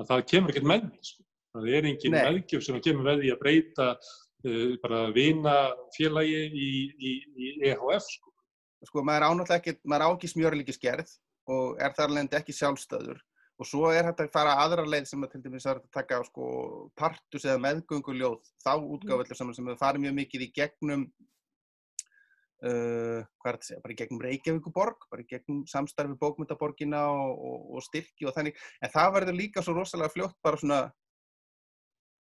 að 0.00 0.10
það 0.10 0.26
kemur 0.30 0.52
ekkert 0.52 0.68
með 0.68 0.84
því. 0.84 1.08
Sko. 1.08 1.26
Það 1.54 1.66
er 1.70 1.88
engin 1.90 2.16
meðgjöf 2.16 2.62
sem 2.66 2.78
kemur 2.82 3.08
með 3.08 3.20
því 3.22 3.32
að 3.34 3.42
breyta 3.42 3.88
uh, 3.94 4.70
bara 4.82 5.02
vina 5.14 5.56
félagi 5.94 6.40
í, 6.50 6.70
í, 6.98 7.12
í 7.38 7.52
EHF. 7.70 8.08
Sko, 8.08 8.32
sko 8.90 9.04
maður 9.06 9.28
ánáttúrulega 9.28 9.60
ekki, 9.60 9.76
maður 9.90 10.06
á 10.06 10.08
ekki 10.10 10.32
smjörleiki 10.32 10.74
skerð 10.74 11.14
og 11.50 11.80
er 11.82 11.94
þar 11.96 12.10
alveg 12.10 12.38
ekki 12.40 12.56
sjálfstöður 12.56 13.20
og 13.54 13.68
svo 13.68 13.90
er 13.94 14.08
þetta 14.08 14.26
að 14.26 14.32
fara 14.34 14.56
aðra 14.64 14.86
leið 14.88 15.06
sem 15.10 15.22
að 15.22 15.34
til 15.34 15.42
dæmis 15.44 15.66
að 15.70 15.84
taka 15.94 16.18
sko 16.26 16.46
partus 16.98 17.44
eða 17.46 17.62
meðgönguljóð 17.62 18.40
þá 18.64 18.72
útgáðveldur 18.78 19.38
sem 19.38 19.52
við 19.68 19.78
farum 19.78 20.02
mjög 20.02 20.16
mikið 20.18 20.46
í 20.46 20.50
gegnum 20.56 21.04
uh, 22.64 23.20
hvað 23.22 23.50
er 23.50 23.58
þetta 23.58 23.60
að 23.60 23.68
segja, 23.68 23.84
bara 23.84 23.94
í 23.94 23.98
gegnum 24.00 24.24
Reykjavíkuborg, 24.24 25.06
bara 25.12 25.24
í 25.24 25.28
gegnum 25.30 25.62
samstarfi 25.70 26.18
bókmyndaborgina 26.20 27.04
og, 27.12 27.38
og, 27.38 27.70
og 27.76 27.86
styrki 27.86 28.28
og 28.28 28.34
þannig, 28.36 28.58
en 28.80 28.94
það 28.94 29.14
verður 29.18 29.38
líka 29.38 29.64
svo 29.64 29.76
rosalega 29.78 30.14
fljótt 30.14 30.36
bara 30.44 30.60
svona, 30.60 30.80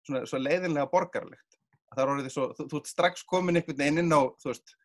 svona, 0.07 0.25
svona 0.29 0.45
leiðinlega 0.47 0.91
borgarlegt. 0.91 1.59
Það 1.89 2.03
er 2.03 2.13
orðið 2.13 2.33
svo, 2.33 2.51
þú, 2.57 2.67
þú 2.71 2.81
ert 2.81 2.91
strax 2.91 3.25
komin 3.29 3.59
einhvern 3.59 3.81
veginn 3.81 4.03
inn 4.03 4.13
á, 4.13 4.21
þú 4.41 4.51
veist, 4.51 4.75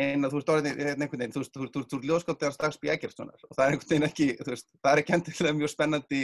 en 0.00 0.26
þú 0.30 0.40
ert 0.40 0.50
orðin 0.54 0.78
hérna 0.78 1.06
einhvern 1.06 1.22
veginn, 1.22 1.34
þú 1.34 1.42
veist, 1.42 1.56
þú 1.56 1.82
ert, 1.82 1.94
ljóðskáldegar 2.10 2.54
strax 2.54 2.78
bí 2.80 2.90
Eggertssonar 2.92 3.46
og 3.46 3.54
það 3.56 3.62
er 3.64 3.74
einhvern 3.74 3.90
veginn 3.92 4.08
ekki, 4.08 4.28
þú 4.40 4.52
veist, 4.52 4.68
það 4.80 4.92
er 4.92 5.02
ekki 5.02 5.16
endilega 5.16 5.56
mjög 5.60 5.72
spennandi 5.72 6.20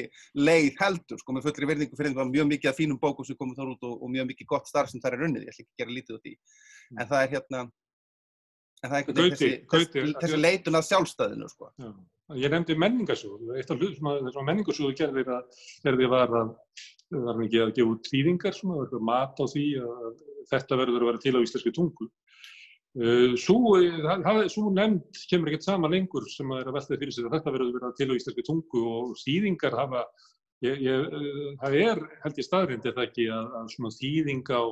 leið 0.48 0.82
heldur, 0.82 1.22
sko, 1.22 1.36
með 1.36 1.48
fullri 1.48 1.70
verðingu 1.70 1.98
fyrir 1.98 2.14
því 2.14 2.24
að 2.24 2.34
mjög 2.34 2.50
mikið 2.52 2.70
af 2.72 2.78
fínum 2.80 3.00
bókum 3.02 3.28
sem 3.28 3.38
komið 3.40 3.60
þar 3.60 3.72
út 3.74 3.88
og, 3.88 3.96
og 4.00 4.12
mjög 4.14 4.28
mikið 4.32 4.50
gott 4.52 4.70
starf 4.70 4.92
sem 4.92 5.02
það 5.02 5.16
er 5.16 5.24
runnið, 5.24 5.46
ég 5.46 5.54
ætla 5.54 5.64
ekki 5.64 5.74
að 5.74 5.82
gera 5.82 5.96
lítið 5.96 6.18
út 6.18 6.28
í, 6.30 6.34
en 6.96 7.06
það 7.06 7.22
er 7.22 7.32
hérna, 7.36 7.62
en 8.82 8.90
það 8.90 8.96
er 8.96 9.00
einhvern 9.00 9.22
veginn 9.22 9.38
þessi, 9.40 9.52
þessi, 9.72 10.18
þessi 10.22 10.42
leitun 10.42 10.80
að 10.80 10.86
sjálfstæðinu, 10.90 11.50
sko. 11.52 11.72
Já. 11.80 11.90
Ég 12.34 12.50
nefndi 12.50 12.74
menningarsjóð, 12.74 13.50
eitt 13.54 13.68
af 13.70 13.78
hlut 13.78 13.94
sem 13.94 14.08
að 14.10 14.24
þessum 14.26 14.48
menningarsjóðu 14.48 14.96
gerði, 14.98 15.22
að, 15.30 15.58
gerði 15.84 16.08
var 16.10 16.32
að 16.34 16.48
það 17.06 17.28
var 17.28 17.42
að 17.44 17.52
gefa 17.52 17.90
út 17.92 18.08
þýðingar, 18.10 18.56
svona, 18.56 19.02
mat 19.06 19.38
á 19.38 19.44
því 19.46 19.66
að 19.78 20.08
þetta 20.50 20.78
verður 20.80 21.04
að 21.04 21.10
vera 21.10 21.22
til 21.22 21.34
á 21.38 21.40
íslenski 21.44 21.72
tungu. 21.74 22.08
Uh, 22.96 23.34
Svo, 23.36 23.74
það, 23.76 24.22
það, 24.24 24.38
svo 24.54 24.70
nefnd 24.72 25.18
kemur 25.28 25.50
ekkert 25.50 25.66
sama 25.66 25.90
lengur 25.92 26.24
sem 26.32 26.48
að 26.54 26.62
er 26.62 26.70
að 26.70 26.76
veltaði 26.78 27.00
fyrir 27.02 27.12
sig 27.12 27.26
að 27.28 27.34
þetta 27.36 27.52
verður 27.52 27.74
vera 27.74 27.90
til 27.98 28.08
á 28.08 28.16
íslenski 28.16 28.44
tungu 28.46 28.84
og 28.88 29.10
þýðingar 29.20 29.76
hafa, 29.76 30.04
ég, 30.64 30.80
ég, 30.86 31.02
uh, 31.04 31.50
það 31.60 31.76
er 31.82 32.00
held 32.22 32.40
ég 32.40 32.46
staðrind 32.46 32.88
er 32.88 32.96
það 32.96 33.08
ekki 33.10 33.26
að, 33.36 33.50
að 33.60 33.72
svona 33.74 33.92
þýðing 33.98 34.48
á 34.48 34.62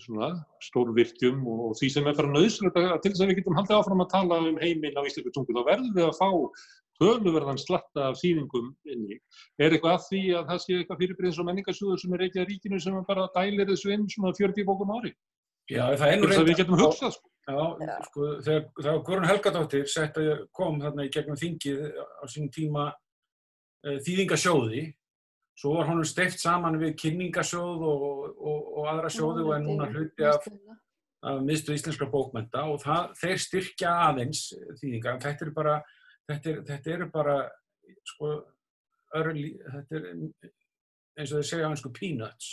svona 0.00 0.28
stórvirkjum 0.64 1.42
og, 1.44 1.74
því 1.76 1.88
sem 1.92 2.06
er 2.08 2.16
fyrir 2.16 2.32
nöðslega 2.32 2.98
til 3.04 3.12
þess 3.12 3.22
að 3.24 3.30
við 3.30 3.38
getum 3.40 3.56
haldið 3.58 3.76
áfram 3.76 4.04
að 4.04 4.12
tala 4.14 4.38
um 4.48 4.60
heiminn 4.62 4.96
á 4.96 5.04
íslensku 5.04 5.32
tungu, 5.34 5.56
þá 5.56 5.68
verðum 5.70 5.96
við 5.96 6.06
að 6.06 6.20
fá 6.20 6.30
töluverðan 6.96 7.60
slatta 7.60 8.10
af 8.10 8.20
þýðingum 8.22 8.70
inni. 8.88 9.18
Er 9.60 9.74
eitthvað 9.74 9.98
að 9.98 10.06
því 10.08 10.22
að 10.38 10.46
það 10.50 10.60
sé 10.62 10.76
eitthvað 10.78 11.00
fyrirbreyðs 11.02 11.40
og 11.40 11.48
menningarsjóður 11.50 12.00
sem 12.00 12.14
er 12.16 12.24
ekki 12.26 12.40
að 12.40 12.48
ríkinu 12.52 12.80
sem 12.80 12.96
bara 13.08 13.26
dælir 13.34 13.68
þessu 13.68 13.92
inn 13.92 14.06
svona 14.12 14.32
40 14.38 14.68
bókum 14.68 14.94
ári? 14.96 15.12
Já, 15.66 15.82
það 15.98 16.12
er 16.12 16.20
nú 16.20 16.28
að 16.30 16.46
við 16.46 16.60
getum 16.60 16.78
hugsað, 16.78 17.16
sko. 17.16 17.30
Já, 17.46 17.96
sko, 18.08 18.28
þegar, 18.42 18.62
þegar 18.80 19.00
Guðrún 19.06 19.28
Helgadóttir 19.30 19.90
sett 19.90 20.16
að 20.18 20.30
kom 20.54 20.80
þarna 20.82 21.06
í 21.06 21.10
gegnum 21.14 21.38
þingið 21.38 21.82
á 21.94 22.24
sínum 22.30 22.52
tíma 22.54 22.86
uh, 22.90 23.98
þýðingasjóði, 24.06 24.82
svo 25.56 25.76
var 25.76 25.90
honum 25.90 26.06
steift 26.06 26.42
saman 26.42 26.78
við 26.80 26.96
kynningasjóð 27.02 27.84
og, 27.86 28.08
og, 28.34 28.72
og 28.80 28.90
aðra 28.92 29.12
sjóði 29.14 29.46
og 29.46 29.54
er 29.56 29.62
núna 29.64 29.88
hluti 29.92 30.26
af, 30.26 30.46
af 31.26 31.38
miðstu 31.46 31.76
íslenskra 31.76 32.10
bókmenta 32.12 32.66
og 32.70 32.82
það, 32.82 33.14
þeir 33.22 33.42
styrkja 33.46 33.94
aðeins 34.08 34.42
þýðingar. 34.82 35.22
Þetta 35.22 35.46
eru 35.46 35.54
bara, 35.56 35.78
þetta 36.30 36.52
er, 36.52 36.60
þetta 36.70 36.94
eru 36.98 37.10
bara, 37.14 37.38
sko, 38.10 38.34
örli, 39.22 39.52
þetta 39.70 40.00
er 40.00 40.10
eins 41.16 41.30
og 41.30 41.40
þeir 41.40 41.48
segja 41.48 41.68
á 41.68 41.72
einsku 41.72 41.92
peanuts 41.94 42.50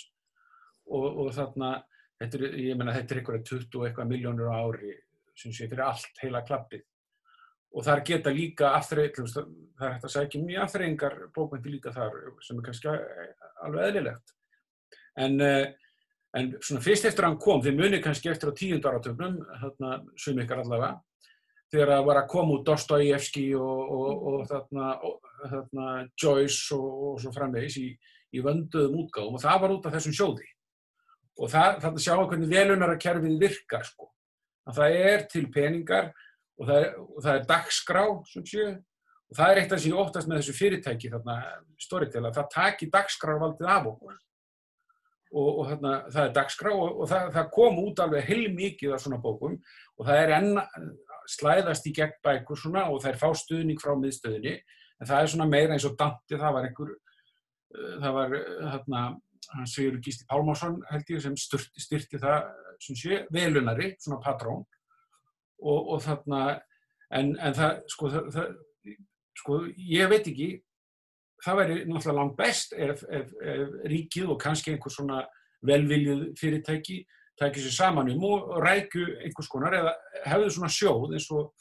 og, 0.88 1.08
og 1.26 1.34
þarna, 1.36 1.76
þetta 2.24 2.40
er, 2.40 2.58
ég 2.64 2.80
meina, 2.80 2.96
þetta 2.96 3.14
er 3.14 3.22
einhverja 3.22 3.46
20 3.52 3.78
og 3.80 3.86
eitthvað 3.88 4.10
miljónur 4.10 4.52
á 4.52 4.58
ári 4.64 4.96
sem 5.38 5.54
sé 5.54 5.68
fyrir 5.68 5.86
allt 5.86 6.24
heila 6.24 6.44
klappið 6.48 6.84
og 7.74 7.86
þar 7.86 8.04
geta 8.06 8.34
líka 8.34 8.74
afþreying, 8.78 9.16
það 9.34 9.88
er 9.88 9.94
hægt 9.96 10.04
að 10.08 10.14
segja 10.14 10.42
mjög 10.44 10.66
afþreyingar 10.68 11.16
bókmyndir 11.34 11.74
líka 11.74 11.94
þar 11.96 12.20
sem 12.46 12.60
er 12.60 12.68
kannski 12.68 12.92
alveg 13.66 13.88
eðlilegt. 13.88 14.36
En, 15.18 15.42
eh, 15.42 15.74
en 16.38 16.52
svona 16.60 16.84
fyrst 16.86 17.08
eftir 17.10 17.26
hann 17.26 17.40
kom, 17.42 17.64
þið 17.66 17.80
munið 17.80 18.04
kannski 18.06 18.30
eftir 18.30 18.54
á 18.54 18.58
tíund 18.60 18.86
áratöfnum, 18.86 19.42
þarna 19.64 19.98
sum 20.18 20.40
ykkar 20.44 20.62
allavega, 20.62 21.02
þegar 21.74 21.94
það 21.96 22.08
var 22.12 22.22
að 22.22 22.30
koma 22.30 22.58
út 22.60 22.66
Dostoyevski 22.70 23.48
og, 23.58 23.82
og, 23.98 24.26
og 24.30 24.48
þarna, 24.52 24.94
þarna 25.42 25.88
Joyce 26.14 26.76
og, 26.78 26.90
og 27.10 27.22
svo 27.22 27.34
framvegis 27.34 27.80
í, 27.82 27.88
í 28.34 28.42
vönduðum 28.46 29.00
útgáðum 29.02 29.40
og 29.40 29.42
það 29.42 29.62
var 29.66 29.74
út 29.80 29.88
af 29.90 29.98
þessum 29.98 30.18
sjóði 30.18 30.53
og 31.40 31.52
það, 31.52 31.78
þarna 31.84 32.04
sjáum 32.06 32.24
við 32.24 32.32
hvernig 32.34 32.52
velunarakerfið 32.54 33.38
virkar 33.42 33.88
sko. 33.88 34.10
Að 34.70 34.80
það 34.80 34.98
er 35.12 35.24
til 35.32 35.46
peningar 35.52 36.12
og 36.60 36.68
það 36.70 36.80
er, 36.80 36.92
og 37.04 37.24
það 37.26 37.38
er 37.38 37.48
dagskrá 37.50 38.04
sem 38.32 38.46
séu 38.48 38.68
og 38.74 39.38
það 39.40 39.52
er 39.52 39.62
eitt 39.62 39.74
af 39.74 39.82
því 39.82 39.94
óttast 39.98 40.30
með 40.30 40.42
þessu 40.42 40.54
fyrirtæki 40.58 41.10
þarna 41.10 41.38
Storytel 41.82 42.22
að 42.28 42.38
það 42.38 42.52
taki 42.54 42.90
dagskrárvaldið 42.94 43.72
af 43.74 43.90
okkur. 43.90 44.20
Og, 45.34 45.48
og 45.50 45.70
þarna, 45.72 45.94
það 46.14 46.28
er 46.28 46.36
dagskrá 46.36 46.74
og, 46.78 47.00
og 47.02 47.10
það, 47.10 47.32
það 47.34 47.48
kom 47.56 47.80
út 47.82 48.02
alveg 48.04 48.28
heilmikið 48.28 48.94
af 48.94 49.02
svona 49.02 49.18
bókum. 49.24 49.56
Og 49.98 50.06
það 50.06 50.22
er 50.22 50.34
enn 50.38 50.52
slæðast 51.34 51.90
í 51.90 51.94
gegn 51.98 52.14
bækur 52.26 52.60
svona 52.60 52.86
og 52.92 53.02
það 53.02 53.14
er 53.14 53.20
fá 53.24 53.30
stuðning 53.42 53.82
frá 53.82 53.96
miðstöðinni. 53.98 54.60
En 55.02 55.10
það 55.10 55.24
er 55.24 55.32
svona 55.34 55.50
meira 55.50 55.76
eins 55.76 55.88
og 55.90 55.98
Dante, 56.00 56.38
það 56.38 56.56
var 56.58 56.68
einhver 56.68 56.94
uh, 56.94 57.96
það 58.04 58.18
var 58.20 58.36
uh, 58.38 58.68
þarna 58.76 59.04
hann 59.54 59.70
Sigur 59.70 60.00
Gísli 60.04 60.28
Pálmásson 60.30 60.80
held 60.92 61.10
ég 61.14 61.24
sem 61.24 61.36
styrti, 61.38 61.84
styrti 61.84 62.20
það 62.22 62.52
sé, 62.84 63.24
velunari, 63.34 63.94
svona 64.02 64.22
patrón. 64.24 64.64
Og, 65.64 65.94
og 65.96 66.02
þarna 66.04 66.44
en, 67.16 67.34
en 67.40 67.56
það, 67.56 67.76
sko, 67.94 68.10
það, 68.12 68.30
það, 68.36 68.98
sko, 69.40 69.60
ég 69.78 70.10
veit 70.12 70.28
ekki 70.28 70.50
það 71.44 71.60
væri 71.60 71.78
náttúrulega 71.88 72.18
langt 72.20 72.38
best 72.40 72.76
ef, 72.76 73.04
ef, 73.08 73.32
ef 73.40 73.76
ríkið 73.92 74.32
og 74.34 74.40
kannski 74.42 74.74
einhver 74.74 74.92
svona 74.92 75.22
velviljið 75.64 76.26
fyrirtæki 76.40 77.04
tækir 77.40 77.66
sér 77.66 77.76
saman 77.76 78.12
um 78.14 78.24
og 78.30 78.58
rækju 78.64 79.06
einhvers 79.26 79.50
konar 79.50 79.76
eða 79.80 79.94
hefðu 80.30 80.50
svona 80.56 80.72
sjóð 80.72 81.16
eins 81.18 81.30
og, 81.34 81.54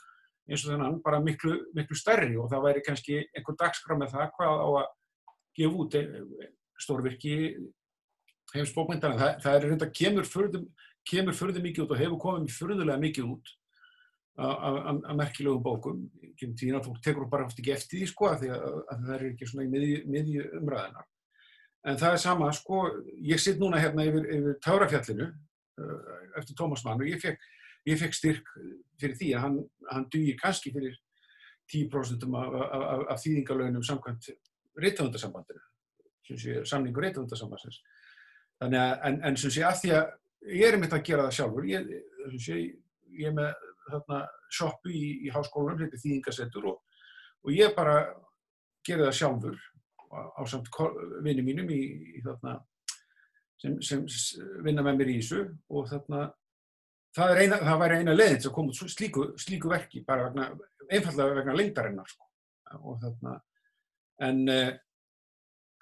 eins 0.48 0.64
og 0.66 0.74
þennan 0.74 0.98
bara 1.04 1.20
miklu, 1.24 1.54
miklu 1.74 1.96
stærri. 1.96 2.34
Og 2.36 2.50
það 2.50 2.66
væri 2.66 2.84
kannski 2.86 3.20
einhver 3.22 3.58
dagskrá 3.60 3.96
með 3.98 4.16
það 4.16 4.34
hvað 4.36 4.64
á 4.66 4.68
að 4.82 4.90
gefa 5.58 5.80
út 5.84 5.96
stórvirki 6.82 7.36
heimsbókmyndana. 8.52 9.18
Það, 9.18 9.34
það 9.44 9.56
er 9.56 9.66
reynda 9.68 9.90
kemur 10.00 10.28
furðum, 10.28 10.68
kemur 11.08 11.36
furðum 11.36 11.66
mikið 11.68 11.84
út 11.86 11.94
og 11.94 12.02
hefur 12.02 12.22
komið 12.26 12.56
furðulega 12.58 13.02
mikið 13.02 13.30
út 13.32 13.54
að 14.42 15.16
merkilegum 15.18 15.62
bókum. 15.64 16.04
Tíðan 16.40 16.80
að 16.80 16.86
fólk 16.88 17.00
tekur 17.04 17.28
bara 17.30 17.46
oft 17.46 17.58
ekki 17.60 17.74
eftir 17.74 18.00
því 18.00 18.10
sko 18.10 18.30
að, 18.30 18.46
að, 18.56 18.76
að 18.90 19.02
það 19.06 19.16
er 19.16 19.24
ekki 19.28 19.48
svona 19.48 19.66
í 19.66 19.72
miðju, 19.72 19.98
miðju 20.10 20.46
umræðina. 20.60 21.04
En 21.82 21.98
það 21.98 22.16
er 22.16 22.22
sama 22.22 22.50
sko, 22.54 22.82
ég 23.26 23.40
sitt 23.42 23.58
núna 23.60 23.80
hérna 23.82 24.06
yfir, 24.06 24.28
yfir 24.36 24.58
Tárafjallinu 24.62 25.26
uh, 25.28 26.12
eftir 26.38 26.56
Tómas 26.58 26.84
Mann 26.86 27.02
og 27.02 27.10
ég 27.10 27.20
fekk, 27.22 27.42
ég 27.90 27.98
fekk 27.98 28.16
styrk 28.16 28.52
fyrir 29.00 29.18
því 29.18 29.32
að 29.34 29.44
hann, 29.46 29.58
hann 29.90 30.06
dugir 30.12 30.38
kannski 30.38 30.72
fyrir 30.74 30.94
10% 31.72 32.26
af, 32.28 32.54
af, 32.54 32.84
af, 32.92 33.04
af 33.14 33.22
þýðingalögnum 33.24 33.84
samkvæmt 33.86 34.30
reytavöndasambandinu, 34.78 35.62
samningu 36.68 37.02
reytavöndasambandsins. 37.02 37.80
Þannig 38.62 38.80
að, 38.82 38.94
en, 39.08 39.20
en 39.28 39.38
sem 39.40 39.52
sé 39.54 39.64
að 39.66 39.78
því 39.80 39.92
að 39.98 40.56
ég 40.58 40.68
er 40.68 40.78
mitt 40.80 40.94
að 40.94 41.04
gera 41.06 41.26
það 41.26 41.36
sjálfur, 41.38 41.68
ég, 41.70 41.92
sé, 42.42 42.58
ég 43.18 43.30
er 43.30 43.36
með 43.36 43.68
þarna 43.88 44.20
shoppu 44.52 44.92
í, 44.92 45.04
í 45.26 45.32
háskólanum, 45.34 45.80
þetta 45.82 45.98
er 45.98 46.04
þýðingasettur 46.04 46.68
og, 46.70 47.00
og 47.42 47.54
ég 47.56 47.74
bara 47.76 47.96
gera 48.86 49.08
það 49.08 49.18
sjálfur 49.18 49.58
á 50.12 50.42
samt 50.48 50.68
vinni 51.24 51.44
mínum 51.46 51.70
í, 51.72 51.80
í 52.18 52.22
þarna 52.24 52.58
sem, 53.62 53.78
sem 53.80 54.04
vinna 54.64 54.84
með 54.84 55.00
mér 55.00 55.12
í 55.12 55.18
þessu 55.20 55.42
og 55.72 55.88
þarna 55.90 56.26
það, 57.16 57.40
eina, 57.40 57.60
það 57.62 57.80
væri 57.84 57.98
eina 58.00 58.16
leiðin 58.16 58.42
sem 58.44 58.54
kom 58.54 58.70
út 58.70 58.82
slíku, 58.82 59.26
slíku 59.40 59.72
verki, 59.72 60.02
bara 60.06 60.28
vegna, 60.28 60.50
einfallega 60.90 61.38
vegna 61.38 61.56
lengdarinnar 61.56 62.10
sko. 62.10 62.28
og 62.82 63.00
þarna 63.02 63.36
en 64.22 64.42
uh, 64.52 64.72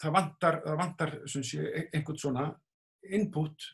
það 0.00 0.16
vantar, 0.16 0.60
það 0.64 0.80
vantar 0.80 1.14
sé, 1.28 1.66
einhvern 1.92 2.20
svona 2.20 2.46
input 3.16 3.68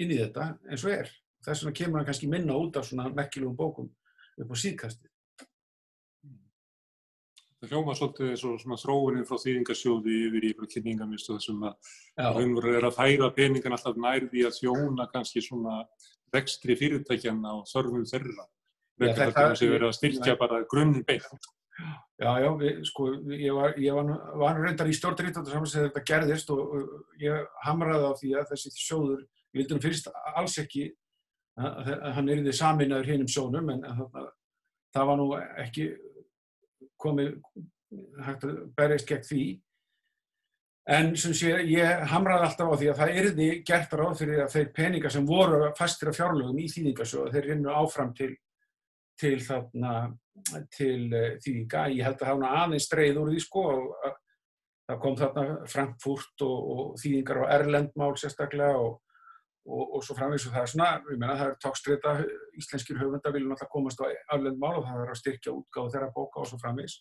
inn 0.00 0.12
í 0.12 0.18
þetta 0.20 0.52
eins 0.68 0.84
og 0.86 0.94
er. 0.94 1.10
Þess 1.44 1.64
vegna 1.64 1.78
kemur 1.78 2.00
hann 2.00 2.10
kannski 2.10 2.28
minna 2.30 2.58
út 2.58 2.76
af 2.76 2.88
svona 2.88 3.08
merkilegum 3.14 3.56
bókum 3.56 3.88
upp 4.40 4.52
á 4.52 4.56
síðkasti. 4.62 5.08
Það 7.60 7.74
hljóma 7.74 7.94
svolítið 7.96 8.30
og 8.48 8.60
svona 8.62 8.76
þróunin 8.80 9.26
frá 9.28 9.36
þýðingarsjóði 9.40 10.14
yfir 10.26 10.46
í 10.48 10.52
kynningamistu 10.74 11.34
þessum 11.34 11.66
að 11.68 11.90
raunveru 12.38 12.72
er 12.78 12.86
að 12.88 12.96
færa 12.96 13.28
peningan 13.36 13.76
alltaf 13.76 13.98
nærði 14.00 14.46
að 14.48 14.56
þjóna 14.62 15.06
kannski 15.12 15.42
svona 15.44 15.82
vextri 16.32 16.76
fyrirtækjana 16.80 17.52
og 17.58 17.68
þörfum 17.68 18.06
þeirra. 18.08 18.46
Já, 19.00 19.12
það 19.16 19.64
er 19.66 19.84
að 19.84 19.96
styrkja 19.96 20.36
bara 20.40 20.62
grunnum 20.72 21.04
beint. 21.04 21.50
Já, 22.20 22.34
já, 22.42 22.48
við, 22.60 22.80
sko, 22.84 23.06
ég 23.32 23.54
var, 23.56 23.76
ég 23.80 23.96
var, 23.96 24.10
var 24.42 24.58
reyndar 24.60 24.88
í 24.90 24.96
stjórnrýttandu 24.96 25.52
saman 25.54 25.70
sem 25.70 25.86
þetta 25.86 26.02
gerðist 26.10 26.50
og, 26.52 26.58
og 26.60 27.22
ég 27.22 27.46
hamraði 27.64 28.10
á 28.10 28.12
því 28.18 28.32
að 28.36 28.50
þessi 28.50 28.72
sjóður, 28.76 29.22
ég 29.54 29.62
vildi 29.62 29.78
nú 29.78 29.84
fyrst 29.86 30.10
alls 30.34 30.58
ekki 30.60 30.90
að, 31.56 31.94
að 31.96 32.12
hann 32.18 32.28
er 32.28 32.42
í 32.42 32.44
því 32.44 32.54
saminnaður 32.58 33.10
hinn 33.12 33.24
um 33.24 33.32
sjónum 33.32 33.72
en 33.72 33.88
að, 33.88 34.04
að, 34.20 34.28
það 34.92 35.08
var 35.10 35.20
nú 35.20 35.26
ekki 35.64 35.88
komið 37.00 37.34
hægt 38.26 38.46
að 38.46 38.60
berjast 38.76 39.08
gegn 39.08 39.26
því. 39.30 39.48
En 40.90 41.10
sé, 41.16 41.54
ég 41.70 42.04
hamraði 42.10 42.46
alltaf 42.50 42.70
á 42.72 42.80
því 42.80 42.90
að 42.90 43.00
það 43.00 43.18
yrði 43.22 43.48
gert 43.68 43.92
ráð 43.96 44.14
fyrir 44.20 44.44
að 44.44 44.54
þeir 44.58 44.70
peningar 44.76 45.12
sem 45.14 45.26
voru 45.28 45.72
fastir 45.78 46.10
af 46.10 46.16
fjárlögum 46.18 46.60
í 46.60 46.68
þýðingasjóðu, 46.72 47.32
þeir 47.34 47.48
rinnu 47.50 47.74
áfram 47.80 48.12
til, 48.16 48.32
til, 49.20 49.36
þarna, 49.44 49.94
til 50.74 51.06
uh, 51.12 51.36
þýðinga. 51.44 51.84
Ég 51.96 52.08
held 52.08 52.24
að 52.24 52.32
hafa 52.32 52.56
aðeins 52.64 52.88
streið 52.88 53.20
úr 53.22 53.30
því 53.34 53.44
sko 53.44 53.66
og 53.74 54.16
það 54.90 54.98
kom 55.04 55.20
þarna 55.20 55.44
Frankfurt 55.70 56.44
og, 56.46 56.58
og 56.72 56.82
þýðingar 57.02 57.44
á 57.46 57.52
Erlendmál 57.58 58.12
sérstaklega 58.18 58.80
og, 58.80 58.98
og, 59.68 59.84
og 59.84 60.04
svo 60.06 60.16
framvís 60.18 60.46
og 60.48 60.56
það 60.56 60.66
er 60.66 60.72
svona, 60.72 60.90
ég 61.12 61.20
menna 61.20 61.38
það 61.38 61.52
er 61.52 61.58
tókstrita, 61.64 62.16
íslenskir 62.58 62.98
höfundar 62.98 63.36
vilja 63.36 63.52
náttúrulega 63.52 63.74
komast 63.74 64.02
á 64.02 64.06
Erlendmál 64.34 64.80
og 64.80 64.88
það 64.88 65.04
er 65.04 65.14
að 65.14 65.20
styrkja 65.22 65.54
útgáðu 65.54 65.94
þeirra 65.94 66.12
bóka 66.16 66.42
og 66.42 66.50
svo 66.50 66.60
framvís. 66.62 67.00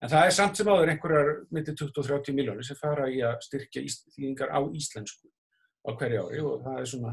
En 0.00 0.08
það 0.08 0.26
er 0.26 0.32
samt 0.32 0.56
sem 0.56 0.68
áður 0.70 0.94
einhverjar 0.94 1.34
myndir 1.52 1.76
20-30 1.76 2.36
miljónir 2.36 2.66
sem 2.66 2.78
fara 2.80 3.08
í 3.12 3.20
að 3.20 3.36
styrkja 3.44 3.82
þýðingar 4.16 4.54
á 4.56 4.60
íslensku 4.64 5.28
á 5.84 5.90
hverju 5.92 6.22
ári 6.24 6.40
og 6.44 6.64
það 6.64 6.80
er 6.80 6.88
svona, 6.88 7.12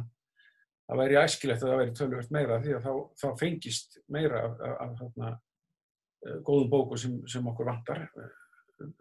það 0.87 1.01
væri 1.01 1.19
æskilegt 1.21 1.63
að 1.63 1.71
það 1.71 1.81
væri 1.81 1.95
tölvöld 1.99 2.33
meira 2.35 2.59
því 2.63 2.73
að 2.77 2.87
þá, 2.87 2.93
þá 3.21 3.27
fengist 3.41 3.99
meira 4.13 4.43
af, 4.47 4.57
af, 4.67 5.01
af, 5.03 5.21
af 5.27 6.41
góðum 6.47 6.71
bóku 6.71 6.99
sem, 6.99 7.19
sem 7.29 7.47
okkur 7.51 7.69
vantar. 7.69 8.07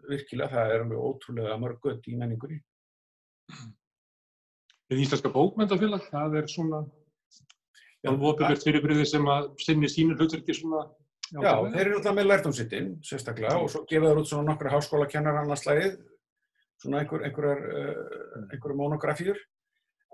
Virkilega, 0.09 0.51
það 0.53 0.73
er 0.73 0.85
alveg 0.85 1.09
ótrúlega 1.09 1.57
mörg 1.61 1.81
gött 1.83 2.07
í 2.09 2.15
menningunni. 2.19 2.61
Við 4.87 5.03
Íslenska 5.03 5.31
bókmyndafélag, 5.33 6.05
það 6.11 6.37
er 6.39 6.47
svona 6.51 6.85
alvopilvægt 8.07 8.63
fyrirbriði 8.63 9.07
sem 9.09 9.25
að 9.31 9.49
sinni 9.59 9.89
sínur 9.91 10.19
hlutverki 10.21 10.55
svona 10.55 10.85
Já, 11.27 11.41
Já 11.43 11.53
þeir 11.73 11.81
eru 11.81 11.95
alltaf 11.97 12.13
með 12.15 12.29
lærtumsittin, 12.29 12.85
sérstaklega, 13.03 13.57
og 13.59 13.71
svo 13.71 13.81
gefa 13.89 14.11
þeir 14.13 14.19
út 14.21 14.29
svona 14.29 14.47
nokkra 14.47 14.71
háskóla 14.71 15.09
kennar 15.11 15.41
annars 15.41 15.65
slæðið, 15.65 15.97
svona 16.79 17.01
einhver, 17.01 17.25
einhverjar, 17.27 17.63
uh, 17.67 18.45
einhverjar 18.45 18.77
monografíur, 18.79 19.41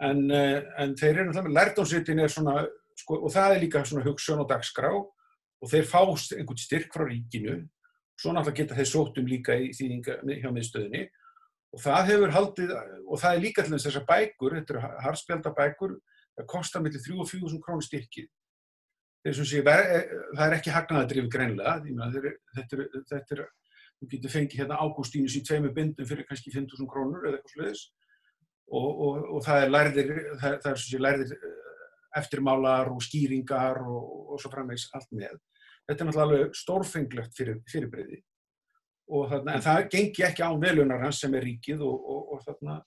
en, 0.01 0.23
uh, 0.31 0.59
en 0.81 0.95
þeir 0.99 1.23
eru 1.23 1.35
með 1.35 1.55
lærtumsittin 1.57 2.23
er 2.23 2.31
svona, 2.31 2.63
sko, 2.99 3.19
og 3.25 3.33
það 3.33 3.55
er 3.55 3.63
líka 3.63 3.83
svona 3.85 4.05
hugsun 4.07 4.43
og 4.43 4.49
dagskrá, 4.49 4.91
og 4.93 5.71
þeir 5.71 5.89
fá 5.89 6.01
einhvern 6.03 6.59
styrk 6.59 6.93
frá 6.93 7.05
ríkinu, 7.07 7.59
svo 8.19 8.33
náttúrulega 8.33 8.59
geta 8.61 8.77
þeir 8.77 8.89
sótum 8.89 9.27
líka 9.29 9.57
í 9.57 9.71
þýðinga 9.75 10.19
hjá 10.41 10.49
miðstöðinni, 10.53 11.03
og 11.73 11.81
það 11.81 12.11
hefur 12.11 12.35
haldið, 12.35 12.73
og 13.07 13.21
það 13.21 13.35
er 13.35 13.43
líka 13.43 13.65
til 13.65 13.73
þess 13.75 13.99
að 13.99 14.07
bækur, 14.11 14.57
þetta 14.59 14.75
eru 14.75 14.93
harspjaldabækur, 15.07 15.97
það 16.37 16.49
kostar 16.53 16.83
mellir 16.85 17.01
3 17.01 17.17
og 17.17 17.29
4 17.29 17.43
þúsund 17.45 17.63
krónir 17.65 17.87
styrkið. 17.87 18.29
Sé, 19.23 19.61
það 19.63 20.45
er 20.45 20.53
ekki 20.57 20.71
hagnaðadrifið 20.73 21.29
greinlega, 21.31 21.77
þetta 22.57 23.37
er, 23.37 23.43
þú 24.03 24.09
getur 24.11 24.33
fengið 24.33 24.59
hérna 24.59 24.79
Ágústínus 24.83 25.37
í 25.39 25.43
tveimu 25.47 25.71
bindum 25.75 26.07
fyrir 26.09 26.27
kannski 26.27 26.51
5.000 26.51 26.89
krónur 26.91 27.23
eða 27.23 27.39
eitthvað 27.39 27.53
sluðis 27.55 27.83
og, 28.71 28.89
og, 28.89 29.23
og 29.35 29.45
það 29.45 29.63
er 29.63 29.73
lærðir, 29.73 30.13
það, 30.41 30.59
það 30.63 30.75
er 30.97 31.03
lærðir 31.07 31.33
eh, 31.37 31.73
eftirmálar 32.19 32.91
og 32.93 33.01
skýringar 33.03 33.81
og, 33.83 34.05
og 34.33 34.41
svo 34.41 34.51
framvegs 34.53 34.87
allt 34.93 35.09
með. 35.11 35.35
Þetta 35.83 35.99
er 35.99 36.07
náttúrulega 36.09 36.27
alveg 36.29 36.55
stórfenglegt 36.57 37.35
fyrir, 37.37 37.59
fyrirbreyði 37.69 38.21
og 39.13 39.27
þarna, 39.29 39.57
en 39.57 39.63
það 39.65 39.85
gengi 39.91 40.23
ekki 40.25 40.45
án 40.45 40.61
velunar 40.61 41.01
hans 41.03 41.19
sem 41.19 41.33
er 41.35 41.43
ríkið 41.43 41.81
og 41.83 42.37
þarna, 42.45 42.77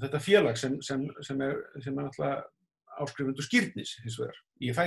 þetta 0.00 0.20
félag 0.24 0.56
sem, 0.58 0.78
sem, 0.82 1.04
sem 1.26 1.42
er, 1.44 1.58
sem 1.84 1.92
er 1.92 2.06
náttúrulega 2.06 2.38
áskrifundu 3.04 3.44
skýrnis 3.44 3.96
hins 4.02 4.16
vegar. 4.20 4.40
Ég 4.62 4.76
fæ, 4.76 4.84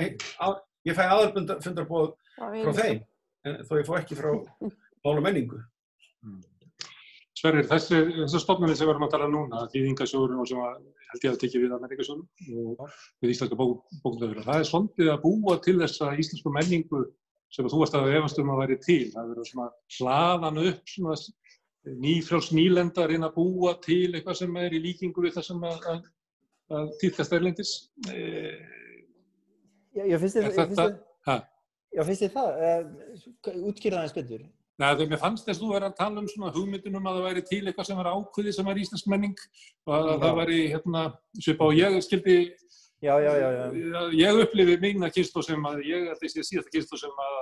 ég 0.88 0.96
fæ 0.96 1.04
aðalfundarboð 1.06 2.12
frá 2.38 2.72
þeim, 2.80 3.02
en 3.46 3.58
þó 3.68 3.74
ég 3.78 3.88
fá 3.88 3.94
ekki 4.00 4.18
frá 4.18 4.30
mál 5.04 5.14
og 5.14 5.24
menningu. 5.24 5.60
Mm. 6.26 6.42
Sverrir, 7.38 7.68
þessi, 7.70 8.00
þessi 8.16 8.40
stofnarnir 8.42 8.78
sem 8.78 8.88
við 8.88 8.96
erum 8.96 9.04
að 9.06 9.12
tala 9.12 9.28
um 9.28 9.34
núna, 9.36 9.60
þýðingasjóðurinn 9.70 10.40
og 10.42 10.48
sem 10.50 10.62
að, 10.64 10.80
held 11.12 11.26
ég 11.26 11.34
að 11.34 11.40
tekja 11.42 11.60
við 11.62 11.74
Amerikasjóðurinn 11.76 12.64
og 12.64 12.96
við 13.22 13.34
Íslandska 13.34 13.58
bókundafélag, 13.60 14.46
það 14.48 14.62
er 14.62 14.68
svolítið 14.72 15.10
að 15.12 15.22
búa 15.22 15.58
til 15.62 15.76
þessa 15.78 16.08
íslensku 16.18 16.54
menningu 16.56 17.04
sem 17.54 17.68
þú 17.68 17.78
varst 17.82 17.96
að 17.96 18.14
efast 18.18 18.40
um 18.42 18.50
að 18.52 18.60
væri 18.62 18.76
til. 18.84 19.04
Það 19.12 19.28
verður 19.32 19.50
svona 19.52 19.68
hlaðan 19.98 20.62
upp 20.64 20.82
svona 20.92 21.14
nýfráls 22.02 22.48
nýlenda 22.52 23.04
að 23.04 23.10
reyna 23.12 23.26
að 23.30 23.38
búa 23.38 23.72
til 23.84 24.10
eitthvað 24.10 24.40
sem 24.42 24.52
er 24.60 24.70
í 24.76 24.84
líkingu 24.84 25.20
við 25.24 25.34
það 25.38 25.46
sem 25.48 25.60
að, 25.70 25.78
að, 25.92 26.00
að 26.78 26.86
týrkast 27.00 27.36
erlendis. 27.38 27.72
Já, 29.96 30.02
ég 30.04 30.18
finnst 30.20 30.36
þið 32.26 32.32
það, 32.34 32.48
uh, 32.68 32.84
útkýrðaðins 33.70 34.16
betur. 34.18 34.42
Nei, 34.78 34.92
þegar 34.94 35.08
mér 35.10 35.20
fannst 35.22 35.46
þess 35.48 35.58
að 35.58 35.64
þú 35.64 35.68
verið 35.74 35.88
að 35.88 35.98
tala 35.98 36.20
um 36.22 36.26
svona 36.30 36.54
hugmyndunum 36.54 37.06
að 37.10 37.16
það 37.16 37.24
væri 37.26 37.44
til 37.48 37.62
eitthvað 37.64 37.86
sem 37.88 37.98
var 37.98 38.10
ákveði 38.12 38.52
sem 38.54 38.68
var 38.68 38.78
íslensk 38.78 39.08
menning 39.10 39.40
og 39.88 39.94
að 39.96 40.10
já. 40.10 40.18
það 40.22 40.36
væri 40.38 40.58
hérna, 40.74 41.00
svipa 41.42 41.66
og 41.66 41.78
ég 41.78 41.96
skildi, 42.06 42.36
já, 43.02 43.14
já, 43.24 43.32
já, 43.42 44.04
ég 44.14 44.42
upplifi 44.44 44.76
mína 44.84 45.10
kynslu 45.10 45.42
sem 45.42 45.66
að, 45.66 45.82
ég 45.88 46.06
að 46.12 46.22
sé 46.30 46.46
síðasta 46.46 46.74
kynslu 46.76 47.00
sem 47.02 47.24
að 47.26 47.40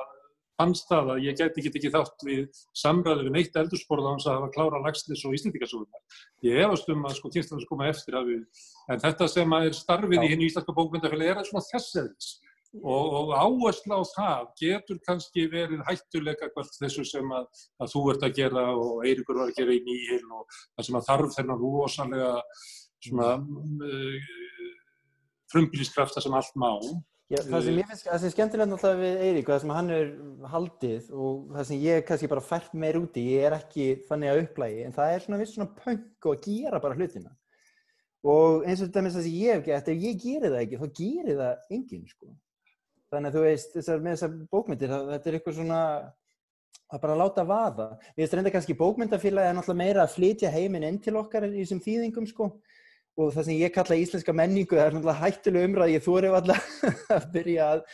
fannst 0.56 0.88
það 0.88 1.12
að 1.12 1.22
ég 1.26 1.36
gæti 1.36 1.64
ekki 1.68 1.92
þátt 1.92 2.24
við 2.24 2.62
samræður 2.80 3.28
við 3.28 3.34
neitt 3.34 3.60
eldursporða 3.60 4.14
hans 4.14 4.26
að 4.26 4.38
hafa 4.38 4.52
klára 4.54 4.80
lagslis 4.86 5.24
og 5.28 5.36
íslendingasúðunar. 5.36 6.18
Ég 6.46 6.62
efast 6.64 6.88
um 6.92 7.04
að 7.04 7.18
sko 7.18 7.32
kynslan 7.34 7.60
sem 7.60 7.68
koma 7.68 7.90
eftir 7.92 8.16
að 8.16 8.32
við, 8.32 8.66
en 8.88 9.02
þetta 9.04 9.28
sem 9.28 9.56
að 9.58 9.68
er 9.68 9.76
starfið 9.76 10.24
í 10.24 10.32
henni 10.32 10.48
íslenska 10.48 10.76
bókmyndafélag 10.76 11.34
er 11.34 11.48
svona 11.50 11.66
þess 11.68 12.40
og, 12.82 13.14
og 13.18 13.32
áhersla 13.36 14.00
á 14.00 14.02
það 14.12 14.46
getur 14.60 15.00
kannski 15.06 15.46
verið 15.52 15.84
hættuleika 15.88 16.48
þessu 16.78 17.04
sem 17.08 17.34
að, 17.34 17.48
að 17.80 17.92
þú 17.92 18.02
ert 18.12 18.26
að 18.26 18.38
gera 18.40 18.64
og 18.74 19.04
Eirikur 19.06 19.40
var 19.40 19.50
að 19.50 19.60
gera 19.60 19.76
í 19.76 19.82
nýhil 19.86 20.22
og 20.36 20.46
það 20.50 20.88
sem 20.88 20.98
að 21.00 21.06
þarf 21.10 21.36
þennan 21.36 21.62
rosalega 21.62 22.32
svona 23.06 23.34
uh, 23.40 24.32
frumbíliskrafta 25.52 26.22
sem 26.24 26.34
allt 26.34 26.58
má. 26.58 26.72
Já, 27.26 27.40
það 27.42 27.64
sem 27.66 27.78
ég 27.80 27.88
finnst, 27.90 28.04
það 28.06 28.20
sem 28.20 28.28
er 28.28 28.34
skemmtilegt 28.36 28.70
náttúrulega 28.70 29.00
við 29.00 29.22
Eirík, 29.26 29.48
það 29.50 29.62
sem 29.64 29.72
hann 29.74 29.88
er 29.90 30.10
haldið 30.52 31.08
og 31.10 31.48
það 31.56 31.68
sem 31.70 31.80
ég 31.82 32.04
kannski 32.06 32.30
bara 32.30 32.44
fært 32.46 32.76
meir 32.78 32.98
úti, 33.00 33.24
ég 33.32 33.48
er 33.48 33.56
ekki 33.56 33.86
þannig 34.06 34.30
að 34.30 34.42
upplægi, 34.44 34.84
en 34.86 34.94
það 34.94 35.14
er 35.14 35.24
svona 35.24 35.40
viss 35.40 35.56
svona 35.56 35.72
punk 35.80 36.28
og 36.28 36.36
að 36.36 36.46
gera 36.46 36.80
bara 36.84 36.98
hlutina. 36.98 37.34
Og 38.26 38.62
eins 38.66 38.78
og 38.78 38.88
þetta 38.88 39.02
með 39.02 39.18
það 39.18 39.26
sem 39.26 39.38
ég 39.40 39.56
hef 39.56 39.66
gert, 39.66 39.90
ef 39.90 40.06
ég 40.06 40.22
gerir 40.22 40.54
það 40.54 40.62
ekki, 40.62 40.78
þá 40.82 41.00
gerir 41.00 41.40
það 41.42 41.74
enginn, 41.76 42.06
sko 42.14 42.30
þannig 43.12 43.30
að 43.30 43.36
þú 43.36 43.42
veist, 43.46 43.74
þessar, 43.74 44.00
með 44.02 44.16
þessar 44.16 44.38
bókmyndir 44.52 44.92
það, 44.92 45.10
þetta 45.14 45.30
er 45.30 45.38
eitthvað 45.38 45.58
svona 45.60 45.82
að 46.86 47.02
bara 47.02 47.18
láta 47.18 47.44
vaða. 47.46 47.88
Við 48.14 48.22
veist 48.24 48.36
reynda 48.36 48.52
kannski 48.54 48.78
bókmyndafélagi 48.78 49.50
er 49.50 49.56
náttúrulega 49.56 49.82
meira 49.82 50.04
að 50.04 50.14
flytja 50.16 50.52
heiminn 50.54 50.86
inn 50.86 51.00
til 51.02 51.16
okkar 51.18 51.48
í 51.48 51.62
þessum 51.62 51.82
þýðingum 51.82 52.28
sko. 52.30 52.50
Og 53.16 53.32
það 53.32 53.48
sem 53.48 53.56
ég 53.56 53.72
kalla 53.72 53.96
íslenska 53.96 54.34
menningu 54.36 54.76
það 54.76 54.84
er 54.84 54.94
náttúrulega 54.96 55.22
hættilega 55.22 55.70
umræð 55.70 55.94
ég 55.94 56.04
þóri 56.04 56.30
alltaf 56.36 56.70
að 57.16 57.28
byrja 57.32 57.68
að, 57.72 57.84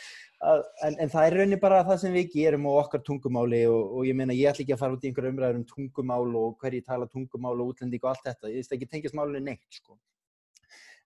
að 0.51 0.63
en, 0.87 0.97
en 1.05 1.13
það 1.13 1.27
er 1.27 1.37
raunin 1.39 1.61
bara 1.63 1.83
það 1.87 2.01
sem 2.01 2.17
við 2.17 2.33
gerum 2.33 2.67
og 2.69 2.79
okkar 2.81 3.05
tungumáli 3.07 3.61
og, 3.71 3.93
og 3.97 4.09
ég 4.09 4.17
meina 4.19 4.35
ég 4.35 4.51
ætla 4.51 4.65
ekki 4.65 4.75
að 4.75 4.81
fara 4.83 4.97
út 4.97 5.05
í 5.05 5.09
einhverja 5.09 5.33
umræður 5.33 5.61
um 5.61 5.67
tungumál 5.69 6.35
og 6.41 6.57
hverji 6.59 6.83
tala 6.83 7.07
tungumál 7.07 7.55
og 7.55 7.71
útlending 7.71 8.03
og 8.03 8.11
allt 8.11 8.27
þetta, 8.27 8.51
ég 8.51 8.59
veist 8.59 8.75
ekki 8.75 8.89
tengist 8.91 9.17
málunni 9.17 9.45
neitt 9.47 9.79
sko. 9.79 9.95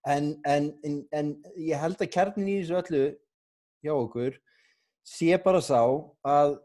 En, 0.08 0.34
en, 0.48 0.72
en 1.14 1.32
ég 1.62 1.78
held 1.78 2.02
að 2.02 2.12
kjarnin 2.16 2.50
í 2.50 2.60
þessu 2.64 2.82
öllu 2.82 3.06
hjá 3.84 3.94
okkur 3.96 4.38
sé 5.08 5.38
bara 5.44 5.62
sá 5.64 5.82
að 6.28 6.58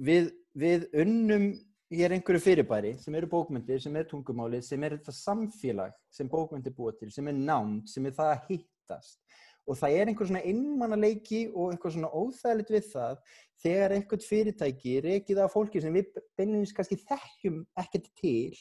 við, 0.00 0.30
við 0.56 0.86
unnum 1.04 1.48
hér 1.94 2.14
einhverju 2.16 2.42
fyrirbæri 2.42 2.94
sem 2.98 3.14
eru 3.18 3.28
bókmyndir, 3.30 3.80
sem 3.82 3.96
er 3.96 4.06
tungumáli, 4.10 4.60
sem 4.64 4.82
er 4.82 4.96
þetta 4.96 5.14
samfélag 5.14 5.94
sem 6.12 6.30
bókmyndir 6.30 6.74
búa 6.74 6.94
til, 6.96 7.10
sem 7.12 7.28
er 7.30 7.36
námt, 7.36 7.90
sem 7.92 8.06
er 8.08 8.16
það 8.16 8.32
að 8.32 8.48
hittast. 8.48 9.20
Og 9.64 9.78
það 9.80 9.96
er 9.96 10.10
einhver 10.10 10.28
svona 10.28 10.44
innmannaleiki 10.44 11.46
og 11.54 11.72
einhver 11.72 11.94
svona 11.94 12.10
óþægilegt 12.12 12.72
við 12.74 12.88
það 12.90 13.20
þegar 13.64 13.94
einhvert 13.96 14.26
fyrirtæki 14.28 14.94
reykið 15.06 15.40
af 15.40 15.54
fólki 15.54 15.80
sem 15.80 15.94
við 15.94 16.10
beinleginnins 16.36 16.74
kannski 16.76 16.98
þekkjum 17.00 17.62
ekkert 17.80 18.10
til 18.20 18.58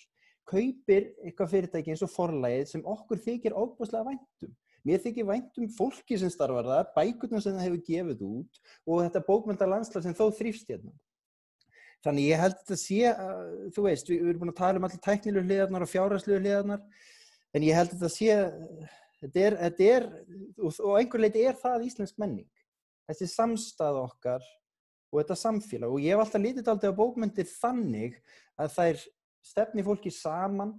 kaupir 0.48 1.10
eitthvað 1.24 1.52
fyrirtæki 1.56 1.94
eins 1.94 2.06
og 2.06 2.12
forlægið 2.12 2.70
sem 2.72 2.86
okkur 2.94 3.20
þykir 3.24 3.56
óbúslega 3.56 4.08
væntum 4.12 4.56
Mér 4.84 5.00
þykir 5.00 5.28
vænt 5.30 5.60
um 5.62 5.70
fólki 5.72 6.18
sem 6.20 6.32
starfar 6.32 6.68
það, 6.68 6.88
bækurna 6.98 7.40
sem 7.42 7.56
það 7.56 7.68
hefur 7.68 7.84
gefið 7.88 8.24
út 8.28 8.62
og 8.84 9.04
þetta 9.06 9.26
bókmyndarlandsla 9.30 10.02
sem 10.04 10.16
þó 10.18 10.26
þrýfst 10.36 10.74
hérna. 10.74 10.92
Þannig 12.04 12.26
ég 12.28 12.42
held 12.42 12.58
þetta 12.60 12.78
sé, 12.82 13.00
uh, 13.14 13.70
þú 13.72 13.86
veist, 13.86 14.10
við, 14.12 14.20
við 14.26 14.34
erum 14.34 14.42
búin 14.42 14.52
að 14.52 14.60
tala 14.60 14.82
um 14.82 14.88
allir 14.90 15.04
tæknilu 15.06 15.44
hliðarnar 15.46 15.86
og 15.86 15.92
fjárhærslu 15.92 16.40
hliðarnar, 16.42 16.82
en 17.56 17.64
ég 17.64 17.80
held 17.80 17.94
þetta 17.94 18.10
sé, 18.12 18.36
þetta 19.22 19.46
er, 19.46 19.56
þetta 19.62 19.88
er 19.94 20.10
og, 20.12 20.74
og 20.74 20.98
einhver 21.00 21.24
leiti 21.24 21.46
er 21.48 21.56
það 21.62 21.88
íslensk 21.88 22.20
menning. 22.20 22.50
Þessi 23.08 23.30
samstað 23.32 24.02
okkar 24.02 24.44
og 25.14 25.22
þetta 25.22 25.38
samfélag 25.40 25.96
og 25.96 26.04
ég 26.04 26.16
hef 26.16 26.26
alltaf 26.26 26.44
lítið 26.44 26.72
aldrei 26.74 26.92
á 26.92 27.00
bókmyndir 27.00 27.48
þannig 27.48 28.20
að 28.60 28.76
þær 28.76 29.04
stefni 29.44 29.86
fólki 29.86 30.12
saman 30.12 30.74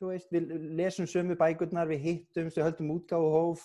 veist, 0.00 0.30
við 0.32 0.50
lesum 0.78 1.08
sömu 1.10 1.36
bækurnar, 1.38 1.88
við 1.90 2.04
hittum, 2.06 2.50
við 2.54 2.64
höldum 2.64 2.94
útgáðu 2.96 3.30
hóf 3.34 3.64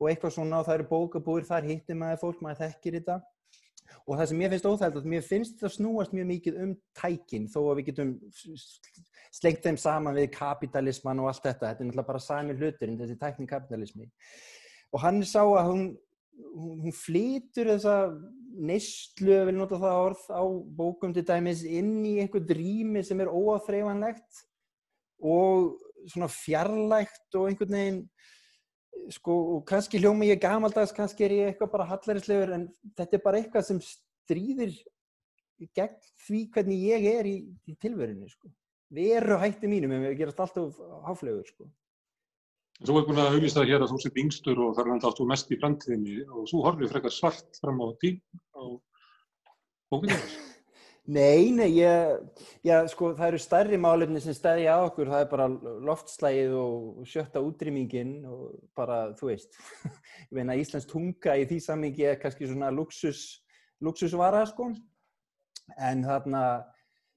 og 0.00 0.08
eitthvað 0.10 0.34
svona 0.36 0.60
og 0.60 0.68
það 0.68 0.78
eru 0.78 0.88
bókabúir, 0.90 1.46
þar 1.48 1.68
hittum 1.68 2.00
maður 2.02 2.20
fólk, 2.24 2.42
maður 2.44 2.62
þekkir 2.66 2.98
þetta. 2.98 3.20
Og 4.06 4.14
það 4.16 4.28
sem 4.30 4.42
ég 4.42 4.52
finnst 4.54 4.68
að 4.86 5.08
mér 5.10 5.24
finnst 5.26 5.58
það 5.60 5.74
snúast 5.74 6.12
mjög 6.14 6.28
mikið 6.28 6.60
um 6.62 6.76
tækin 6.96 7.48
þó 7.50 7.58
að 7.62 7.80
við 7.80 7.88
getum 7.90 8.12
slengt 9.30 9.66
þeim 9.66 9.78
saman 9.80 10.16
við 10.16 10.30
kapitalisman 10.36 11.20
og 11.22 11.30
allt 11.30 11.42
þetta. 11.42 11.72
Þetta 11.72 11.84
er 11.84 11.88
náttúrulega 11.88 12.10
bara 12.12 12.22
sami 12.22 12.56
hluturinn 12.56 13.00
þessi 13.00 13.18
tækni 13.18 13.50
kapitalismi 13.50 14.08
og 14.90 15.02
hann 15.04 15.20
sá 15.26 15.42
að 15.42 15.68
hún 15.70 15.84
hún, 16.54 16.92
flytur 16.94 17.72
þessa 17.74 17.96
neistlu, 18.60 19.36
vil 19.48 19.56
nota 19.56 19.78
það 19.80 20.04
orð 20.04 20.22
á 20.32 20.42
bókum 20.80 21.14
til 21.14 21.24
dæmis 21.26 21.62
inn 21.66 22.00
í 22.06 22.18
einhver 22.22 22.44
rými 22.56 23.02
sem 23.06 23.20
er 23.22 23.30
óáþreifanlegt 23.30 24.44
og 25.20 25.76
svona 26.08 26.30
fjarlægt 26.32 27.36
og 27.38 27.48
einhvern 27.48 27.76
veginn 27.76 28.04
sko, 29.14 29.34
og 29.56 29.66
kannski 29.68 30.00
hljómi 30.00 30.30
ég 30.30 30.40
gamaldags, 30.42 30.94
kannski 30.96 31.26
er 31.26 31.36
ég 31.36 31.50
eitthvað 31.50 31.74
bara 31.74 31.88
hallarislegur 31.90 32.54
en 32.56 32.68
þetta 32.98 33.18
er 33.18 33.24
bara 33.24 33.40
eitthvað 33.40 33.68
sem 33.68 33.82
stríðir 33.84 34.74
gegn 35.76 35.98
því 36.26 36.40
hvernig 36.54 36.86
ég 36.88 37.06
er 37.10 37.28
í, 37.28 37.36
í 37.68 37.76
tilverinu 37.80 38.28
sko. 38.30 38.50
veru 38.90 39.36
hætti 39.38 39.68
mínum 39.70 39.92
en 39.94 40.08
við 40.08 40.16
gerast 40.18 40.40
alltaf 40.42 40.78
háflegur 41.06 41.46
sko. 41.46 41.68
Þú 42.80 42.94
hefði 42.96 43.08
búin 43.10 43.20
að 43.20 43.34
auðvitað 43.34 43.68
hér 43.68 43.82
að 43.84 43.90
þú 43.92 43.98
sétt 44.00 44.20
yngstur 44.22 44.60
og 44.64 44.70
þar 44.76 44.86
er 44.88 44.94
alltaf 44.96 45.26
mest 45.28 45.50
í 45.52 45.58
framtíðinni 45.60 46.22
og 46.32 46.46
þú 46.48 46.62
horfið 46.64 46.94
frekar 46.94 47.12
svart 47.12 47.60
fram 47.60 47.82
á 47.84 47.86
tí 48.00 48.14
á 48.56 48.62
bókinu. 49.92 50.16
Nei, 51.10 51.50
nei, 51.50 51.72
ég, 51.74 52.42
já, 52.62 52.76
sko, 52.92 53.08
það 53.18 53.32
eru 53.32 53.38
stærri 53.42 53.78
málefni 53.82 54.20
sem 54.22 54.34
stæði 54.36 54.68
á 54.70 54.78
okkur, 54.84 55.08
það 55.10 55.22
er 55.24 55.30
bara 55.32 55.46
loftslægið 55.88 56.52
og 56.54 57.08
sjötta 57.10 57.42
útrýmingin 57.42 58.12
og 58.30 58.52
bara, 58.78 58.98
þú 59.18 59.30
veist, 59.32 59.58
ég 60.28 60.36
veina 60.38 60.54
Íslands 60.60 60.86
tunga 60.86 61.34
í 61.40 61.48
því 61.50 61.58
samingi 61.64 62.06
er 62.12 62.20
kannski 62.20 62.46
svona 62.46 62.70
luxus, 62.70 63.24
luxusvara, 63.82 64.44
sko, 64.52 64.68
en 65.88 66.06
þarna, 66.06 66.44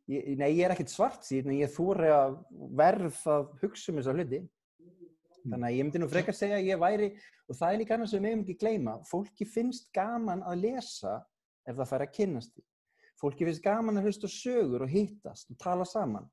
ég, 0.10 0.34
nei, 0.42 0.50
ég 0.56 0.64
er 0.66 0.74
ekkert 0.74 0.96
svart 0.96 1.30
síðan, 1.30 1.60
ég 1.60 1.76
þúri 1.76 2.10
að 2.16 2.42
verð 2.82 3.22
að 3.36 3.48
hugsa 3.62 3.94
um 3.94 4.02
þessa 4.02 4.18
hluti, 4.18 4.44
þannig 5.44 5.70
að 5.70 5.78
ég 5.78 5.82
myndi 5.86 6.02
nú 6.02 6.10
frekar 6.10 6.40
segja 6.40 6.58
að 6.58 6.72
ég 6.72 6.82
væri, 6.82 7.14
og 7.46 7.62
það 7.62 7.70
er 7.70 7.84
líka 7.84 8.00
annars 8.00 8.18
sem 8.18 8.26
hefum 8.32 8.46
ekki 8.48 8.60
gleyma, 8.66 9.00
fólki 9.06 9.46
finnst 9.46 9.92
gaman 9.94 10.42
að 10.50 10.66
lesa 10.66 11.20
ef 11.68 11.76
það 11.78 11.92
fær 11.94 12.10
að 12.10 12.16
kynast 12.18 12.56
því 12.58 12.72
fólki 13.24 13.48
finnst 13.48 13.64
gaman 13.64 14.00
að 14.00 14.10
hlusta 14.10 14.30
sögur 14.32 14.86
og 14.86 14.92
hittast 14.92 15.52
og 15.52 15.60
tala 15.62 15.88
saman. 15.88 16.28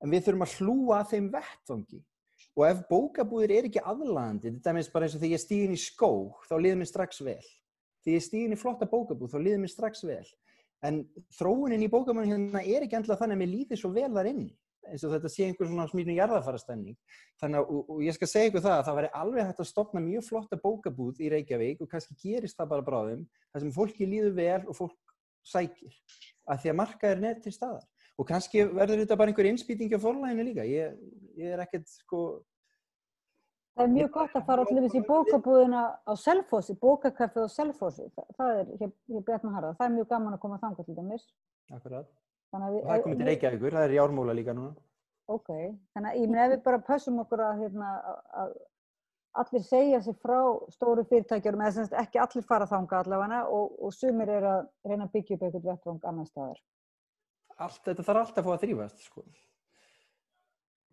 En 0.00 0.12
við 0.12 0.28
þurfum 0.28 0.46
að 0.46 0.54
hlúa 0.60 1.00
að 1.00 1.10
þeim 1.14 1.30
vettfangi 1.34 2.00
og 2.56 2.64
ef 2.66 2.84
bókabúðir 2.88 3.52
er 3.56 3.68
ekki 3.68 3.82
aðlandi 3.84 4.54
þetta 4.54 4.74
meins 4.74 4.88
bara 4.92 5.06
eins 5.06 5.16
og 5.16 5.22
þegar 5.22 5.36
ég 5.36 5.42
stýðin 5.44 5.76
í 5.76 5.80
skó 5.80 6.12
þá 6.48 6.54
liður 6.56 6.80
mér 6.80 6.90
strax 6.90 7.20
vel. 7.26 7.42
Þegar 8.00 8.16
ég 8.16 8.26
stýðin 8.26 8.56
í 8.56 8.60
flotta 8.60 8.88
bókabúð 8.88 9.34
þá 9.34 9.38
liður 9.44 9.62
mér 9.64 9.74
strax 9.74 10.06
vel. 10.08 10.24
En 10.86 11.02
þróunin 11.36 11.84
í 11.84 11.90
bókabúðin 11.92 12.32
hérna 12.32 12.64
er 12.64 12.86
ekki 12.86 12.96
endla 12.96 13.18
þannig 13.20 13.36
að 13.36 13.42
mér 13.42 13.52
líður 13.54 13.82
svo 13.82 13.92
vel 13.92 14.08
þar 14.14 14.30
inni 14.32 14.50
eins 14.88 15.04
og 15.04 15.14
þetta 15.14 15.30
sé 15.30 15.46
einhver 15.46 15.68
svona 15.68 15.86
smýrnum 15.90 16.16
jarðafarastemning 16.16 16.96
þannig 17.40 17.60
að, 17.60 17.70
og, 17.70 17.90
og 17.94 18.02
ég 18.04 18.16
skal 18.16 18.28
segja 18.30 18.50
ykkur 18.50 18.64
það 18.64 18.76
að 18.76 18.84
það 18.86 18.98
væri 18.98 19.10
alveg 19.20 19.48
hægt 19.48 19.62
að 19.62 19.68
stopna 19.70 20.02
mjög 20.04 20.26
flotta 20.26 20.58
bókabúð 20.62 21.20
í 21.20 21.30
Reykjavík 21.34 21.84
og 21.84 21.90
kannski 21.92 22.16
gerist 22.20 22.58
það 22.58 22.72
bara 22.72 22.86
bráðum 22.86 23.26
þar 23.52 23.64
sem 23.64 23.74
fólki 23.76 24.08
líður 24.08 24.36
vel 24.38 24.60
og 24.64 24.78
fólk 24.78 24.96
sækir 25.46 25.96
að 26.50 26.62
því 26.62 26.72
að 26.72 26.78
markaður 26.80 27.26
er 27.30 27.40
til 27.44 27.54
staðar. 27.54 27.88
Og 28.20 28.28
kannski 28.28 28.66
verður 28.68 29.04
þetta 29.04 29.16
bara 29.16 29.32
einhver 29.32 29.48
innspýting 29.48 29.92
á 29.96 29.98
forlæginu 30.02 30.44
líka. 30.44 30.66
Ég, 30.68 30.96
ég 31.40 31.54
er 31.54 31.62
ekkert 31.64 31.88
sko 31.88 32.22
Það 33.80 33.86
er 33.86 33.92
mjög 33.94 34.08
gott 34.12 34.34
að 34.36 34.46
fara 34.48 34.64
allir 34.66 34.84
þessi 34.84 35.00
bókabúðina 35.06 35.82
á 36.04 36.12
Selfossi, 36.18 36.74
bókakaffið 36.82 37.46
á 37.46 37.50
Selfossi, 37.54 38.08
það, 38.16 38.26
það 38.36 38.58
er 38.58 38.72
hér, 38.80 38.90
hér 39.14 39.22
Bjarnar 39.28 39.54
Harða, 39.56 39.70
það 39.78 39.86
er 39.86 39.94
mjög 39.94 40.08
gaman 40.10 40.36
að 40.36 40.42
koma 40.42 40.58
þanga 40.60 40.84
til 40.84 40.96
dæmis. 40.98 41.24
Akkurat, 41.72 42.10
Þannig 42.50 42.76
og 42.76 42.88
það 42.90 43.04
komið 43.06 43.20
til 43.22 43.28
Reykjavíkur, 43.30 43.76
það 43.78 43.86
er 43.86 43.94
í 43.94 44.00
ármóla 44.02 44.34
líka 44.36 44.56
núna. 44.58 44.74
Ok, 45.30 45.50
þannig 45.94 46.10
að 46.10 46.18
ég 46.18 46.32
minn 46.32 46.42
ef 46.42 46.52
við 46.52 46.62
bara 46.66 46.82
passum 46.90 47.22
okkur 47.22 47.44
að, 47.46 47.62
hérna, 47.62 47.90
að 48.42 48.52
allir 49.38 49.62
segja 49.62 50.00
sér 50.02 50.16
frá 50.18 50.38
stóru 50.74 51.04
fyrirtækjarum 51.08 51.62
eða 51.62 51.74
semst 51.76 51.96
ekki 51.98 52.20
allir 52.22 52.46
fara 52.46 52.66
þanga 52.70 53.02
allavega 53.04 53.40
og, 53.54 53.76
og 53.86 53.94
sumir 53.94 54.32
er 54.32 54.46
að 54.50 54.62
reyna 54.88 55.06
að 55.06 55.14
byggja 55.16 55.36
upp 55.36 55.44
eitthvað 55.46 55.68
vettvang 55.70 56.08
annar 56.10 56.28
staðar. 56.28 56.62
Allt, 57.60 57.82
þetta 57.84 58.06
þarf 58.06 58.22
alltaf 58.24 58.40
að 58.40 58.48
fá 58.48 58.54
að 58.54 58.64
þrýfast, 58.64 59.04
sko. 59.04 59.26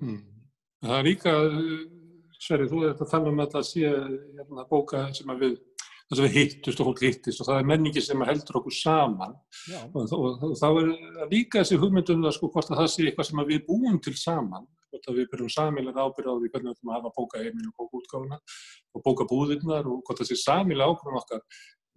Hmm. 0.04 0.20
Það 0.84 0.98
er 1.00 1.08
líka, 1.08 1.34
Sverri, 2.38 2.68
þú 2.70 2.84
ert 2.86 3.02
að 3.02 3.12
tala 3.14 3.32
um 3.32 3.42
að 3.42 3.56
það 3.56 3.68
sé 3.72 3.88
hérna, 3.88 4.66
bóka 4.70 5.08
sem 5.18 5.32
að 5.34 5.44
við, 5.46 5.56
sem 6.12 6.26
við 6.28 6.36
hittust 6.38 6.82
og 6.84 6.92
fólk 6.92 7.02
hittist 7.08 7.42
og 7.42 7.50
það 7.50 7.62
er 7.62 7.70
menningi 7.72 8.04
sem 8.06 8.26
heldur 8.30 8.60
okkur 8.62 8.76
saman 8.78 9.34
og, 9.34 10.04
og, 10.04 10.44
og 10.46 10.54
þá 10.60 10.68
er 10.70 10.92
líka 11.32 11.64
þessi 11.64 11.80
hugmyndum 11.82 12.22
það 12.28 12.36
sko 12.38 12.52
hvort 12.54 12.70
að 12.70 12.84
það 12.84 12.92
sé 12.94 13.08
eitthvað 13.08 13.30
sem 13.32 13.42
að 13.42 13.52
við 13.56 13.66
búum 13.66 13.98
til 14.06 14.14
saman 14.20 14.70
hvort 14.92 15.10
að 15.10 15.20
við 15.20 15.32
byrjum 15.32 15.54
samilega 15.54 16.06
ábyrða 16.06 16.36
á 16.36 16.38
því 16.38 16.52
hvernig 16.52 16.70
við 16.70 16.76
ætlum 16.76 16.92
að 16.92 16.98
hafa 16.98 17.16
bóka 17.18 17.42
heiminn 17.44 17.72
og 17.72 17.78
bóka 17.80 18.02
útgáfuna 18.02 18.38
og 18.94 19.06
bóka 19.08 19.28
búðirnar 19.32 19.90
og 19.90 20.04
hvort 20.06 20.22
það 20.22 20.32
sé 20.32 20.40
samilega 20.44 20.94
ákvörðum 20.94 21.20
okkar. 21.22 21.44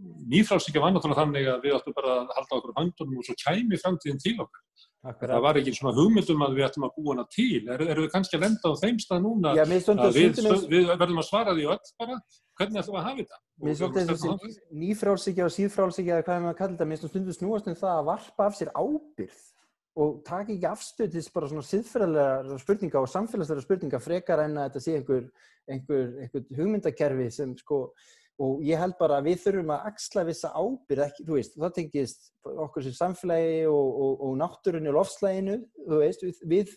Nýfrálsíkja 0.00 0.80
var 0.80 0.94
náttúrulega 0.94 1.20
þannig 1.20 1.48
að 1.52 1.64
við 1.66 1.74
ættum 1.76 1.94
bara 1.96 2.12
að 2.22 2.30
halda 2.32 2.56
okkur 2.56 2.72
á 2.72 2.78
höndunum 2.80 3.18
og 3.20 3.26
svo 3.26 3.34
kæmi 3.36 3.80
framtíðin 3.82 4.22
til 4.22 4.36
okkar. 4.40 4.62
Það 5.00 5.10
akkurat. 5.10 5.42
var 5.44 5.58
ekki 5.60 5.74
svona 5.76 5.92
hugmyndum 5.96 6.44
að 6.44 6.54
við 6.56 6.66
ættum 6.66 6.86
að 6.86 6.94
búa 6.96 7.14
hana 7.14 7.24
til. 7.32 7.60
Er, 7.68 7.84
erum 7.84 8.06
við 8.06 8.10
kannski 8.14 8.38
að 8.38 8.46
lenda 8.46 8.72
á 8.72 8.80
þeim 8.80 8.98
stað 9.04 9.22
núna 9.26 9.52
Já, 9.56 9.62
að 9.64 9.74
við, 9.74 9.82
stundum 9.84 10.08
eins, 10.54 10.64
við 10.72 10.88
verðum 10.90 11.20
að 11.20 11.28
svara 11.28 11.54
því 11.56 11.68
öll 11.74 11.92
bara 12.00 12.18
hvernig 12.60 12.80
ætlum 12.80 12.96
við 12.96 13.00
að 13.00 13.06
hafa 13.08 13.20
þetta? 13.20 13.40
Mér 13.60 13.72
eins 13.74 13.84
og 13.84 13.96
þessi 13.96 14.52
nýfrálsíkja 14.82 15.46
og 15.46 15.54
síðfrálsíkja 15.56 16.16
eða 16.16 16.26
hvað 16.26 16.36
er 16.36 16.44
maður 16.44 16.54
að 16.54 16.60
kalla 16.60 16.76
þetta, 16.76 16.90
mér 16.90 17.02
stundur 17.04 17.36
snúast 17.36 17.70
um 17.70 17.80
það 17.80 17.96
að 17.96 18.10
varpa 18.10 18.48
af 18.48 18.58
sér 18.58 18.72
ábyrð 18.76 19.40
og 19.98 20.20
taka 20.26 20.52
ekki 20.54 20.68
afstöð 20.70 21.10
til 21.12 21.24
bara 21.34 21.50
svona 21.50 21.66
siðferðilega 21.66 22.58
spurninga 22.62 23.02
og 23.02 23.10
samfélagslega 23.10 23.64
spurninga 23.64 24.00
frekar 24.02 24.44
en 24.44 24.58
að 24.60 24.68
þetta 24.68 24.82
sé 24.84 24.96
einhver, 24.98 25.26
einhver, 25.66 26.08
einhver 26.22 26.44
hugmyndakerfi 26.58 27.28
sem 27.34 27.56
sko 27.58 27.80
og 28.40 28.62
ég 28.64 28.80
held 28.80 28.94
bara 28.96 29.18
að 29.20 29.26
við 29.28 29.42
þurfum 29.42 29.72
að 29.74 29.88
axla 29.90 30.22
vissa 30.24 30.50
ábyrð, 30.54 31.02
ekki, 31.04 31.24
þú 31.26 31.34
veist, 31.36 31.56
það 31.60 31.74
tengist 31.76 32.30
okkur 32.64 32.86
sem 32.86 32.94
samfélagi 32.96 33.58
og, 33.68 33.98
og, 34.04 34.22
og 34.26 34.38
náttúrunni 34.40 34.88
og 34.88 34.96
lofslæginu, 34.96 35.58
þú 35.84 35.98
veist, 36.00 36.24
við, 36.24 36.38
við 36.48 36.72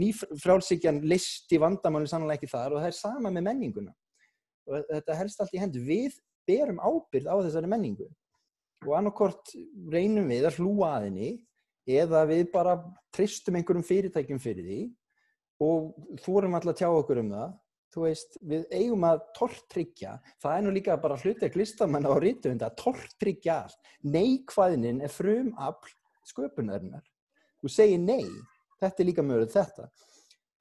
nýfrálsíkjan 0.00 1.02
listi 1.04 1.60
vandamáli 1.60 2.08
sannlega 2.08 2.38
ekki 2.38 2.48
þar 2.48 2.76
og 2.76 2.80
það 2.80 2.88
er 2.88 2.96
sama 2.96 3.32
með 3.34 3.46
menninguna. 3.50 3.92
Og 4.64 4.86
þetta 4.94 5.18
helst 5.18 5.42
allt 5.44 5.52
í 5.52 5.60
hendur, 5.60 5.84
við 5.84 6.16
berum 6.48 6.80
ábyrð 6.80 7.28
á 7.28 7.36
þessari 7.44 7.68
menningu 7.68 8.08
og 8.84 8.94
annarkort 8.98 9.52
reynum 9.92 10.28
við 10.28 10.48
að 10.48 10.58
hlúa 10.60 10.90
að 10.96 11.06
henni 11.08 11.30
eða 11.86 12.24
við 12.28 12.46
bara 12.52 12.78
tristum 13.14 13.58
einhverjum 13.58 13.86
fyrirtækjum 13.86 14.40
fyrir 14.42 14.68
því 14.68 14.80
og 15.64 15.92
þórum 16.24 16.56
alltaf 16.56 16.74
að 16.74 16.80
tjá 16.80 16.88
okkur 16.90 17.20
um 17.22 17.34
það. 17.34 17.52
Þú 17.94 18.02
veist, 18.02 18.38
við 18.42 18.62
eigum 18.74 19.04
að 19.06 19.20
tortryggja, 19.36 20.16
það 20.42 20.56
er 20.56 20.64
nú 20.64 20.70
líka 20.74 20.96
bara 20.98 21.18
hlutverk 21.20 21.54
listamanna 21.60 22.10
á 22.10 22.18
rítuðund 22.18 22.64
að 22.66 22.74
tortryggja 22.80 23.58
allt, 23.62 23.92
neikvæðinin 24.02 25.04
er 25.06 25.12
frum 25.14 25.52
afl 25.62 25.92
sköpunarinnar. 26.26 27.04
Þú 27.62 27.70
segir 27.70 28.02
nei, 28.02 28.26
þetta 28.82 29.02
er 29.04 29.08
líka 29.08 29.22
möguleg 29.22 29.52
þetta, 29.54 29.86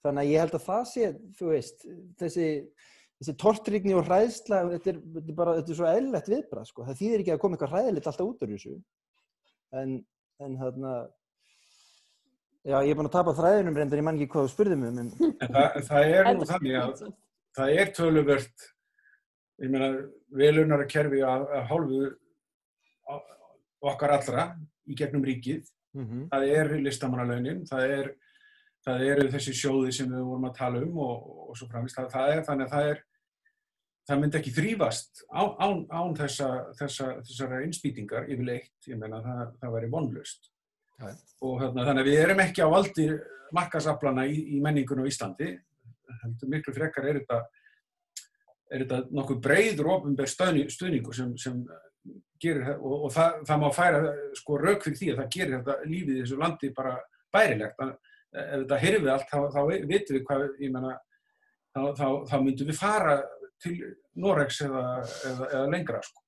þannig 0.06 0.22
að 0.22 0.30
ég 0.30 0.44
held 0.44 0.58
að 0.60 0.68
það 0.68 0.84
sé, 0.92 1.10
þú 1.40 1.50
veist 1.50 1.86
þessi, 2.22 2.48
þessi 3.18 3.36
tortryggni 3.42 3.98
og 3.98 4.06
hræðsla 4.08 4.62
þetta 4.76 4.94
er, 4.94 5.02
þetta 5.18 5.34
er 5.34 5.40
bara, 5.42 5.58
þetta 5.58 5.74
er 5.74 5.80
svo 5.80 5.90
eðlilegt 5.90 6.32
viðbrað 6.36 6.70
sko. 6.70 6.88
það 6.90 7.02
þýðir 7.02 7.24
ekki 7.24 7.34
að 7.34 7.42
koma 7.44 7.58
eitthvað 7.58 7.74
hræðilegt 7.74 8.12
alltaf 8.12 8.30
út 8.30 8.46
úr 8.46 8.54
þessu. 8.54 8.78
En, 9.82 9.98
en 10.42 10.58
þarna 10.62 10.94
já, 12.64 12.78
ég 12.80 12.94
er 12.94 12.98
búin 12.98 13.10
að 13.10 13.18
tapa 13.18 13.36
þræðinum 13.38 13.78
reyndar, 13.78 14.02
ég 14.02 14.08
man 14.08 14.18
ekki 14.18 14.32
hvað 14.34 14.48
þú 14.48 14.54
spurðum 14.56 14.88
um 14.90 15.04
en 15.04 15.14
það, 15.44 15.80
það 15.90 16.16
er 16.18 16.32
nú 16.34 16.50
þannig 16.50 16.80
að 16.80 17.06
það 17.54 17.78
er 17.78 17.94
töluvert, 17.94 18.68
ég 19.62 19.74
meina, 19.74 19.90
velunara 20.34 20.90
kerfi 20.90 21.22
að, 21.28 21.48
að 21.54 21.66
hálfu 21.70 22.04
okkar 23.84 24.16
allra 24.18 24.50
í 24.88 24.98
gegnum 24.98 25.26
ríkið. 25.28 25.64
mm 25.94 26.28
Það 26.32 26.52
er 26.58 26.76
listamannalaunin, 26.82 27.66
það 27.70 27.96
er 27.98 28.14
það 28.84 29.04
eru 29.12 29.32
þessi 29.32 29.54
sjóði 29.56 29.92
sem 29.96 30.12
við 30.12 30.24
vorum 30.28 30.48
að 30.50 30.56
tala 30.58 30.82
um 30.84 30.98
og, 31.00 31.28
og 31.50 31.58
svo 31.58 31.68
framvist. 31.70 31.96
Það, 31.96 32.10
það 32.16 32.32
er 32.34 32.42
þannig 32.48 32.66
að 32.66 32.74
það 32.74 32.90
er 32.92 33.04
það 34.08 34.22
myndi 34.22 34.40
ekki 34.40 34.54
þrýfast 34.56 35.24
án, 35.32 35.54
án, 35.64 35.84
án 35.92 36.16
þessa, 36.18 36.50
þessa, 36.80 37.10
þessara 37.24 37.62
innspýtingar 37.68 38.28
yfirleitt, 38.32 38.74
ég 38.90 39.00
meina 39.00 39.22
það, 39.24 39.44
það 39.62 39.76
væri 39.78 39.92
vonlust. 39.94 40.50
Já. 41.00 41.14
Og 41.44 41.62
hérna, 41.62 41.86
þannig 41.88 42.04
að 42.04 42.10
við 42.10 42.24
erum 42.24 42.44
ekki 42.44 42.66
á 42.66 42.74
valdi 42.74 43.08
markasaflana 43.54 44.26
í, 44.28 44.38
í 44.58 44.62
menningunum 44.64 45.08
á 45.08 45.12
Íslandi, 45.12 45.50
heldur 46.24 46.52
miklu 46.52 46.74
frekar 46.76 47.08
er 47.10 47.22
þetta, 47.22 47.40
er 48.74 48.84
þetta 48.84 49.00
nokkuð 49.16 49.42
breyður 49.44 49.92
ofinber 49.96 50.30
stuðningu 50.30 51.16
sem, 51.16 51.34
sem 51.40 51.62
gerir, 52.44 52.74
og, 52.76 53.08
og 53.08 53.14
það, 53.16 53.40
það 53.48 53.62
má 53.64 53.70
færa 53.76 54.16
sko 54.38 54.60
rauk 54.60 54.84
fyrir 54.84 55.00
því 55.00 55.12
að 55.14 55.22
það 55.22 55.32
gerir 55.38 55.56
þetta 55.60 55.78
lífið 55.88 56.18
í 56.18 56.24
þessu 56.24 56.40
landi 56.42 56.72
bara 56.76 56.98
bærilegt. 57.34 57.80
Þannig, 57.80 57.96
að 57.96 58.12
ef 58.34 58.54
þetta 58.64 58.82
hirfið 58.82 59.12
allt, 59.14 59.30
þá, 59.30 59.40
þá 59.54 59.60
vitum 59.92 60.18
við 60.18 60.24
hvað, 60.28 60.46
ég 60.60 60.74
menna, 60.74 60.94
þá, 61.74 61.82
þá, 62.00 62.08
þá 62.32 62.36
myndum 62.42 62.72
við 62.72 62.80
fara 62.80 63.18
til 63.64 63.76
Noregs 64.24 64.60
eða, 64.66 64.84
eða, 65.32 65.48
eða 65.50 65.70
lengra, 65.74 66.02
sko. 66.06 66.22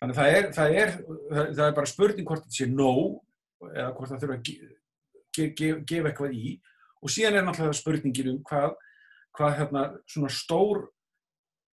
Þannig 0.00 0.14
að 0.16 0.20
það 0.20 0.36
er, 0.36 0.46
það 0.56 0.76
er, 0.82 0.92
það 1.56 1.64
er 1.66 1.74
bara 1.76 1.90
spurning 1.90 2.28
hvort 2.28 2.46
þetta 2.46 2.56
sé 2.56 2.68
nóg 2.72 3.18
eða 3.74 3.90
hvort 3.96 4.12
það 4.14 4.22
þurfa 4.22 4.36
að 4.38 4.46
ge- 4.48 4.70
ge- 5.36 5.50
ge- 5.58 5.82
gefa 5.90 6.08
eitthvað 6.12 6.38
í 6.40 6.54
og 7.00 7.12
síðan 7.12 7.36
er 7.40 7.44
náttúrulega 7.46 7.76
spurningin 7.76 8.30
um 8.32 8.38
hvað, 8.48 8.72
hvað 9.36 9.54
hérna 9.58 9.82
svona 10.08 10.30
stór 10.32 10.80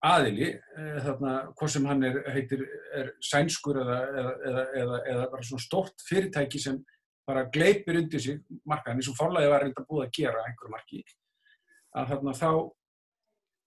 aðili, 0.04 0.52
eh, 0.54 0.98
þarna, 1.02 1.32
hvað 1.58 1.72
sem 1.74 1.86
hann 1.90 2.04
er, 2.06 2.18
heitir, 2.30 2.60
er 2.94 3.08
sænskur 3.24 3.80
eða, 3.82 3.96
eða, 4.20 4.34
eða, 4.82 4.98
eða, 5.14 5.24
bara 5.32 5.42
svona 5.48 5.64
stórt 5.64 6.04
fyrirtæki 6.06 6.60
sem 6.62 6.78
bara 7.28 7.46
gleipir 7.52 7.98
undir 7.98 8.22
sig 8.22 8.38
markaðin 8.68 9.00
eins 9.02 9.08
og 9.10 9.16
fórlæði 9.18 9.50
var 9.52 9.64
reynda 9.64 9.84
búið 9.88 10.04
að 10.06 10.12
gera 10.20 10.44
einhverju 10.46 10.72
marki 10.76 11.00
að 11.98 12.12
þarna 12.12 12.36
þá 12.38 12.50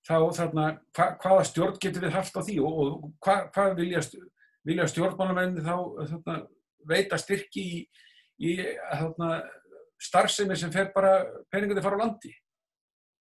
þá 0.08 0.16
þarna, 0.38 0.68
hva, 0.98 1.08
hvaða 1.22 1.48
stjórn 1.50 1.80
getur 1.82 2.06
við 2.06 2.16
haft 2.16 2.38
á 2.38 2.42
því 2.42 2.60
og, 2.66 2.78
og 2.82 3.10
hvað, 3.22 3.42
hvað 3.56 3.74
vilja, 3.78 4.04
vilja 4.68 4.88
stjórnmálamenni 4.90 5.66
þá 5.66 5.76
þarna, 6.14 6.38
veita 6.90 7.20
styrki 7.22 7.66
í, 7.66 7.82
í 8.42 8.56
þarna, 8.90 9.34
starfsemi 10.02 10.58
sem 10.58 10.72
fer 10.74 10.90
bara 10.96 11.20
peningandi 11.54 11.84
fara 11.86 12.00
á 12.02 12.04
landi 12.06 12.32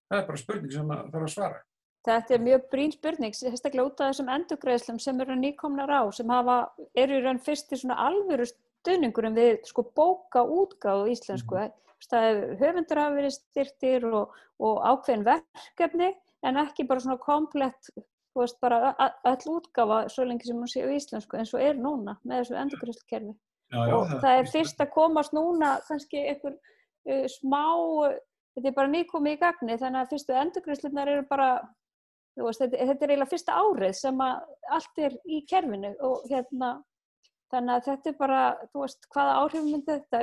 það 0.09 0.23
er 0.23 0.31
bara 0.31 0.41
spurning 0.41 0.73
sem 0.73 0.95
að 0.95 1.11
þarf 1.13 1.27
að 1.27 1.35
svara 1.35 1.61
Þetta 2.01 2.33
er 2.33 2.41
mjög 2.41 2.63
brín 2.71 2.93
spurning, 2.95 3.35
sérstaklega 3.37 3.83
út 3.85 3.99
af 4.01 4.07
þessum 4.09 4.29
endurgreðslum 4.33 4.97
sem 5.03 5.19
eru 5.21 5.35
nýkomnar 5.37 5.91
á, 5.93 6.01
sem 6.17 6.31
hafa, 6.33 6.55
eru 6.97 7.19
í 7.19 7.21
raun 7.21 7.39
fyrst 7.45 7.69
í 7.75 7.77
svona 7.77 7.99
alvöru 8.07 8.47
stuðningurum 8.49 9.37
við 9.37 9.59
sko 9.69 9.83
bóka 9.85 10.41
útgáðu 10.41 11.11
íslensku. 11.13 11.59
Mm 11.61 11.69
-hmm. 11.69 12.57
Höfundur 12.57 12.97
hafa 12.97 13.15
verið 13.19 13.35
styrtir 13.35 14.05
og, 14.09 14.33
og 14.57 14.81
ákveðin 14.81 15.27
verkefni 15.29 16.09
en 16.47 16.59
ekki 16.61 16.87
bara 16.89 17.03
svona 17.03 17.21
komplett, 17.21 17.91
þú 18.31 18.43
veist, 18.43 18.59
bara 18.63 18.93
öll 19.29 19.53
útgáfa 19.55 20.03
svo 20.09 20.25
lengi 20.27 20.47
sem 20.47 20.59
hún 20.59 20.71
sé 20.71 20.85
á 20.85 20.89
íslensku 20.89 21.39
eins 21.39 21.53
og 21.55 21.63
er 21.63 21.79
núna 21.79 22.17
með 22.23 22.43
þessu 22.43 22.59
endurgreðslukerfi. 22.63 23.35
Og 23.71 24.07
það, 24.09 24.17
það 24.23 24.37
er 24.37 24.51
fyrst 24.51 24.83
að 24.83 24.93
komast 24.95 25.35
núna 25.35 25.75
kannski 25.87 26.25
einhver 26.27 26.57
uh, 26.57 27.27
smá, 27.31 27.63
þetta 28.55 28.71
er 28.71 28.79
bara 28.79 28.93
nýkomið 28.95 29.37
í 29.37 29.41
gagni 29.43 29.77
þannig 29.79 30.01
að 30.01 30.15
fyrstu 30.15 30.39
endurgreðslunar 30.41 31.13
eru 31.13 31.27
bara 31.29 31.51
Veist, 32.39 32.61
þetta, 32.61 32.85
þetta 32.87 33.03
er 33.03 33.11
eiginlega 33.11 33.31
fyrsta 33.33 33.55
árið 33.59 33.93
sem 33.99 34.21
að 34.23 34.51
allt 34.71 34.99
er 35.03 35.15
í 35.27 35.41
kerfinu 35.49 35.91
og 36.07 36.21
hérna 36.31 36.69
þannig 37.51 37.73
að 37.73 37.87
þetta 37.89 38.11
er 38.11 38.17
bara, 38.21 38.41
þú 38.71 38.83
veist, 38.85 39.07
hvaða 39.11 39.33
áhrif 39.41 39.65
myndi 39.65 39.97
þetta, 39.97 40.21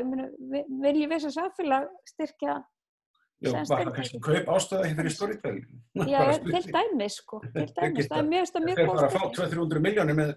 viljum 0.87 1.13
við 1.13 1.25
sem 1.27 1.35
samfélag 1.35 1.91
styrkja 2.09 2.55
Já, 3.39 3.53
var 3.55 3.67
það 3.71 3.91
kannski 3.97 4.21
kaup 4.25 4.49
ástöða 4.55 4.87
hérna 4.89 5.07
í 5.07 5.15
storytelling? 5.15 5.67
Já, 6.11 6.23
til 6.43 6.63
dæmis 6.75 7.19
sko, 7.21 7.41
til 7.55 7.69
dæmis, 7.77 8.09
það 8.11 8.23
er 8.23 8.31
mjög, 8.33 8.49
það 8.55 8.65
mjög 8.69 8.81
góð 8.81 8.81
styrking. 8.81 8.81
Það 8.81 8.81
er 8.81 8.89
bara 8.89 9.09
að 9.09 9.15
fá 9.15 9.37
200-300 9.37 9.85
miljónir 9.85 10.19
með, 10.19 10.33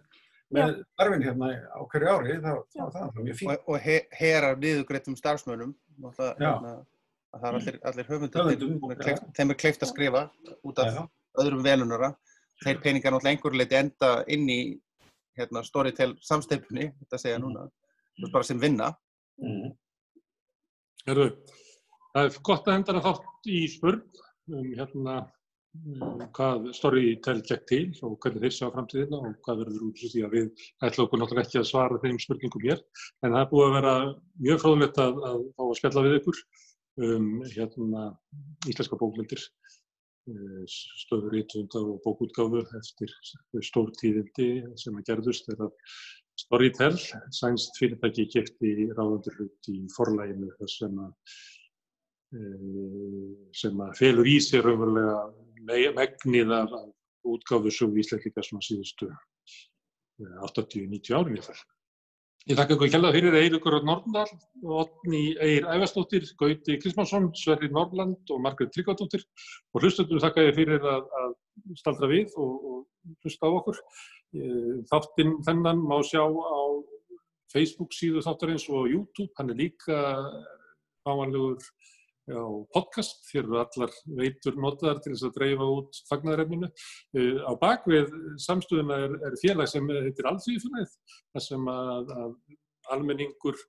með 0.58 0.76
arfin 1.06 1.26
hérna 1.26 1.50
á 1.66 1.80
hverju 1.94 2.12
ári, 2.12 2.36
þá 2.44 2.52
er 2.52 2.92
það 2.98 3.24
mjög 3.24 3.40
fínt. 3.40 3.56
Og, 3.56 3.72
og 3.74 3.82
he, 3.88 3.98
herar 4.20 4.62
niðugreitum 4.62 5.18
starfsmönum, 5.18 5.74
hérna, 6.04 6.76
það 7.32 7.50
er 7.50 7.58
allir, 7.62 7.82
allir 7.90 8.12
höfundur, 8.12 9.10
þeim 9.40 9.56
er 9.56 9.60
kleift 9.66 9.88
að 9.88 9.94
skrifa 9.96 10.28
út 10.62 10.86
af 10.86 10.94
Já 10.94 11.02
öðrum 11.40 11.64
velunara. 11.66 12.12
Þeir 12.62 12.82
peningar 12.84 13.14
náttúrulega 13.16 13.36
einhverju 13.36 13.60
leiti 13.60 13.78
enda 13.80 14.12
inn 14.30 14.50
í 14.52 14.60
hérna, 15.40 15.64
Storytel 15.66 16.14
samsteipunni, 16.22 16.92
þetta 17.02 17.20
segja 17.22 17.40
núna, 17.42 17.66
mm. 18.20 18.32
bara 18.34 18.46
sem 18.46 18.60
vinna. 18.62 18.92
Mm. 19.42 19.72
Herru, 21.08 21.30
það 22.16 22.26
er 22.28 22.42
gott 22.48 22.68
að 22.68 22.76
henda 22.78 22.96
það 22.98 23.06
þátt 23.08 23.52
í 23.52 23.62
spurn 23.72 24.02
um 24.52 24.68
hérna 24.78 25.16
um, 25.22 26.24
hvað 26.36 26.70
Storytel 26.78 27.38
gekk 27.48 27.68
til 27.72 27.84
og 28.08 28.18
hvernig 28.24 28.46
þeir 28.46 28.56
sjá 28.58 28.66
framtíðina 28.74 29.22
og 29.22 29.38
hvað 29.46 29.64
verður 29.64 29.86
út 29.90 30.02
því 30.02 30.26
að 30.28 30.36
við 30.38 30.66
ætlum 30.88 31.08
okkur 31.08 31.22
náttúrulega 31.22 31.48
ekki 31.48 31.62
að 31.62 31.70
svara 31.72 32.02
þeim 32.04 32.20
spurningum 32.26 32.68
hér. 32.68 32.82
En 33.24 33.36
það 33.36 33.44
er 33.44 33.52
búið 33.54 33.68
að 33.68 33.78
vera 33.78 33.96
mjög 34.48 34.64
fráðulegt 34.66 35.02
að, 35.06 35.22
að 35.32 35.46
fá 35.56 35.64
að 35.68 35.78
spjalla 35.82 36.06
við 36.08 36.18
ykkur 36.20 36.42
um 37.02 37.30
hérna 37.54 38.08
íslenska 38.68 39.00
bóklindir 39.00 39.46
stöður 41.02 41.38
ítundar 41.40 41.88
og 41.88 42.02
bókútgáfu 42.06 42.62
eftir 42.78 43.14
stórtíðindi 43.66 44.50
sem 44.78 44.98
að 45.00 45.08
gerðust 45.08 45.50
er 45.50 45.64
að 45.66 45.72
Storytel, 46.40 46.96
sænst 47.36 47.76
fyrirtæki 47.78 48.26
kipti 48.32 48.72
ráðandur 48.96 49.36
hlut 49.38 49.68
í 49.70 49.82
forlæginu 49.94 50.50
sem 50.72 50.96
að, 51.04 51.12
sem 52.32 53.84
að 53.84 53.98
felur 54.00 54.28
í 54.30 54.38
sig 54.44 54.64
raunverulega 54.64 55.92
megnið 55.98 56.54
af 56.56 56.76
útgáfu 57.28 57.72
svo 57.74 57.90
íslendingar 58.00 58.46
svona 58.48 58.64
síðustu 58.66 59.10
80-90 60.22 61.18
árin 61.18 61.38
í 61.38 61.44
þess. 61.44 61.66
Ég 62.50 62.58
þakka 62.58 62.74
ykkur 62.74 62.90
kjalla 62.90 63.12
fyrir 63.14 63.36
Eirikur 63.38 63.76
Norndal, 63.86 64.26
Otni 64.66 65.36
Eir 65.46 65.68
Ævarsdóttir, 65.70 66.24
Gauti 66.40 66.80
Krismansson, 66.82 67.28
Sverri 67.38 67.70
Norrland 67.70 68.32
og 68.34 68.42
Margrét 68.42 68.72
Tryggvardóttir 68.74 69.22
og 69.76 69.84
hlustöndum 69.84 70.22
þakka 70.24 70.48
ég 70.48 70.58
fyrir 70.58 70.82
að, 70.82 71.06
að 71.22 71.36
staldra 71.78 72.10
við 72.10 72.34
og, 72.42 72.56
og 72.72 73.22
hlusta 73.22 73.46
á 73.46 73.52
okkur. 73.60 73.78
Þáttinn 74.90 75.38
þennan 75.46 75.86
má 75.86 76.00
sjá 76.08 76.24
á 76.26 76.62
Facebook 77.54 77.94
síðu 77.94 78.24
þáttarins 78.26 78.66
og 78.72 78.90
YouTube, 78.90 79.30
hann 79.38 79.54
er 79.54 79.62
líka 79.62 80.02
ávanlegur 81.06 81.62
á 82.30 82.46
podcast, 82.76 83.24
hér 83.32 83.46
eru 83.46 83.62
allar 83.62 83.96
veitur 84.20 84.60
notaðar 84.62 85.02
til 85.02 85.16
þess 85.16 85.30
að 85.30 85.38
dreifa 85.40 85.70
út 85.78 86.02
fagnæðarefninu. 86.10 86.70
Uh, 87.18 87.40
á 87.50 87.52
bakvið 87.62 88.14
samstöðuna 88.46 89.00
er, 89.08 89.18
er 89.30 89.40
félag 89.42 89.72
sem 89.72 89.90
heitir 89.96 90.30
Alþjóðfélagið, 90.30 90.94
þar 91.34 91.48
sem 91.48 91.74
að, 91.74 92.14
að 92.22 92.38
almenningur 92.92 93.60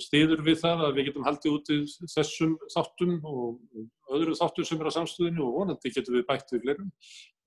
stiður 0.00 0.40
við 0.44 0.60
það 0.62 0.82
að 0.86 0.96
við 0.96 1.08
getum 1.10 1.26
haldið 1.26 1.56
út 1.58 1.70
í 1.74 1.78
þessum 2.14 2.54
þáttum 2.72 3.14
og 3.28 4.14
öðru 4.16 4.36
þáttum 4.38 4.68
sem 4.68 4.80
er 4.80 4.88
á 4.88 4.96
samstöðinu 4.96 5.44
og 5.44 5.56
vonandi 5.58 5.92
getum 5.92 6.16
við 6.16 6.26
bætt 6.28 6.52
við 6.54 6.64
fleirum. 6.64 6.90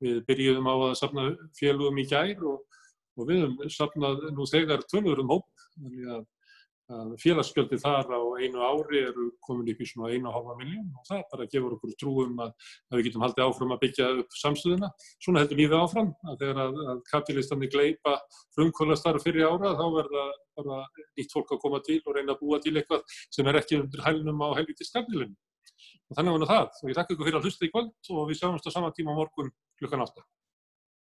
Við 0.04 0.20
byrjuðum 0.28 0.70
á 0.70 0.76
að 0.76 0.98
safna 1.00 1.28
félagum 1.58 1.98
í 1.98 2.06
gær 2.10 2.44
og, 2.46 2.82
og 3.18 3.30
við 3.30 3.42
höfum 3.44 3.74
safnað 3.74 4.28
nú 4.38 4.46
þegar 4.50 4.86
tölvörum 4.92 5.34
hóp, 5.34 5.48
þannig 5.74 6.12
að 6.14 6.26
félagsgjaldi 7.20 7.80
þar 7.82 8.08
á 8.16 8.22
einu 8.40 8.62
ári 8.64 9.02
eru 9.10 9.26
komin 9.44 9.68
upp 9.74 9.82
í 9.84 9.88
svona 9.90 10.12
einu 10.14 10.30
og 10.30 10.36
halva 10.38 10.56
miljón 10.60 10.86
og 10.96 11.08
það 11.10 11.24
bara 11.34 11.48
gefur 11.52 11.76
okkur 11.76 11.96
trúum 12.00 12.40
að, 12.46 12.54
að 12.88 13.00
við 13.00 13.08
getum 13.10 13.26
haldið 13.26 13.44
áfram 13.46 13.74
að 13.76 13.82
byggja 13.82 14.08
upp 14.22 14.38
samstöðuna. 14.42 14.92
Svona 15.24 15.44
heldur 15.44 15.60
lífið 15.60 15.82
áfram 15.82 16.14
að 16.24 16.38
þegar 16.44 16.62
að, 16.64 16.80
að 16.94 17.02
kapitalistandi 17.12 17.72
gleipa 17.74 18.16
frumkvölastarf 18.56 19.28
fyrir 19.28 19.50
ára 19.50 19.74
þá 19.76 19.86
verða 19.98 20.26
bara 20.58 20.80
nýtt 21.20 21.36
fólk 21.36 21.52
að 21.58 21.62
koma 21.66 21.84
til 21.84 22.00
og 22.06 22.16
reyna 22.16 22.38
að 22.38 22.42
búa 22.46 22.62
til 22.64 22.76
eitthvað 22.78 23.20
sem 23.36 23.52
er 23.52 23.60
ekki 23.60 23.82
undir 23.82 24.08
hælunum 24.08 24.48
á 24.48 24.50
helviti 24.56 24.88
skafnilinu. 24.88 25.36
Og 26.08 26.16
þannig 26.16 26.40
var 26.40 26.52
það. 26.54 26.82
Og 26.82 26.90
ég 26.92 26.98
þakka 26.98 27.16
ykkur 27.18 27.30
fyrir 27.30 27.42
að 27.42 27.50
hlusta 27.50 27.68
í 27.68 27.72
kvöld 27.76 28.16
og 28.16 28.26
við 28.32 28.42
sjáumst 28.42 28.72
á 28.72 28.76
sama 28.80 28.96
tíma 28.96 29.18
morgun 29.18 29.52
klukkan 29.82 30.08
8. 30.08 30.24